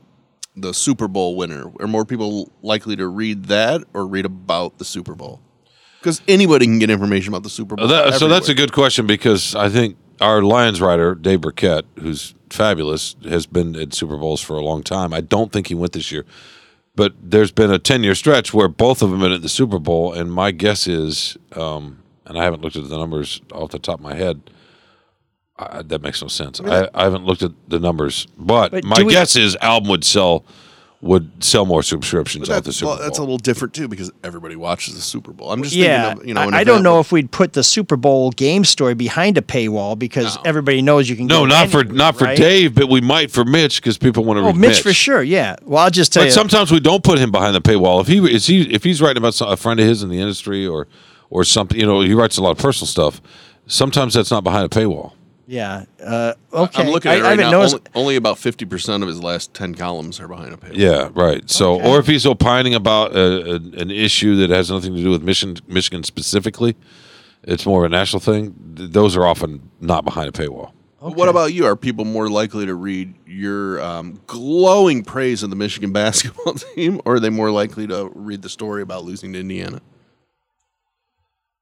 the 0.59 0.73
Super 0.73 1.07
Bowl 1.07 1.35
winner, 1.35 1.71
are 1.79 1.87
more 1.87 2.03
people 2.05 2.51
likely 2.61 2.95
to 2.95 3.07
read 3.07 3.45
that 3.45 3.83
or 3.93 4.07
read 4.07 4.25
about 4.25 4.77
the 4.79 4.85
Super 4.85 5.15
Bowl? 5.15 5.39
Because 5.99 6.21
anybody 6.27 6.65
can 6.65 6.79
get 6.79 6.89
information 6.89 7.29
about 7.29 7.43
the 7.43 7.49
Super 7.49 7.75
Bowl. 7.75 7.85
Uh, 7.85 8.09
that- 8.09 8.19
so 8.19 8.27
that's 8.27 8.49
a 8.49 8.53
good 8.53 8.71
question 8.73 9.05
because 9.07 9.55
I 9.55 9.69
think 9.69 9.97
our 10.21 10.41
Lions 10.41 10.81
writer 10.81 11.15
Dave 11.15 11.41
Birkett, 11.41 11.85
who's 11.99 12.33
fabulous, 12.49 13.15
has 13.23 13.45
been 13.45 13.75
at 13.75 13.93
Super 13.93 14.17
Bowls 14.17 14.41
for 14.41 14.57
a 14.57 14.61
long 14.63 14.83
time. 14.83 15.13
I 15.13 15.21
don't 15.21 15.51
think 15.51 15.67
he 15.67 15.75
went 15.75 15.93
this 15.93 16.11
year, 16.11 16.25
but 16.95 17.13
there's 17.21 17.51
been 17.51 17.71
a 17.71 17.79
ten 17.79 18.03
year 18.03 18.15
stretch 18.15 18.53
where 18.53 18.67
both 18.67 19.01
of 19.01 19.11
them 19.11 19.19
been 19.19 19.31
at 19.31 19.41
the 19.41 19.49
Super 19.49 19.79
Bowl, 19.79 20.13
and 20.13 20.31
my 20.31 20.51
guess 20.51 20.87
is, 20.87 21.37
um, 21.55 21.99
and 22.25 22.37
I 22.37 22.43
haven't 22.43 22.61
looked 22.61 22.75
at 22.75 22.87
the 22.89 22.97
numbers 22.97 23.41
off 23.51 23.71
the 23.71 23.79
top 23.79 23.95
of 23.99 24.03
my 24.03 24.15
head. 24.15 24.41
I, 25.59 25.81
that 25.81 26.01
makes 26.01 26.21
no 26.21 26.27
sense. 26.27 26.59
I, 26.61 26.87
I 26.93 27.03
haven't 27.05 27.25
looked 27.25 27.41
at 27.41 27.51
the 27.67 27.79
numbers, 27.79 28.27
but, 28.37 28.71
But 28.71 28.83
my 28.83 29.01
we- 29.03 29.11
guess 29.11 29.35
is 29.35 29.55
Albom 29.57 29.87
would 29.89 30.03
sell 30.03 30.45
would 30.99 31.43
sell 31.43 31.63
more 31.63 31.83
subscriptions 31.83 32.47
But 32.49 32.55
off 32.57 32.63
the 32.63 32.67
that's, 32.69 32.77
Super 32.77 32.87
well, 32.87 32.95
Bowl. 32.97 33.03
that's 33.05 33.17
a 33.19 33.21
little 33.21 33.37
different 33.37 33.75
too 33.75 33.87
because 33.87 34.11
everybody 34.23 34.55
watches 34.55 34.95
the 34.95 35.01
Super 35.01 35.31
Bowl. 35.31 35.51
I'm 35.51 35.61
just 35.61 35.75
Yeah, 35.75 36.07
thinking 36.15 36.21
of, 36.21 36.27
you 36.27 36.33
know, 36.33 36.41
I, 36.57 36.61
I 36.61 36.63
don't 36.63 36.81
know 36.81 36.97
with- 36.97 37.05
if 37.07 37.11
we'd 37.11 37.29
put 37.29 37.53
the 37.53 37.63
Super 37.63 37.95
Bowl 37.97 38.31
game 38.31 38.65
story 38.65 38.95
behind 38.95 39.37
a 39.37 39.41
paywall 39.43 39.97
because 39.97 40.39
everybody 40.43 40.81
knows 40.81 41.07
you 41.07 41.15
can. 41.15 41.27
no, 41.27 41.41
go 41.41 41.45
not 41.45 41.69
for 41.69 41.83
not 41.83 42.17
for 42.17 42.23
right? 42.25 42.35
Dave, 42.37 42.73
but 42.73 42.89
we 42.89 42.99
might 43.01 43.29
for 43.29 43.45
Mitch 43.45 43.79
because 43.79 43.99
people 43.99 44.23
want 44.25 44.37
to 44.39 44.41
Oh, 44.41 44.47
read 44.47 44.55
Mitch, 44.57 44.81
for 44.81 44.91
sure. 44.91 45.21
Yeah. 45.21 45.55
Well, 45.63 45.83
I'll 45.83 45.91
just 45.91 46.13
tell 46.13 46.21
But 46.23 46.27
you. 46.29 46.31
sometimes 46.31 46.71
we 46.71 46.79
don't 46.79 47.03
put 47.03 47.19
him 47.19 47.29
behind 47.31 47.53
the 47.55 47.61
paywall. 47.61 48.01
If 48.01 48.07
he 48.07 48.17
is 48.33 48.47
he 48.47 48.61
if 48.73 48.83
he's 48.83 48.99
writing 48.99 49.17
about 49.21 49.35
some, 49.35 49.49
a 49.49 49.55
friend 49.57 49.79
of 49.79 49.85
his 49.87 50.01
in 50.01 50.09
the 50.09 50.19
industry 50.19 50.65
or 50.65 50.87
or 51.29 51.43
something, 51.43 51.79
you 51.79 51.85
know, 51.85 52.01
he 52.01 52.15
writes 52.15 52.37
a 52.37 52.41
lot 52.41 52.51
of 52.51 52.57
personal 52.57 52.87
stuff. 52.87 53.21
Sometimes 53.67 54.15
that's 54.15 54.31
not 54.31 54.43
behind 54.43 54.65
a 54.65 54.69
paywall. 54.69 55.11
Yeah. 55.47 55.85
Uh, 56.03 56.33
okay. 56.53 56.83
I'm 56.83 56.89
looking 56.89 57.09
I, 57.09 57.15
at 57.15 57.17
it 57.19 57.21
I 57.21 57.23
right 57.23 57.29
haven't 57.39 57.45
now. 57.45 57.57
noticed. 57.59 57.75
Only, 57.95 58.05
only 58.07 58.15
about 58.17 58.35
50% 58.37 59.01
of 59.01 59.07
his 59.07 59.23
last 59.23 59.53
10 59.53 59.75
columns 59.75 60.19
are 60.19 60.27
behind 60.27 60.53
a 60.53 60.57
paywall. 60.57 60.75
Yeah, 60.75 61.09
right. 61.13 61.49
So, 61.49 61.81
or 61.81 61.99
if 61.99 62.07
he's 62.07 62.25
opining 62.25 62.75
about 62.75 63.15
a, 63.15 63.51
a, 63.51 63.55
an 63.55 63.89
issue 63.89 64.35
that 64.37 64.49
has 64.49 64.69
nothing 64.69 64.95
to 64.95 65.01
do 65.01 65.09
with 65.09 65.23
Michigan, 65.23 65.57
Michigan 65.67 66.03
specifically, 66.03 66.75
it's 67.43 67.65
more 67.65 67.85
of 67.85 67.91
a 67.91 67.95
national 67.95 68.19
thing. 68.19 68.53
th- 68.75 68.91
Those 68.91 69.15
are 69.15 69.25
often 69.25 69.71
not 69.79 70.03
behind 70.05 70.27
a 70.29 70.31
paywall. 70.31 70.71
What 70.99 71.29
about 71.29 71.53
you? 71.53 71.65
Are 71.67 71.75
people 71.75 72.05
more 72.05 72.27
likely 72.27 72.65
to 72.65 72.73
read 72.73 73.13
your 73.27 73.79
um, 73.81 74.19
glowing 74.25 75.03
praise 75.03 75.43
of 75.43 75.51
the 75.51 75.55
Michigan 75.55 75.91
basketball 75.93 76.55
team, 76.55 76.99
or 77.05 77.15
are 77.15 77.19
they 77.19 77.29
more 77.29 77.51
likely 77.51 77.85
to 77.87 78.11
read 78.15 78.41
the 78.41 78.49
story 78.49 78.81
about 78.81 79.05
losing 79.05 79.31
to 79.33 79.39
Indiana? 79.39 79.79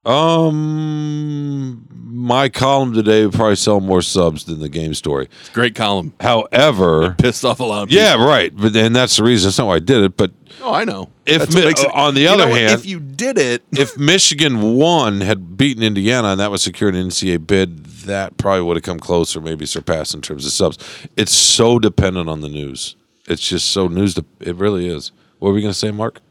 Um, 0.06 1.88
my 2.08 2.50
column 2.50 2.94
today 2.94 3.26
would 3.26 3.34
probably 3.36 3.56
sell 3.56 3.80
more 3.80 4.02
subs 4.02 4.46
than 4.46 4.60
the 4.60 4.70
game 4.70 4.94
story. 4.94 5.28
Great 5.54 5.76
column. 5.76 6.14
However, 6.20 7.16
Pissed 7.18 7.44
off 7.46 7.60
a 7.60 7.64
lot 7.64 7.84
of 7.84 7.90
people. 7.90 8.04
yeah, 8.04 8.24
right. 8.26 8.56
But 8.56 8.76
and 8.76 8.96
that's 8.96 9.18
the 9.18 9.24
reason. 9.24 9.48
That's 9.48 9.58
not 9.58 9.68
why 9.68 9.76
I 9.76 9.80
did 9.80 10.04
it. 10.04 10.18
But 10.18 10.32
Oh, 10.62 10.74
I 10.74 10.86
know. 10.86 11.10
If 11.26 11.54
Mi- 11.54 11.62
it- 11.64 11.86
on 11.94 12.16
the 12.16 12.28
other 12.28 12.48
hand- 12.48 12.72
if 12.80 12.86
you 12.86 13.00
did 13.00 13.38
it, 13.38 13.64
if 13.72 13.98
Michigan 13.98 14.76
won, 14.78 15.22
had 15.22 15.58
beaten 15.58 15.84
Indiana, 15.84 16.30
and 16.30 16.40
that 16.40 16.50
would 16.50 16.62
secure 16.62 16.90
an 16.90 16.96
NCAA 16.96 17.46
bid, 17.46 17.86
that 18.06 18.38
probably 18.38 18.62
would 18.64 18.78
have 18.78 18.84
come 18.84 19.00
close 19.00 19.36
or 19.36 19.42
maybe 19.42 19.66
surpassed 19.66 20.14
in 20.16 20.22
terms 20.22 20.46
of 20.46 20.52
subs. 20.54 20.78
It's 21.18 21.34
so 21.34 21.78
dependent 21.80 22.30
on 22.30 22.42
the 22.42 22.50
news. 22.50 22.96
It's 23.28 23.42
just 23.48 23.70
so 23.72 23.88
news. 23.88 24.14
De- 24.14 24.26
it 24.40 24.56
really 24.56 24.88
is. 24.88 25.12
What 25.40 25.50
were 25.50 25.56
we 25.56 25.62
going 25.62 25.74
to 25.74 25.78
say, 25.80 25.92
Mark? 25.92 26.22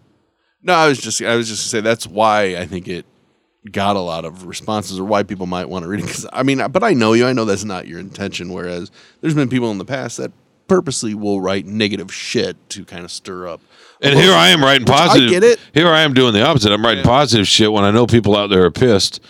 no, 0.63 0.73
I 0.73 0.89
was 0.89 0.99
just, 0.99 1.21
I 1.21 1.37
was 1.37 1.49
just 1.49 1.63
gonna 1.71 1.83
say 1.83 1.85
that's 1.87 2.07
why 2.07 2.57
I 2.57 2.65
think 2.67 2.89
it 2.89 3.05
got 3.71 3.97
a 3.97 4.01
lot 4.01 4.25
of 4.25 4.47
responses, 4.47 4.99
or 4.99 5.05
why 5.05 5.23
people 5.23 5.47
might 5.47 5.69
want 5.69 5.85
to 5.85 5.89
read 5.89 6.01
it. 6.01 6.07
Because 6.07 6.27
I 6.33 6.43
mean, 6.43 6.63
but 6.71 6.83
I 6.83 6.93
know 6.93 7.13
you. 7.13 7.27
I 7.27 7.33
know 7.33 7.45
that's 7.45 7.65
not 7.65 7.87
your 7.87 7.99
intention. 7.99 8.53
Whereas 8.53 8.91
there's 9.21 9.35
been 9.35 9.49
people 9.49 9.71
in 9.71 9.79
the 9.79 9.85
past 9.85 10.17
that 10.19 10.33
purposely 10.69 11.15
will 11.15 11.41
write 11.41 11.67
negative 11.67 12.13
shit 12.13 12.57
to 12.71 12.85
kind 12.85 13.05
of 13.05 13.11
stir 13.11 13.49
up. 13.49 13.61
And 14.01 14.19
here 14.19 14.33
I 14.33 14.49
am 14.49 14.63
writing 14.63 14.87
Which 14.87 14.95
I 14.97 15.19
get 15.27 15.45
it. 15.45 15.59
Here 15.73 15.89
I 15.89 16.01
am 16.03 16.15
doing 16.15 16.33
the 16.35 16.45
opposite. 16.45 16.73
I'm 16.73 16.85
writing 16.85 17.05
positive 17.05 17.47
shit 17.49 17.73
when 17.73 17.85
I 17.85 17.91
know 17.91 18.07
people 18.07 18.37
out 18.37 18.49
there 18.51 18.65
are 18.65 18.71
pissed. 18.71 19.21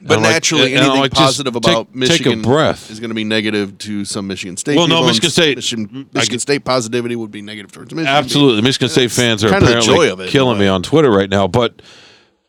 But 0.00 0.18
I'm 0.18 0.22
like- 0.24 0.32
naturally, 0.34 0.74
anything 0.74 0.98
like, 1.00 1.12
just 1.12 1.22
positive 1.22 1.54
take- 1.54 1.64
about 1.72 1.94
Michigan 1.94 2.38
Take 2.38 2.44
a 2.44 2.48
breath. 2.48 2.90
is 2.90 3.00
going 3.00 3.08
to 3.10 3.14
be 3.14 3.24
negative 3.24 3.78
to 3.78 4.04
some 4.04 4.26
Michigan 4.26 4.56
State. 4.58 4.76
Well, 4.76 4.86
no, 4.86 4.96
people, 4.96 4.98
and 4.98 5.06
Michigan 5.08 5.30
State- 5.30 5.56
Michigan, 5.56 6.06
Michigan 6.12 6.34
get- 6.34 6.40
State 6.42 6.64
positivity 6.64 7.16
would 7.16 7.30
be 7.30 7.40
negative 7.42 7.72
towards 7.72 7.94
Michigan. 7.94 8.14
Absolutely. 8.14 8.60
Michigan 8.62 8.88
State 8.90 9.10
fans 9.12 9.42
are 9.44 9.48
kind 9.50 9.62
of 9.62 9.68
the 9.68 9.78
apparently 9.78 10.06
joy 10.08 10.12
of 10.12 10.20
it, 10.20 10.28
killing 10.30 10.58
me 10.58 10.66
on 10.66 10.82
Twitter 10.82 11.10
right 11.10 11.30
now. 11.30 11.46
But 11.46 11.80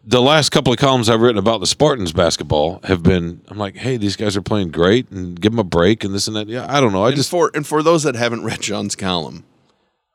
the 0.05 0.21
last 0.21 0.51
couple 0.51 0.71
of 0.71 0.77
columns 0.77 1.09
I've 1.09 1.21
written 1.21 1.39
about 1.39 1.59
the 1.59 1.67
Spartans 1.67 2.13
basketball 2.13 2.79
have 2.83 3.01
been, 3.01 3.41
I'm 3.47 3.57
like, 3.57 3.75
hey, 3.75 3.97
these 3.97 4.15
guys 4.15 4.37
are 4.37 4.41
playing 4.41 4.69
great 4.69 5.09
and 5.09 5.39
give 5.39 5.51
them 5.51 5.59
a 5.59 5.63
break 5.63 6.03
and 6.03 6.13
this 6.13 6.27
and 6.27 6.35
that. 6.35 6.47
Yeah, 6.47 6.65
I 6.69 6.79
don't 6.79 6.93
know. 6.93 7.03
I 7.03 7.07
And 7.07 7.17
just, 7.17 7.31
for 7.31 7.51
and 7.55 7.65
for 7.65 7.81
those 7.81 8.03
that 8.03 8.15
haven't 8.15 8.43
read 8.43 8.61
John's 8.61 8.95
column, 8.95 9.43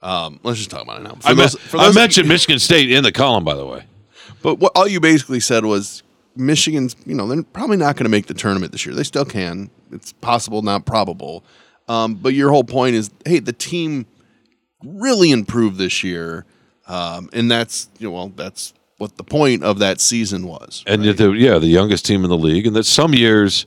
um, 0.00 0.38
let's 0.42 0.58
just 0.58 0.70
talk 0.70 0.82
about 0.82 1.00
it 1.00 1.04
now. 1.04 1.14
For 1.14 1.28
I, 1.28 1.34
those, 1.34 1.56
I 1.74 1.92
mentioned 1.92 2.28
Michigan 2.28 2.58
State 2.58 2.90
in 2.90 3.02
the 3.02 3.12
column, 3.12 3.44
by 3.44 3.54
the 3.54 3.66
way. 3.66 3.84
but 4.42 4.58
what 4.60 4.72
all 4.76 4.86
you 4.86 5.00
basically 5.00 5.40
said 5.40 5.64
was 5.64 6.02
Michigan's. 6.36 6.94
You 7.04 7.14
know, 7.14 7.26
they're 7.26 7.42
probably 7.42 7.76
not 7.76 7.96
going 7.96 8.04
to 8.04 8.10
make 8.10 8.26
the 8.26 8.34
tournament 8.34 8.72
this 8.72 8.86
year. 8.86 8.94
They 8.94 9.02
still 9.02 9.24
can. 9.24 9.70
It's 9.90 10.12
possible, 10.12 10.62
not 10.62 10.86
probable. 10.86 11.44
Um, 11.88 12.14
but 12.14 12.34
your 12.34 12.50
whole 12.50 12.62
point 12.62 12.94
is, 12.94 13.10
hey, 13.26 13.40
the 13.40 13.52
team 13.52 14.06
really 14.84 15.32
improved 15.32 15.76
this 15.76 16.04
year, 16.04 16.46
um, 16.86 17.28
and 17.32 17.50
that's 17.50 17.90
you 17.98 18.08
know, 18.08 18.14
well, 18.14 18.28
that's 18.28 18.72
what 19.00 19.16
the 19.16 19.24
point 19.24 19.64
of 19.64 19.78
that 19.78 20.00
season 20.00 20.46
was. 20.46 20.84
And 20.86 21.04
yet, 21.04 21.16
the, 21.16 21.32
yeah, 21.32 21.58
the 21.58 21.66
youngest 21.66 22.04
team 22.04 22.22
in 22.22 22.28
the 22.30 22.36
league, 22.36 22.66
and 22.66 22.76
that 22.76 22.84
some 22.84 23.14
years 23.14 23.64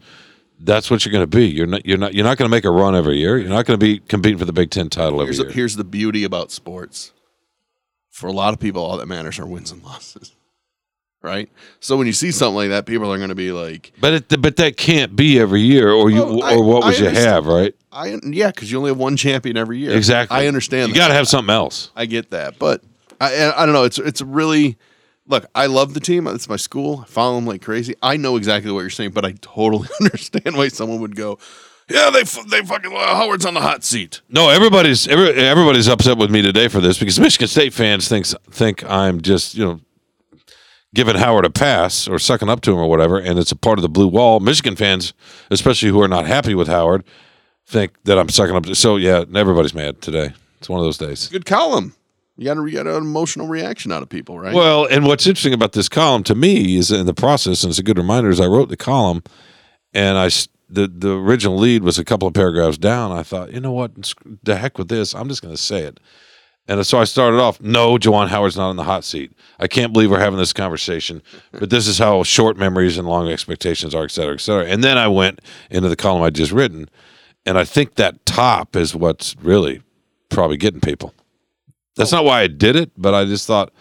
that's 0.59 0.89
what 0.91 1.03
you're 1.03 1.11
going 1.11 1.23
to 1.23 1.27
be. 1.37 1.47
You're 1.47 1.65
not, 1.65 1.85
you're 1.85 1.97
not, 1.97 2.13
you're 2.13 2.23
not 2.23 2.37
going 2.37 2.45
to 2.49 2.55
make 2.55 2.65
a 2.65 2.71
run 2.71 2.95
every 2.95 3.17
year. 3.17 3.37
You're 3.37 3.49
not 3.49 3.65
going 3.65 3.77
to 3.79 3.83
be 3.83 3.99
competing 3.99 4.37
for 4.37 4.45
the 4.45 4.53
Big 4.53 4.69
Ten 4.69 4.89
title 4.89 5.15
every 5.21 5.25
Here's 5.33 5.39
year. 5.39 5.47
the, 5.47 5.53
here's 5.53 5.75
the 5.75 5.83
beauty 5.83 6.23
about 6.23 6.51
sports. 6.51 7.11
For 8.11 8.27
a 8.27 8.31
lot 8.31 8.53
of 8.53 8.59
people, 8.59 8.83
all 8.83 8.97
that 8.97 9.07
matters 9.07 9.39
are 9.39 9.45
wins 9.45 9.71
and 9.71 9.83
losses. 9.83 10.33
Right? 11.23 11.49
So 11.79 11.95
when 11.95 12.05
you 12.05 12.11
see 12.11 12.31
something 12.33 12.55
like 12.57 12.69
that, 12.71 12.85
people 12.85 13.09
are 13.09 13.15
going 13.15 13.29
to 13.29 13.33
be 13.35 13.53
like, 13.53 13.93
but 14.01 14.13
it, 14.29 14.41
but 14.41 14.57
that 14.57 14.75
can't 14.75 15.15
be 15.15 15.39
every 15.39 15.61
year, 15.61 15.89
or 15.89 16.11
you, 16.11 16.21
Oh, 16.21 16.41
I- 16.41 16.55
or 16.55 16.63
what 16.65 16.83
I 16.83 16.87
would 16.87 16.99
you 16.99 17.07
have, 17.07 17.45
right? 17.45 17.73
I 17.93 18.19
yeah, 18.25 18.47
because 18.51 18.69
you 18.69 18.77
only 18.77 18.89
have 18.89 18.97
one 18.97 19.15
champion 19.15 19.55
every 19.55 19.77
year. 19.77 19.91
Exactly. 19.95 20.35
I 20.37 20.47
understand. 20.47 20.89
You 20.89 20.95
got 20.97 21.07
to 21.07 21.13
have 21.13 21.29
something 21.29 21.53
else. 21.53 21.91
I 21.95 22.07
get 22.07 22.31
that, 22.31 22.59
but 22.59 22.83
I 23.21 23.33
I 23.37 23.63
I 23.63 23.65
don't 23.65 23.71
know. 23.73 23.85
It's 23.85 23.99
it's 23.99 24.21
really 24.21 24.77
look. 25.27 25.45
I 25.55 25.65
love 25.67 25.93
the 25.93 25.99
team. 25.99 26.27
It's 26.27 26.49
my 26.49 26.55
school. 26.55 27.01
I 27.03 27.05
follow 27.05 27.35
them 27.35 27.45
like 27.45 27.61
crazy. 27.61 27.95
I 28.01 28.17
know 28.17 28.35
exactly 28.35 28.71
what 28.71 28.81
you're 28.81 28.89
saying, 28.89 29.11
but 29.11 29.25
I 29.25 29.33
totally 29.41 29.89
understand 30.01 30.55
why 30.55 30.67
someone 30.69 30.99
would 31.01 31.15
go, 31.15 31.39
yeah, 31.89 32.09
they 32.09 32.21
f- 32.21 32.47
they 32.47 32.61
fucking 32.61 32.93
uh, 32.93 33.15
Howard's 33.15 33.45
on 33.45 33.53
the 33.53 33.61
hot 33.61 33.83
seat. 33.83 34.21
No, 34.29 34.49
everybody's 34.49 35.07
every, 35.07 35.33
everybody's 35.33 35.87
upset 35.87 36.17
with 36.17 36.31
me 36.31 36.41
today 36.41 36.67
for 36.67 36.79
this 36.79 36.97
because 36.97 37.19
Michigan 37.19 37.47
State 37.47 37.73
fans 37.73 38.07
thinks 38.07 38.33
think 38.49 38.83
I'm 38.89 39.21
just 39.21 39.55
you 39.55 39.65
know 39.65 39.79
giving 40.93 41.15
Howard 41.15 41.45
a 41.45 41.49
pass 41.49 42.07
or 42.07 42.19
sucking 42.19 42.49
up 42.49 42.61
to 42.61 42.71
him 42.71 42.77
or 42.77 42.89
whatever, 42.89 43.17
and 43.17 43.37
it's 43.37 43.51
a 43.51 43.55
part 43.55 43.77
of 43.79 43.81
the 43.81 43.89
blue 43.89 44.07
wall. 44.07 44.39
Michigan 44.39 44.75
fans, 44.75 45.13
especially 45.51 45.89
who 45.89 46.01
are 46.01 46.07
not 46.07 46.25
happy 46.25 46.55
with 46.55 46.67
Howard, 46.67 47.03
think 47.65 48.01
that 48.03 48.17
I'm 48.17 48.29
sucking 48.29 48.55
up. 48.55 48.65
to 48.65 48.75
So 48.75 48.95
yeah, 48.95 49.25
everybody's 49.35 49.73
mad 49.73 50.01
today. 50.01 50.33
It's 50.59 50.69
one 50.69 50.79
of 50.79 50.85
those 50.85 50.97
days. 50.97 51.27
Good 51.27 51.45
column. 51.45 51.95
You 52.35 52.45
got 52.45 52.55
to 52.55 52.69
get 52.69 52.87
an 52.87 52.95
emotional 52.95 53.47
reaction 53.47 53.91
out 53.91 54.01
of 54.01 54.09
people, 54.09 54.39
right? 54.39 54.55
Well, 54.55 54.85
and 54.85 55.05
what's 55.05 55.27
interesting 55.27 55.53
about 55.53 55.73
this 55.73 55.87
column 55.87 56.23
to 56.23 56.35
me 56.35 56.77
is 56.77 56.91
in 56.91 57.05
the 57.05 57.13
process, 57.13 57.63
and 57.63 57.69
it's 57.69 57.79
a 57.79 57.83
good 57.83 57.97
reminder. 57.97 58.29
Is 58.29 58.39
I 58.39 58.47
wrote 58.47 58.69
the 58.69 58.77
column, 58.77 59.23
and 59.93 60.17
I 60.17 60.29
the 60.67 60.87
the 60.87 61.15
original 61.17 61.57
lead 61.57 61.83
was 61.83 61.99
a 61.99 62.05
couple 62.05 62.27
of 62.27 62.33
paragraphs 62.33 62.77
down. 62.77 63.11
I 63.11 63.21
thought, 63.21 63.53
you 63.53 63.59
know 63.59 63.71
what, 63.71 64.13
the 64.43 64.57
heck 64.57 64.79
with 64.79 64.87
this. 64.87 65.13
I'm 65.13 65.29
just 65.29 65.43
going 65.43 65.53
to 65.53 65.61
say 65.61 65.83
it. 65.83 65.99
And 66.65 66.85
so 66.87 66.97
I 66.97 67.03
started 67.03 67.41
off, 67.41 67.59
no, 67.59 67.97
Juwan 67.97 68.29
Howard's 68.29 68.55
not 68.55 68.71
in 68.71 68.77
the 68.77 68.85
hot 68.85 69.03
seat. 69.03 69.33
I 69.59 69.67
can't 69.67 69.91
believe 69.91 70.09
we're 70.09 70.19
having 70.19 70.39
this 70.39 70.53
conversation, 70.53 71.21
but 71.51 71.69
this 71.69 71.87
is 71.87 71.97
how 71.97 72.23
short 72.23 72.55
memories 72.55 72.97
and 72.97 73.05
long 73.05 73.29
expectations 73.29 73.93
are, 73.93 74.05
et 74.05 74.11
cetera, 74.11 74.35
et 74.35 74.39
cetera. 74.39 74.65
And 74.65 74.81
then 74.81 74.97
I 74.97 75.09
went 75.09 75.41
into 75.69 75.89
the 75.89 75.97
column 75.97 76.23
I'd 76.23 76.35
just 76.35 76.53
written, 76.53 76.89
and 77.45 77.57
I 77.57 77.65
think 77.65 77.95
that 77.95 78.25
top 78.25 78.77
is 78.77 78.95
what's 78.95 79.35
really 79.41 79.83
probably 80.29 80.55
getting 80.55 80.79
people. 80.79 81.13
That's 81.95 82.13
oh. 82.13 82.17
not 82.17 82.25
why 82.25 82.41
I 82.41 82.47
did 82.47 82.75
it, 82.75 82.91
but 82.97 83.13
I 83.13 83.25
just 83.25 83.47
thought, 83.47 83.71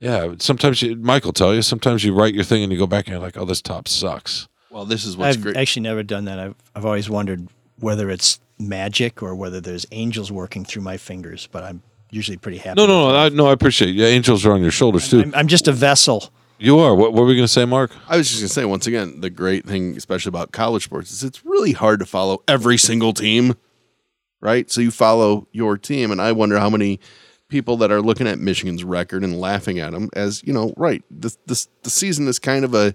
yeah, 0.00 0.34
sometimes 0.38 0.82
you, 0.82 0.96
Mike 0.96 1.24
will 1.24 1.32
tell 1.32 1.54
you, 1.54 1.62
sometimes 1.62 2.04
you 2.04 2.14
write 2.14 2.34
your 2.34 2.44
thing 2.44 2.62
and 2.62 2.72
you 2.72 2.78
go 2.78 2.86
back 2.86 3.06
and 3.06 3.12
you're 3.12 3.22
like, 3.22 3.36
oh, 3.36 3.44
this 3.44 3.62
top 3.62 3.88
sucks. 3.88 4.48
well, 4.70 4.84
this 4.84 5.04
is 5.04 5.16
what's 5.16 5.36
I've 5.36 5.42
great. 5.42 5.56
actually 5.56 5.82
never 5.82 6.02
done 6.02 6.26
that. 6.26 6.38
I've 6.38 6.54
I've 6.74 6.84
always 6.84 7.08
wondered 7.08 7.48
whether 7.80 8.10
it's 8.10 8.38
magic 8.58 9.22
or 9.22 9.34
whether 9.34 9.60
there's 9.60 9.86
angels 9.92 10.30
working 10.30 10.64
through 10.64 10.82
my 10.82 10.96
fingers, 10.96 11.48
but 11.50 11.64
I'm 11.64 11.82
usually 12.10 12.36
pretty 12.36 12.58
happy. 12.58 12.76
No, 12.76 12.86
no, 12.86 13.10
no. 13.10 13.16
I, 13.16 13.28
no, 13.30 13.46
I 13.48 13.52
appreciate 13.52 13.90
it. 13.90 13.96
Yeah, 13.96 14.06
angels 14.06 14.44
are 14.46 14.52
on 14.52 14.62
your 14.62 14.70
shoulders 14.70 15.08
too. 15.10 15.22
I'm, 15.22 15.34
I'm 15.34 15.48
just 15.48 15.66
a 15.66 15.72
vessel. 15.72 16.32
you 16.58 16.78
are. 16.78 16.94
What, 16.94 17.12
what 17.12 17.22
were 17.22 17.26
we 17.26 17.34
going 17.34 17.44
to 17.44 17.52
say, 17.52 17.64
Mark? 17.64 17.90
I 18.08 18.16
was 18.16 18.28
just 18.28 18.40
gonna 18.40 18.48
say 18.48 18.64
once 18.64 18.86
again, 18.86 19.20
the 19.20 19.30
great 19.30 19.64
thing, 19.66 19.96
especially 19.96 20.30
about 20.30 20.52
college 20.52 20.84
sports, 20.84 21.10
is 21.10 21.24
it's 21.24 21.44
really 21.44 21.72
hard 21.72 21.98
to 22.00 22.06
follow 22.06 22.42
every 22.46 22.78
single 22.78 23.12
team. 23.12 23.54
right? 24.40 24.70
So 24.70 24.80
you 24.80 24.90
follow 24.90 25.48
your 25.52 25.78
team, 25.78 26.10
and 26.12 26.20
I 26.20 26.32
wonder 26.32 26.58
how 26.58 26.70
many 26.70 27.00
people 27.48 27.76
that 27.78 27.90
are 27.90 28.00
looking 28.00 28.26
at 28.26 28.38
Michigan's 28.38 28.84
record 28.84 29.22
and 29.22 29.38
laughing 29.38 29.78
at 29.78 29.92
them 29.92 30.08
as 30.14 30.42
you 30.44 30.52
know, 30.52 30.72
right? 30.76 31.02
This 31.10 31.38
this 31.46 31.68
the 31.82 31.90
season 31.90 32.28
is 32.28 32.38
kind 32.38 32.64
of 32.64 32.74
a 32.74 32.94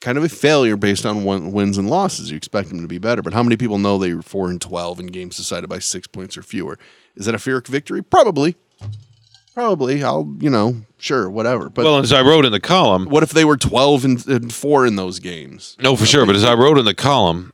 kind 0.00 0.18
of 0.18 0.24
a 0.24 0.28
failure 0.28 0.76
based 0.76 1.06
on 1.06 1.24
one, 1.24 1.52
wins 1.52 1.78
and 1.78 1.88
losses. 1.88 2.30
You 2.30 2.36
expect 2.36 2.68
them 2.68 2.80
to 2.82 2.88
be 2.88 2.98
better, 2.98 3.22
but 3.22 3.32
how 3.32 3.42
many 3.42 3.56
people 3.56 3.78
know 3.78 3.98
they 3.98 4.14
were 4.14 4.22
four 4.22 4.50
and 4.50 4.60
twelve 4.60 4.98
in 5.00 5.06
games 5.06 5.36
decided 5.36 5.70
by 5.70 5.78
six 5.78 6.06
points 6.06 6.36
or 6.36 6.42
fewer? 6.42 6.78
Is 7.16 7.26
that 7.26 7.34
a 7.34 7.38
Pyrrhic 7.38 7.66
victory? 7.68 8.02
Probably. 8.02 8.56
Probably. 9.54 10.02
I'll 10.02 10.34
you 10.40 10.50
know 10.50 10.82
sure 10.98 11.28
whatever. 11.30 11.68
But 11.68 11.84
well, 11.84 11.98
as 11.98 12.12
I 12.12 12.22
wrote 12.22 12.44
in 12.44 12.52
the 12.52 12.60
column, 12.60 13.06
what 13.06 13.22
if 13.22 13.30
they 13.30 13.44
were 13.44 13.56
twelve 13.56 14.04
and, 14.04 14.26
and 14.26 14.52
four 14.52 14.86
in 14.86 14.96
those 14.96 15.18
games? 15.18 15.76
no, 15.80 15.94
for 15.96 16.06
sure. 16.06 16.26
But 16.26 16.36
as 16.36 16.44
I 16.44 16.54
wrote 16.54 16.78
in 16.78 16.84
the 16.84 16.94
column, 16.94 17.52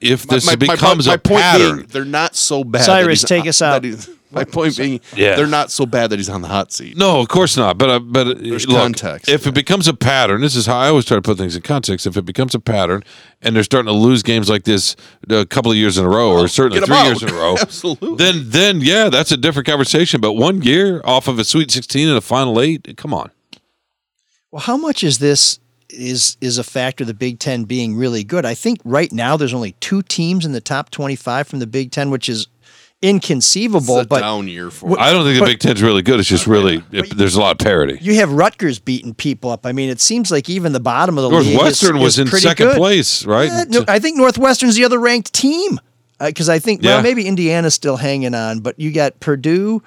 if 0.00 0.26
this 0.26 0.46
My- 0.46 0.52
my- 0.56 0.66
my- 0.66 0.74
becomes 0.74 1.06
my 1.06 1.14
a 1.14 1.18
point 1.18 1.40
pattern, 1.42 1.76
being, 1.76 1.88
they're 1.88 2.04
not 2.04 2.36
so 2.36 2.64
bad. 2.64 2.84
Cyrus, 2.84 3.20
he's- 3.22 3.28
take 3.28 3.46
us 3.46 3.60
out. 3.62 3.84
he's- 3.84 4.08
My 4.32 4.42
point 4.42 4.76
being, 4.76 5.00
Yeah. 5.14 5.36
they're 5.36 5.46
not 5.46 5.70
so 5.70 5.86
bad 5.86 6.10
that 6.10 6.18
he's 6.18 6.28
on 6.28 6.42
the 6.42 6.48
hot 6.48 6.72
seat. 6.72 6.96
No, 6.96 7.20
of 7.20 7.28
course 7.28 7.56
not. 7.56 7.78
But 7.78 7.88
uh, 7.88 7.98
but 8.00 8.26
uh, 8.26 8.34
There's 8.36 8.66
look, 8.66 8.78
context, 8.78 9.28
If 9.30 9.46
it 9.46 9.54
becomes 9.54 9.86
a 9.86 9.94
pattern, 9.94 10.40
this 10.40 10.56
is 10.56 10.66
how 10.66 10.76
I 10.76 10.88
always 10.88 11.04
try 11.04 11.14
to 11.16 11.22
put 11.22 11.38
things 11.38 11.54
in 11.54 11.62
context. 11.62 12.04
If 12.04 12.16
it 12.16 12.24
becomes 12.24 12.52
a 12.52 12.58
pattern, 12.58 13.04
and 13.42 13.54
they're 13.54 13.62
starting 13.62 13.86
to 13.92 13.96
lose 13.96 14.24
games 14.24 14.48
like 14.50 14.64
this 14.64 14.96
a 15.30 15.46
couple 15.46 15.70
of 15.70 15.76
years 15.76 15.98
in 15.98 16.04
a 16.04 16.08
row, 16.08 16.32
or 16.32 16.48
certainly 16.48 16.80
get 16.80 16.86
three 16.88 16.96
'em 16.96 17.06
years 17.06 17.22
in 17.22 17.28
a 17.30 17.32
row, 17.34 17.56
Absolutely. 17.60 18.16
Then 18.16 18.50
then 18.50 18.80
yeah, 18.80 19.08
that's 19.08 19.30
a 19.30 19.36
different 19.36 19.68
conversation. 19.68 20.20
But 20.20 20.32
one 20.32 20.62
year 20.62 21.00
off 21.04 21.28
of 21.28 21.38
a 21.38 21.44
Sweet 21.44 21.70
Sixteen 21.70 22.08
and 22.08 22.18
a 22.18 22.20
Final 22.20 22.60
Eight, 22.60 22.92
come 22.96 23.14
on. 23.14 23.30
Well, 24.50 24.62
how 24.62 24.76
much 24.76 25.04
is 25.04 25.18
this 25.18 25.60
is 25.94 26.36
is 26.40 26.58
a 26.58 26.64
factor 26.64 27.04
of 27.04 27.08
the 27.08 27.14
Big 27.14 27.38
Ten 27.38 27.64
being 27.64 27.96
really 27.96 28.24
good? 28.24 28.44
I 28.44 28.54
think 28.54 28.78
right 28.84 29.10
now 29.12 29.36
there's 29.36 29.54
only 29.54 29.72
two 29.80 30.02
teams 30.02 30.44
in 30.44 30.52
the 30.52 30.60
top 30.60 30.90
25 30.90 31.46
from 31.48 31.58
the 31.60 31.66
Big 31.66 31.90
Ten, 31.90 32.10
which 32.10 32.28
is 32.28 32.46
inconceivable. 33.02 33.98
It's 33.98 34.06
a 34.06 34.08
but 34.08 34.20
down 34.20 34.48
year 34.48 34.70
for 34.70 34.98
I 34.98 35.12
don't 35.12 35.24
think 35.24 35.38
the 35.38 35.44
Big 35.44 35.60
Ten's 35.60 35.82
really 35.82 36.02
good. 36.02 36.18
It's 36.20 36.28
just 36.28 36.46
really 36.46 36.82
it, 36.90 37.16
there's 37.16 37.34
a 37.36 37.40
lot 37.40 37.52
of 37.52 37.58
parity. 37.58 37.98
you 38.00 38.14
have 38.16 38.32
Rutgers 38.32 38.78
beating 38.78 39.14
people 39.14 39.50
up. 39.50 39.66
I 39.66 39.72
mean, 39.72 39.90
it 39.90 40.00
seems 40.00 40.30
like 40.30 40.48
even 40.48 40.72
the 40.72 40.80
bottom 40.80 41.18
of 41.18 41.22
the 41.22 41.28
league 41.38 41.48
is- 41.60 41.82
was 41.82 41.82
is 41.82 42.18
in 42.18 42.26
second 42.28 42.66
good. 42.68 42.76
place, 42.76 43.24
right? 43.26 43.46
Yeah, 43.48 43.64
no, 43.68 43.84
I 43.88 43.98
think 43.98 44.16
Northwestern's 44.16 44.76
the 44.76 44.84
other 44.84 44.98
ranked 44.98 45.32
team 45.32 45.78
uh, 46.20 46.26
because 46.26 46.48
I 46.48 46.58
think 46.58 46.82
Yeah. 46.82 46.94
well 46.94 47.02
maybe 47.02 47.26
Indiana's 47.26 47.74
still 47.74 47.96
hanging 47.96 48.34
on, 48.34 48.60
but 48.60 48.78
you 48.80 48.90
got 48.92 49.20
Purdue, 49.20 49.82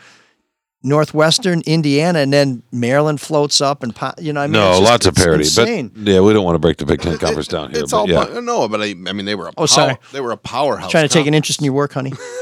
Northwestern, 0.88 1.61
Indiana, 1.65 2.19
and 2.19 2.31
then 2.31 2.63
Maryland 2.71 3.19
floats 3.21 3.61
up 3.61 3.83
and 3.83 3.93
you 4.19 4.33
know 4.33 4.41
I 4.41 4.47
mean 4.47 4.53
no, 4.53 4.69
it's 4.69 4.79
just- 4.79 4.89
lots 4.91 5.05
of 5.05 5.13
it's 5.13 5.23
parity. 5.23 5.43
insane. 5.43 5.91
But 5.95 6.07
yeah, 6.13 6.19
we 6.21 6.33
don't 6.33 6.45
want 6.45 6.55
to 6.55 6.59
break 6.59 6.77
the 6.77 6.85
Big 6.85 7.01
Ten 7.01 7.17
conference 7.17 7.47
down 7.47 7.71
here. 7.71 7.81
It's 7.83 7.91
but 7.91 7.97
all 7.97 8.09
yeah. 8.09 8.25
po- 8.25 8.39
no, 8.39 8.67
but 8.67 8.81
I, 8.81 8.85
I 8.85 9.13
mean 9.13 9.25
they 9.25 9.35
were 9.35 9.47
a 9.47 9.51
Oh, 9.51 9.53
power, 9.61 9.67
sorry. 9.67 9.97
they 10.13 10.21
were 10.21 10.31
a 10.31 10.38
powerhouse. 10.38 10.89
trying 10.89 11.07
to 11.07 11.13
take 11.13 11.27
an 11.27 11.33
interest 11.33 11.59
in 11.59 11.65
your 11.65 11.73
work, 11.73 11.93
honey. 11.93 12.13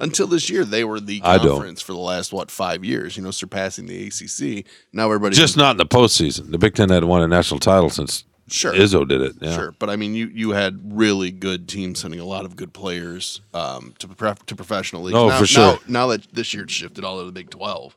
Until 0.00 0.26
this 0.26 0.48
year, 0.50 0.64
they 0.64 0.84
were 0.84 1.00
the 1.00 1.20
conference 1.20 1.80
for 1.82 1.92
the 1.92 1.98
last 1.98 2.32
what 2.32 2.50
five 2.50 2.84
years. 2.84 3.16
You 3.16 3.22
know, 3.22 3.30
surpassing 3.30 3.86
the 3.86 4.06
ACC. 4.06 4.64
Now 4.92 5.06
everybody 5.06 5.34
just 5.36 5.56
not 5.56 5.72
in 5.72 5.76
the 5.78 5.86
postseason. 5.86 6.50
The 6.50 6.58
Big 6.58 6.74
Ten 6.74 6.88
hadn't 6.90 7.08
won 7.08 7.22
a 7.22 7.28
national 7.28 7.60
title 7.60 7.90
since 7.90 8.24
Sure. 8.52 8.72
Izzo 8.72 9.08
did 9.08 9.22
it. 9.22 9.36
Yeah. 9.40 9.54
Sure, 9.54 9.74
but 9.78 9.88
I 9.88 9.96
mean, 9.96 10.14
you 10.14 10.26
you 10.26 10.50
had 10.50 10.78
really 10.92 11.30
good 11.30 11.68
teams 11.68 12.00
sending 12.00 12.20
a 12.20 12.24
lot 12.24 12.44
of 12.44 12.54
good 12.54 12.72
players 12.74 13.40
um, 13.54 13.94
to 13.98 14.08
pro- 14.08 14.34
to 14.34 14.54
professional 14.54 15.02
leagues. 15.02 15.16
Oh, 15.16 15.28
now, 15.28 15.38
for 15.38 15.46
sure. 15.46 15.64
Now, 15.64 15.78
now 15.86 16.06
that 16.08 16.32
this 16.34 16.52
year 16.52 16.64
it's 16.64 16.72
shifted 16.72 17.02
all 17.02 17.18
to 17.18 17.24
the 17.24 17.32
Big 17.32 17.48
Twelve, 17.50 17.96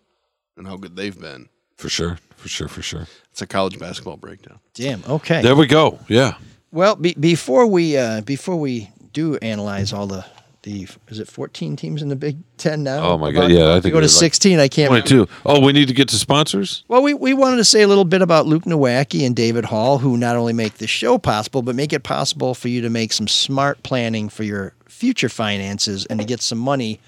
and 0.55 0.65
how 0.65 0.77
good 0.77 0.95
they've 0.95 1.19
been. 1.19 1.49
For 1.75 1.89
sure. 1.89 2.19
For 2.37 2.47
sure. 2.47 2.69
For 2.69 2.81
sure. 2.81 3.05
It's 3.31 3.41
a 3.41 3.47
college 3.47 3.77
basketball 3.77 4.15
breakdown. 4.15 4.59
Damn. 4.73 5.03
Okay. 5.07 5.41
There 5.41 5.55
we 5.57 5.67
go. 5.67 5.99
Yeah. 6.07 6.35
Well, 6.71 6.95
be, 6.95 7.13
before 7.19 7.67
we 7.67 7.97
uh, 7.97 8.21
before 8.21 8.55
we 8.55 8.89
do 9.11 9.35
analyze 9.37 9.91
all 9.91 10.07
the 10.07 10.25
the 10.65 10.87
is 11.07 11.19
it 11.19 11.27
14 11.27 11.75
teams 11.75 12.01
in 12.01 12.09
the 12.09 12.15
Big 12.15 12.37
Ten 12.57 12.83
now? 12.83 13.11
Oh 13.11 13.17
my 13.17 13.29
About- 13.29 13.41
God. 13.41 13.51
Yeah. 13.51 13.75
I 13.75 13.79
think 13.79 13.93
go 13.93 13.99
to 14.01 14.07
like 14.07 14.09
16. 14.09 14.59
I 14.59 14.67
can't. 14.67 14.89
remember. 14.91 15.07
22. 15.07 15.31
Oh, 15.45 15.61
we 15.61 15.71
need 15.71 15.87
to 15.87 15.93
get 15.93 16.09
to 16.09 16.17
sponsors. 16.17 16.83
Well, 16.87 17.01
we, 17.01 17.13
we 17.13 17.33
wanted 17.33 17.57
to 17.57 17.65
say 17.65 17.83
a 17.83 17.87
little 17.87 18.03
bit 18.03 18.21
about 18.21 18.47
Luke 18.47 18.63
Nowacki 18.63 19.25
and 19.25 19.35
David 19.35 19.65
Hall, 19.65 19.99
who 19.99 20.17
not 20.17 20.35
only 20.35 20.53
make 20.53 20.75
the 20.75 20.87
show 20.87 21.17
possible, 21.17 21.61
but 21.61 21.75
make 21.75 21.93
it 21.93 22.03
possible 22.03 22.53
for 22.55 22.67
you 22.67 22.81
to 22.81 22.89
make 22.89 23.13
some 23.13 23.27
smart 23.27 23.81
planning 23.83 24.27
for 24.27 24.43
your 24.43 24.73
future 24.87 25.29
finances 25.29 26.05
and 26.07 26.19
to 26.19 26.25
get 26.25 26.41
some 26.41 26.57
money 26.57 26.99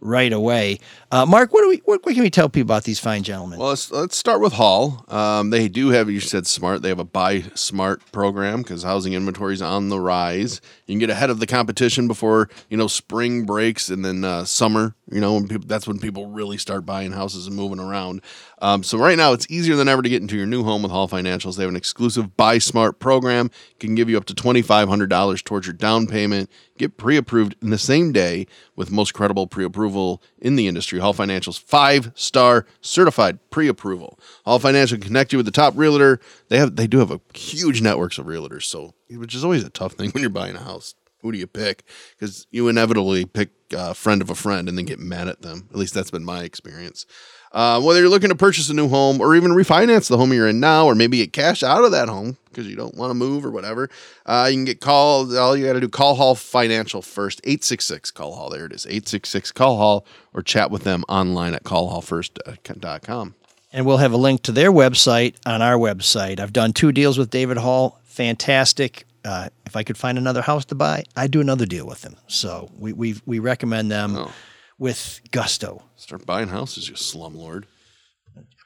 right 0.00 0.32
away. 0.32 0.80
Uh, 1.12 1.26
Mark, 1.26 1.52
what 1.52 1.60
do 1.60 1.68
we 1.68 1.76
what, 1.84 2.02
what 2.06 2.14
can 2.14 2.22
we 2.22 2.30
tell 2.30 2.48
people 2.48 2.68
about 2.68 2.84
these 2.84 2.98
fine 2.98 3.22
gentlemen? 3.22 3.58
Well, 3.58 3.68
let's, 3.68 3.90
let's 3.90 4.16
start 4.16 4.40
with 4.40 4.54
Hall. 4.54 5.04
Um, 5.08 5.50
they 5.50 5.68
do 5.68 5.90
have, 5.90 6.08
you 6.08 6.20
said 6.20 6.46
smart, 6.46 6.80
they 6.80 6.88
have 6.88 6.98
a 6.98 7.04
buy 7.04 7.42
smart 7.54 8.00
program 8.12 8.62
because 8.62 8.82
housing 8.82 9.12
inventory 9.12 9.52
is 9.52 9.60
on 9.60 9.90
the 9.90 10.00
rise. 10.00 10.62
You 10.86 10.94
can 10.94 11.00
get 11.00 11.10
ahead 11.10 11.28
of 11.28 11.38
the 11.38 11.46
competition 11.46 12.08
before, 12.08 12.48
you 12.70 12.78
know, 12.78 12.86
spring 12.86 13.44
breaks 13.44 13.90
and 13.90 14.02
then 14.02 14.24
uh, 14.24 14.46
summer, 14.46 14.94
you 15.10 15.20
know, 15.20 15.34
when 15.34 15.48
people, 15.48 15.66
that's 15.68 15.86
when 15.86 15.98
people 15.98 16.28
really 16.28 16.56
start 16.56 16.86
buying 16.86 17.12
houses 17.12 17.46
and 17.46 17.54
moving 17.54 17.78
around. 17.78 18.22
Um, 18.62 18.82
so 18.82 18.96
right 18.96 19.18
now 19.18 19.34
it's 19.34 19.50
easier 19.50 19.76
than 19.76 19.88
ever 19.88 20.00
to 20.00 20.08
get 20.08 20.22
into 20.22 20.36
your 20.38 20.46
new 20.46 20.64
home 20.64 20.82
with 20.82 20.92
Hall 20.92 21.08
Financials. 21.08 21.56
They 21.56 21.64
have 21.64 21.70
an 21.70 21.76
exclusive 21.76 22.38
buy 22.38 22.56
smart 22.56 23.00
program. 23.00 23.50
Can 23.80 23.94
give 23.94 24.08
you 24.08 24.16
up 24.16 24.24
to 24.26 24.34
$2,500 24.34 25.44
towards 25.44 25.66
your 25.66 25.74
down 25.74 26.06
payment. 26.06 26.48
Get 26.78 26.96
pre-approved 26.96 27.54
in 27.60 27.68
the 27.68 27.76
same 27.76 28.12
day 28.12 28.46
with 28.76 28.90
most 28.90 29.12
credible 29.12 29.46
pre-approval 29.46 30.22
in 30.42 30.56
the 30.56 30.66
industry. 30.66 30.98
Hall 30.98 31.14
Financial's 31.14 31.56
five-star 31.56 32.66
certified 32.82 33.38
pre-approval. 33.50 34.18
Hall 34.44 34.58
Financial 34.58 34.98
can 34.98 35.06
connect 35.06 35.32
you 35.32 35.38
with 35.38 35.46
the 35.46 35.52
top 35.52 35.72
realtor. 35.76 36.20
They 36.48 36.58
have 36.58 36.76
they 36.76 36.86
do 36.86 36.98
have 36.98 37.10
a 37.10 37.20
huge 37.32 37.80
networks 37.80 38.18
of 38.18 38.26
realtors, 38.26 38.64
so 38.64 38.92
which 39.08 39.34
is 39.34 39.44
always 39.44 39.64
a 39.64 39.70
tough 39.70 39.92
thing 39.94 40.10
when 40.12 40.20
you're 40.22 40.30
buying 40.30 40.56
a 40.56 40.62
house. 40.62 40.94
Who 41.20 41.30
do 41.30 41.38
you 41.38 41.46
pick? 41.46 41.84
Because 42.18 42.48
you 42.50 42.66
inevitably 42.66 43.24
pick 43.24 43.50
a 43.70 43.94
friend 43.94 44.20
of 44.20 44.28
a 44.28 44.34
friend 44.34 44.68
and 44.68 44.76
then 44.76 44.84
get 44.84 44.98
mad 44.98 45.28
at 45.28 45.42
them. 45.42 45.68
At 45.70 45.76
least 45.76 45.94
that's 45.94 46.10
been 46.10 46.24
my 46.24 46.42
experience. 46.42 47.06
Uh, 47.52 47.78
whether 47.80 48.00
you're 48.00 48.08
looking 48.08 48.30
to 48.30 48.34
purchase 48.34 48.70
a 48.70 48.74
new 48.74 48.88
home 48.88 49.20
or 49.20 49.36
even 49.36 49.50
refinance 49.50 50.08
the 50.08 50.16
home 50.16 50.32
you're 50.32 50.48
in 50.48 50.58
now, 50.58 50.86
or 50.86 50.94
maybe 50.94 51.18
get 51.18 51.32
cash 51.34 51.62
out 51.62 51.84
of 51.84 51.90
that 51.92 52.08
home 52.08 52.36
because 52.48 52.66
you 52.66 52.74
don't 52.76 52.94
want 52.94 53.10
to 53.10 53.14
move 53.14 53.44
or 53.44 53.50
whatever, 53.50 53.90
uh, 54.24 54.46
you 54.50 54.56
can 54.56 54.64
get 54.64 54.80
called. 54.80 55.34
All 55.36 55.54
you 55.56 55.66
got 55.66 55.74
to 55.74 55.80
do, 55.80 55.88
call 55.88 56.14
Hall 56.14 56.34
Financial 56.34 57.02
first. 57.02 57.40
866 57.44 58.10
Call 58.10 58.34
Hall. 58.34 58.48
There 58.48 58.64
it 58.64 58.72
is. 58.72 58.86
866 58.86 59.52
Call 59.52 59.76
Hall 59.76 60.06
or 60.32 60.42
chat 60.42 60.70
with 60.70 60.84
them 60.84 61.04
online 61.08 61.52
at 61.54 61.62
callhallfirst.com. 61.64 63.34
and 63.72 63.86
we'll 63.86 63.96
have 63.98 64.12
a 64.12 64.16
link 64.16 64.42
to 64.42 64.52
their 64.52 64.72
website 64.72 65.34
on 65.46 65.62
our 65.62 65.76
website. 65.76 66.40
I've 66.40 66.52
done 66.52 66.72
two 66.72 66.92
deals 66.92 67.18
with 67.18 67.30
David 67.30 67.58
Hall. 67.58 68.00
Fantastic. 68.04 69.04
Uh, 69.24 69.48
if 69.66 69.76
I 69.76 69.82
could 69.82 69.96
find 69.96 70.18
another 70.18 70.42
house 70.42 70.64
to 70.66 70.74
buy, 70.74 71.04
I'd 71.16 71.30
do 71.30 71.40
another 71.40 71.64
deal 71.66 71.86
with 71.86 72.00
them. 72.02 72.16
So 72.28 72.70
we 72.78 72.92
we, 72.92 73.16
we 73.24 73.38
recommend 73.38 73.90
them 73.90 74.16
Oh. 74.16 74.32
With 74.78 75.20
gusto. 75.30 75.82
Start 75.96 76.26
buying 76.26 76.48
houses, 76.48 76.88
you 76.88 76.94
slumlord. 76.94 77.64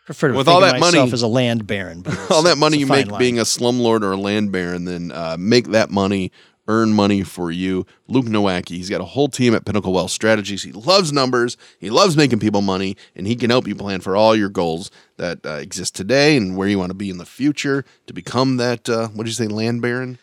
prefer 0.06 0.28
to 0.28 0.34
With 0.36 0.48
all 0.48 0.60
that 0.60 0.80
money- 0.80 0.98
as 0.98 1.22
a 1.22 1.26
land 1.28 1.66
baron. 1.66 2.02
But 2.02 2.18
all 2.30 2.42
that 2.44 2.58
money 2.58 2.78
you 2.78 2.86
make 2.86 3.08
line. 3.10 3.18
being 3.18 3.38
a 3.38 3.42
slumlord 3.42 4.02
or 4.02 4.12
a 4.12 4.16
land 4.16 4.52
baron, 4.52 4.84
then 4.84 5.12
uh, 5.12 5.36
make 5.38 5.68
that 5.68 5.90
money 5.90 6.32
earn 6.68 6.92
money 6.92 7.22
for 7.22 7.52
you. 7.52 7.86
Luke 8.08 8.24
Nowacki, 8.26 8.70
he's 8.70 8.90
got 8.90 9.00
a 9.00 9.04
whole 9.04 9.28
team 9.28 9.54
at 9.54 9.64
Pinnacle 9.64 9.92
Wealth 9.92 10.10
Strategies. 10.10 10.64
He 10.64 10.72
loves 10.72 11.12
numbers, 11.12 11.56
he 11.78 11.90
loves 11.90 12.16
making 12.16 12.40
people 12.40 12.60
money, 12.60 12.96
and 13.14 13.24
he 13.26 13.36
can 13.36 13.50
help 13.50 13.68
you 13.68 13.76
plan 13.76 14.00
for 14.00 14.16
all 14.16 14.34
your 14.34 14.48
goals 14.48 14.90
that 15.16 15.46
uh, 15.46 15.50
exist 15.54 15.94
today 15.94 16.36
and 16.36 16.56
where 16.56 16.66
you 16.66 16.76
want 16.78 16.90
to 16.90 16.94
be 16.96 17.08
in 17.08 17.18
the 17.18 17.24
future 17.26 17.84
to 18.08 18.12
become 18.12 18.56
that. 18.56 18.88
Uh, 18.88 19.06
what 19.08 19.24
did 19.24 19.28
you 19.30 19.34
say, 19.34 19.46
land 19.46 19.80
baron? 19.80 20.18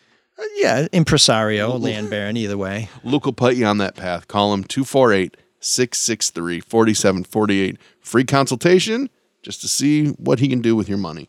yeah, 0.56 0.86
impresario, 0.92 1.76
land 1.78 2.10
baron, 2.10 2.36
either 2.36 2.58
way. 2.58 2.88
Luke 3.04 3.24
will 3.24 3.32
put 3.32 3.54
you 3.56 3.64
on 3.66 3.78
that 3.78 3.94
path. 3.94 4.26
Call 4.28 4.52
him 4.52 4.64
248 4.64 5.36
663 5.64 6.60
4748. 6.60 7.78
Free 8.00 8.24
consultation 8.24 9.08
just 9.42 9.60
to 9.60 9.68
see 9.68 10.08
what 10.08 10.38
he 10.38 10.48
can 10.48 10.60
do 10.60 10.74
with 10.76 10.88
your 10.88 10.98
money. 10.98 11.28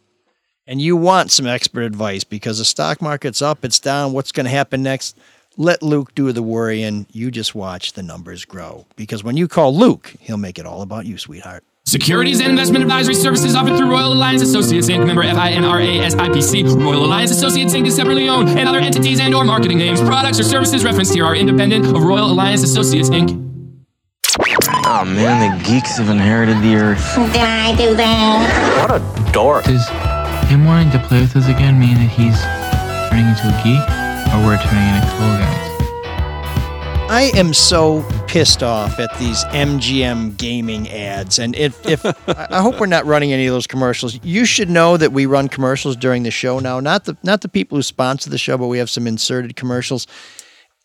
and 0.67 0.81
you 0.81 0.95
want 0.95 1.31
some 1.31 1.45
expert 1.45 1.81
advice 1.83 2.23
because 2.23 2.57
the 2.57 2.65
stock 2.65 3.01
market's 3.01 3.41
up, 3.41 3.63
it's 3.63 3.79
down, 3.79 4.13
what's 4.13 4.31
going 4.31 4.45
to 4.45 4.49
happen 4.49 4.81
next? 4.81 5.15
Let 5.57 5.83
Luke 5.83 6.15
do 6.15 6.31
the 6.31 6.41
worrying. 6.41 7.05
You 7.11 7.29
just 7.29 7.53
watch 7.53 7.93
the 7.93 8.01
numbers 8.03 8.45
grow. 8.45 8.85
Because 8.95 9.23
when 9.23 9.37
you 9.37 9.47
call 9.47 9.77
Luke, 9.77 10.13
he'll 10.19 10.37
make 10.37 10.57
it 10.57 10.65
all 10.65 10.81
about 10.81 11.05
you, 11.05 11.17
sweetheart. 11.17 11.63
Securities 11.85 12.39
and 12.41 12.49
investment 12.49 12.83
advisory 12.83 13.13
services 13.13 13.55
offered 13.55 13.77
through 13.77 13.91
Royal 13.91 14.11
Alliance 14.11 14.41
Associates 14.41 14.89
Inc. 14.89 15.05
Member 15.05 15.23
FINRA 15.23 16.01
SIPC. 16.09 16.83
Royal 16.83 17.05
Alliance 17.05 17.29
Associates 17.31 17.73
Inc. 17.75 17.85
is 17.85 17.95
separately 17.95 18.27
owned, 18.27 18.49
and 18.49 18.67
other 18.67 18.79
entities 18.79 19.19
and/or 19.19 19.45
marketing 19.45 19.77
names, 19.77 20.01
products, 20.01 20.39
or 20.39 20.43
services 20.43 20.83
referenced 20.83 21.13
here 21.13 21.25
are 21.25 21.35
independent 21.35 21.85
of 21.85 22.01
Royal 22.03 22.25
Alliance 22.31 22.63
Associates 22.63 23.09
Inc. 23.11 23.29
Oh 24.97 25.03
man, 25.03 25.59
the 25.59 25.63
geeks 25.65 25.97
have 25.97 26.07
inherited 26.07 26.61
the 26.61 26.77
earth. 26.77 27.15
Did 27.15 27.41
I 27.41 27.75
do 27.75 27.95
that? 27.95 28.87
What 28.87 29.01
a 29.01 29.31
dork. 29.33 29.65
Does 29.65 29.85
him 30.49 30.63
wanting 30.63 30.89
to 30.91 30.99
play 30.99 31.19
with 31.19 31.35
us 31.35 31.49
again 31.49 31.77
mean 31.77 31.95
that 31.95 32.09
he's 32.09 32.39
turning 33.09 33.27
into 33.27 33.43
a 33.43 33.55
geek, 33.59 33.83
or 34.31 34.39
we're 34.47 34.55
turning 34.55 34.95
into 34.95 35.07
cool 35.17 35.35
guys? 35.35 35.75
I 37.11 37.31
am 37.35 37.53
so 37.53 38.07
pissed 38.27 38.63
off 38.63 38.97
at 38.97 39.13
these 39.19 39.43
MGM 39.45 40.37
gaming 40.37 40.89
ads. 40.89 41.39
And 41.39 41.57
if, 41.57 41.85
if 41.85 42.05
I 42.29 42.47
I 42.51 42.61
hope 42.61 42.79
we're 42.79 42.85
not 42.85 43.05
running 43.05 43.33
any 43.33 43.47
of 43.47 43.53
those 43.53 43.67
commercials. 43.67 44.17
You 44.23 44.45
should 44.45 44.69
know 44.69 44.95
that 44.95 45.11
we 45.11 45.25
run 45.25 45.49
commercials 45.49 45.97
during 45.97 46.23
the 46.23 46.31
show 46.31 46.59
now. 46.59 46.79
Not 46.79 47.03
the 47.03 47.17
not 47.21 47.41
the 47.41 47.49
people 47.49 47.77
who 47.77 47.81
sponsor 47.81 48.29
the 48.29 48.37
show, 48.37 48.57
but 48.57 48.67
we 48.67 48.77
have 48.77 48.89
some 48.89 49.07
inserted 49.07 49.57
commercials. 49.57 50.07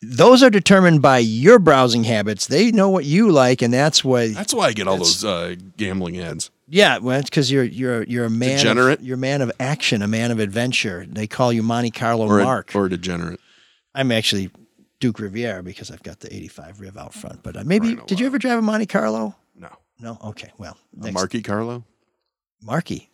Those 0.02 0.42
are 0.42 0.50
determined 0.50 1.02
by 1.02 1.18
your 1.18 1.58
browsing 1.58 2.04
habits. 2.04 2.46
They 2.46 2.70
know 2.72 2.88
what 2.88 3.04
you 3.04 3.30
like, 3.30 3.60
and 3.62 3.72
that's 3.72 4.02
what. 4.04 4.32
That's 4.34 4.54
why 4.54 4.66
I 4.66 4.72
get 4.72 4.88
all 4.88 4.96
those 4.96 5.24
uh, 5.24 5.56
gambling 5.76 6.18
ads. 6.18 6.50
Yeah, 6.68 6.98
well, 6.98 7.18
it's 7.18 7.28
because 7.28 7.50
you're 7.50 7.64
you're 7.64 8.04
you're 8.04 8.24
a 8.26 8.30
man. 8.30 8.56
Degenerate? 8.58 9.00
Of, 9.00 9.04
you're 9.06 9.16
a 9.16 9.18
man 9.18 9.42
of 9.42 9.52
action, 9.60 10.02
a 10.02 10.08
man 10.08 10.30
of 10.30 10.38
adventure. 10.38 11.04
They 11.08 11.26
call 11.26 11.52
you 11.52 11.62
Monte 11.62 11.90
Carlo 11.90 12.26
Or 12.26 12.40
a, 12.40 12.44
Mark. 12.44 12.72
or 12.74 12.86
a 12.86 12.90
degenerate. 12.90 13.40
I'm 13.94 14.12
actually 14.12 14.50
Duke 15.00 15.18
Riviera 15.18 15.62
because 15.62 15.90
I've 15.90 16.02
got 16.02 16.20
the 16.20 16.34
'85 16.34 16.80
Riv 16.80 16.96
out 16.96 17.12
front. 17.12 17.42
But 17.42 17.56
uh, 17.56 17.64
maybe 17.64 17.96
did 18.06 18.20
you 18.20 18.26
ever 18.26 18.38
drive 18.38 18.58
a 18.58 18.62
Monte 18.62 18.86
Carlo? 18.86 19.34
No. 19.56 19.68
No. 19.98 20.16
Okay. 20.24 20.50
Well, 20.58 20.76
A 21.04 21.10
Marky 21.12 21.42
Carlo? 21.42 21.84
Marky, 22.62 23.09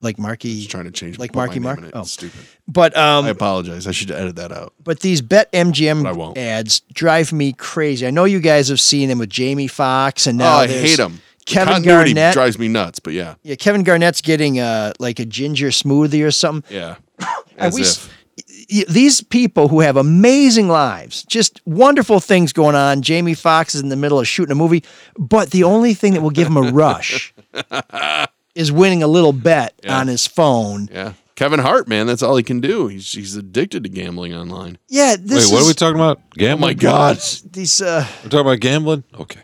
like 0.00 0.18
Marky. 0.18 0.66
trying 0.66 0.84
to 0.84 0.90
change 0.90 1.18
like 1.18 1.34
Marky 1.34 1.58
Mark. 1.58 1.80
Oh, 1.92 2.04
Stupid. 2.04 2.40
But 2.66 2.96
um, 2.96 3.24
I 3.24 3.30
apologize. 3.30 3.86
I 3.86 3.92
should 3.92 4.10
edit 4.10 4.36
that 4.36 4.52
out. 4.52 4.72
But 4.82 5.00
these 5.00 5.20
Bet 5.20 5.50
MGM 5.52 6.36
ads 6.36 6.80
drive 6.92 7.32
me 7.32 7.52
crazy. 7.52 8.06
I 8.06 8.10
know 8.10 8.24
you 8.24 8.40
guys 8.40 8.68
have 8.68 8.80
seen 8.80 9.08
them 9.08 9.18
with 9.18 9.30
Jamie 9.30 9.66
Foxx 9.66 10.26
and 10.26 10.38
now 10.38 10.56
oh, 10.56 10.60
I 10.60 10.66
hate 10.66 10.96
them. 10.96 11.20
Kevin 11.46 11.74
Continuity 11.74 12.12
Garnett. 12.12 12.34
drives 12.34 12.58
me 12.58 12.68
nuts, 12.68 12.98
but 12.98 13.14
yeah. 13.14 13.36
yeah, 13.42 13.54
Kevin 13.54 13.82
Garnett's 13.82 14.20
getting 14.20 14.60
uh 14.60 14.92
like 14.98 15.18
a 15.18 15.24
ginger 15.24 15.68
smoothie 15.68 16.24
or 16.24 16.30
something. 16.30 16.74
Yeah. 16.74 16.96
As 17.56 17.74
we 17.74 17.82
if. 17.82 18.88
these 18.88 19.22
people 19.22 19.68
who 19.68 19.80
have 19.80 19.96
amazing 19.96 20.68
lives, 20.68 21.24
just 21.24 21.62
wonderful 21.66 22.20
things 22.20 22.52
going 22.52 22.76
on. 22.76 23.00
Jamie 23.00 23.34
Foxx 23.34 23.74
is 23.74 23.80
in 23.80 23.88
the 23.88 23.96
middle 23.96 24.20
of 24.20 24.28
shooting 24.28 24.52
a 24.52 24.54
movie, 24.54 24.84
but 25.16 25.50
the 25.50 25.64
only 25.64 25.94
thing 25.94 26.12
that 26.12 26.20
will 26.20 26.30
give 26.30 26.46
him 26.46 26.58
a 26.58 26.70
rush 26.70 27.32
is 28.58 28.72
winning 28.72 29.02
a 29.02 29.06
little 29.06 29.32
bet 29.32 29.74
Yeah. 29.84 29.98
on 30.00 30.08
his 30.08 30.26
phone. 30.26 30.88
Yeah. 30.92 31.12
Kevin 31.36 31.60
Hart, 31.60 31.86
man, 31.86 32.08
that's 32.08 32.22
all 32.22 32.36
he 32.36 32.42
can 32.42 32.60
do. 32.60 32.88
He's 32.88 33.12
he's 33.12 33.36
addicted 33.36 33.84
to 33.84 33.88
gambling 33.88 34.34
online. 34.34 34.76
Yeah, 34.88 35.14
this 35.18 35.46
Wait, 35.46 35.52
what 35.54 35.60
is, 35.60 35.66
are 35.66 35.70
we 35.70 35.74
talking 35.74 35.94
about? 35.94 36.20
Gambling? 36.34 36.64
Oh 36.64 36.66
my 36.66 36.74
God. 36.74 37.18
These 37.52 37.80
uh, 37.80 38.04
We're 38.24 38.30
talking 38.30 38.40
about 38.40 38.58
gambling? 38.60 39.04
Okay. 39.14 39.40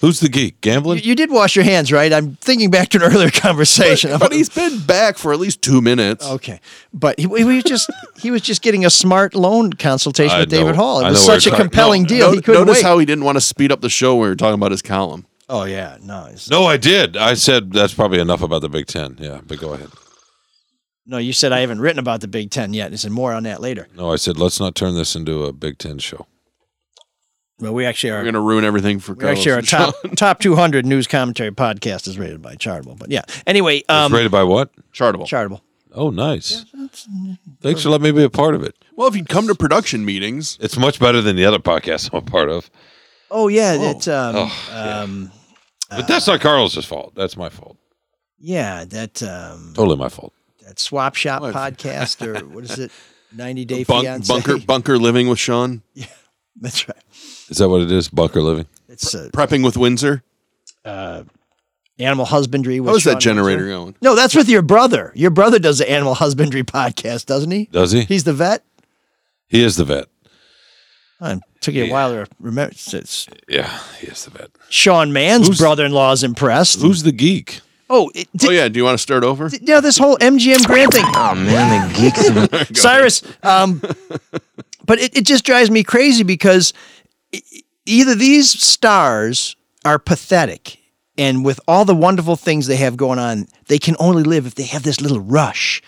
Who's 0.00 0.18
the 0.20 0.28
geek? 0.30 0.62
Gambling? 0.62 0.98
you, 1.00 1.04
you 1.10 1.14
did 1.14 1.30
wash 1.30 1.54
your 1.54 1.64
hands, 1.66 1.92
right? 1.92 2.10
I'm 2.10 2.34
thinking 2.36 2.70
back 2.70 2.88
to 2.88 2.98
an 2.98 3.04
earlier 3.12 3.30
conversation. 3.30 4.18
But 4.18 4.32
he's 4.32 4.48
been 4.48 4.80
back 4.80 5.18
for 5.18 5.32
at 5.34 5.38
least 5.38 5.60
two 5.62 5.80
minutes. 5.82 6.26
Okay, 6.26 6.58
but 6.92 7.18
he, 7.20 7.28
he 7.28 7.44
was 7.44 7.62
just 7.64 7.88
he 8.18 8.30
was 8.32 8.40
just 8.42 8.60
getting 8.62 8.84
a 8.84 8.90
smart 8.90 9.34
loan 9.36 9.72
consultation 9.74 10.34
I 10.36 10.40
with 10.40 10.48
David 10.50 10.74
Hall. 10.74 11.00
It 11.00 11.04
I 11.04 11.10
was 11.10 11.24
such 11.24 11.46
a 11.46 11.50
talking- 11.50 11.64
compelling 11.66 12.02
No, 12.02 12.08
deal. 12.08 12.26
no- 12.30 12.32
he 12.34 12.40
couldn't 12.42 12.62
notice 12.62 12.78
wait. 12.82 12.84
how 12.84 12.98
he 12.98 13.06
didn't 13.06 13.24
want 13.24 13.36
to 13.36 13.40
speed 13.40 13.70
up 13.70 13.82
the 13.82 13.90
show 13.90 14.14
when 14.16 14.22
we 14.22 14.28
were 14.30 14.36
talking 14.36 14.54
about 14.54 14.70
his 14.72 14.82
column. 14.82 15.26
Oh 15.50 15.64
yeah, 15.64 15.98
no, 16.02 16.24
it's- 16.26 16.48
No, 16.48 16.64
I 16.64 16.76
did. 16.78 17.16
I 17.16 17.34
said 17.34 17.72
that's 17.72 17.92
probably 17.94 18.20
enough 18.20 18.42
about 18.42 18.62
the 18.62 18.68
Big 18.68 18.86
Ten. 18.86 19.16
Yeah, 19.20 19.40
but 19.46 19.58
go 19.60 19.74
ahead. 19.74 19.90
no. 21.06 21.18
You 21.18 21.32
said 21.32 21.52
I 21.52 21.60
haven't 21.60 21.80
written 21.80 21.98
about 21.98 22.20
the 22.22 22.28
Big 22.28 22.50
Ten 22.50 22.72
yet. 22.72 22.92
I 22.92 22.96
said 22.96 23.10
more 23.12 23.32
on 23.34 23.42
that 23.42 23.60
later. 23.60 23.88
No, 23.96 24.12
I 24.12 24.16
said 24.16 24.38
let's 24.38 24.58
not 24.60 24.74
turn 24.74 24.94
this 24.94 25.14
into 25.14 25.44
a 25.44 25.52
Big 25.52 25.76
Ten 25.78 25.98
show. 25.98 26.26
Well, 27.58 27.74
we 27.74 27.84
actually 27.84 28.12
We're 28.12 28.22
going 28.22 28.32
to 28.34 28.40
ruin 28.40 28.64
everything 28.64 29.00
for 29.00 29.12
We 29.12 29.26
actually 29.26 29.52
are 29.52 29.58
a 29.58 29.62
Carlos 29.62 29.94
top 30.02 30.12
top 30.16 30.40
200 30.40 30.86
news 30.86 31.06
commentary 31.06 31.50
podcast 31.50 32.08
is 32.08 32.18
rated 32.18 32.40
by 32.40 32.54
Chartable. 32.54 32.98
But 32.98 33.10
yeah, 33.10 33.20
anyway, 33.46 33.78
It's 33.78 33.90
um, 33.90 34.14
rated 34.14 34.32
by 34.32 34.44
what? 34.44 34.70
Chartable. 34.94 35.26
Chartable. 35.26 35.60
Oh, 35.92 36.08
nice. 36.08 36.64
Thanks 37.60 37.82
for 37.82 37.90
letting 37.90 38.04
me 38.04 38.12
be 38.12 38.22
a 38.22 38.30
part 38.30 38.54
of 38.54 38.62
it. 38.62 38.76
Well, 38.96 39.08
if 39.08 39.16
you'd 39.16 39.28
come 39.28 39.46
to 39.48 39.54
production 39.54 40.04
meetings, 40.06 40.56
It's 40.60 40.78
much 40.78 40.98
better 41.00 41.20
than 41.20 41.36
the 41.36 41.44
other 41.44 41.58
podcasts 41.58 42.08
I'm 42.12 42.18
a 42.20 42.22
part 42.22 42.48
of. 42.48 42.70
Oh 43.30 43.48
yeah, 43.48 43.74
it's 43.74 44.08
um, 44.08 44.36
Oh, 44.36 44.66
yeah. 44.70 45.00
um, 45.00 45.32
But 45.90 46.06
that's 46.08 46.26
not 46.26 46.40
Carlos's 46.40 46.84
fault. 46.86 47.14
That's 47.14 47.36
my 47.36 47.48
fault. 47.48 47.76
yeah, 48.38 48.84
that 48.86 49.22
um, 49.22 49.72
Totally 49.74 49.96
my 49.96 50.08
fault. 50.08 50.32
that 50.66 50.78
swap 50.78 51.14
shop 51.16 51.42
What? 51.42 51.54
podcast 51.54 52.24
or 52.26 52.44
what 52.54 52.64
is 52.64 52.78
it? 52.78 52.90
90 53.36 53.64
Day 53.64 53.84
bunk, 53.84 54.04
Fiance. 54.04 54.32
bunker 54.32 54.58
bunker 54.58 54.98
living 54.98 55.28
with 55.28 55.38
Sean, 55.38 55.82
Yeah. 55.94 56.06
That's 56.60 56.88
right. 56.88 56.96
Is 57.48 57.58
that 57.58 57.68
what 57.68 57.80
it 57.82 57.90
is? 57.92 58.08
Bunker 58.08 58.40
living? 58.42 58.66
It's 58.88 59.14
uh, 59.14 59.28
prepping 59.32 59.64
with 59.64 59.76
Windsor. 59.76 60.22
uh, 60.84 61.22
animal 61.98 62.24
husbandry. 62.24 62.80
With 62.80 62.90
How's 62.92 63.04
that 63.04 63.20
generator 63.20 63.58
Windsor. 63.64 63.76
going? 63.78 63.94
No, 64.02 64.14
that's 64.14 64.34
with 64.34 64.48
your 64.48 64.62
brother. 64.62 65.12
Your 65.14 65.30
brother 65.30 65.58
does 65.58 65.78
the 65.78 65.90
animal 65.90 66.14
husbandry 66.14 66.62
podcast, 66.64 67.26
doesn't 67.26 67.50
he? 67.50 67.66
Does 67.66 67.92
he? 67.92 68.02
He's 68.02 68.24
the 68.24 68.32
vet. 68.32 68.64
He 69.48 69.62
is 69.62 69.76
the 69.76 69.84
vet. 69.84 70.06
It 71.22 71.40
took 71.60 71.74
you 71.74 71.84
a 71.84 71.90
while 71.90 72.10
to 72.12 72.26
remember. 72.40 72.72
It's, 72.72 72.92
it's 72.94 73.26
Yeah, 73.48 73.78
he 74.00 74.06
is 74.08 74.24
the 74.24 74.30
vet. 74.30 74.50
Sean 74.68 75.12
Mann's 75.12 75.46
Who's- 75.46 75.58
brother-in-law 75.58 76.12
is 76.12 76.22
impressed. 76.24 76.80
Who's 76.80 77.02
the 77.02 77.12
geek? 77.12 77.60
Oh, 77.92 78.10
it, 78.14 78.28
oh 78.44 78.50
yeah. 78.50 78.68
Do 78.68 78.78
you 78.78 78.84
want 78.84 78.94
to 78.94 79.02
start 79.02 79.24
over? 79.24 79.48
you 79.48 79.58
know 79.62 79.80
this 79.80 79.98
whole 79.98 80.16
MGM 80.18 80.64
Grand 80.66 80.92
thing. 80.92 81.04
Oh 81.06 81.34
man, 81.34 81.88
the 81.92 81.98
geeks 81.98 82.24
even 82.64 82.74
Cyrus, 82.76 83.22
um, 83.42 83.80
but 84.84 85.00
it, 85.00 85.16
it 85.16 85.26
just 85.26 85.44
drives 85.44 85.70
me 85.72 85.82
crazy 85.82 86.22
because 86.22 86.72
either 87.86 88.14
these 88.14 88.50
stars 88.50 89.56
are 89.84 89.98
pathetic, 89.98 90.78
and 91.18 91.44
with 91.44 91.58
all 91.66 91.84
the 91.84 91.94
wonderful 91.94 92.36
things 92.36 92.68
they 92.68 92.76
have 92.76 92.96
going 92.96 93.18
on, 93.18 93.46
they 93.66 93.78
can 93.80 93.96
only 93.98 94.22
live 94.22 94.46
if 94.46 94.54
they 94.54 94.62
have 94.64 94.84
this 94.84 95.00
little 95.00 95.18
rush, 95.20 95.82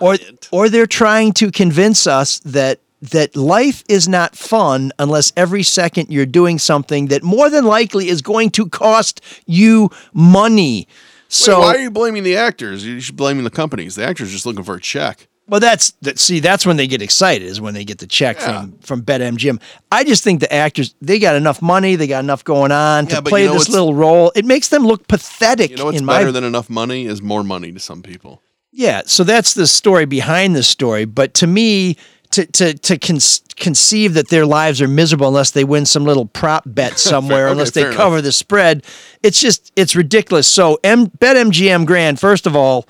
or 0.00 0.16
or 0.50 0.70
they're 0.70 0.86
trying 0.86 1.32
to 1.34 1.50
convince 1.50 2.06
us 2.06 2.38
that 2.40 2.80
that 3.10 3.36
life 3.36 3.82
is 3.88 4.08
not 4.08 4.36
fun 4.36 4.92
unless 4.98 5.32
every 5.36 5.62
second 5.62 6.10
you're 6.10 6.26
doing 6.26 6.58
something 6.58 7.06
that 7.06 7.22
more 7.22 7.50
than 7.50 7.64
likely 7.64 8.08
is 8.08 8.22
going 8.22 8.50
to 8.50 8.68
cost 8.68 9.20
you 9.46 9.90
money. 10.12 10.88
So 11.28 11.58
Wait, 11.60 11.64
why 11.66 11.74
are 11.74 11.80
you 11.80 11.90
blaming 11.90 12.22
the 12.22 12.36
actors? 12.36 12.84
You 12.86 13.00
should 13.00 13.16
blame 13.16 13.42
the 13.42 13.50
companies. 13.50 13.94
The 13.96 14.04
actors 14.04 14.28
are 14.28 14.32
just 14.32 14.46
looking 14.46 14.62
for 14.64 14.74
a 14.74 14.80
check. 14.80 15.28
Well, 15.46 15.60
that's 15.60 15.90
that. 16.00 16.18
See, 16.18 16.40
that's 16.40 16.64
when 16.64 16.78
they 16.78 16.86
get 16.86 17.02
excited 17.02 17.46
is 17.46 17.60
when 17.60 17.74
they 17.74 17.84
get 17.84 17.98
the 17.98 18.06
check 18.06 18.38
from 18.38 18.78
from 18.78 19.02
BetMGM. 19.02 19.60
I 19.92 20.02
just 20.04 20.24
think 20.24 20.40
the 20.40 20.50
actors 20.50 20.94
they 21.02 21.18
got 21.18 21.34
enough 21.34 21.60
money, 21.60 21.96
they 21.96 22.06
got 22.06 22.24
enough 22.24 22.44
going 22.44 22.72
on 22.72 23.06
Yeah, 23.06 23.16
to 23.16 23.22
play 23.22 23.42
you 23.42 23.48
know 23.48 23.54
this 23.54 23.68
little 23.68 23.94
role. 23.94 24.32
It 24.34 24.46
makes 24.46 24.68
them 24.68 24.84
look 24.86 25.06
pathetic. 25.06 25.72
You 25.72 25.76
know 25.76 25.84
what's 25.86 26.00
better 26.00 26.26
my 26.26 26.30
than 26.30 26.44
enough 26.44 26.70
money 26.70 27.04
is 27.04 27.20
more 27.20 27.44
money 27.44 27.72
to 27.72 27.78
some 27.78 28.00
people. 28.02 28.40
yeah. 28.72 29.02
So 29.04 29.22
that's 29.22 29.52
the 29.52 29.66
story 29.66 30.06
behind 30.06 30.56
the 30.56 30.62
story. 30.62 31.04
But 31.04 31.34
to 31.34 31.46
me, 31.46 31.98
to 32.34 32.46
to 32.46 32.74
to 32.74 32.98
con- 32.98 33.18
conceive 33.56 34.14
that 34.14 34.28
their 34.28 34.46
lives 34.46 34.80
are 34.80 34.88
miserable 34.88 35.28
unless 35.28 35.50
they 35.52 35.64
win 35.64 35.86
some 35.86 36.04
little 36.04 36.26
prop 36.26 36.64
bet 36.66 36.98
somewhere, 36.98 37.46
okay, 37.46 37.52
unless 37.52 37.70
they 37.72 37.92
cover 37.94 38.20
the 38.20 38.32
spread, 38.32 38.84
it's 39.22 39.40
just 39.40 39.72
it's 39.76 39.96
ridiculous. 39.96 40.46
So 40.46 40.78
M- 40.84 41.06
BetMGM 41.08 41.86
Grand, 41.86 42.20
first 42.20 42.46
of 42.46 42.54
all 42.54 42.86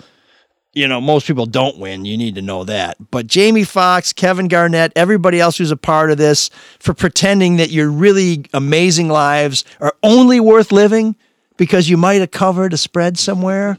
you 0.75 0.89
know, 0.89 1.01
most 1.01 1.27
people 1.27 1.47
don't 1.47 1.79
win. 1.79 2.05
You 2.05 2.17
need 2.17 2.35
to 2.35 2.43
know 2.43 2.65
that. 2.65 2.97
But 3.11 3.29
Jamie 3.29 3.65
Foxx, 3.65 4.13
Kevin 4.13 4.49
Garnett, 4.49 4.93
everybody 4.97 5.41
else 5.41 5.57
who's 5.57 5.71
a 5.71 5.77
part 5.77 6.11
of 6.11 6.19
this 6.19 6.51
for 6.81 6.93
pretending 6.95 7.57
that 7.57 7.71
your 7.71 7.89
really 7.89 8.45
amazing 8.53 9.09
lives 9.09 9.65
are 9.81 9.95
only 10.03 10.41
worth 10.41 10.73
living 10.73 11.15
because 11.57 11.89
you 11.89 11.97
might 11.97 12.15
have 12.21 12.33
covered 12.33 12.73
a 12.73 12.77
spread 12.77 13.17
somewhere. 13.19 13.79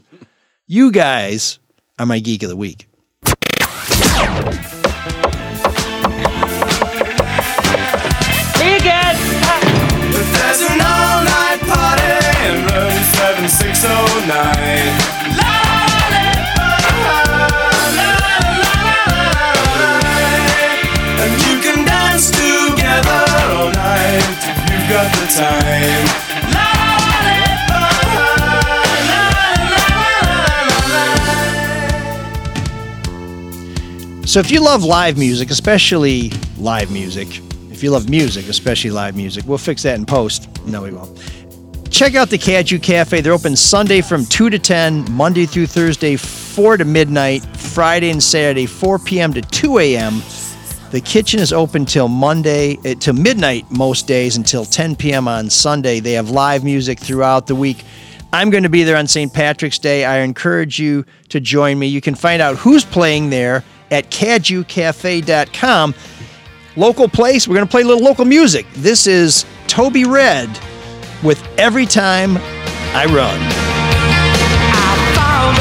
You 0.66 0.90
guys 0.90 1.58
are 1.98 2.06
my 2.06 2.18
geek 2.18 2.42
of 2.42 2.48
the 2.48 2.56
week. 2.56 2.88
So 34.26 34.40
if 34.40 34.50
you 34.50 34.60
love 34.60 34.82
live 34.82 35.16
music, 35.16 35.50
especially 35.50 36.30
live 36.58 36.90
music, 36.90 37.28
if 37.70 37.82
you 37.84 37.92
love 37.92 38.10
music, 38.10 38.48
especially 38.48 38.90
live 38.90 39.14
music, 39.16 39.44
we'll 39.46 39.56
fix 39.56 39.84
that 39.84 39.94
in 39.96 40.04
post. 40.04 40.48
No, 40.66 40.82
we 40.82 40.90
won't. 40.90 41.16
Check 41.96 42.14
out 42.14 42.28
the 42.28 42.36
Cadieux 42.36 42.78
Cafe. 42.78 43.22
They're 43.22 43.32
open 43.32 43.56
Sunday 43.56 44.02
from 44.02 44.26
2 44.26 44.50
to 44.50 44.58
10, 44.58 45.10
Monday 45.12 45.46
through 45.46 45.66
Thursday, 45.66 46.16
4 46.16 46.76
to 46.76 46.84
midnight, 46.84 47.42
Friday 47.56 48.10
and 48.10 48.22
Saturday, 48.22 48.66
4 48.66 48.98
p.m. 48.98 49.32
to 49.32 49.40
2 49.40 49.78
a.m. 49.78 50.20
The 50.90 51.00
kitchen 51.00 51.40
is 51.40 51.54
open 51.54 51.86
till 51.86 52.08
Monday, 52.08 52.76
uh, 52.84 52.96
till 52.96 53.14
midnight 53.14 53.64
most 53.70 54.06
days 54.06 54.36
until 54.36 54.66
10 54.66 54.96
p.m. 54.96 55.26
on 55.26 55.48
Sunday. 55.48 56.00
They 56.00 56.12
have 56.12 56.28
live 56.28 56.64
music 56.64 57.00
throughout 57.00 57.46
the 57.46 57.54
week. 57.54 57.82
I'm 58.30 58.50
going 58.50 58.64
to 58.64 58.68
be 58.68 58.84
there 58.84 58.98
on 58.98 59.06
St. 59.06 59.32
Patrick's 59.32 59.78
Day. 59.78 60.04
I 60.04 60.18
encourage 60.18 60.78
you 60.78 61.06
to 61.30 61.40
join 61.40 61.78
me. 61.78 61.86
You 61.86 62.02
can 62.02 62.14
find 62.14 62.42
out 62.42 62.56
who's 62.56 62.84
playing 62.84 63.30
there 63.30 63.64
at 63.90 64.10
cadieuxcafe.com. 64.10 65.94
Local 66.76 67.08
place, 67.08 67.48
we're 67.48 67.54
going 67.54 67.66
to 67.66 67.70
play 67.70 67.80
a 67.80 67.86
little 67.86 68.04
local 68.04 68.26
music. 68.26 68.66
This 68.74 69.06
is 69.06 69.46
Toby 69.66 70.04
Redd 70.04 70.60
with 71.26 71.42
Every 71.58 71.86
Time 71.86 72.36
I 72.94 73.04
Run. 73.06 73.40
found 75.16 75.58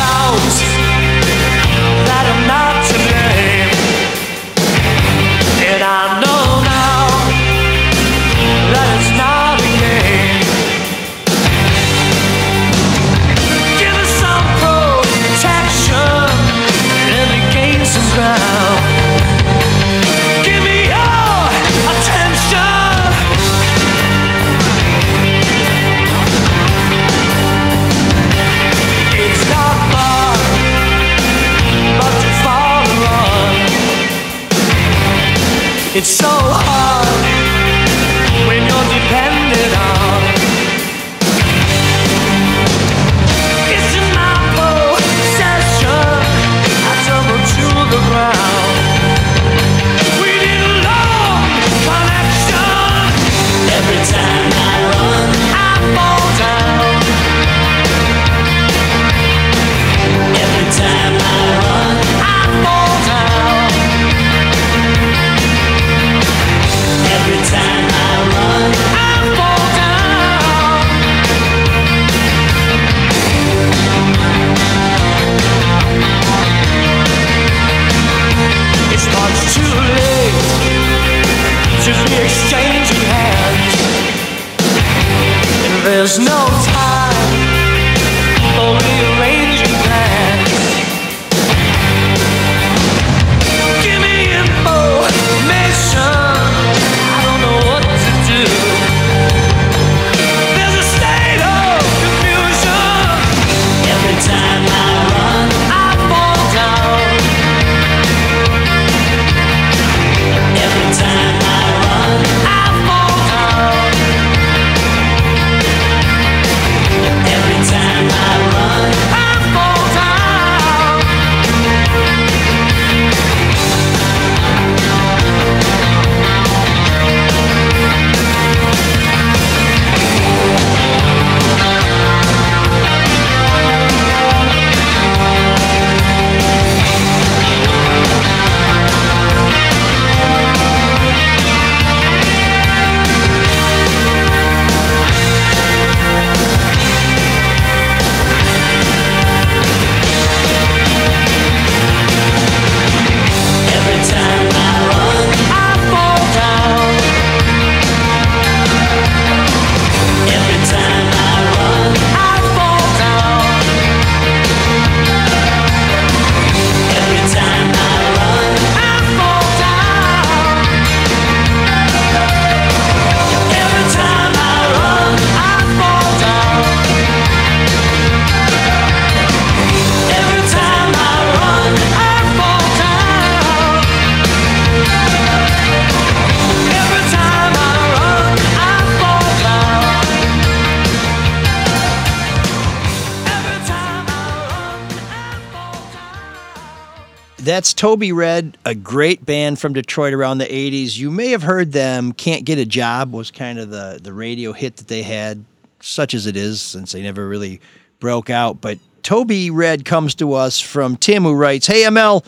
Toby 197.85 198.11
Redd, 198.11 198.57
a 198.65 198.73
great 198.73 199.23
band 199.27 199.59
from 199.59 199.73
Detroit 199.73 200.11
around 200.11 200.39
the 200.39 200.47
80s. 200.47 200.97
You 200.97 201.11
may 201.11 201.29
have 201.29 201.43
heard 201.43 201.71
them. 201.71 202.13
Can't 202.13 202.43
Get 202.43 202.57
a 202.57 202.65
Job 202.65 203.13
was 203.13 203.29
kind 203.29 203.59
of 203.59 203.69
the, 203.69 203.99
the 204.01 204.11
radio 204.11 204.53
hit 204.53 204.77
that 204.77 204.87
they 204.87 205.03
had, 205.03 205.45
such 205.81 206.15
as 206.15 206.25
it 206.25 206.35
is, 206.35 206.63
since 206.63 206.93
they 206.93 207.03
never 207.03 207.27
really 207.27 207.61
broke 207.99 208.31
out. 208.31 208.59
But 208.59 208.79
Toby 209.03 209.51
Redd 209.51 209.85
comes 209.85 210.15
to 210.15 210.33
us 210.33 210.59
from 210.59 210.97
Tim, 210.97 211.21
who 211.21 211.35
writes 211.35 211.67
Hey, 211.67 211.83
ML, 211.83 212.25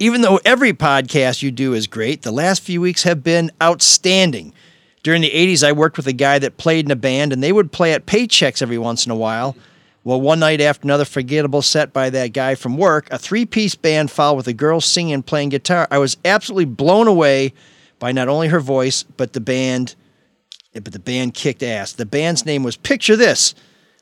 even 0.00 0.22
though 0.22 0.40
every 0.44 0.72
podcast 0.72 1.40
you 1.40 1.52
do 1.52 1.72
is 1.72 1.86
great, 1.86 2.22
the 2.22 2.32
last 2.32 2.62
few 2.62 2.80
weeks 2.80 3.04
have 3.04 3.22
been 3.22 3.52
outstanding. 3.62 4.52
During 5.04 5.22
the 5.22 5.30
80s, 5.30 5.62
I 5.62 5.70
worked 5.70 5.98
with 5.98 6.08
a 6.08 6.12
guy 6.12 6.40
that 6.40 6.56
played 6.56 6.84
in 6.84 6.90
a 6.90 6.96
band, 6.96 7.32
and 7.32 7.44
they 7.44 7.52
would 7.52 7.70
play 7.70 7.92
at 7.92 8.06
paychecks 8.06 8.60
every 8.60 8.76
once 8.76 9.06
in 9.06 9.12
a 9.12 9.16
while. 9.16 9.54
Well, 10.06 10.20
one 10.20 10.38
night 10.38 10.60
after 10.60 10.86
another 10.86 11.04
forgettable 11.04 11.62
set 11.62 11.92
by 11.92 12.10
that 12.10 12.28
guy 12.28 12.54
from 12.54 12.76
work, 12.76 13.08
a 13.10 13.18
three 13.18 13.44
piece 13.44 13.74
band 13.74 14.08
followed 14.08 14.36
with 14.36 14.46
a 14.46 14.52
girl 14.52 14.80
singing 14.80 15.14
and 15.14 15.26
playing 15.26 15.48
guitar. 15.48 15.88
I 15.90 15.98
was 15.98 16.16
absolutely 16.24 16.66
blown 16.66 17.08
away 17.08 17.52
by 17.98 18.12
not 18.12 18.28
only 18.28 18.46
her 18.46 18.60
voice, 18.60 19.02
but 19.02 19.32
the 19.32 19.40
band. 19.40 19.96
Eh, 20.76 20.78
but 20.78 20.92
the 20.92 21.00
band 21.00 21.34
kicked 21.34 21.60
ass. 21.60 21.92
The 21.92 22.06
band's 22.06 22.46
name 22.46 22.62
was 22.62 22.76
Picture 22.76 23.16
This. 23.16 23.56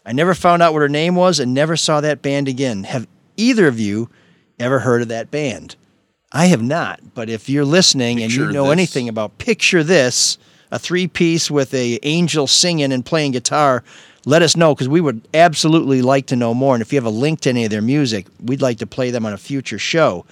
I 0.05 0.13
never 0.13 0.35
found 0.35 0.63
out 0.63 0.75
what 0.75 0.83
her 0.83 0.91
name 0.91 1.15
was 1.15 1.41
and 1.41 1.55
never 1.55 1.75
saw 1.75 2.03
that 2.03 2.21
band 2.21 2.49
again. 2.49 2.85
Have 2.85 3.09
either 3.39 3.67
of 3.67 3.81
you 3.81 4.11
ever 4.61 4.81
heard 4.81 5.01
of 5.01 5.09
that 5.09 5.31
band? 5.31 5.75
I 6.31 6.49
have 6.49 6.63
not, 6.63 7.15
but 7.15 7.31
if 7.31 7.49
you're 7.49 7.65
listening 7.65 8.23
and 8.23 8.31
you 8.31 8.53
know 8.53 8.65
This. 8.65 8.73
anything 8.73 9.09
about 9.09 9.39
Picture 9.39 9.83
This, 9.83 10.37
a 10.71 10.79
three 10.79 11.09
piece 11.09 11.51
with 11.51 11.73
a 11.73 11.99
angel 12.03 12.47
singing 12.47 12.93
and 12.93 13.07
playing 13.07 13.33
guitar, 13.33 13.83
let 14.27 14.43
us 14.43 14.57
know 14.57 14.75
because 14.75 14.89
we 14.89 15.01
would 15.01 15.27
absolutely 15.35 16.03
like 16.03 16.27
to 16.27 16.37
know 16.37 16.55
more. 16.55 16.75
And 16.75 16.83
if 16.83 16.93
you 16.93 16.97
have 16.97 17.05
a 17.05 17.11
link 17.11 17.41
to 17.41 17.51
any 17.51 17.65
of 17.65 17.71
their 17.71 17.83
music, 17.83 18.27
we'd 18.43 18.63
like 18.63 18.79
to 18.79 18.87
play 18.87 19.11
them 19.11 19.27
on 19.27 19.33
a 19.33 19.39
future 19.39 19.79
show. 19.79 20.25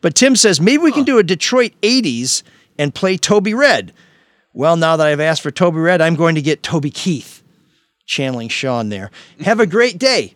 But 0.00 0.14
Tim 0.14 0.36
says 0.36 0.60
maybe 0.60 0.82
we 0.82 0.92
can 0.92 1.04
do 1.04 1.18
a 1.18 1.22
Detroit 1.22 1.72
80s 1.82 2.42
and 2.78 2.94
play 2.94 3.16
Toby 3.16 3.54
Redd. 3.54 3.92
Well, 4.52 4.76
now 4.76 4.96
that 4.96 5.06
I've 5.06 5.20
asked 5.20 5.42
for 5.42 5.50
Toby 5.50 5.78
Redd, 5.78 6.00
I'm 6.00 6.16
going 6.16 6.34
to 6.34 6.42
get 6.42 6.62
Toby 6.62 6.90
Keith, 6.90 7.42
channeling 8.04 8.48
Sean 8.48 8.90
there. 8.90 9.10
Have 9.40 9.60
a 9.60 9.66
great 9.66 9.98
day, 9.98 10.34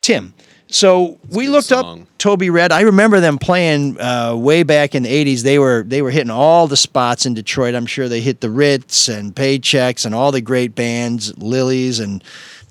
Tim. 0.00 0.34
So 0.70 1.18
we 1.28 1.48
looked 1.48 1.72
up 1.72 1.98
Toby 2.18 2.48
Redd. 2.48 2.70
I 2.70 2.82
remember 2.82 3.18
them 3.18 3.38
playing 3.38 4.00
uh, 4.00 4.36
way 4.36 4.62
back 4.62 4.94
in 4.94 5.02
the 5.02 5.08
'80s. 5.08 5.42
They 5.42 5.58
were 5.58 5.82
they 5.82 6.00
were 6.00 6.10
hitting 6.10 6.30
all 6.30 6.68
the 6.68 6.76
spots 6.76 7.26
in 7.26 7.34
Detroit. 7.34 7.74
I'm 7.74 7.86
sure 7.86 8.08
they 8.08 8.20
hit 8.20 8.40
the 8.40 8.50
Ritz 8.50 9.08
and 9.08 9.34
Paychecks 9.34 10.06
and 10.06 10.14
all 10.14 10.30
the 10.30 10.40
great 10.40 10.74
bands, 10.74 11.36
Lili's 11.38 11.98
and 11.98 12.22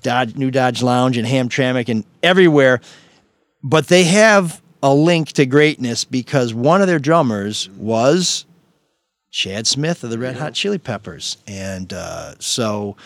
Dodge, 0.02 0.34
New 0.34 0.50
Dodge 0.50 0.82
Lounge 0.82 1.18
and 1.18 1.28
Hamtramck 1.28 1.88
and 1.88 2.04
everywhere. 2.22 2.80
But 3.62 3.88
they 3.88 4.04
have 4.04 4.62
a 4.82 4.94
link 4.94 5.32
to 5.32 5.44
greatness 5.44 6.04
because 6.04 6.54
one 6.54 6.80
of 6.80 6.86
their 6.86 6.98
drummers 6.98 7.68
was 7.76 8.46
Chad 9.30 9.66
Smith 9.66 10.02
of 10.02 10.10
the 10.10 10.18
Red 10.18 10.36
Hot 10.36 10.54
Chili 10.54 10.78
Peppers, 10.78 11.36
and 11.46 11.92
uh, 11.92 12.34
so 12.38 12.96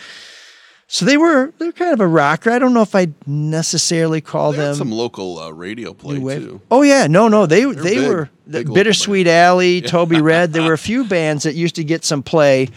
so 0.94 1.04
they 1.04 1.16
were 1.16 1.52
they're 1.58 1.72
kind 1.72 1.92
of 1.92 1.98
a 1.98 2.06
rocker. 2.06 2.52
I 2.52 2.60
don't 2.60 2.72
know 2.72 2.82
if 2.82 2.94
I'd 2.94 3.14
necessarily 3.26 4.20
call 4.20 4.52
They 4.52 4.58
them 4.58 4.76
some 4.76 4.92
local 4.92 5.40
uh, 5.40 5.50
radio 5.50 5.92
play 5.92 6.20
too. 6.20 6.60
Oh 6.70 6.82
yeah, 6.82 7.08
no, 7.08 7.26
no, 7.26 7.46
they 7.46 7.64
they 7.64 7.96
big, 7.96 8.08
were 8.08 8.30
the 8.46 8.58
big 8.58 8.68
local 8.68 8.74
Bittersweet 8.76 9.26
Alley, 9.26 9.80
Toby 9.80 10.20
Redd. 10.20 10.52
There 10.52 10.62
were 10.62 10.72
a 10.72 10.78
few 10.78 11.04
bands 11.04 11.42
that 11.42 11.56
used 11.56 11.74
to 11.74 11.82
get 11.82 12.04
some 12.04 12.22
play, 12.22 12.68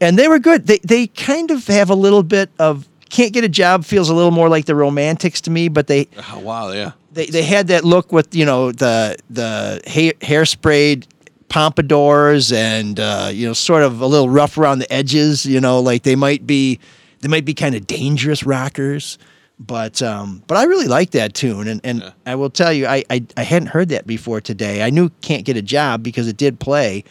and 0.00 0.18
they 0.18 0.26
were 0.26 0.38
good. 0.38 0.66
They 0.66 0.78
they 0.78 1.08
kind 1.08 1.50
of 1.50 1.66
have 1.66 1.90
a 1.90 1.94
little 1.94 2.22
bit 2.22 2.48
of 2.58 2.88
can't 3.10 3.34
get 3.34 3.44
a 3.44 3.48
job 3.48 3.84
feels 3.84 4.08
a 4.08 4.14
little 4.14 4.30
more 4.30 4.48
like 4.48 4.64
the 4.64 4.74
Romantics 4.74 5.42
to 5.42 5.50
me, 5.50 5.68
but 5.68 5.86
they 5.86 6.08
Oh, 6.32 6.38
wow, 6.38 6.72
yeah. 6.72 6.92
they 7.12 7.26
they 7.26 7.42
had 7.42 7.66
that 7.66 7.84
look 7.84 8.10
with 8.10 8.34
you 8.34 8.46
know 8.46 8.72
the 8.72 9.18
the 9.28 9.82
hair, 9.86 10.14
hairsprayed 10.22 11.04
pompadours 11.50 12.52
and 12.52 12.98
uh, 12.98 13.28
you 13.30 13.46
know 13.46 13.52
sort 13.52 13.82
of 13.82 14.00
a 14.00 14.06
little 14.06 14.30
rough 14.30 14.56
around 14.56 14.78
the 14.78 14.90
edges. 14.90 15.44
You 15.44 15.60
know, 15.60 15.80
like 15.80 16.04
they 16.04 16.16
might 16.16 16.46
be 16.46 16.80
they 17.20 17.28
might 17.28 17.44
be 17.44 17.54
kind 17.54 17.74
of 17.74 17.86
dangerous 17.86 18.44
rockers. 18.44 19.18
But 19.58 20.02
um, 20.02 20.42
but 20.46 20.58
I 20.58 20.64
really 20.64 20.86
like 20.86 21.12
that 21.12 21.32
tune, 21.32 21.66
and, 21.66 21.80
and 21.82 22.12
I 22.26 22.34
will 22.34 22.50
tell 22.50 22.74
you, 22.74 22.86
I, 22.86 23.04
I 23.08 23.24
I 23.38 23.42
hadn't 23.42 23.68
heard 23.68 23.88
that 23.88 24.06
before 24.06 24.40
today. 24.42 24.82
I 24.82 24.90
knew 24.90 25.08
"Can't 25.22 25.46
Get 25.46 25.56
a 25.56 25.62
Job" 25.62 26.02
because 26.02 26.28
it 26.28 26.36
did 26.36 26.60
play, 26.60 27.04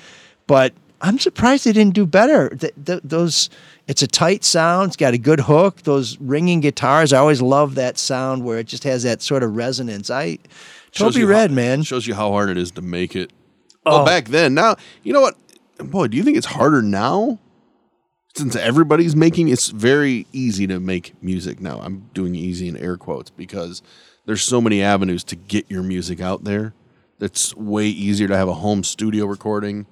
but 0.46 0.72
I'm 1.02 1.18
surprised 1.18 1.66
they 1.66 1.72
didn't 1.74 1.96
do 1.96 2.06
better. 2.06 2.50
Th- 2.50 2.74
th- 2.86 3.02
those, 3.04 3.50
it's 3.88 4.04
a 4.04 4.08
tight 4.08 4.44
sound. 4.44 4.90
It's 4.90 4.96
got 4.96 5.16
a 5.16 5.18
good 5.18 5.40
hook. 5.40 5.82
Those 5.82 6.20
ringing 6.20 6.60
guitars, 6.62 7.14
I 7.14 7.18
always 7.18 7.42
love 7.42 7.76
that 7.76 7.98
sound 7.98 8.46
where 8.46 8.60
it 8.60 8.68
just 8.68 8.84
has 8.84 9.02
that 9.04 9.24
sort 9.24 9.42
of 9.42 9.56
resonance. 9.56 10.12
I, 10.12 10.38
Toby 10.92 11.24
Redd, 11.24 11.50
how, 11.50 11.56
man. 11.56 11.82
Shows 11.82 12.06
you 12.06 12.14
how 12.14 12.30
hard 12.30 12.50
it 12.50 12.58
is 12.58 12.70
to 12.72 12.82
make 12.84 13.16
it. 13.16 13.34
Well, 13.86 14.02
Oh. 14.02 14.06
back 14.06 14.30
then. 14.30 14.54
Now, 14.54 14.76
you 15.04 15.14
know 15.14 15.22
what? 15.22 15.36
Boy, 15.80 16.08
do 16.08 16.16
you 16.18 16.24
think 16.24 16.38
it's 16.38 16.46
harder 16.46 16.82
now? 16.84 17.40
Since 18.36 18.56
everybody's 18.56 19.16
making 19.16 19.48
it's 19.48 19.70
very 19.70 20.28
easy 20.34 20.68
to 20.68 20.80
make 20.80 21.14
music 21.24 21.62
now. 21.62 21.80
I'm 21.82 22.10
doing 22.14 22.36
easy 22.36 22.68
in 22.68 22.76
air 22.78 22.98
quotes 22.98 23.30
because 23.30 23.82
there's 24.26 24.44
so 24.44 24.60
many 24.60 24.82
avenues 24.82 25.24
to 25.26 25.36
get 25.36 25.70
your 25.70 25.84
music 25.84 26.20
out 26.20 26.44
there. 26.44 26.74
That's 27.18 27.56
way 27.56 27.86
easier 27.86 28.28
to 28.28 28.36
have 28.36 28.50
a 28.50 28.56
home 28.56 28.84
studio 28.84 29.26
recording. 29.26 29.86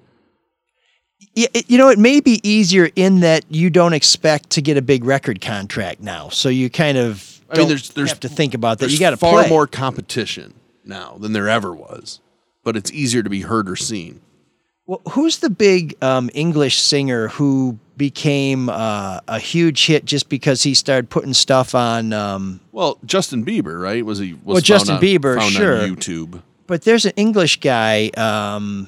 Yeah, 1.35 1.47
you 1.67 1.77
know, 1.77 1.87
it 1.89 1.97
may 1.97 2.19
be 2.19 2.41
easier 2.47 2.89
in 2.95 3.21
that 3.21 3.45
you 3.49 3.69
don't 3.69 3.93
expect 3.93 4.49
to 4.51 4.61
get 4.61 4.75
a 4.75 4.81
big 4.81 5.05
record 5.05 5.39
contract 5.39 6.01
now, 6.01 6.27
so 6.29 6.49
you 6.49 6.69
kind 6.69 6.97
of 6.97 7.41
I 7.49 7.59
mean, 7.59 7.69
there's 7.69 7.91
there's 7.91 8.09
have 8.09 8.19
to 8.21 8.29
think 8.29 8.53
about 8.53 8.79
that. 8.79 8.89
You 8.89 8.99
got 8.99 9.17
far 9.19 9.41
play. 9.41 9.49
more 9.49 9.67
competition 9.67 10.53
now 10.83 11.17
than 11.19 11.31
there 11.31 11.47
ever 11.47 11.73
was, 11.73 12.19
but 12.63 12.75
it's 12.75 12.91
easier 12.91 13.23
to 13.23 13.29
be 13.29 13.41
heard 13.41 13.69
or 13.69 13.75
seen. 13.75 14.21
Well, 14.85 15.01
who's 15.11 15.37
the 15.39 15.49
big 15.49 15.95
um, 16.03 16.29
English 16.33 16.77
singer 16.79 17.29
who 17.29 17.79
became 17.95 18.67
uh, 18.69 19.19
a 19.27 19.39
huge 19.39 19.85
hit 19.85 20.03
just 20.03 20.27
because 20.27 20.63
he 20.63 20.73
started 20.73 21.09
putting 21.09 21.33
stuff 21.33 21.73
on? 21.73 22.11
Um, 22.11 22.59
Well, 22.73 22.97
Justin 23.05 23.45
Bieber, 23.45 23.81
right? 23.81 24.05
Was 24.05 24.19
he? 24.19 24.33
Was 24.33 24.41
Well, 24.55 24.61
Justin 24.61 24.95
on- 24.95 25.01
Bieber, 25.01 25.39
sure. 25.41 25.77
YouTube. 25.87 26.41
but 26.67 26.81
there's 26.81 27.05
an 27.05 27.13
English 27.15 27.59
guy. 27.61 28.09
Um, 28.17 28.87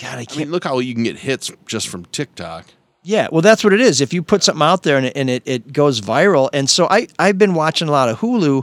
God, 0.00 0.18
I 0.18 0.20
I 0.20 0.24
can't. 0.26 0.38
mean, 0.40 0.50
look 0.50 0.64
how 0.64 0.78
you 0.80 0.92
can 0.94 1.04
get 1.04 1.16
hits 1.18 1.50
just 1.66 1.88
from 1.88 2.04
TikTok. 2.06 2.66
Yeah, 3.02 3.28
well, 3.30 3.42
that's 3.42 3.62
what 3.64 3.72
it 3.72 3.80
is. 3.80 4.00
If 4.00 4.12
you 4.12 4.22
put 4.22 4.42
something 4.42 4.62
out 4.62 4.82
there 4.82 4.96
and 4.96 5.06
it, 5.06 5.12
and 5.16 5.30
it, 5.30 5.42
it 5.46 5.72
goes 5.72 6.00
viral, 6.00 6.50
and 6.52 6.68
so 6.68 6.86
I 6.90 7.06
I've 7.18 7.38
been 7.38 7.54
watching 7.54 7.88
a 7.88 7.92
lot 7.92 8.08
of 8.08 8.18
Hulu, 8.18 8.62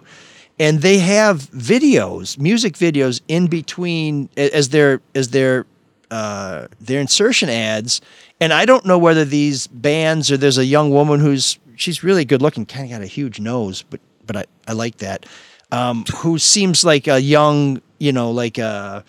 and 0.59 0.81
they 0.81 0.97
have 0.99 1.41
videos, 1.51 2.38
music 2.38 2.73
videos 2.73 3.21
in 3.27 3.47
between 3.47 4.29
as 4.38 4.69
their 4.69 4.99
as 5.15 5.29
their 5.29 5.65
uh, 6.11 6.67
their 6.79 6.99
insertion 7.01 7.49
ads, 7.49 8.01
and 8.39 8.53
I 8.53 8.65
don't 8.65 8.85
know 8.85 8.97
whether 8.99 9.25
these 9.25 9.67
bands 9.67 10.29
or 10.31 10.38
there's 10.38 10.57
a 10.59 10.65
young 10.65 10.91
woman 10.91 11.19
who's 11.19 11.57
she's 11.75 12.03
really 12.03 12.25
good 12.25 12.41
looking, 12.41 12.65
kind 12.65 12.85
of 12.85 12.91
got 12.91 13.01
a 13.01 13.07
huge 13.07 13.39
nose, 13.39 13.81
but 13.89 13.99
but 14.27 14.35
I 14.38 14.45
I 14.67 14.73
like 14.73 14.97
that, 14.97 15.25
um, 15.71 16.03
who 16.17 16.38
seems 16.38 16.83
like 16.83 17.07
a 17.07 17.19
young 17.19 17.81
you 17.97 18.11
know 18.11 18.31
like 18.31 18.57
a 18.57 19.03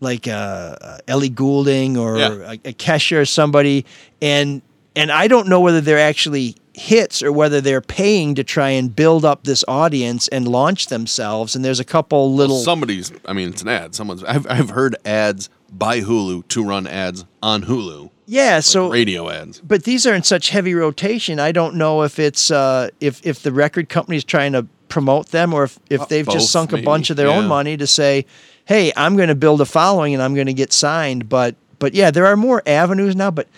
like 0.00 0.26
a 0.26 1.00
Ellie 1.06 1.28
Goulding 1.28 1.96
or 1.96 2.18
Yeah. 2.18 2.32
a, 2.32 2.52
a 2.52 2.72
Kesha 2.72 3.18
or 3.20 3.24
somebody, 3.24 3.86
and 4.20 4.60
and 4.96 5.10
I 5.12 5.28
don't 5.28 5.46
know 5.48 5.60
whether 5.60 5.80
they're 5.80 5.98
actually 5.98 6.56
hits 6.74 7.22
or 7.22 7.32
whether 7.32 7.60
they're 7.60 7.80
paying 7.80 8.34
to 8.36 8.44
try 8.44 8.70
and 8.70 8.94
build 8.94 9.24
up 9.24 9.44
this 9.44 9.64
audience 9.66 10.28
and 10.28 10.46
launch 10.48 10.86
themselves. 10.86 11.56
And 11.56 11.64
there's 11.64 11.80
a 11.80 11.84
couple 11.84 12.34
little 12.34 12.58
Somebody's. 12.58 13.12
I 13.26 13.32
mean, 13.32 13.48
it's 13.50 13.62
an 13.62 13.68
ad. 13.68 13.94
Someone's. 13.94 14.22
I've 14.24 14.46
I've 14.48 14.70
heard 14.70 14.96
ads 15.04 15.48
by 15.72 16.00
Hulu 16.00 16.46
to 16.48 16.64
run 16.64 16.86
ads 16.86 17.24
on 17.42 17.62
Hulu. 17.64 18.10
yeah. 18.26 18.60
So 18.60 18.90
radio 18.90 19.28
ads. 19.30 19.60
but 19.60 19.84
these 19.84 20.06
are 20.06 20.14
in 20.14 20.22
such 20.22 20.50
heavy 20.50 20.74
rotation. 20.74 21.38
I 21.40 21.52
don't 21.52 21.74
know 21.76 22.02
if 22.02 22.18
it's 22.18 22.50
uh, 22.50 22.90
if 23.00 23.24
if 23.26 23.42
the 23.42 23.52
record 23.52 23.88
company's 23.88 24.24
trying 24.24 24.52
to 24.52 24.66
promote 24.88 25.28
them 25.28 25.54
or 25.54 25.64
if, 25.64 25.78
if 25.88 26.00
Uh, 26.00 26.04
they've 26.06 26.26
both, 26.26 26.34
just 26.34 26.50
sunk 26.50 26.72
a 26.72 26.82
bunch 26.82 27.10
of 27.10 27.16
their 27.16 27.28
own 27.28 27.46
money 27.46 27.76
to 27.76 27.86
say, 27.86 28.26
"Hey, 28.64 28.92
I'm 28.96 29.16
going 29.16 29.28
to 29.28 29.34
build 29.36 29.60
a 29.60 29.64
following 29.66 30.14
and 30.14 30.22
I'm 30.22 30.34
going 30.34 30.46
to 30.48 30.52
get 30.54 30.72
signed." 30.72 31.28
But 31.28 31.54
but 31.78 31.94
yeah, 31.94 32.10
there 32.10 32.26
are 32.26 32.36
more 32.36 32.62
avenues 32.66 33.14
now. 33.14 33.30
But 33.30 33.48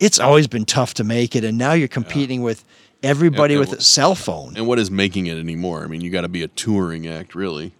it's 0.00 0.18
always 0.18 0.46
been 0.48 0.64
tough 0.64 0.94
to 0.94 1.04
make 1.04 1.36
it, 1.36 1.44
and 1.44 1.56
now 1.58 1.72
you're 1.74 1.86
competing 1.88 2.42
with 2.42 2.64
everybody 3.02 3.54
And- 3.54 3.60
with 3.60 3.70
and- 3.70 3.78
a 3.78 3.82
cell 3.82 4.14
phone. 4.14 4.56
And 4.56 4.66
what 4.66 4.78
is 4.78 4.90
making 4.90 5.26
it 5.26 5.38
anymore? 5.38 5.84
I 5.84 5.86
mean, 5.86 6.00
you 6.00 6.10
got 6.10 6.22
to 6.22 6.28
be 6.28 6.42
a 6.42 6.48
touring 6.48 7.06
act, 7.06 7.34
really. 7.34 7.74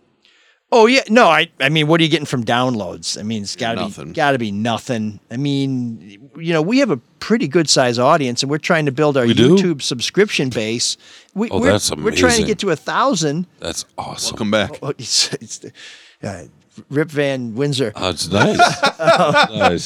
Oh 0.72 0.86
yeah, 0.86 1.02
no, 1.08 1.26
I 1.26 1.48
I 1.58 1.68
mean, 1.68 1.88
what 1.88 2.00
are 2.00 2.04
you 2.04 2.08
getting 2.08 2.26
from 2.26 2.44
downloads? 2.44 3.18
I 3.18 3.24
mean, 3.24 3.42
it's 3.42 3.56
got 3.56 3.74
to 3.74 4.04
be 4.04 4.12
got 4.12 4.32
to 4.32 4.38
be 4.38 4.52
nothing. 4.52 5.18
I 5.28 5.36
mean, 5.36 6.30
you 6.38 6.52
know, 6.52 6.62
we 6.62 6.78
have 6.78 6.90
a 6.92 6.96
pretty 7.18 7.48
good 7.48 7.68
size 7.68 7.98
audience, 7.98 8.44
and 8.44 8.50
we're 8.50 8.58
trying 8.58 8.86
to 8.86 8.92
build 8.92 9.16
our 9.16 9.26
We 9.26 9.34
do? 9.34 9.56
YouTube 9.56 9.82
subscription 9.82 10.48
base. 10.48 10.96
We, 11.34 11.50
Oh, 11.50 11.58
we're, 11.58 11.72
that's 11.72 11.90
We're 11.90 12.12
trying 12.12 12.40
to 12.42 12.46
get 12.46 12.60
to 12.60 12.70
a 12.70 12.76
thousand. 12.76 13.48
That's 13.58 13.84
awesome. 13.98 14.34
Welcome 14.34 14.50
back. 14.52 14.78
Oh, 14.80 14.90
it's, 14.96 15.32
it's 15.34 15.64
uh, 16.22 16.44
Rip 16.88 17.08
Van 17.10 17.54
Windsor. 17.54 17.92
Oh, 17.96 18.10
it's 18.10 18.28
nice. 18.30 18.56
nice. 18.98 19.84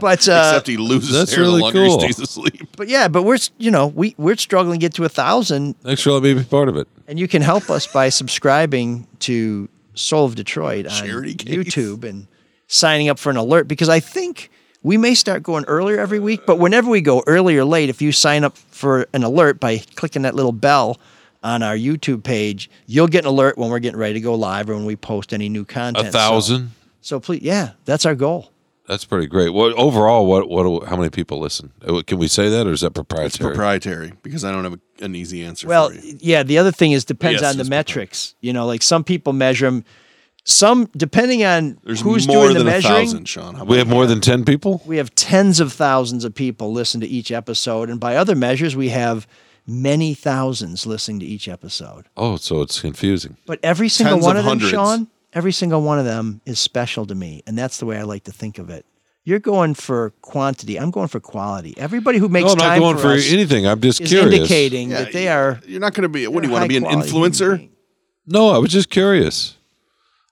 But 0.00 0.28
uh, 0.28 0.50
Except 0.52 0.66
he 0.66 0.76
loses 0.76 1.12
That's 1.12 1.32
hair 1.34 1.42
really 1.44 1.56
the 1.58 1.62
longer 1.62 1.86
cool. 1.86 2.00
he 2.02 2.12
stays 2.12 2.20
asleep. 2.20 2.68
but 2.76 2.88
yeah, 2.88 3.08
but 3.08 3.22
we're 3.22 3.38
you 3.58 3.70
know 3.70 3.86
we 3.88 4.14
we're 4.18 4.36
struggling 4.36 4.80
to 4.80 4.84
get 4.84 4.94
to 4.94 5.04
a 5.04 5.08
thousand, 5.08 5.74
Thanks 5.82 6.02
for 6.02 6.10
letting 6.12 6.36
me 6.36 6.42
be 6.42 6.48
part 6.48 6.68
of 6.68 6.76
it. 6.76 6.88
and 7.06 7.18
you 7.18 7.28
can 7.28 7.42
help 7.42 7.70
us 7.70 7.86
by 7.86 8.08
subscribing 8.08 9.06
to 9.20 9.68
Soul 9.94 10.24
of 10.26 10.34
Detroit 10.34 10.86
on 10.86 10.92
Charity 10.92 11.34
case. 11.34 11.54
YouTube 11.54 12.04
and 12.04 12.26
signing 12.66 13.08
up 13.08 13.18
for 13.18 13.30
an 13.30 13.36
alert 13.36 13.68
because 13.68 13.88
I 13.88 14.00
think 14.00 14.50
we 14.82 14.96
may 14.96 15.14
start 15.14 15.42
going 15.42 15.64
earlier 15.66 15.98
every 15.98 16.18
week. 16.18 16.44
But 16.46 16.58
whenever 16.58 16.90
we 16.90 17.00
go 17.00 17.22
early 17.26 17.56
or 17.56 17.64
late, 17.64 17.88
if 17.88 18.02
you 18.02 18.10
sign 18.12 18.44
up 18.44 18.56
for 18.56 19.06
an 19.14 19.22
alert 19.22 19.60
by 19.60 19.78
clicking 19.94 20.22
that 20.22 20.34
little 20.34 20.52
bell 20.52 20.98
on 21.44 21.62
our 21.62 21.76
YouTube 21.76 22.24
page, 22.24 22.68
you'll 22.86 23.06
get 23.06 23.24
an 23.24 23.28
alert 23.28 23.56
when 23.56 23.70
we're 23.70 23.78
getting 23.78 24.00
ready 24.00 24.14
to 24.14 24.20
go 24.20 24.34
live 24.34 24.68
or 24.68 24.74
when 24.74 24.86
we 24.86 24.96
post 24.96 25.32
any 25.32 25.48
new 25.48 25.64
content. 25.64 26.08
A 26.08 26.10
thousand. 26.10 26.72
So, 27.00 27.20
please, 27.20 27.42
yeah, 27.42 27.72
that's 27.84 28.04
our 28.06 28.14
goal. 28.16 28.50
That's 28.88 29.04
pretty 29.04 29.26
great. 29.26 29.50
What 29.50 29.72
overall? 29.74 30.26
What 30.26 30.48
what? 30.48 30.88
How 30.88 30.96
many 30.96 31.08
people 31.10 31.38
listen? 31.38 31.72
Uh, 31.86 32.02
Can 32.06 32.18
we 32.18 32.28
say 32.28 32.48
that, 32.50 32.66
or 32.66 32.72
is 32.72 32.80
that 32.82 32.90
proprietary? 32.92 33.26
It's 33.28 33.36
proprietary? 33.38 33.94
proprietary 34.08 34.20
because 34.22 34.44
I 34.44 34.52
don't 34.52 34.64
have 34.64 34.74
a, 34.74 35.04
an 35.04 35.14
easy 35.14 35.42
answer 35.44 35.66
Well, 35.68 35.88
for 35.90 35.94
you. 35.96 36.18
yeah. 36.20 36.42
The 36.42 36.58
other 36.58 36.72
thing 36.72 36.92
is 36.92 37.04
depends 37.06 37.40
Yes, 37.40 37.52
on 37.52 37.56
the 37.56 37.64
metrics. 37.64 38.34
You 38.42 38.52
know, 38.52 38.66
like 38.66 38.82
some 38.82 39.02
people 39.04 39.32
measure 39.32 39.66
them. 39.66 39.84
Some 40.46 40.90
depending 40.94 41.44
on 41.44 41.78
There's 41.84 42.02
who's 42.02 42.26
more 42.28 42.44
doing 42.44 42.48
the 42.48 42.58
than 42.58 42.68
a 42.68 42.70
measuring. 42.72 42.94
thousand, 43.06 43.24
Sean. 43.28 43.54
How 43.54 43.64
we 43.64 43.78
have 43.78 43.86
about 43.86 43.94
more 43.94 44.06
that? 44.06 44.12
than 44.14 44.20
ten 44.20 44.44
people. 44.44 44.82
We 44.84 44.98
have 44.98 45.14
tens 45.14 45.60
of 45.60 45.72
thousands 45.72 46.22
of 46.26 46.34
people 46.34 46.70
listen 46.70 47.00
to 47.00 47.06
each 47.06 47.32
episode, 47.32 47.88
and 47.88 47.98
by 47.98 48.16
other 48.16 48.34
measures, 48.34 48.76
we 48.76 48.90
have 48.90 49.26
many 49.66 50.14
thousands 50.14 50.86
listening 50.86 51.20
to 51.20 51.26
each 51.26 51.48
episode. 51.48 52.06
Oh, 52.16 52.36
so 52.36 52.62
it's 52.62 52.80
confusing. 52.80 53.36
But 53.46 53.60
every 53.62 53.88
single 53.88 54.16
Tens 54.16 54.24
one 54.24 54.36
of 54.36 54.40
of 54.40 54.44
them, 54.44 54.58
hundreds. 54.60 54.70
Sean, 54.70 55.08
every 55.32 55.52
single 55.52 55.82
one 55.82 55.98
of 55.98 56.04
them 56.04 56.40
is 56.46 56.58
special 56.58 57.06
to 57.06 57.14
me, 57.14 57.42
and 57.46 57.56
that's 57.56 57.78
the 57.78 57.86
way 57.86 57.98
I 57.98 58.02
like 58.02 58.24
to 58.24 58.32
think 58.32 58.58
of 58.58 58.70
it. 58.70 58.86
You're 59.26 59.38
going 59.38 59.72
for 59.74 60.10
quantity. 60.20 60.78
I'm 60.78 60.90
going 60.90 61.08
for 61.08 61.18
quality. 61.18 61.74
Everybody 61.78 62.18
who 62.18 62.28
makes 62.28 62.46
no, 62.46 62.52
I'm 62.52 62.58
not 62.58 62.64
time 62.64 62.78
going 62.80 62.98
for, 62.98 63.12
us 63.12 63.32
anything. 63.32 63.66
I'm 63.66 63.80
just 63.80 64.02
is 64.02 64.10
curious. 64.10 64.34
indicating 64.34 64.90
Yeah, 64.90 65.04
that 65.04 65.12
they 65.14 65.28
are. 65.28 65.60
You're 65.66 65.80
not 65.80 65.94
going 65.94 66.02
to 66.02 66.10
be. 66.10 66.26
What 66.26 66.42
do 66.42 66.48
you 66.48 66.52
want 66.52 66.64
to 66.64 66.68
be 66.68 66.76
an 66.76 66.84
influencer? 66.84 67.56
beings. 67.56 67.72
No, 68.26 68.50
I 68.50 68.58
was 68.58 68.70
just 68.70 68.90
curious. 68.90 69.56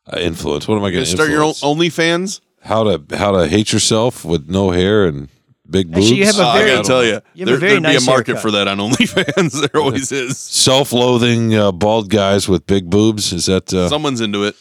Uh, 0.06 0.18
influence. 0.18 0.68
What 0.68 0.76
am 0.76 0.84
I 0.84 0.90
going 0.90 1.04
gonna 1.04 1.06
start 1.06 1.30
your 1.30 1.42
own 1.42 1.50
influence? 1.50 1.78
OnlyFans? 1.96 2.40
How 2.60 2.84
to 2.84 3.16
how 3.16 3.32
to 3.32 3.48
hate 3.48 3.72
yourself 3.72 4.24
with 4.24 4.48
no 4.48 4.72
hair 4.72 5.04
and 5.06 5.28
big 5.72 5.90
boobs? 5.90 6.06
Actually, 6.06 6.18
you 6.20 6.26
have 6.26 6.38
a 6.38 6.42
Uh, 6.42 6.46
I 6.48 6.58
very- 6.58 6.70
gotta 6.76 6.86
tell 6.88 7.04
you, 7.04 7.10
You 7.10 7.16
have 7.16 7.24
a 7.24 7.44
there, 7.44 7.56
very 7.56 7.70
there'd 7.72 7.82
nice 7.82 7.98
be 7.98 8.04
a 8.04 8.06
market 8.06 8.26
haircut. 8.36 8.42
for 8.42 8.50
that 8.52 8.68
on 8.68 8.78
OnlyFans. 8.84 9.60
there 9.72 9.80
always 9.82 10.12
is. 10.12 10.38
self-loathing 10.38 11.54
uh, 11.56 11.72
bald 11.72 12.10
guys 12.10 12.48
with 12.48 12.66
big 12.66 12.88
boobs. 12.90 13.32
Is 13.32 13.46
that 13.46 13.72
uh, 13.74 13.88
Someone's 13.88 14.20
into 14.20 14.44
it. 14.44 14.54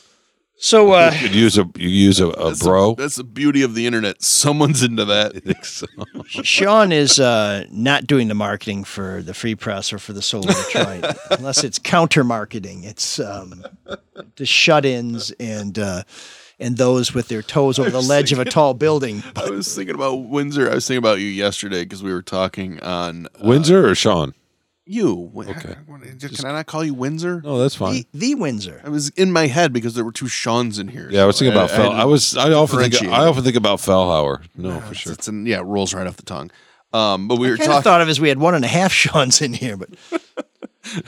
So, 0.64 0.92
uh, 0.92 1.10
you 1.16 1.28
could 1.28 1.36
use 1.36 1.58
a 1.58 1.68
you 1.76 1.90
use 1.90 2.20
a, 2.20 2.28
a 2.28 2.50
That's 2.50 2.62
bro? 2.64 2.94
The, 2.94 3.02
that's 3.02 3.16
the 3.16 3.24
beauty 3.24 3.64
of 3.64 3.74
the 3.74 3.88
internet. 3.88 4.22
Someone's 4.22 4.84
into 4.84 5.06
that. 5.06 5.32
Sean 6.46 6.92
is 6.92 7.20
uh, 7.20 7.66
not 7.72 8.06
doing 8.06 8.28
the 8.28 8.36
marketing 8.36 8.84
for 8.84 9.24
the 9.24 9.34
Free 9.34 9.56
Press 9.56 9.92
or 9.92 9.98
for 9.98 10.14
the 10.14 10.22
Soul 10.22 10.48
of 10.48 10.56
Detroit, 10.56 11.04
unless 11.32 11.64
it's 11.64 11.80
counter 11.80 12.24
marketing. 12.24 12.84
It's 12.84 13.18
um, 13.20 13.64
the 14.36 14.46
shut-ins 14.46 15.32
and 15.40 15.80
uh, 15.80 16.04
and 16.62 16.78
those 16.78 17.14
with 17.14 17.28
their 17.28 17.42
toes 17.42 17.78
over 17.80 17.90
the 17.90 18.02
ledge 18.02 18.32
of 18.32 18.40
a 18.40 18.46
tall 18.46 18.74
building. 18.74 19.22
I 19.36 19.50
was 19.50 19.76
thinking 19.76 19.96
about 19.96 20.16
Windsor. 20.30 20.72
I 20.72 20.76
was 20.76 20.88
thinking 20.88 21.00
about 21.00 21.20
you 21.20 21.28
yesterday 21.28 21.84
because 21.84 22.02
we 22.04 22.14
were 22.14 22.22
talking 22.22 22.80
on 22.82 23.26
uh, 23.26 23.30
Windsor 23.44 23.90
or 23.90 23.96
Sean? 23.96 24.34
you. 24.86 25.32
Okay. 25.36 25.76
Can 25.88 26.46
I 26.46 26.52
not 26.52 26.66
call 26.66 26.84
you 26.84 26.94
Windsor? 26.94 27.42
No, 27.44 27.60
that's 27.60 27.76
fine. 27.76 27.94
The, 27.94 28.08
the 28.14 28.36
Windsor. 28.36 28.82
I 28.84 28.90
was 28.90 29.10
in 29.10 29.32
my 29.32 29.48
head 29.48 29.72
because 29.72 29.94
there 29.94 30.04
were 30.04 30.12
two 30.12 30.28
Sean's 30.28 30.80
in 30.80 30.90
here. 30.90 31.08
Yeah, 31.10 31.24
I 31.24 31.26
was 31.26 31.38
so 31.38 31.46
thinking 31.46 31.58
about 31.58 31.70
had 31.72 31.78
Fel. 31.78 31.92
to 31.92 31.96
I 31.98 32.06
was. 32.06 32.36
I 32.36 32.52
often 32.52 32.80
think. 32.80 33.02
I 33.04 33.26
often 33.26 33.44
think 33.44 33.56
about 33.56 33.80
Fellhauer. 33.80 34.44
No, 34.56 34.80
for 34.82 34.94
sure. 34.94 35.14
It's 35.14 35.28
an, 35.28 35.46
yeah, 35.46 35.60
it 35.60 35.64
rolls 35.64 35.94
right 35.94 36.06
off 36.08 36.18
the 36.18 36.24
tongue. 36.24 36.52
Um, 36.94 37.28
but 37.30 37.40
we 37.40 37.50
were 37.50 37.56
Kind 37.58 37.70
of 37.70 37.76
talking. 37.76 37.84
thought 37.84 38.02
of 38.02 38.10
as 38.10 38.20
we 38.20 38.28
had 38.28 38.38
one 38.40 38.54
and 38.54 38.66
a 38.66 38.68
half 38.68 38.92
Sean's 39.02 39.42
in 39.42 39.54
here, 39.54 39.78
but 39.78 39.90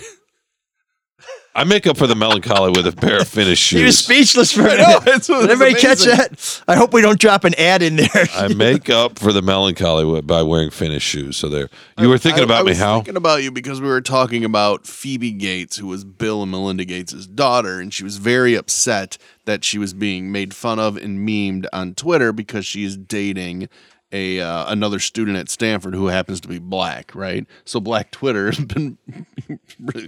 I 1.55 1.65
make 1.65 1.85
up 1.85 1.97
for 1.97 2.07
the 2.07 2.15
melancholy 2.15 2.71
with 2.71 2.87
a 2.87 2.91
pair 2.91 3.19
of 3.21 3.27
finished 3.27 3.69
he 3.69 3.83
was 3.83 3.95
shoes. 3.99 4.05
speechless 4.05 4.51
for 4.51 4.61
a 4.61 4.63
I 4.73 4.75
minute. 4.77 4.87
know, 4.87 4.97
it's- 5.13 5.27
Did 5.27 5.43
it's 5.43 5.51
everybody 5.51 5.73
catch 5.79 6.03
that? 6.05 6.63
I 6.67 6.75
hope 6.75 6.93
we 6.93 7.01
don't 7.01 7.19
drop 7.19 7.43
an 7.43 7.53
ad 7.59 7.83
in 7.83 7.95
there. 7.97 8.09
I 8.35 8.47
make 8.47 8.89
up 8.89 9.19
for 9.19 9.31
the 9.31 9.43
melancholy 9.43 10.21
by 10.21 10.41
wearing 10.41 10.71
finished 10.71 11.07
shoes. 11.07 11.37
So 11.37 11.49
there, 11.49 11.69
you 11.99 12.09
were 12.09 12.17
thinking 12.17 12.41
I- 12.41 12.45
about 12.45 12.61
I 12.61 12.63
me, 12.63 12.69
was 12.71 12.79
how? 12.79 12.95
Thinking 12.95 13.17
about 13.17 13.43
you 13.43 13.51
because 13.51 13.79
we 13.79 13.87
were 13.87 14.01
talking 14.01 14.43
about 14.43 14.87
Phoebe 14.87 15.31
Gates, 15.31 15.77
who 15.77 15.85
was 15.87 16.03
Bill 16.03 16.41
and 16.41 16.51
Melinda 16.51 16.85
Gates' 16.85 17.27
daughter, 17.27 17.79
and 17.79 17.93
she 17.93 18.03
was 18.03 18.17
very 18.17 18.55
upset 18.55 19.19
that 19.45 19.63
she 19.63 19.77
was 19.77 19.93
being 19.93 20.31
made 20.31 20.55
fun 20.55 20.79
of 20.79 20.97
and 20.97 21.19
memed 21.27 21.65
on 21.71 21.93
Twitter 21.93 22.33
because 22.33 22.65
she 22.65 22.83
is 22.83 22.97
dating 22.97 23.69
a 24.13 24.39
uh, 24.39 24.71
another 24.71 24.99
student 24.99 25.37
at 25.37 25.49
Stanford 25.49 25.95
who 25.95 26.07
happens 26.07 26.39
to 26.41 26.47
be 26.47 26.59
black, 26.59 27.13
right? 27.13 27.45
So 27.65 27.79
black 27.79 28.11
Twitter 28.11 28.45
has 28.51 28.63
been 28.63 28.97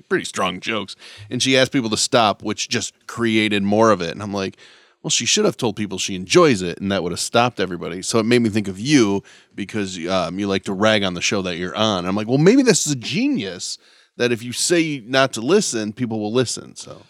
pretty 0.08 0.26
strong 0.26 0.62
jokes, 0.62 0.96
and 1.30 1.44
she 1.44 1.58
asked 1.58 1.74
people 1.74 1.90
to 1.90 1.98
stop, 1.98 2.44
which 2.44 2.70
just 2.70 2.94
created 3.08 3.64
more 3.64 3.92
of 3.92 4.02
it. 4.02 4.12
And 4.12 4.22
I'm 4.22 4.34
like, 4.34 4.58
well, 5.02 5.10
she 5.10 5.26
should 5.26 5.46
have 5.46 5.58
told 5.58 5.76
people 5.76 5.98
she 5.98 6.16
enjoys 6.16 6.62
it, 6.62 6.80
and 6.80 6.92
that 6.92 7.04
would 7.04 7.12
have 7.12 7.20
stopped 7.20 7.60
everybody. 7.60 8.02
So 8.02 8.20
it 8.20 8.26
made 8.26 8.40
me 8.40 8.50
think 8.50 8.68
of 8.68 8.80
you 8.80 9.24
because 9.54 9.98
um, 10.08 10.40
you 10.40 10.48
like 10.48 10.64
to 10.64 10.74
rag 10.74 11.04
on 11.04 11.16
the 11.16 11.22
show 11.22 11.42
that 11.42 11.58
you're 11.58 11.76
on. 11.76 12.00
And 12.00 12.08
I'm 12.08 12.16
like, 12.16 12.28
well, 12.28 12.38
maybe 12.38 12.62
this 12.62 12.86
is 12.86 12.94
a 12.94 12.98
genius 12.98 13.78
that 14.18 14.32
if 14.32 14.42
you 14.42 14.54
say 14.54 15.04
not 15.06 15.34
to 15.34 15.42
listen, 15.42 15.92
people 15.92 16.20
will 16.20 16.34
listen. 16.34 16.76
So. 16.76 17.02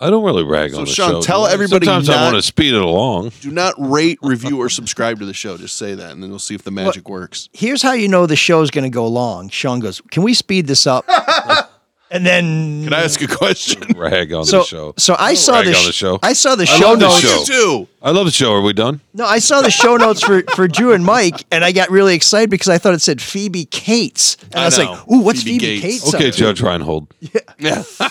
I 0.00 0.10
don't 0.10 0.24
really 0.24 0.44
rag 0.44 0.70
So, 0.72 0.78
on 0.78 0.84
the 0.84 0.90
Sean, 0.92 1.10
show. 1.10 1.20
tell 1.22 1.46
everybody 1.46 1.84
Sometimes 1.86 2.08
I 2.08 2.14
not- 2.16 2.22
want 2.32 2.36
to 2.36 2.42
speed 2.42 2.72
it 2.74 2.80
along. 2.82 3.32
Do 3.40 3.50
not 3.50 3.74
rate, 3.78 4.18
review, 4.22 4.58
or 4.60 4.68
subscribe 4.68 5.18
to 5.18 5.26
the 5.26 5.34
show. 5.34 5.56
Just 5.56 5.76
say 5.76 5.94
that, 5.94 6.12
and 6.12 6.22
then 6.22 6.30
we'll 6.30 6.38
see 6.38 6.54
if 6.54 6.62
the 6.62 6.70
magic 6.70 7.08
works. 7.08 7.48
Here's 7.52 7.82
how 7.82 7.92
you 7.92 8.06
know 8.08 8.26
the 8.26 8.36
show's 8.36 8.70
going 8.70 8.84
to 8.84 8.90
go 8.90 9.06
long. 9.08 9.48
Sean 9.48 9.80
goes, 9.80 10.00
"Can 10.12 10.22
we 10.22 10.34
speed 10.34 10.68
this 10.68 10.86
up?" 10.86 11.04
and 12.10 12.24
then 12.24 12.84
Can 12.84 12.92
I 12.94 13.02
ask 13.02 13.20
a 13.22 13.26
question? 13.26 13.82
Rag 13.96 14.32
on 14.32 14.44
So- 14.44 14.58
the 14.60 14.64
show. 14.64 14.94
so 14.96 15.16
I 15.18 15.30
Don't 15.30 15.36
saw 15.36 15.52
rag 15.56 15.64
the 15.66 15.74
on 15.74 15.82
sh- 15.82 15.86
the 15.86 15.92
show. 15.92 16.18
I 16.22 16.32
saw 16.32 16.54
the 16.54 16.62
I 16.62 16.66
show 16.66 16.86
love 16.90 17.00
the 17.00 17.06
notes. 17.08 17.20
show. 17.20 17.44
too. 17.44 17.88
I 18.00 18.10
love 18.12 18.24
the 18.26 18.30
show. 18.32 18.52
Are 18.52 18.62
we 18.62 18.72
done? 18.72 19.00
No, 19.14 19.24
I 19.26 19.40
saw 19.40 19.62
the 19.62 19.70
show 19.72 19.96
notes 19.96 20.22
for 20.22 20.42
for 20.54 20.68
Drew 20.68 20.92
and 20.92 21.04
Mike, 21.04 21.44
and 21.50 21.64
I 21.64 21.72
got 21.72 21.90
really 21.90 22.14
excited 22.14 22.50
because 22.50 22.68
I 22.68 22.78
thought 22.78 22.94
it 22.94 23.00
said 23.02 23.20
Phoebe 23.20 23.64
Cates, 23.64 24.36
and 24.52 24.54
I, 24.54 24.62
I 24.62 24.64
was 24.66 24.78
know. 24.78 24.92
like, 24.92 25.10
"Ooh, 25.10 25.18
what's 25.22 25.42
Phoebe 25.42 25.58
Phoebe, 25.58 25.80
Cates. 25.80 26.04
Cates?" 26.04 26.14
Okay, 26.14 26.28
up 26.28 26.34
to? 26.34 26.38
Judge 26.38 26.60
Reinhold. 26.62 27.08
Yeah. 27.20 27.40
Yeah, 27.58 27.82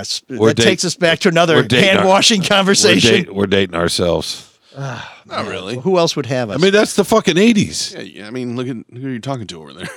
it's, 0.00 0.22
We're 0.28 0.48
that 0.48 0.56
date- 0.58 0.64
takes 0.64 0.84
us 0.84 0.94
back 0.94 1.18
to 1.20 1.28
another 1.28 1.56
We're 1.56 1.62
dating 1.64 1.84
hand 1.88 1.98
our- 2.00 2.06
washing 2.06 2.40
We're, 2.40 2.48
conversation. 2.48 3.10
date- 3.10 3.34
we're 3.34 3.46
dating 3.46 3.74
ourselves. 3.74 4.50
Not 4.78 5.46
really. 5.46 5.78
Who 5.78 5.98
else 5.98 6.16
would 6.16 6.26
have 6.26 6.50
us? 6.50 6.58
I 6.58 6.62
mean, 6.62 6.72
that's 6.72 6.96
the 6.96 7.04
fucking 7.04 7.36
80s. 7.36 7.94
Yeah, 7.94 8.00
yeah, 8.00 8.26
I 8.26 8.30
mean, 8.30 8.56
look 8.56 8.66
at 8.68 8.76
who 8.92 9.00
you're 9.00 9.10
you 9.12 9.20
talking 9.20 9.46
to 9.46 9.60
over 9.60 9.72
there? 9.72 9.88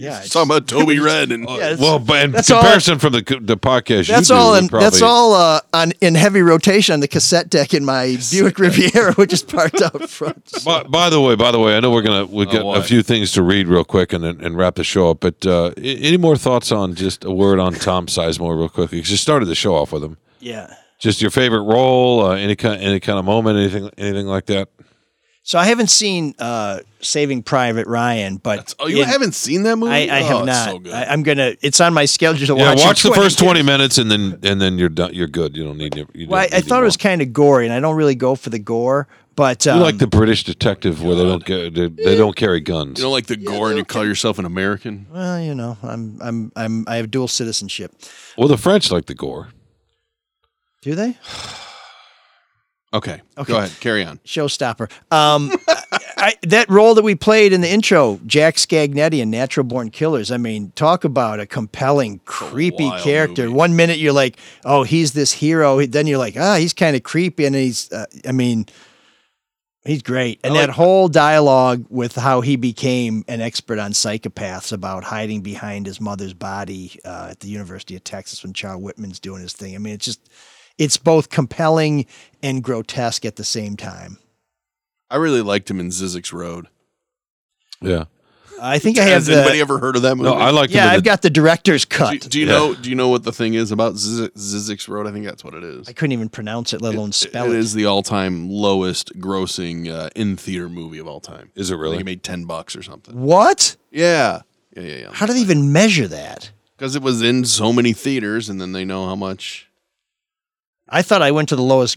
Yeah, 0.00 0.20
He's 0.22 0.30
talking 0.30 0.50
about 0.50 0.66
Toby 0.66 0.98
Red 1.10 1.30
and 1.30 1.48
Yeah, 1.48 1.76
Well, 1.78 1.98
but 1.98 2.24
in 2.24 2.30
that's 2.32 2.50
all- 2.50 2.60
comparison 2.60 2.98
from 2.98 3.12
the 3.12 3.20
the 3.40 3.56
podcast, 3.56 4.08
you 4.08 4.14
That's 4.14 4.28
do, 4.28 4.34
all. 4.34 4.52
we're 4.52 4.58
In, 4.58 4.68
probably- 4.68 4.86
that's 4.86 5.02
all 5.02 5.34
uh, 5.34 5.60
on 5.72 5.92
in 6.00 6.14
heavy 6.14 6.40
rotation 6.42 6.94
on 6.94 7.00
the 7.00 7.08
cassette 7.08 7.50
deck 7.50 7.74
in 7.74 7.84
my 7.84 8.16
Buick 8.30 8.58
Riviera, 8.58 9.12
which 9.14 9.32
is 9.32 9.42
parked 9.42 9.80
out 9.82 10.08
front. 10.08 10.50
By, 10.64 10.82
by 10.84 11.10
the 11.10 11.20
way, 11.20 11.34
by 11.36 11.50
the 11.52 11.58
way, 11.60 11.76
I 11.76 11.80
know 11.80 11.90
we're 11.90 12.02
gonna 12.02 12.26
we 12.26 12.46
got 12.46 12.78
a 12.78 12.82
few 12.82 13.02
things 13.02 13.32
to 13.32 13.42
read 13.42 13.68
real 13.68 13.84
quick 13.84 14.12
and 14.12 14.24
then- 14.24 14.40
and 14.40 14.56
wrap 14.56 14.74
the 14.76 14.84
show 14.84 15.10
up. 15.10 15.20
But 15.20 15.44
uh, 15.46 15.72
a- 15.76 15.80
any 15.98 16.16
more 16.16 16.36
thoughts 16.36 16.72
on 16.72 16.94
just 16.94 17.24
a 17.24 17.30
word 17.30 17.58
on 17.58 17.74
Tom 17.74 18.06
Sizemore 18.06 18.56
real 18.58 18.68
quickly? 18.68 18.98
Because 18.98 19.10
you 19.10 19.16
started 19.18 19.46
the 19.46 19.54
show 19.54 19.74
off 19.74 19.92
with 19.92 20.02
him. 20.02 20.16
Yeah. 20.40 20.74
Just 20.98 21.22
your 21.22 21.30
favorite 21.30 21.62
role, 21.62 22.24
uh, 22.26 22.34
any 22.36 22.56
kind 22.56 22.80
any 22.82 23.00
kind 23.00 23.18
of 23.18 23.24
moment, 23.24 23.58
anything 23.58 23.90
anything 23.96 24.26
like 24.26 24.46
that. 24.46 24.68
So 25.50 25.58
I 25.58 25.64
haven't 25.64 25.90
seen 25.90 26.36
uh, 26.38 26.78
Saving 27.00 27.42
Private 27.42 27.88
Ryan, 27.88 28.36
but 28.36 28.72
Oh, 28.78 28.86
you 28.86 29.02
in- 29.02 29.08
haven't 29.08 29.34
seen 29.34 29.64
that 29.64 29.74
movie? 29.78 29.90
I, 29.90 30.18
I 30.18 30.20
Oh, 30.20 30.24
have 30.26 30.36
it's 30.36 30.46
not. 30.46 30.68
so 30.70 30.78
good. 30.78 30.92
I, 30.92 31.04
I'm 31.06 31.24
gonna. 31.24 31.56
It's 31.60 31.80
on 31.80 31.92
my 31.92 32.04
schedule 32.04 32.46
to 32.46 32.54
Yeah, 32.54 32.68
watch. 32.68 32.78
in 32.78 32.86
watch 32.86 33.02
the 33.02 33.12
first 33.14 33.40
20 33.40 33.60
minutes 33.64 33.98
and 33.98 34.08
then 34.08 34.38
and 34.44 34.60
then 34.60 34.78
you're 34.78 34.88
done. 34.88 35.12
You're 35.12 35.26
good. 35.26 35.56
You 35.56 35.64
don't 35.64 35.76
need. 35.76 35.96
You 35.96 36.04
don't 36.04 36.28
Well, 36.28 36.38
I, 36.40 36.44
need 36.44 36.54
I 36.54 36.60
thought 36.60 36.76
more. 36.76 36.82
it 36.82 36.84
was 36.84 36.96
kind 36.96 37.20
of 37.20 37.32
gory, 37.32 37.64
and 37.66 37.74
I 37.74 37.80
don't 37.80 37.96
really 37.96 38.14
go 38.14 38.36
for 38.36 38.48
the 38.50 38.60
gore. 38.60 39.08
But 39.34 39.66
You 39.66 39.72
um, 39.72 39.80
like 39.80 39.98
the 39.98 40.06
British 40.06 40.44
detective 40.44 41.02
where 41.02 41.16
they 41.16 41.24
don't 41.24 41.44
get 41.44 41.74
they, 41.74 41.88
they 41.88 42.16
don't 42.16 42.36
carry 42.36 42.60
guns. 42.60 43.00
You 43.00 43.06
don't 43.06 43.12
like 43.12 43.26
the 43.26 43.36
gore 43.36 43.70
and 43.70 43.76
you 43.78 43.84
call 43.84 44.06
yourself 44.06 44.38
an 44.38 44.44
American? 44.44 45.08
well, 45.10 45.40
you 45.40 45.56
know, 45.56 45.76
I'm 45.82 46.16
I'm 46.22 46.52
I'm 46.54 46.84
I 46.86 46.94
have 46.94 47.10
dual 47.10 47.26
citizenship. 47.26 47.90
Well, 48.38 48.46
the 48.46 48.56
French 48.56 48.92
like 48.92 49.06
the 49.06 49.16
gore. 49.16 49.48
Do 50.80 50.94
they? 50.94 51.18
Okay, 52.92 53.20
Okay. 53.38 53.52
go 53.52 53.58
ahead, 53.58 53.70
carry 53.78 54.04
on. 54.04 54.18
Showstopper. 54.24 54.90
Um, 55.12 55.52
I, 56.16 56.34
that 56.42 56.68
role 56.68 56.94
that 56.96 57.04
we 57.04 57.14
played 57.14 57.52
in 57.52 57.60
the 57.60 57.70
intro, 57.70 58.18
Jack 58.26 58.56
Scagnetti 58.56 59.20
in 59.20 59.30
Natural 59.30 59.62
Born 59.62 59.90
Killers. 59.90 60.32
I 60.32 60.38
mean, 60.38 60.72
talk 60.74 61.04
about 61.04 61.38
a 61.38 61.46
compelling, 61.46 62.18
creepy 62.24 62.86
wild 62.88 63.02
character. 63.02 63.42
movie. 63.44 63.54
One 63.54 63.76
minute 63.76 63.98
you're 63.98 64.12
like, 64.12 64.38
oh, 64.64 64.82
he's 64.82 65.12
this 65.12 65.30
hero. 65.32 65.86
Then 65.86 66.08
you're 66.08 66.18
like, 66.18 66.36
ah, 66.36 66.56
he's 66.56 66.72
kind 66.72 66.96
of 66.96 67.04
creepy, 67.04 67.44
and 67.46 67.54
he's, 67.54 67.92
uh, 67.92 68.06
I 68.28 68.32
mean. 68.32 68.66
He's 69.86 70.02
great. 70.02 70.40
And 70.44 70.52
I 70.52 70.56
that 70.58 70.66
like- 70.68 70.76
whole 70.76 71.08
dialogue 71.08 71.86
with 71.88 72.14
how 72.14 72.42
he 72.42 72.56
became 72.56 73.24
an 73.28 73.40
expert 73.40 73.78
on 73.78 73.92
psychopaths 73.92 74.72
about 74.74 75.04
hiding 75.04 75.40
behind 75.40 75.86
his 75.86 76.00
mother's 76.02 76.34
body 76.34 76.98
uh, 77.02 77.28
at 77.30 77.40
the 77.40 77.48
University 77.48 77.96
of 77.96 78.04
Texas 78.04 78.42
when 78.42 78.52
Charles 78.52 78.82
Whitman's 78.82 79.18
doing 79.20 79.40
his 79.40 79.54
thing. 79.54 79.74
I 79.74 79.78
mean, 79.78 79.94
it's 79.94 80.04
just, 80.04 80.28
it's 80.80 80.96
both 80.96 81.28
compelling 81.28 82.06
and 82.42 82.64
grotesque 82.64 83.24
at 83.24 83.36
the 83.36 83.44
same 83.44 83.76
time. 83.76 84.18
I 85.10 85.16
really 85.16 85.42
liked 85.42 85.70
him 85.70 85.78
in 85.78 85.88
Zyzzyx 85.90 86.32
Road. 86.32 86.66
Yeah. 87.82 88.04
I 88.62 88.78
think 88.78 88.98
I 88.98 89.02
have 89.04 89.12
Has 89.12 89.26
the. 89.26 89.36
anybody 89.38 89.60
ever 89.60 89.78
heard 89.78 89.96
of 89.96 90.02
that 90.02 90.16
movie? 90.16 90.28
No, 90.28 90.34
I 90.36 90.50
like. 90.50 90.70
yeah, 90.70 90.90
I've 90.90 91.02
got 91.02 91.22
the 91.22 91.30
director's 91.30 91.86
cut. 91.86 92.20
Do, 92.20 92.28
do 92.28 92.40
you 92.40 92.46
Yeah. 92.46 92.52
know? 92.52 92.74
Do 92.74 92.90
you 92.90 92.94
know 92.94 93.08
what 93.08 93.22
the 93.22 93.32
thing 93.32 93.54
is 93.54 93.72
about 93.72 93.94
Zizik, 93.94 94.30
Zyzzyx 94.34 94.86
Road? 94.86 95.06
I 95.06 95.12
think 95.12 95.24
that's 95.24 95.42
what 95.42 95.54
it 95.54 95.64
is. 95.64 95.88
I 95.88 95.92
couldn't 95.94 96.12
even 96.12 96.28
pronounce 96.28 96.74
it, 96.74 96.82
let 96.82 96.94
alone 96.94 97.12
spell 97.12 97.46
it 97.50 97.54
it. 97.54 97.58
is 97.58 97.72
the 97.72 97.86
all-time 97.86 98.50
lowest 98.50 99.18
grossing 99.18 99.90
uh, 99.90 100.10
in 100.14 100.36
theater 100.36 100.68
movie 100.68 100.98
of 100.98 101.06
all 101.06 101.20
time. 101.20 101.50
Is 101.54 101.70
it 101.70 101.76
really? 101.76 101.96
He 101.96 102.02
made 102.02 102.22
ten 102.22 102.44
bucks 102.44 102.76
or 102.76 102.82
something. 102.82 103.18
What? 103.18 103.76
Yeah, 103.90 104.42
yeah, 104.76 104.82
yeah, 104.82 104.96
yeah. 104.96 105.10
How 105.14 105.24
do 105.24 105.32
they 105.32 105.40
even 105.40 105.72
measure 105.72 106.06
that? 106.08 106.50
Because 106.76 106.94
it 106.96 107.02
was 107.02 107.22
in 107.22 107.46
so 107.46 107.72
many 107.72 107.94
theaters, 107.94 108.50
and 108.50 108.60
then 108.60 108.72
they 108.72 108.84
know 108.84 109.06
how 109.06 109.14
much. 109.16 109.69
I 110.90 111.02
thought 111.02 111.22
I 111.22 111.30
went 111.30 111.48
to 111.50 111.56
the 111.56 111.62
lowest 111.62 111.94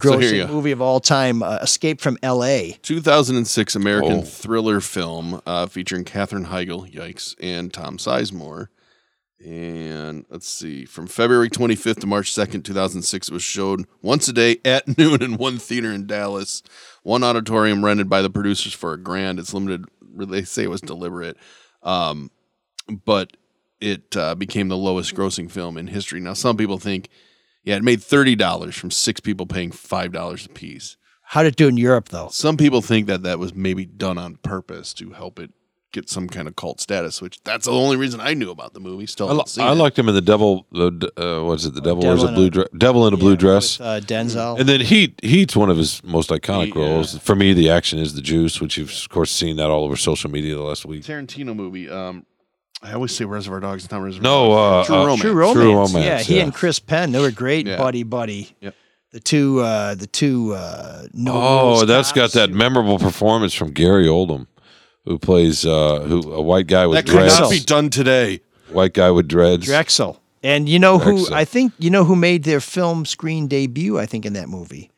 So 0.00 0.18
here 0.18 0.34
you 0.34 0.42
grossing 0.44 0.46
go. 0.48 0.52
movie 0.54 0.70
of 0.72 0.80
all 0.80 1.00
time, 1.00 1.42
uh, 1.42 1.58
Escape 1.62 2.00
from 2.00 2.16
L.A. 2.22 2.78
2006 2.82 3.74
American 3.74 4.18
Oh. 4.18 4.22
thriller 4.22 4.80
film 4.80 5.40
uh, 5.46 5.66
featuring 5.66 6.04
Katherine 6.04 6.46
Heigl, 6.46 6.90
yikes, 6.92 7.34
and 7.40 7.72
Tom 7.72 7.98
Sizemore. 7.98 8.68
And 9.44 10.24
let's 10.30 10.48
see, 10.48 10.86
from 10.86 11.06
February 11.06 11.50
25th 11.50 12.00
to 12.00 12.06
March 12.06 12.32
2nd, 12.32 12.64
2006, 12.64 13.28
it 13.28 13.32
was 13.34 13.42
shown 13.42 13.86
once 14.00 14.26
a 14.28 14.32
day 14.32 14.56
at 14.64 14.96
noon 14.98 15.22
in 15.22 15.36
one 15.36 15.58
theater 15.58 15.92
in 15.92 16.06
Dallas, 16.06 16.62
one 17.02 17.22
auditorium 17.22 17.84
rented 17.84 18.08
by 18.08 18.22
the 18.22 18.30
producers 18.30 18.72
for 18.72 18.94
a 18.94 18.98
grand. 18.98 19.38
It's 19.38 19.52
limited, 19.52 19.84
they 20.00 20.42
say 20.44 20.62
it 20.64 20.70
was 20.70 20.80
deliberate, 20.80 21.36
um, 21.82 22.30
but 23.04 23.36
it 23.78 24.16
uh, 24.16 24.34
became 24.34 24.68
the 24.68 24.76
lowest 24.76 25.14
grossing 25.14 25.50
film 25.50 25.76
in 25.76 25.88
history. 25.88 26.18
Now, 26.18 26.32
some 26.32 26.56
people 26.56 26.78
think, 26.78 27.10
yeah, 27.66 27.76
it 27.76 27.82
made 27.84 28.00
$30 28.00 28.72
from 28.72 28.90
six 28.90 29.20
people 29.20 29.44
paying 29.44 29.70
$5 29.70 30.46
a 30.46 30.48
piece. 30.50 30.96
How 31.30 31.42
did 31.42 31.48
it 31.54 31.56
do 31.56 31.68
in 31.68 31.76
Europe, 31.76 32.08
though? 32.08 32.28
Some 32.28 32.56
people 32.56 32.80
think 32.80 33.06
that 33.08 33.22
that 33.24 33.38
was 33.38 33.52
maybe 33.54 33.84
done 33.84 34.16
on 34.16 34.36
purpose 34.36 34.94
to 34.94 35.10
help 35.10 35.38
it 35.38 35.50
get 35.92 36.08
some 36.10 36.28
kind 36.28 36.46
of 36.46 36.54
cult 36.56 36.80
status, 36.80 37.20
which 37.22 37.42
that's 37.42 37.64
the 37.66 37.72
only 37.72 37.96
reason 37.96 38.20
I 38.20 38.34
knew 38.34 38.50
about 38.50 38.74
the 38.74 38.80
movie. 38.80 39.06
Still, 39.06 39.30
I, 39.30 39.32
li- 39.32 39.42
seen 39.46 39.64
I 39.64 39.72
it. 39.72 39.76
liked 39.76 39.98
him 39.98 40.08
in 40.08 40.14
the 40.14 40.20
devil. 40.20 40.66
The 40.70 41.10
uh, 41.16 41.44
what 41.44 41.54
is 41.54 41.64
it? 41.66 41.74
The 41.74 41.80
devil, 41.80 42.02
wears 42.04 42.20
Devil 42.20 42.32
a 42.32 42.36
blue 42.36 42.46
a- 42.46 42.50
dress. 42.50 42.68
Devil 42.78 43.06
in 43.08 43.14
a 43.14 43.16
blue 43.16 43.36
dress. 43.36 43.78
With, 43.78 43.86
uh, 43.88 44.00
Denzel. 44.00 44.60
And 44.60 44.68
then 44.68 44.80
Heat. 44.82 45.18
Heat's 45.24 45.56
one 45.56 45.70
of 45.70 45.76
his 45.78 46.04
most 46.04 46.30
iconic 46.30 46.74
Yeah. 46.74 46.82
roles. 46.82 47.18
For 47.18 47.34
me, 47.34 47.52
the 47.54 47.70
action 47.70 47.98
is 47.98 48.14
the 48.14 48.20
juice, 48.22 48.60
which 48.60 48.76
you've 48.76 48.92
of 48.92 49.08
course 49.08 49.32
seen 49.32 49.56
that 49.56 49.68
all 49.70 49.84
over 49.84 49.96
social 49.96 50.30
media 50.30 50.54
the 50.54 50.62
last 50.62 50.84
week. 50.84 51.02
Tarantino 51.02 51.56
movie. 51.56 51.88
Um, 51.88 52.24
I 52.82 52.92
always 52.92 53.14
say 53.16 53.24
Reservoir 53.24 53.60
Dogs. 53.60 53.84
It's 53.84 53.92
not 53.92 54.02
Reservoir 54.02 54.22
No, 54.22 54.48
Dogs. 54.50 54.88
uh, 54.90 54.92
True 54.92 54.96
uh, 54.96 55.04
Romance. 55.04 55.20
True 55.22 55.32
romance. 55.34 55.54
True 55.56 55.72
Romance, 55.74 56.04
Yeah, 56.04 56.18
he 56.20 56.36
yeah. 56.36 56.42
and 56.44 56.54
Chris 56.54 56.78
Penn, 56.78 57.12
they 57.12 57.20
were 57.20 57.30
great 57.30 57.66
Yeah. 57.66 57.76
buddy 57.78 58.02
buddy. 58.02 58.54
Yep. 58.60 58.74
The 59.12 59.20
two, 59.20 59.60
uh, 59.60 59.94
the 59.94 60.06
two. 60.06 60.52
Uh, 60.54 61.06
no 61.14 61.32
Oh, 61.34 61.66
rules 61.68 61.86
that's 61.86 62.12
got 62.12 62.32
that 62.32 62.50
memorable 62.50 62.98
performance 62.98 63.54
from 63.54 63.70
Gary 63.72 64.06
Oldman, 64.06 64.46
who 65.06 65.18
plays 65.18 65.64
uh, 65.64 66.00
who 66.00 66.32
a 66.32 66.42
white 66.42 66.66
guy 66.66 66.86
with 66.86 66.96
That 66.98 67.06
could 67.06 67.18
dreads. 67.18 67.40
not 67.40 67.50
be 67.50 67.60
done 67.60 67.88
today. 67.88 68.40
White 68.70 68.92
guy 68.92 69.10
with 69.10 69.26
dreads. 69.26 69.66
Drexl. 69.66 70.18
And 70.42 70.68
you 70.68 70.78
know 70.78 70.98
who? 70.98 71.32
I 71.32 71.44
think 71.46 71.72
you 71.78 71.88
know 71.88 72.04
who 72.04 72.14
made 72.14 72.44
their 72.44 72.60
film 72.60 73.06
screen 73.06 73.46
debut. 73.48 73.98
I 73.98 74.04
think 74.06 74.26
in 74.26 74.34
that 74.34 74.48
movie, 74.48 74.90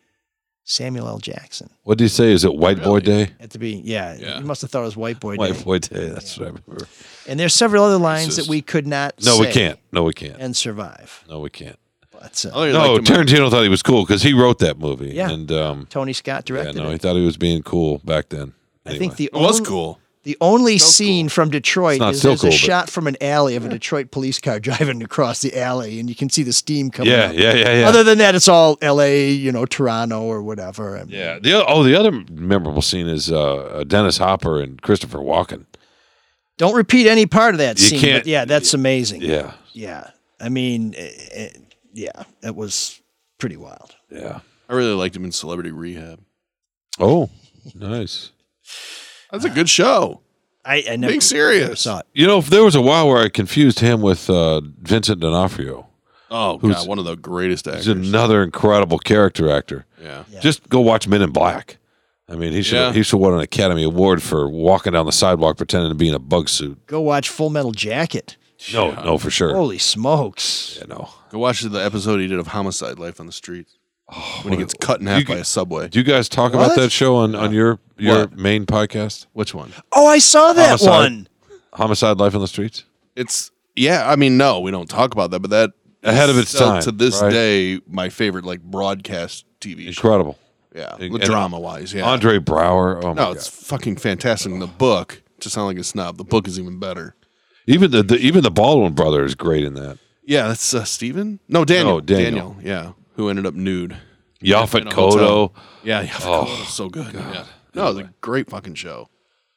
Samuel 0.71 1.09
L. 1.09 1.19
Jackson. 1.19 1.71
What 1.85 1.97
did 1.97 2.05
he 2.05 2.09
say? 2.09 2.31
Is 2.31 2.45
it 2.45 2.55
White 2.55 2.83
Boy 2.83 3.01
Day? 3.01 3.31
At 3.41 3.51
the 3.51 3.59
be, 3.59 3.81
yeah, 3.85 4.15
Yeah. 4.19 4.39
you 4.39 4.45
must 4.45 4.61
have 4.61 4.71
thought 4.71 4.83
it 4.83 4.85
was 4.85 4.99
White 4.99 5.19
Boy 5.19 5.37
White 5.37 5.65
Boy 5.65 5.79
Day. 5.79 6.11
That's 6.11 6.37
what 6.39 6.45
I 6.45 6.49
remember. 6.51 6.87
And 7.27 7.41
there's 7.41 7.55
several 7.55 7.83
other 7.85 7.97
lines 7.97 8.37
just- 8.37 8.37
that 8.37 8.49
we 8.49 8.61
could 8.61 8.87
not. 8.87 9.15
No, 9.25 9.39
we 9.39 9.47
say 9.47 9.53
can't. 9.53 9.79
No, 9.93 10.03
we 10.05 10.13
can't. 10.13 10.37
And 10.39 10.55
survive. 10.55 11.25
No, 11.27 11.41
we 11.41 11.49
can't. 11.49 11.79
But, 12.13 12.45
uh, 12.53 12.59
I 12.61 12.71
No, 12.73 12.93
liked 12.97 13.09
him 13.09 13.17
Tarantino 13.17 13.51
thought 13.51 13.63
he 13.63 13.69
was 13.71 13.83
cool 13.83 14.05
because 14.05 14.23
he 14.23 14.35
wrote 14.35 14.59
that 14.59 14.79
movie. 14.79 15.13
Yeah. 15.15 15.31
And 15.31 15.51
um, 15.53 15.87
Tony 15.89 16.13
Scott 16.13 16.45
directed 16.45 16.71
it. 16.71 16.75
yeah, 16.77 16.83
directed 16.83 16.83
no, 16.85 16.89
he 16.91 16.95
it. 16.97 17.01
thought 17.01 17.17
he 17.17 17.25
was 17.25 17.37
being 17.39 17.63
cool 17.63 17.99
back 18.05 18.29
then. 18.29 18.53
I 18.85 18.99
think 18.99 19.17
the 19.17 19.25
It 19.27 19.33
was 19.35 19.61
only- 19.61 19.69
cool. 19.69 19.99
The 20.29 20.37
only 20.43 20.77
scene 20.77 21.31
from 21.31 21.49
Detroit 21.49 22.03
is 22.03 22.19
still 22.19 22.33
there's 22.33 22.41
cool, 22.43 22.51
a 22.51 22.53
but- 22.53 22.59
shot 22.59 22.91
from 22.91 23.07
an 23.07 23.17
alley 23.23 23.57
of 23.57 23.65
a 23.65 23.71
Detroit 23.71 24.11
police 24.11 24.39
car 24.39 24.61
driving 24.69 25.03
across 25.03 25.41
the 25.41 25.59
alley, 25.59 25.99
and 26.01 26.07
you 26.11 26.15
can 26.15 26.29
see 26.29 26.43
the 26.43 26.53
steam 26.53 26.91
coming. 26.91 27.11
Yeah, 27.11 27.29
up. 27.29 27.33
yeah, 27.35 27.55
yeah, 27.55 27.81
yeah. 27.81 27.89
Other 27.89 28.05
than 28.05 28.19
that, 28.19 28.35
it's 28.35 28.47
all 28.47 28.77
L.A., 28.83 29.31
you 29.31 29.51
know, 29.53 29.65
Toronto 29.65 30.21
or 30.21 30.43
whatever. 30.43 30.99
I 30.99 31.05
mean, 31.05 31.15
Yeah. 31.15 31.39
The, 31.39 31.65
oh, 31.67 31.83
the 31.83 31.99
other 31.99 32.13
memorable 32.31 32.83
scene 32.83 33.09
is 33.09 33.33
uh, 33.33 33.85
Dennis 33.87 34.19
Hopper 34.19 34.61
and 34.61 34.83
Christopher 34.83 35.21
Walken. 35.21 35.65
Don't 36.59 36.75
repeat 36.75 37.07
any 37.07 37.25
part 37.25 37.55
of 37.55 37.59
that 37.61 37.79
You 37.81 37.87
scene. 37.87 38.01
can't- 38.01 38.25
But 38.25 38.27
yeah, 38.29 38.45
that's 38.45 38.75
amazing. 38.75 39.23
Yeah. 39.23 39.55
Yeah. 39.73 40.11
I 40.39 40.51
mean, 40.51 40.95
eh, 40.95 41.11
eh, 41.33 41.49
yeah, 41.95 42.25
it 42.43 42.55
was 42.55 43.01
pretty 43.39 43.57
wild. 43.57 43.97
Yeah. 44.11 44.41
I 44.69 44.75
really 44.75 44.93
liked 44.93 45.17
him 45.17 45.25
in 45.25 45.33
Celebrity 45.33 45.71
Rehab. 45.71 46.21
Oh, 47.01 47.31
nice. 47.75 48.31
That's 49.31 49.45
a 49.45 49.51
good 49.51 49.69
show. 49.69 50.21
I, 50.65 50.85
I 50.91 50.97
never 50.97 51.13
Being 51.13 51.21
serious. 51.21 51.63
never 51.63 51.77
saw 51.77 51.99
it. 52.01 52.07
You 52.13 52.27
know, 52.27 52.39
if 52.39 52.49
there 52.51 52.63
was 52.65 52.75
a 52.75 52.81
while 52.83 53.09
where 53.09 53.19
I 53.23 53.29
confused 53.29 53.81
him 53.81 54.01
with 54.03 54.29
uh, 54.29 54.61
Vincent 54.83 55.21
D'Onofrio. 55.21 55.87
Oh 56.31 56.59
Who's- 56.59 56.77
god, 56.77 56.89
one 56.89 56.99
of 56.99 57.05
the 57.07 57.17
greatest 57.17 57.67
actors. 57.67 57.87
He's 57.87 57.95
another 58.09 58.43
incredible 58.43 58.99
character 58.99 59.51
actor. 59.51 59.87
Yeah. 60.03 60.25
Just 60.41 60.69
go 60.69 60.81
watch 60.81 61.09
Men 61.09 61.23
in 61.23 61.31
Black. 61.31 61.79
I 62.29 62.35
mean, 62.37 62.53
he 62.53 62.61
should 62.63 62.75
Yeah. 62.77 62.93
he 62.93 63.03
should 63.03 63.17
won 63.17 63.33
an 63.33 63.41
Academy 63.41 63.83
Award 63.85 64.23
for 64.23 64.47
walking 64.51 64.93
down 64.93 65.07
the 65.07 65.13
sidewalk 65.13 65.57
pretending 65.57 65.89
to 65.91 65.95
be 65.95 66.09
in 66.09 66.15
a 66.15 66.19
bug 66.19 66.51
suit. 66.51 66.87
Go 66.87 67.01
watch 67.01 67.31
Full 67.31 67.49
Metal 67.49 67.73
Jacket. 67.73 68.37
No, 68.75 68.91
no, 69.03 69.17
for 69.17 69.31
sure. 69.31 69.55
Holy 69.55 69.79
smokes! 69.79 70.77
Yeah, 70.79 70.87
no. 70.89 71.09
Go 71.31 71.39
watch 71.39 71.63
the 71.63 71.79
episode 71.79 72.19
he 72.21 72.27
did 72.27 72.39
of 72.39 72.49
Homicide: 72.49 72.99
Life 72.99 73.21
on 73.21 73.27
the 73.27 73.33
Street. 73.33 73.69
Oh, 74.11 74.41
when 74.43 74.55
he 74.55 74.59
gets 74.59 74.73
cut 74.75 75.01
in 75.01 75.07
half 75.07 75.27
by 75.27 75.35
a 75.37 75.45
subway. 75.45 75.89
Do 75.89 75.99
you 75.99 76.05
guys 76.05 76.29
talk 76.29 76.55
What? 76.55 76.65
about 76.65 76.77
that 76.77 76.91
show 76.91 77.17
on, 77.17 77.35
on 77.35 77.53
your 77.53 77.79
your 77.99 78.21
What? 78.21 78.37
main 78.39 78.65
podcast? 78.65 79.27
Which 79.35 79.55
one? 79.55 79.73
Oh, 79.93 80.07
I 80.07 80.19
saw 80.19 80.53
that 80.55 80.67
Homicide. 80.81 80.89
one. 80.89 81.29
Homicide: 81.75 82.17
Life 82.19 82.35
on 82.35 82.41
the 82.41 82.49
Streets. 82.49 82.85
It's 83.17 83.51
yeah. 83.77 84.09
I 84.11 84.17
mean, 84.17 84.37
no, 84.39 84.61
we 84.61 84.71
don't 84.71 84.89
talk 84.89 85.13
about 85.13 85.31
that, 85.33 85.41
but 85.41 85.51
that 85.51 85.73
Ahead 86.05 86.31
of 86.31 86.39
its 86.39 86.51
still, 86.51 86.69
time, 86.69 86.83
to 86.83 86.93
this 86.93 87.21
right? 87.21 87.31
day, 87.31 87.81
my 87.89 88.09
favorite 88.09 88.45
like 88.45 88.63
broadcast 88.63 89.45
TV 89.61 89.83
show. 89.83 89.89
Incredible. 89.89 90.39
Yeah, 90.75 90.95
And- 90.99 91.19
drama 91.21 91.59
wise. 91.59 91.93
Yeah, 91.93 92.05
Andre 92.09 92.39
Braugher. 92.39 92.93
Oh 92.93 92.97
my 92.97 93.01
god. 93.03 93.17
no, 93.17 93.25
god. 93.27 93.37
it's 93.37 93.49
fucking 93.49 93.97
fantastic. 93.97 94.53
In 94.53 94.61
the 94.61 94.67
book, 94.69 95.23
to 95.41 95.51
sound 95.51 95.67
like 95.67 95.77
a 95.79 95.85
snob, 95.85 96.17
the 96.17 96.25
book 96.25 96.47
is 96.47 96.59
even 96.59 96.79
better. 96.79 97.15
Even 97.67 97.91
the, 97.91 98.03
the 98.05 98.17
even 98.19 98.43
the 98.43 98.51
Baldwin 98.51 98.95
brother 98.95 99.25
is 99.25 99.35
great 99.35 99.65
in 99.65 99.75
that. 99.75 99.99
Yeah, 100.25 100.47
that's 100.49 100.73
uh, 100.73 100.85
Steven? 100.85 101.41
No, 101.49 101.65
Daniel. 101.65 101.97
No, 101.97 102.01
Daniel. 102.01 102.57
Yeah, 102.63 102.93
who 103.19 103.29
ended 103.29 103.45
up 103.45 103.55
nude. 103.55 103.97
Yaphet 104.43 104.83
In 104.83 104.87
a 104.89 104.95
hotel. 104.95 105.49
Kotto. 105.49 105.53
Yeah, 105.83 106.05
Yaphet 106.07 106.27
Oh, 106.27 106.45
Kotto. 106.47 106.65
So 106.67 106.89
good. 106.89 107.13
Yeah. 107.13 107.45
No, 107.75 107.89
it 107.91 107.95
was 107.95 107.99
a 107.99 108.11
great 108.21 108.49
fucking 108.49 108.75
show. 108.77 109.09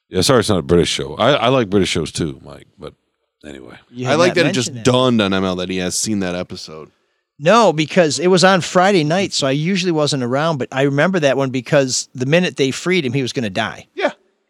Yeah, 0.09 0.21
sorry, 0.21 0.39
it's 0.41 0.49
not 0.49 0.57
a 0.59 0.63
British 0.63 0.89
show. 0.89 1.15
I, 1.15 1.33
I 1.33 1.47
like 1.49 1.69
British 1.69 1.89
shows 1.89 2.11
too, 2.11 2.41
Mike. 2.43 2.67
But 2.77 2.95
anyway, 3.45 3.77
You 3.91 4.07
I 4.07 4.11
had 4.11 4.19
like 4.19 4.29
not 4.29 4.35
that 4.37 4.45
it 4.47 4.53
just 4.53 4.69
mentioned 4.69 4.85
dawned 4.85 5.21
on 5.21 5.31
ML 5.31 5.57
that 5.57 5.69
he 5.69 5.77
has 5.77 5.95
seen 5.97 6.19
that 6.19 6.33
episode. 6.35 6.91
No, 7.39 7.71
because 7.71 8.19
it 8.19 8.27
was 8.27 8.43
on 8.43 8.61
Friday 8.61 9.03
night, 9.03 9.31
so 9.33 9.47
I 9.47 9.51
usually 9.51 9.91
wasn't 9.91 10.23
around. 10.23 10.57
But 10.57 10.67
I 10.71 10.83
remember 10.83 11.19
that 11.19 11.37
one 11.37 11.51
because 11.51 12.09
the 12.13 12.25
minute 12.25 12.57
they 12.57 12.71
freed 12.71 13.05
him, 13.05 13.13
he 13.13 13.21
was 13.21 13.31
going 13.33 13.43
to 13.43 13.49
die. 13.49 13.87
Yeah. 13.95 14.05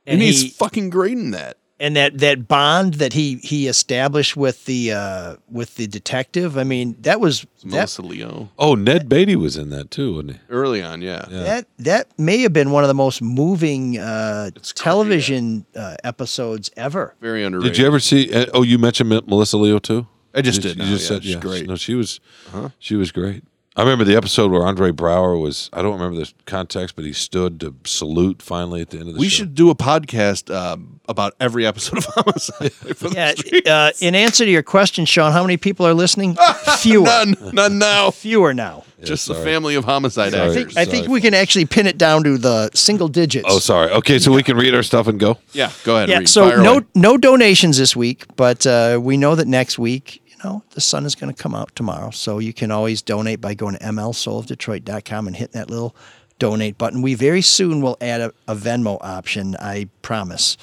and, 0.05 0.13
And, 0.13 0.21
he, 0.21 0.27
he's 0.27 0.55
fucking 0.55 0.89
great 0.89 1.17
in 1.17 1.31
that. 1.31 1.57
And 1.81 1.95
that 1.95 2.19
that 2.19 2.47
bond 2.47 2.93
that 2.95 3.11
he 3.13 3.37
he 3.37 3.67
established 3.67 4.37
with 4.37 4.65
the 4.65 4.93
uh, 4.93 5.35
with 5.49 5.75
the 5.75 5.87
detective. 5.87 6.57
I 6.57 6.63
mean, 6.63 6.95
that 7.01 7.19
was 7.19 7.41
that, 7.41 7.65
Melissa 7.65 8.01
Leo. 8.03 8.49
oh, 8.59 8.75
Ned 8.75 9.09
Beatty 9.09 9.35
was 9.35 9.57
in 9.57 9.69
that 9.71 9.89
too, 9.89 10.13
wasn't 10.13 10.31
he? 10.33 10.37
Early 10.49 10.81
on, 10.83 11.01
yeah. 11.01 11.25
that 11.29 11.65
that 11.79 12.07
may 12.19 12.37
have 12.43 12.53
been 12.53 12.71
one 12.71 12.83
of 12.83 12.87
the 12.87 12.93
most 12.93 13.21
moving 13.21 13.97
uh, 13.97 14.51
television 14.75 15.65
uh, 15.75 15.95
episodes 16.03 16.69
ever. 16.77 17.15
Very 17.19 17.43
underrated. 17.43 17.73
Did 17.73 17.79
you 17.81 17.87
ever 17.87 17.99
see? 17.99 18.31
uh, 18.33 18.45
Oh, 18.53 18.61
you 18.61 18.77
mentioned 18.77 19.09
Melissa 19.09 19.57
Leo 19.57 19.79
too. 19.79 20.07
I 20.33 20.41
just 20.41 20.57
You 20.63 20.69
did 20.69 20.77
You 20.77 20.83
now, 20.83 20.89
just 20.91 21.03
yeah, 21.03 21.07
said 21.07 21.23
she's 21.23 21.33
yeah. 21.33 21.39
great. 21.39 21.67
No, 21.67 21.75
she 21.75 21.95
was. 21.95 22.19
Uh-huh. 22.53 22.69
She 22.79 22.95
was 22.95 23.11
great. 23.11 23.43
I 23.73 23.83
remember 23.83 24.03
the 24.03 24.17
episode 24.17 24.51
where 24.51 24.63
Andre 24.65 24.91
Braugher 24.91 25.41
was. 25.41 25.69
I 25.71 25.81
don't 25.81 25.93
remember 25.93 26.19
the 26.19 26.31
context, 26.45 26.97
but 26.97 27.05
he 27.05 27.13
stood 27.13 27.61
to 27.61 27.73
salute 27.85 28.41
finally 28.41 28.81
at 28.81 28.89
the 28.89 28.99
end 28.99 29.07
of 29.07 29.13
the 29.13 29.19
We 29.19 29.29
show. 29.29 29.37
should 29.43 29.55
do 29.55 29.69
a 29.69 29.75
podcast 29.75 30.53
um, 30.53 30.99
about 31.07 31.35
every 31.39 31.65
episode 31.65 31.99
of 31.99 32.05
Homicide. 32.09 32.73
Life 32.83 33.05
on 33.05 33.09
the 33.11 33.15
Yeah. 33.15 33.31
Street. 33.33 33.67
Uh, 33.67 33.91
in 34.01 34.13
answer 34.13 34.43
to 34.43 34.51
your 34.51 34.61
question, 34.61 35.05
Sean, 35.05 35.31
how 35.31 35.41
many 35.41 35.55
people 35.55 35.87
are 35.87 35.93
listening? 35.93 36.35
Fewer. 36.79 37.05
None. 37.05 37.35
None 37.53 37.79
now. 37.79 38.11
Fewer 38.11 38.53
now. 38.53 38.83
Just 39.03 39.27
the 39.27 39.33
sorry. 39.35 39.45
family 39.45 39.75
of 39.75 39.85
homicide 39.85 40.33
Sorry. 40.33 40.49
I 40.49 40.53
think 40.53 40.67
actors. 40.71 40.77
I 40.77 40.85
think 40.85 41.07
we 41.07 41.21
can 41.21 41.33
actually 41.33 41.65
pin 41.65 41.87
it 41.87 41.97
down 41.97 42.23
to 42.25 42.37
the 42.37 42.69
single 42.75 43.07
digits. 43.07 43.47
Oh, 43.49 43.57
sorry. 43.59 43.89
Okay, 43.93 44.19
so 44.19 44.31
we 44.33 44.43
can 44.43 44.57
read 44.57 44.75
our 44.75 44.83
stuff 44.83 45.07
and 45.07 45.17
go. 45.19 45.37
yeah, 45.53 45.71
go 45.85 45.95
ahead. 45.95 46.09
yeah. 46.09 46.17
read. 46.19 46.29
So 46.29 46.49
Fire 46.49 46.61
no 46.61 46.73
away. 46.73 46.85
no 46.93 47.17
donations 47.17 47.77
this 47.79 47.95
week, 47.95 48.25
but 48.35 48.67
uh, 48.67 48.99
we 49.01 49.17
know 49.17 49.33
that 49.33 49.47
next 49.47 49.79
week, 49.79 50.20
you 50.43 50.49
know, 50.49 50.63
the 50.71 50.81
sun 50.81 51.05
is 51.05 51.15
going 51.15 51.33
to 51.33 51.41
come 51.43 51.55
out 51.55 51.75
tomorrow. 51.75 52.11
So 52.11 52.39
you 52.39 52.53
can 52.53 52.71
always 52.71 53.01
donate 53.01 53.41
by 53.41 53.53
going 53.53 53.75
to 53.75 53.83
mlsoulofdetroit.com 53.83 55.27
and 55.27 55.35
hitting 55.35 55.59
that 55.59 55.69
little 55.69 55.95
donate 56.39 56.77
button. 56.77 57.01
We 57.01 57.13
very 57.13 57.41
soon 57.41 57.81
will 57.81 57.97
add 58.01 58.21
a, 58.21 58.33
a 58.47 58.55
Venmo 58.55 58.97
option. 59.01 59.55
I 59.59 59.89
promise. 60.01 60.57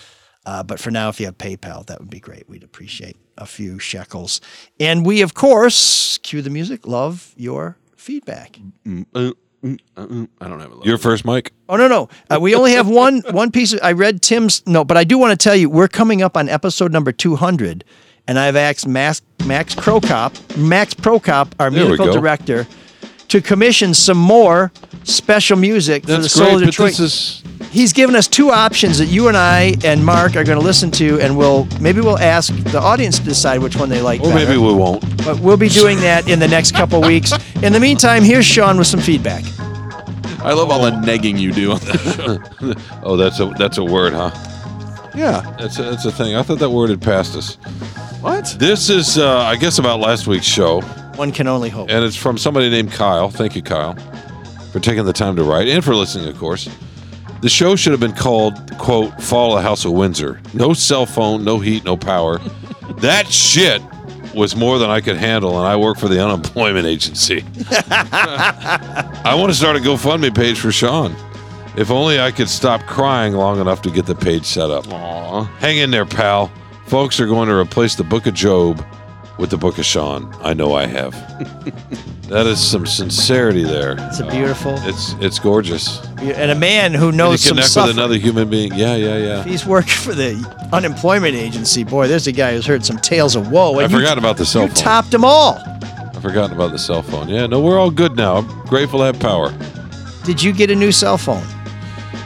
Uh, 0.45 0.63
but 0.63 0.81
for 0.81 0.91
now, 0.91 1.09
if 1.09 1.21
you 1.21 1.27
have 1.27 1.39
PayPal, 1.39 1.87
that 1.87 2.01
would 2.01 2.11
be 2.11 2.21
great. 2.21 2.49
We'd 2.49 2.65
appreciate 2.65 3.17
a 3.37 3.47
few 3.47 3.79
shekels. 3.79 4.41
And 4.81 5.05
we, 5.05 5.23
of 5.23 5.35
course, 5.35 6.19
cue 6.19 6.43
the 6.43 6.51
music. 6.51 6.87
Love 6.87 7.35
your 7.37 7.77
feedback. 7.97 8.59
Mm, 8.87 9.05
mm, 9.13 9.35
mm. 9.63 10.29
I 10.41 10.49
don't 10.49 10.61
have 10.61 10.73
it. 10.73 10.87
Your 10.87 10.99
first, 10.99 11.25
mic? 11.25 11.53
Oh 11.69 11.77
no 11.77 11.87
no, 11.87 12.09
uh, 12.31 12.39
we 12.41 12.55
only 12.55 12.73
have 12.73 12.89
one 12.89 13.23
one 13.31 13.51
piece. 13.51 13.73
Of, 13.73 13.81
I 13.83 13.93
read 13.93 14.23
Tim's 14.23 14.67
no, 14.67 14.85
but 14.85 14.97
I 14.97 15.05
do 15.05 15.19
want 15.19 15.39
to 15.39 15.43
tell 15.43 15.55
you 15.55 15.69
we're 15.69 15.89
coming 15.89 16.23
up 16.23 16.37
on 16.37 16.49
episode 16.49 16.93
number 16.93 17.13
two 17.13 17.37
hundred, 17.37 17.85
and 18.29 18.39
I've 18.39 18.57
asked 18.57 18.87
Max 18.87 19.23
Max 19.47 19.75
Prokop 19.75 20.57
Max 20.57 20.95
Prokop, 20.95 21.53
our 21.59 21.71
There 21.71 21.85
musical 21.85 22.13
director, 22.13 22.67
to 23.29 23.41
commission 23.41 23.95
some 23.95 24.19
more 24.19 24.71
special 25.03 25.57
music 25.57 26.03
for 26.03 26.13
the 26.13 26.19
That's 26.19 26.33
Soul 26.35 26.57
of 26.59 26.65
Detroit. 26.65 26.91
this 26.91 27.01
is 27.01 27.43
He's 27.71 27.93
given 27.93 28.17
us 28.17 28.29
two 28.29 28.51
options 28.51 28.99
that 28.99 29.07
you 29.07 29.29
and 29.29 29.37
I 29.37 29.75
and 29.85 30.05
Mark 30.05 30.37
are 30.37 30.45
going 30.45 30.59
to 30.59 30.65
listen 30.65 30.91
to, 30.93 31.21
and 31.21 31.37
we'll 31.37 31.67
maybe 31.81 32.01
we'll 32.01 32.19
ask 32.19 32.55
the 32.65 32.81
audience 32.81 33.19
to 33.19 33.25
decide 33.25 33.61
which 33.61 33.77
one 33.77 33.89
they 33.91 34.01
like. 34.01 34.21
or 34.21 34.25
better. 34.33 34.35
maybe 34.35 34.57
we 34.57 34.73
won't. 34.73 35.03
But 35.25 35.41
we'll 35.41 35.59
be 35.59 35.69
doing 35.69 36.01
that 36.01 36.29
in 36.29 36.39
the 36.39 36.49
next 36.49 36.73
couple 36.73 37.01
weeks. 37.03 37.33
In 37.63 37.73
the 37.73 37.81
meantime, 37.81 38.23
here's 38.23 38.47
Sean 38.47 38.79
with 38.79 38.87
some 38.87 39.01
feedback. 39.01 39.45
I 40.41 40.55
love 40.55 40.71
all 40.71 40.83
the 40.83 40.93
negging 40.93 41.39
you 41.39 41.53
do. 41.53 41.73
On 41.73 41.79
the 41.81 42.79
show. 42.79 42.83
oh, 43.03 43.17
that's 43.17 43.39
a 43.41 43.47
that's 43.59 43.77
a 43.77 43.85
word, 43.85 44.15
huh? 44.15 44.31
yeah. 45.15 45.55
That's 45.59 45.79
a, 45.79 45.83
that's 45.83 46.05
a 46.07 46.13
thing. 46.13 46.37
I 46.37 46.43
thought 46.43 46.61
that 46.61 46.71
word 46.71 46.91
had 46.91 47.03
passed 47.03 47.37
us. 47.37 47.59
What? 48.21 48.57
This 48.59 48.91
is, 48.91 49.17
uh, 49.19 49.39
I 49.41 49.57
guess, 49.57 49.79
about 49.79 50.01
last 50.01 50.27
week's 50.27 50.47
show, 50.47 50.81
One 51.17 51.31
can 51.33 51.47
only 51.47 51.69
hope. 51.71 51.89
and 51.91 52.05
it's 52.05 52.17
from 52.17 52.37
somebody 52.37 52.69
named 52.69 52.91
Kyle. 52.93 53.31
Thank 53.31 53.55
you, 53.55 53.63
Kyle, 53.63 53.95
for 54.73 54.81
taking 54.81 55.05
the 55.05 55.13
time 55.13 55.37
to 55.37 55.45
write 55.45 55.69
and 55.69 55.85
for 55.85 55.95
listening, 55.95 56.29
of 56.29 56.37
course. 56.39 56.69
The 57.43 57.49
show 57.49 57.77
should 57.77 57.93
have 57.93 58.01
been 58.01 58.15
called, 58.15 58.77
quote, 58.79 59.23
Fall 59.23 59.53
of 59.57 59.63
the 59.63 59.69
House 59.69 59.85
of 59.85 59.93
Windsor. 59.93 60.41
No 60.55 60.73
cell 60.73 61.07
phone, 61.07 61.45
no 61.45 61.61
heat, 61.61 61.85
no 61.85 61.97
power. 61.97 62.39
that 62.99 63.29
shit 63.29 63.81
was 64.35 64.57
more 64.57 64.79
than 64.81 64.91
I 64.91 65.01
could 65.01 65.17
handle, 65.17 65.57
and 65.59 65.67
I 65.69 65.77
work 65.77 65.99
for 65.99 66.09
the 66.09 66.23
unemployment 66.23 66.87
agency. 66.87 67.45
I 67.71 69.35
want 69.39 69.53
to 69.53 69.57
start 69.57 69.77
a 69.77 69.79
GoFundMe 69.81 70.35
page 70.35 70.59
for 70.59 70.73
Sean. 70.73 71.15
If 71.77 71.93
only 71.93 72.19
I 72.19 72.33
could 72.33 72.49
stop 72.49 72.83
crying 72.87 73.35
long 73.35 73.61
enough 73.61 73.83
to 73.83 73.91
get 73.91 74.07
the 74.07 74.15
page 74.17 74.45
set 74.45 74.71
up. 74.71 74.87
Hang 75.61 75.77
in 75.79 75.93
there, 75.93 76.05
pal. 76.07 76.51
Folks 76.89 77.21
are 77.21 77.27
going 77.27 77.49
to 77.49 77.55
replace 77.55 77.95
the 77.95 78.05
Book 78.05 78.27
of 78.27 78.35
Job 78.35 78.85
with 79.39 79.51
the 79.51 79.57
Book 79.59 79.79
of 79.79 79.85
Sean. 79.85 80.35
I 80.43 80.55
know 80.55 80.75
I 80.75 80.87
have. 80.87 81.13
that 82.29 82.47
is 82.47 82.59
some 82.61 82.87
sincerity 82.87 83.63
there. 83.63 83.97
It's 84.09 84.21
a 84.21 84.27
beautiful, 84.31 84.75
It's 84.79 85.13
it's 85.21 85.39
gorgeous. 85.39 86.03
and 86.19 86.51
a 86.51 86.55
man 86.55 86.95
who 86.95 87.09
And 87.09 87.17
knows 87.19 87.45
you 87.45 87.49
some 87.51 87.57
connect 87.57 87.69
suffering. 87.73 87.89
with 87.97 87.99
another 87.99 88.17
human 88.17 88.49
being. 88.49 88.73
Yeah, 88.75 88.97
yeah, 88.97 89.19
yeah. 89.19 89.45
He's 89.45 89.67
working 89.67 89.93
for 89.93 90.15
the 90.15 90.35
unemployment 90.73 91.35
agency. 91.35 91.85
Boy, 91.85 92.09
there's 92.09 92.27
a 92.27 92.33
guy 92.33 92.55
who's 92.55 92.67
heard 92.67 92.85
some 92.85 92.97
tales 92.99 93.37
of 93.37 93.51
woe. 93.51 93.79
I 93.79 93.83
and 93.85 93.93
you- 93.93 93.99
forgot 93.99 94.17
about 94.19 94.39
the 94.39 94.47
cell 94.47 94.63
You 94.63 94.69
phone. 94.69 94.77
topped 94.77 95.11
them 95.11 95.25
all. 95.27 95.59
I 95.59 96.21
forgot 96.21 96.51
about 96.53 96.73
the 96.73 96.79
cell 96.79 97.03
phone. 97.03 97.29
Yeah, 97.29 97.47
no, 97.47 97.61
we're 97.61 97.79
all 97.79 97.91
good 97.91 98.17
now. 98.17 98.37
I'm 98.39 98.65
grateful 98.67 99.01
to 99.01 99.05
have 99.05 99.21
power. 99.21 99.53
Did 100.25 100.43
you 100.43 100.53
get 100.53 100.71
a 100.71 100.75
new 100.75 100.91
cell 100.91 101.17
phone? 101.19 101.45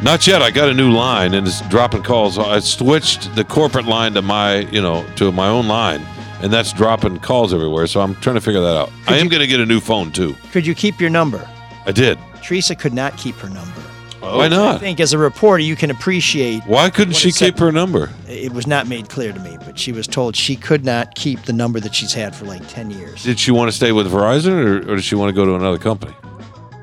Not 0.03 0.27
yet. 0.27 0.43
I 0.43 0.51
got 0.51 0.69
a 0.69 0.75
new 0.75 0.91
line 0.91 1.33
and 1.35 1.47
it's 1.47 1.61
dropping 1.69 2.03
calls. 2.03 2.37
I 2.37 2.59
switched 2.59 3.35
the 3.37 3.45
corporate 3.45 3.87
line 3.87 4.15
to 4.15 4.23
my, 4.23 4.61
you 4.71 4.83
know, 4.83 5.07
to 5.17 5.31
my 5.31 5.47
own 5.49 5.69
line, 5.69 6.01
and 6.43 6.53
that's 6.53 6.73
dropping 6.73 7.21
calls 7.21 7.55
everywhere. 7.55 7.87
So 7.87 8.01
I'm 8.01 8.17
trying 8.17 8.35
to 8.35 8.41
figure 8.41 8.61
that 8.61 8.77
out. 8.77 8.91
I 9.07 9.19
am 9.19 9.29
going 9.29 9.41
to 9.41 9.47
get 9.47 9.61
a 9.61 9.67
new 9.67 9.79
phone 9.81 10.11
too. 10.11 10.35
Could 10.51 10.67
you 10.67 10.75
keep 10.75 11.01
your 11.01 11.11
number? 11.11 11.49
I 11.87 11.93
did. 11.93 12.19
Teresa 12.43 12.75
could 12.75 12.93
not 12.93 13.17
keep 13.17 13.37
her 13.37 13.49
number. 13.49 13.81
Oh. 14.23 14.39
Why 14.39 14.47
I 14.47 14.49
not? 14.49 14.81
think 14.81 14.99
as 14.99 15.13
a 15.13 15.19
reporter, 15.19 15.63
you 15.63 15.77
can 15.77 15.91
appreciate. 15.91 16.63
Why 16.65 16.91
couldn't 16.91 17.15
what 17.15 17.23
she 17.23 17.29
it 17.29 17.35
said. 17.37 17.45
keep 17.55 17.59
her 17.61 17.71
number? 17.71 18.11
It 18.29 18.53
was 18.53 18.67
not 18.67 18.89
made 18.89 19.09
clear 19.09 19.33
to 19.33 19.39
me, 19.41 19.57
but 19.65 19.79
she 19.79 19.93
was 19.93 20.07
told 20.09 20.35
she 20.35 20.57
could 20.57 20.85
not 20.85 21.15
keep 21.15 21.43
the 21.43 21.53
number 21.53 21.79
that 21.81 21.95
she's 21.95 22.13
had 22.13 22.35
for 22.35 22.45
like 22.45 22.67
10 22.69 22.91
years. 22.91 23.23
Did 23.23 23.39
she 23.39 23.51
want 23.53 23.69
to 23.71 23.77
stay 23.77 23.93
with 23.93 24.11
Verizon 24.11 24.53
or, 24.53 24.77
or 24.93 24.97
did 24.97 25.05
she 25.05 25.15
want 25.15 25.29
to 25.29 25.33
go 25.33 25.45
to 25.45 25.55
another 25.55 25.79
company? 25.79 26.15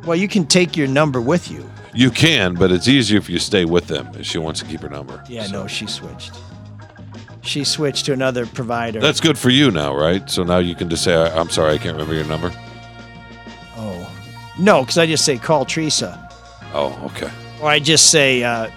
Well, 0.05 0.15
you 0.17 0.27
can 0.29 0.45
take 0.47 0.75
your 0.77 0.87
number 0.87 1.19
with 1.21 1.51
you. 1.51 1.69
You 1.93 2.11
can, 2.11 2.53
but 2.53 2.71
it's 2.71 2.87
easier 2.87 3.17
if 3.17 3.29
you 3.29 3.39
stay 3.39 3.65
with 3.65 3.87
them 3.87 4.09
if 4.15 4.25
she 4.25 4.37
wants 4.37 4.59
to 4.59 4.65
keep 4.65 4.81
her 4.81 4.89
number. 4.89 5.23
Yeah, 5.27 5.47
no, 5.47 5.67
she 5.67 5.87
switched. 5.87 6.33
She 7.41 7.63
switched 7.63 8.05
to 8.05 8.13
another 8.13 8.45
provider. 8.45 8.99
That's 8.99 9.19
good 9.19 9.37
for 9.37 9.49
you 9.49 9.71
now, 9.71 9.95
right? 9.95 10.29
So 10.29 10.43
now 10.43 10.59
you 10.59 10.75
can 10.75 10.89
just 10.89 11.03
say, 11.03 11.15
I, 11.15 11.35
I'm 11.39 11.49
sorry, 11.49 11.73
I 11.73 11.77
can't 11.77 11.93
remember 11.93 12.13
your 12.13 12.25
number. 12.25 12.51
Oh. 13.75 14.11
No, 14.59 14.81
because 14.81 14.97
I 14.97 15.05
just 15.07 15.25
say 15.25 15.37
call 15.37 15.65
Teresa. 15.65 16.29
Oh, 16.73 16.99
okay. 17.05 17.31
Or 17.61 17.69
I 17.69 17.79
just 17.79 18.11
say 18.11 18.43
uh, 18.43 18.69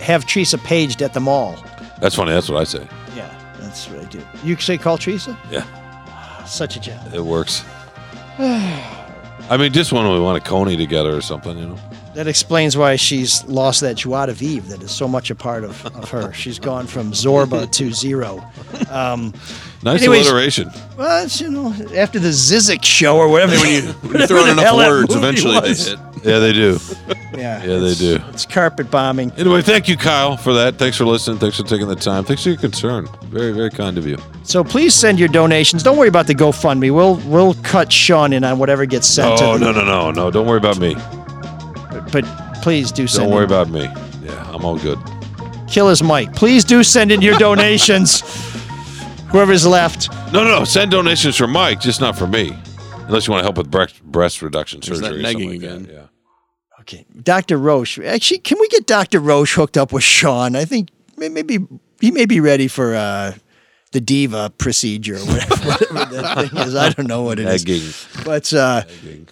have 0.00 0.26
Teresa 0.26 0.58
paged 0.58 1.02
at 1.02 1.12
the 1.14 1.20
mall. 1.20 1.56
That's 2.00 2.14
funny. 2.16 2.32
That's 2.32 2.48
what 2.48 2.60
I 2.60 2.64
say. 2.64 2.86
Yeah, 3.14 3.32
that's 3.60 3.88
what 3.88 4.00
I 4.04 4.08
do. 4.08 4.20
You 4.42 4.56
say 4.56 4.76
call 4.78 4.98
Teresa? 4.98 5.38
Yeah, 5.50 5.64
Such 6.46 6.76
a 6.76 6.80
gem. 6.80 6.98
it 7.14 7.22
works. 7.24 7.64
I 8.38 9.56
mean, 9.58 9.72
just 9.72 9.92
when 9.92 10.10
we 10.10 10.18
want 10.18 10.36
a 10.38 10.40
coney 10.40 10.76
together 10.76 11.16
or 11.16 11.20
something, 11.20 11.56
you 11.56 11.66
know. 11.68 11.78
That 12.16 12.28
explains 12.28 12.78
why 12.78 12.96
she's 12.96 13.44
lost 13.44 13.82
that 13.82 13.96
joie 13.96 14.24
de 14.24 14.32
vivre 14.32 14.66
that 14.70 14.82
is 14.82 14.90
so 14.90 15.06
much 15.06 15.30
a 15.30 15.34
part 15.34 15.64
of, 15.64 15.84
of 15.94 16.08
her. 16.08 16.32
She's 16.32 16.58
gone 16.58 16.86
from 16.86 17.12
Zorba 17.12 17.70
to 17.72 17.92
zero. 17.92 18.42
Um, 18.90 19.34
Nice 19.82 20.00
anyways, 20.00 20.26
alliteration. 20.26 20.70
Well, 20.96 21.26
it's, 21.26 21.38
you 21.42 21.50
know, 21.50 21.74
after 21.94 22.18
the 22.18 22.30
Zizek 22.30 22.82
show 22.82 23.18
or 23.18 23.28
whatever. 23.28 23.52
when 23.58 23.70
you, 23.70 23.92
when 24.08 24.20
you 24.22 24.26
throw 24.26 24.44
in 24.46 24.58
enough 24.58 24.74
words, 24.74 25.14
eventually 25.14 25.60
they 25.60 25.74
hit. 25.74 25.98
Yeah, 26.24 26.38
they 26.38 26.54
do. 26.54 26.78
Yeah, 27.36 27.62
Yeah, 27.62 27.78
they 27.80 27.92
do. 27.92 28.18
It's 28.30 28.46
carpet 28.46 28.90
bombing. 28.90 29.30
Anyway, 29.32 29.60
thank 29.60 29.88
you, 29.88 29.98
Kyle, 29.98 30.38
for 30.38 30.54
that. 30.54 30.76
Thanks 30.78 30.96
for 30.96 31.04
listening. 31.04 31.36
Thanks 31.36 31.58
for 31.58 31.64
taking 31.64 31.86
the 31.86 31.94
time. 31.94 32.24
Thanks 32.24 32.42
for 32.42 32.48
your 32.48 32.56
concern. 32.58 33.08
Very, 33.24 33.52
very 33.52 33.68
kind 33.68 33.98
of 33.98 34.06
you. 34.06 34.16
So 34.42 34.64
please 34.64 34.94
send 34.94 35.18
your 35.18 35.28
donations. 35.28 35.82
Don't 35.82 35.98
worry 35.98 36.08
about 36.08 36.28
the 36.28 36.34
GoFundMe. 36.34 36.94
We'll 36.94 37.16
we'll 37.26 37.52
cut 37.62 37.92
Sean 37.92 38.32
in 38.32 38.42
on 38.42 38.58
whatever 38.58 38.86
gets 38.86 39.06
sent. 39.06 39.42
Oh 39.42 39.58
no, 39.58 39.70
no, 39.70 39.84
no, 39.84 40.10
no! 40.12 40.30
Don't 40.30 40.46
worry 40.46 40.56
about 40.56 40.78
me. 40.78 40.96
But, 42.04 42.12
but 42.12 42.24
please 42.62 42.92
do 42.92 43.06
send. 43.06 43.24
Don't 43.26 43.34
worry 43.34 43.44
in. 43.44 43.50
about 43.50 43.68
me. 43.70 43.82
Yeah, 44.24 44.50
I'm 44.52 44.64
all 44.64 44.78
good. 44.78 44.98
Kill 45.68 45.88
his 45.88 46.02
mic. 46.02 46.32
Please 46.34 46.64
do 46.64 46.82
send 46.82 47.10
in 47.12 47.22
your 47.22 47.36
donations. 47.38 48.20
Whoever's 49.28 49.66
left. 49.66 50.10
No, 50.32 50.44
no, 50.44 50.58
no. 50.60 50.64
Send 50.64 50.90
donations 50.92 51.36
for 51.36 51.46
Mike, 51.46 51.80
just 51.80 52.00
not 52.00 52.16
for 52.16 52.26
me. 52.26 52.56
Unless 53.06 53.26
you 53.26 53.32
want 53.32 53.40
to 53.40 53.44
help 53.44 53.58
with 53.58 53.70
breast 53.70 54.02
breast 54.04 54.42
reduction 54.42 54.80
There's 54.80 55.00
surgery. 55.00 55.22
that 55.22 55.28
or 55.28 55.30
something 55.32 55.48
negging 55.48 55.62
like 55.62 55.70
again. 55.70 55.82
That. 55.84 55.92
Yeah. 55.92 56.80
Okay, 56.80 57.04
Dr. 57.22 57.56
Roche. 57.58 57.98
Actually, 57.98 58.38
can 58.38 58.58
we 58.60 58.68
get 58.68 58.86
Dr. 58.86 59.18
Roche 59.18 59.54
hooked 59.54 59.76
up 59.76 59.92
with 59.92 60.04
Sean? 60.04 60.54
I 60.54 60.64
think 60.64 60.90
maybe 61.16 61.58
he 62.00 62.10
may 62.12 62.26
be 62.26 62.38
ready 62.40 62.68
for 62.68 62.94
uh, 62.94 63.32
the 63.92 64.00
diva 64.00 64.50
procedure, 64.58 65.16
or 65.16 65.24
whatever, 65.24 65.56
whatever 65.68 66.22
that 66.22 66.48
thing 66.50 66.58
is. 66.60 66.74
I 66.76 66.90
don't 66.90 67.08
know 67.08 67.22
what 67.22 67.38
it 67.40 67.46
is. 67.48 67.64
Negging. 67.64 68.24
But 68.24 68.52
uh, 68.52 68.82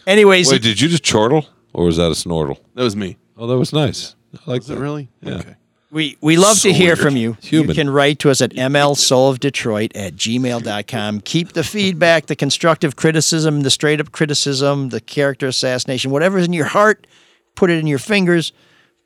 anyways, 0.06 0.50
Wait, 0.50 0.62
did 0.62 0.80
you 0.80 0.88
just 0.88 1.04
chortle, 1.04 1.46
or 1.74 1.84
was 1.84 1.96
that 1.98 2.10
a 2.10 2.14
snortle? 2.14 2.58
That 2.74 2.82
was 2.84 2.96
me. 2.96 3.18
Oh, 3.36 3.46
that 3.46 3.58
was 3.58 3.72
nice. 3.72 4.14
I 4.34 4.38
like 4.50 4.60
Was 4.60 4.68
that. 4.68 4.76
it 4.78 4.80
really? 4.80 5.10
Yeah. 5.20 5.34
Okay. 5.34 5.54
We 5.90 6.16
we 6.20 6.36
love 6.36 6.56
So 6.56 6.68
to 6.70 6.74
hear 6.74 6.88
weird. 6.88 6.98
from 6.98 7.16
you. 7.16 7.36
Human. 7.42 7.68
You 7.68 7.74
can 7.74 7.90
write 7.90 8.18
to 8.20 8.30
us 8.30 8.40
at 8.40 8.50
mlsoulofdetroit 8.50 9.92
at 9.94 10.14
gmail.com. 10.16 11.20
Keep 11.20 11.52
the 11.52 11.62
feedback, 11.64 12.26
the 12.26 12.36
constructive 12.36 12.96
criticism, 12.96 13.60
the 13.62 13.70
straight 13.70 14.00
up 14.00 14.10
criticism, 14.12 14.88
the 14.88 15.00
character 15.00 15.46
assassination, 15.46 16.10
whatever's 16.10 16.46
in 16.46 16.52
your 16.52 16.66
heart, 16.66 17.06
put 17.54 17.70
it 17.70 17.78
in 17.78 17.86
your 17.86 17.98
fingers, 17.98 18.52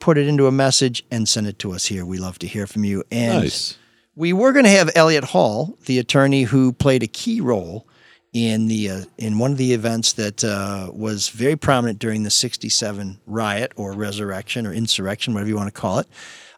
put 0.00 0.16
it 0.16 0.26
into 0.26 0.46
a 0.46 0.52
message, 0.52 1.04
and 1.10 1.28
send 1.28 1.46
it 1.46 1.58
to 1.60 1.72
us 1.72 1.86
here. 1.86 2.04
We 2.06 2.18
love 2.18 2.38
to 2.40 2.46
hear 2.46 2.66
from 2.66 2.84
you. 2.84 3.04
And 3.10 3.42
Nice. 3.42 3.76
we 4.16 4.32
were 4.32 4.52
going 4.52 4.64
to 4.64 4.70
have 4.70 4.90
Elliot 4.94 5.24
Hall, 5.24 5.76
the 5.86 5.98
attorney 5.98 6.44
who 6.44 6.72
played 6.72 7.02
a 7.02 7.06
key 7.08 7.40
role 7.40 7.86
in 8.32 8.68
the 8.68 8.90
uh, 8.90 9.00
in 9.16 9.38
one 9.38 9.52
of 9.52 9.58
the 9.58 9.72
events 9.72 10.12
that 10.14 10.44
uh, 10.44 10.90
was 10.92 11.28
very 11.28 11.56
prominent 11.56 11.98
during 11.98 12.22
the 12.22 12.30
'67 12.30 13.20
riot 13.26 13.72
or 13.76 13.92
resurrection 13.92 14.66
or 14.66 14.72
insurrection, 14.72 15.34
whatever 15.34 15.48
you 15.48 15.56
want 15.56 15.72
to 15.72 15.80
call 15.80 15.98
it. 15.98 16.06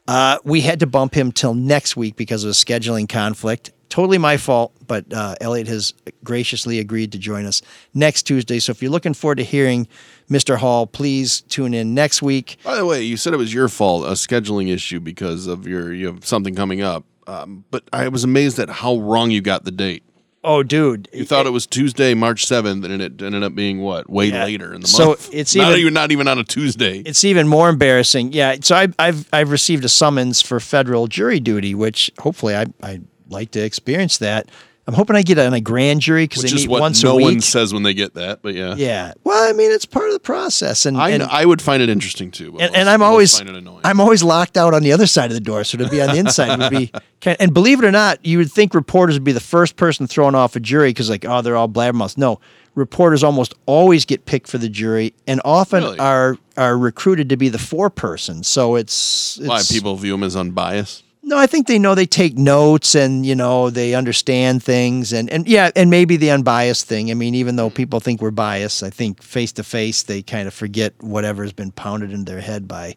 Uh, 0.09 0.39
we 0.45 0.61
had 0.61 0.81
to 0.81 0.87
bump 0.87 1.15
him 1.15 1.31
till 1.31 1.55
next 1.55 1.97
week 1.97 2.17
because 2.17 2.43
of 2.43 2.51
a 2.51 2.55
scheduling 2.55 3.09
conflict. 3.09 3.71
Totally 3.91 4.19
my 4.19 4.37
fault, 4.37 4.73
but 4.87 5.05
uh, 5.13 5.35
Elliot 5.41 5.67
has 5.67 5.95
graciously 6.23 6.79
agreed 6.79 7.13
to 7.13 7.19
join 7.19 7.45
us 7.45 7.61
next 7.93 8.23
Tuesday. 8.23 8.61
So 8.61 8.71
if 8.71 8.83
you're 8.83 8.91
looking 8.91 9.15
forward 9.15 9.37
to 9.37 9.45
hearing 9.45 9.89
Mr. 10.29 10.57
Hall, 10.57 10.87
please 10.87 11.41
tune 11.43 11.75
in 11.75 11.93
next 11.93 12.23
week. 12.23 12.57
By 12.65 12.77
the 12.77 12.87
way, 12.87 13.03
you 13.03 13.17
said 13.17 13.35
it 13.35 13.37
was 13.37 13.53
your 13.53 13.69
fault, 13.69 14.05
a 14.05 14.13
scheduling 14.13 14.73
issue 14.73 15.01
because 15.01 15.47
of 15.47 15.67
your 15.67 15.93
you 15.93 16.07
have 16.07 16.25
something 16.25 16.55
coming 16.55 16.83
up. 16.83 17.05
Um, 17.27 17.65
but 17.71 17.85
I 17.93 18.09
was 18.09 18.25
amazed 18.25 18.59
at 18.59 18.69
how 18.69 18.97
wrong 18.99 19.31
you 19.31 19.41
got 19.41 19.65
the 19.65 19.71
date. 19.71 20.03
Oh, 20.43 20.63
dude, 20.63 21.07
You 21.13 21.27
thought 21.27 21.45
it 21.47 21.51
was 21.51 21.67
Tuesday, 21.67 22.15
March 22.15 22.47
seventh, 22.47 22.85
and 22.87 23.03
it 23.03 23.21
ended 23.21 23.43
up 23.43 23.55
being 23.55 23.81
what? 23.81 24.09
Way 24.09 24.27
Yeah. 24.31 24.45
later 24.45 24.73
in 24.73 24.81
the 24.81 24.87
So 24.89 25.09
month. 25.09 25.21
So 25.27 25.31
it's 25.35 25.55
not 25.55 25.69
even- 25.73 25.81
even 25.81 25.95
not 25.95 26.13
even 26.13 26.29
on 26.29 26.39
a 26.39 26.45
Tuesday. 26.45 27.03
It's 27.05 27.25
even 27.25 27.47
more 27.47 27.69
embarrassing. 27.69 28.33
Yeah. 28.33 28.57
So 28.63 28.75
I, 28.75 28.89
I've 28.99 29.29
I've 29.35 29.51
received 29.51 29.85
a 29.85 29.89
summons 29.89 30.41
for 30.41 30.59
federal 30.59 31.09
jury 31.09 31.41
duty, 31.41 31.75
which 31.75 32.11
hopefully 32.19 32.57
I 32.57 32.67
I 32.83 33.01
like 33.29 33.51
to 33.51 33.61
experience 33.61 34.17
that. 34.19 34.49
I'm 34.87 34.95
hoping 34.95 35.15
I 35.15 35.23
get 35.23 35.39
on 35.39 35.53
a 35.55 35.61
grand 35.61 36.01
jury 36.01 36.25
because 36.25 36.43
they 36.43 36.53
meet 36.53 36.69
once 36.69 37.05
no 37.05 37.13
a 37.13 37.17
week. 37.17 37.25
No 37.25 37.33
one 37.33 37.41
says 37.41 37.73
when 37.73 37.83
they 37.83 37.95
get 37.95 38.15
that, 38.15 38.43
but 38.43 38.55
yeah. 38.55 38.75
yeah. 38.77 39.13
Well, 39.23 39.49
I 39.49 39.53
mean, 39.53 39.71
it's 39.71 39.87
part 39.87 40.07
of 40.07 40.15
the 40.15 40.21
process, 40.21 40.87
and 40.87 40.97
I 40.97 41.11
and, 41.11 41.23
I 41.23 41.45
would 41.45 41.63
find 41.63 41.83
it 41.83 41.89
interesting 41.89 42.31
too. 42.31 42.57
and, 42.59 42.75
and 42.75 42.89
I'm 42.89 43.03
always 43.03 43.37
find 43.37 43.51
it 43.51 43.57
annoying. 43.57 43.83
I'm 43.85 44.01
always 44.01 44.23
locked 44.23 44.57
out 44.57 44.75
on 44.75 44.83
the 44.83 44.93
other 44.93 45.07
side 45.07 45.31
of 45.31 45.35
the 45.35 45.41
door, 45.41 45.63
so 45.65 45.79
to 45.79 45.89
be 45.89 46.01
on 46.03 46.09
the 46.09 46.19
inside 46.19 46.59
would 46.59 46.71
be. 46.71 46.93
And 47.23 47.53
believe 47.53 47.83
it 47.83 47.85
or 47.85 47.91
not, 47.91 48.25
you 48.25 48.39
would 48.39 48.51
think 48.51 48.73
reporters 48.73 49.15
would 49.15 49.25
be 49.25 49.33
the 49.33 49.41
first 49.41 49.77
person 49.77 50.07
thrown 50.07 50.35
off 50.35 50.57
a 50.57 50.61
jury 50.61 50.89
because 50.89 51.11
like 51.11 51.27
oh 51.27 51.43
they're 51.43 51.55
all 51.55 51.69
blabbermouths. 51.69 52.17
No, 52.17 52.41
reporters 52.75 53.23
almost 53.23 53.55
always 53.67 54.05
get 54.07 54.25
picked 54.25 54.49
for 54.49 54.57
the 54.57 54.71
jury, 54.71 55.13
and 55.27 55.41
often 55.45 55.83
Really? 55.83 55.99
are 55.99 56.39
are 56.57 56.79
recruited 56.79 57.29
to 57.29 57.37
be 57.37 57.49
the 57.49 57.59
foreperson. 57.59 58.45
So 58.45 58.75
it's, 58.75 59.39
it's 59.39 59.49
Why 59.49 59.63
people 59.69 59.97
view 59.97 60.13
them 60.13 60.23
as 60.23 60.37
unbiased? 60.37 61.05
No, 61.23 61.37
I 61.37 61.47
think 61.47 61.67
they 61.67 61.79
know 61.79 61.95
they 61.95 62.07
take 62.07 62.39
notes 62.39 62.95
and 62.95 63.27
you 63.27 63.35
know 63.35 63.69
they 63.69 63.95
understand 63.95 64.63
things 64.63 65.13
and 65.13 65.29
and 65.31 65.47
yeah, 65.47 65.71
and 65.77 65.91
maybe 65.91 66.17
the 66.17 66.31
unbiased 66.31 66.87
thing. 66.87 67.11
I 67.11 67.15
mean, 67.15 67.35
even 67.35 67.57
though 67.57 67.71
people 67.71 68.01
think 68.01 68.23
we're 68.23 68.31
biased, 68.31 68.83
I 68.83 68.91
think 68.91 69.23
face 69.23 69.53
to 69.53 69.63
face 69.63 70.03
they 70.03 70.23
kind 70.23 70.49
of 70.49 70.55
forget 70.55 70.95
whatever's 71.03 71.53
been 71.53 71.73
pounded 71.73 72.13
into 72.13 72.33
their 72.33 72.41
head 72.41 72.67
by 72.67 72.97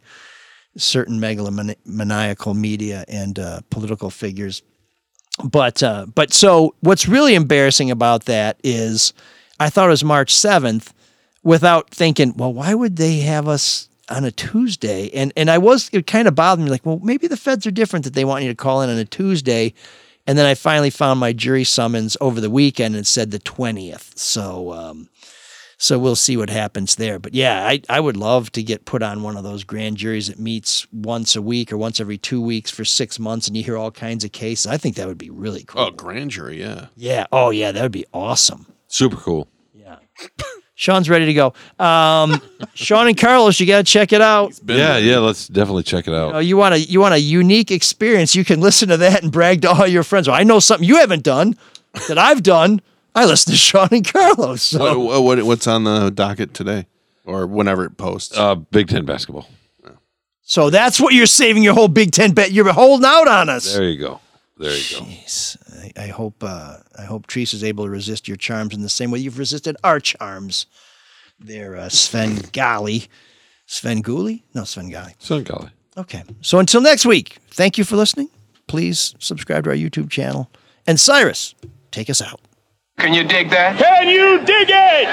certain 0.78 1.20
megalomaniacal 1.20 2.56
media 2.56 3.04
and 3.08 3.38
uh, 3.38 3.60
political 3.70 4.10
figures. 4.10 4.62
But 5.44 5.84
uh, 5.84 6.06
but 6.14 6.34
so 6.34 6.76
what's 6.80 7.08
really 7.08 7.36
embarrassing 7.36 7.92
about 7.92 8.26
that 8.26 8.58
is 8.64 9.14
I 9.60 9.70
thought 9.70 9.88
it 9.88 9.92
was 9.92 10.04
March 10.04 10.34
seventh 10.34 10.94
without 11.44 11.90
thinking, 11.90 12.36
well, 12.38 12.54
why 12.54 12.74
would 12.74 12.96
they 12.96 13.20
have 13.20 13.48
us 13.48 13.90
on 14.10 14.24
a 14.24 14.32
Tuesday? 14.32 15.10
And 15.14 15.34
and 15.36 15.50
I 15.50 15.58
was 15.58 15.90
it 15.94 16.08
kind 16.08 16.28
of 16.28 16.36
bothered 16.36 16.64
me, 16.64 16.72
like, 16.72 16.86
well, 16.86 17.00
maybe 17.04 17.28
the 17.28 17.38
feds 17.38 17.66
are 17.68 17.72
different 17.72 18.06
that 18.06 18.14
they 18.14 18.26
want 18.26 18.44
you 18.44 18.50
to 18.50 18.56
call 18.56 18.82
in 18.82 18.90
on 18.90 18.98
a 18.98 19.06
Tuesday. 19.06 19.74
And 20.26 20.38
then 20.38 20.46
I 20.46 20.56
finally 20.56 20.90
found 20.90 21.20
my 21.20 21.34
jury 21.34 21.66
summons 21.66 22.16
over 22.22 22.40
the 22.40 22.50
weekend 22.50 22.96
and 22.96 23.04
it 23.04 23.08
said 23.08 23.32
the 23.32 23.40
twentieth. 23.40 24.18
So 24.18 24.72
um, 24.72 25.10
so 25.78 26.00
we'll 26.00 26.16
see 26.16 26.38
what 26.38 26.50
happens 26.50 26.96
there. 26.96 27.20
But 27.20 27.34
yeah, 27.34 27.68
I, 27.68 27.82
I 27.90 28.00
would 28.00 28.16
love 28.16 28.52
to 28.54 28.64
get 28.64 28.86
put 28.86 29.04
on 29.04 29.22
one 29.22 29.36
of 29.36 29.44
those 29.44 29.66
grand 29.66 29.98
juries 29.98 30.28
that 30.28 30.40
meets 30.40 30.88
once 30.94 31.36
a 31.36 31.42
week 31.42 31.74
or 31.74 31.78
once 31.78 32.00
every 32.00 32.18
two 32.18 32.42
weeks 32.42 32.72
for 32.72 32.86
six 32.86 33.20
months 33.20 33.48
and 33.48 33.58
you 33.58 33.64
hear 33.64 33.78
all 33.78 33.92
kinds 33.92 34.24
of 34.24 34.32
cases. 34.32 34.68
I 34.68 34.78
think 34.78 34.96
that 34.96 35.08
would 35.08 35.18
be 35.18 35.30
really 35.30 35.66
cool. 35.66 35.82
Oh, 35.82 35.92
grand 35.92 36.32
jury, 36.32 36.62
yeah. 36.62 36.88
Yeah. 36.96 37.26
Oh 37.34 37.50
yeah, 37.50 37.74
that 37.74 37.82
would 37.82 37.92
be 37.92 38.06
awesome. 38.14 38.68
Super 38.88 39.18
cool. 39.18 39.50
Sean's 40.84 41.10
ready 41.10 41.28
to 41.28 41.34
go. 41.34 41.54
Um, 41.80 42.42
Sean 42.74 43.08
and 43.08 43.18
Carlos, 43.18 43.58
you 43.58 43.66
got 43.66 43.78
to 43.78 43.84
check 43.86 44.12
it 44.12 44.20
out. 44.20 44.60
Yeah, 44.66 44.98
yeah. 44.98 45.20
Let's 45.20 45.48
definitely 45.48 45.84
check 45.84 46.10
it 46.10 46.14
out. 46.14 46.28
You, 46.28 46.34
know, 46.34 46.40
you 46.40 46.58
want 46.58 46.76
a 46.76 46.80
you 46.80 47.00
want 47.00 47.14
a 47.14 47.20
unique 47.20 47.72
experience. 47.72 48.36
You 48.36 48.44
can 48.44 48.60
listen 48.60 48.90
to 48.90 48.98
that 48.98 49.24
and 49.24 49.32
brag 49.32 49.62
to 49.62 49.72
all 49.72 49.88
your 49.88 50.04
friends. 50.04 50.28
Well, 50.28 50.38
I 50.38 50.44
know 50.44 50.60
something 50.60 50.86
you 50.86 50.98
haven't 50.98 51.24
done 51.24 51.56
that 52.10 52.18
I've 52.18 52.44
done. 52.44 52.82
I 53.16 53.24
listen 53.24 53.52
to 53.52 53.58
Sean 53.58 53.88
and 53.92 54.06
Carlos. 54.06 54.62
So. 54.62 54.80
What, 54.80 55.00
what, 55.00 55.24
what 55.24 55.44
what's 55.46 55.68
on 55.68 55.86
the 55.86 56.10
docket 56.10 56.54
today, 56.54 56.88
or 57.24 57.48
whenever 57.48 57.86
it 57.86 57.96
posts? 57.96 58.38
Uh, 58.38 58.56
Big 58.56 58.90
Ten 58.90 59.06
basketball. 59.06 59.48
So 60.42 60.70
that's 60.70 61.00
what 61.00 61.14
you're 61.14 61.28
saving 61.28 61.64
your 61.64 61.76
whole 61.76 61.88
Big 61.88 62.12
Ten 62.12 62.34
bet. 62.34 62.52
You're 62.52 62.74
holding 62.74 63.06
out 63.06 63.30
on 63.30 63.48
us. 63.48 63.74
There 63.74 63.84
you 63.84 64.00
go. 64.00 64.20
There 64.58 64.76
you 64.76 65.00
go. 65.00 65.06
Jeez. 65.06 65.63
I, 65.84 65.92
I 66.04 66.08
hope 66.08 66.44
uh, 66.44 66.78
I 66.98 67.04
hope 67.04 67.28
Treese 67.28 67.54
is 67.54 67.64
able 67.64 67.86
to 67.86 67.90
resist 67.90 68.28
your 68.28 68.38
charms 68.38 68.74
in 68.74 68.82
the 68.82 68.90
same 68.90 69.12
way 69.12 69.20
you've 69.20 69.40
resisted 69.40 69.78
our 69.84 70.00
charms. 70.00 70.66
There, 71.40 71.76
uh, 71.76 71.90
Sven 71.90 72.38
Gali. 72.38 73.08
Sven 73.66 74.04
Guli? 74.04 74.44
No, 74.54 74.64
Sven 74.64 74.90
Gali. 74.90 75.16
Sven 75.20 75.44
Gali. 75.44 75.72
Okay. 75.98 76.24
So 76.42 76.60
until 76.60 76.82
next 76.82 77.06
week, 77.06 77.38
thank 77.52 77.78
you 77.78 77.84
for 77.84 77.96
listening. 77.96 78.30
Please 78.68 79.16
subscribe 79.20 79.66
to 79.66 79.72
our 79.72 79.76
YouTube 79.76 80.10
channel. 80.10 80.50
And 80.88 81.00
Cyrus, 81.00 81.56
take 81.92 82.10
us 82.10 82.22
out. 82.22 82.42
Can 82.98 83.14
you 83.14 83.24
dig 83.24 83.50
that? 83.50 83.78
Can 83.78 84.08
you 84.08 84.40
dig 84.46 84.70
it? 84.70 85.08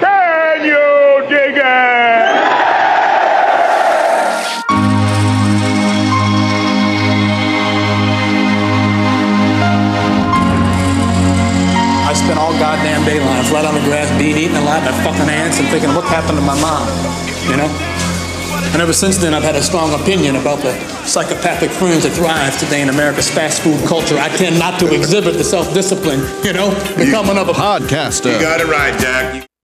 Can 0.00 0.64
you 0.64 1.28
dig 1.28 1.56
it? 1.56 2.23
I 12.34 12.36
spent 12.36 12.52
all 12.52 12.58
goddamn 12.58 13.04
day 13.04 13.20
lying 13.20 13.44
flat 13.46 13.64
on 13.64 13.74
the 13.74 13.80
grass, 13.82 14.10
being 14.18 14.36
eaten 14.36 14.56
alive 14.56 14.82
by 14.82 14.90
fucking 15.04 15.30
ants 15.30 15.60
and 15.60 15.68
thinking, 15.68 15.94
what 15.94 16.04
happened 16.04 16.36
to 16.36 16.42
my 16.42 16.58
mom? 16.60 16.82
You 17.48 17.56
know? 17.56 17.70
And 18.72 18.82
ever 18.82 18.92
since 18.92 19.18
then, 19.18 19.34
I've 19.34 19.44
had 19.44 19.54
a 19.54 19.62
strong 19.62 19.94
opinion 19.94 20.34
about 20.34 20.58
the 20.58 20.74
psychopathic 21.06 21.70
fringe 21.70 22.02
that 22.02 22.10
thrives 22.10 22.58
today 22.58 22.82
in 22.82 22.88
America's 22.88 23.30
fast 23.30 23.62
food 23.62 23.78
culture. 23.86 24.18
I 24.18 24.30
tend 24.30 24.58
not 24.58 24.80
to 24.80 24.92
exhibit 24.92 25.34
the 25.34 25.44
self 25.44 25.72
discipline, 25.74 26.18
you 26.42 26.52
know, 26.52 26.74
becoming 26.96 27.38
of 27.38 27.48
a 27.48 27.52
podcaster. 27.52 28.32
You 28.34 28.40
got 28.40 28.60
it 28.60 28.66
right, 28.66 28.98
Jack. 28.98 29.46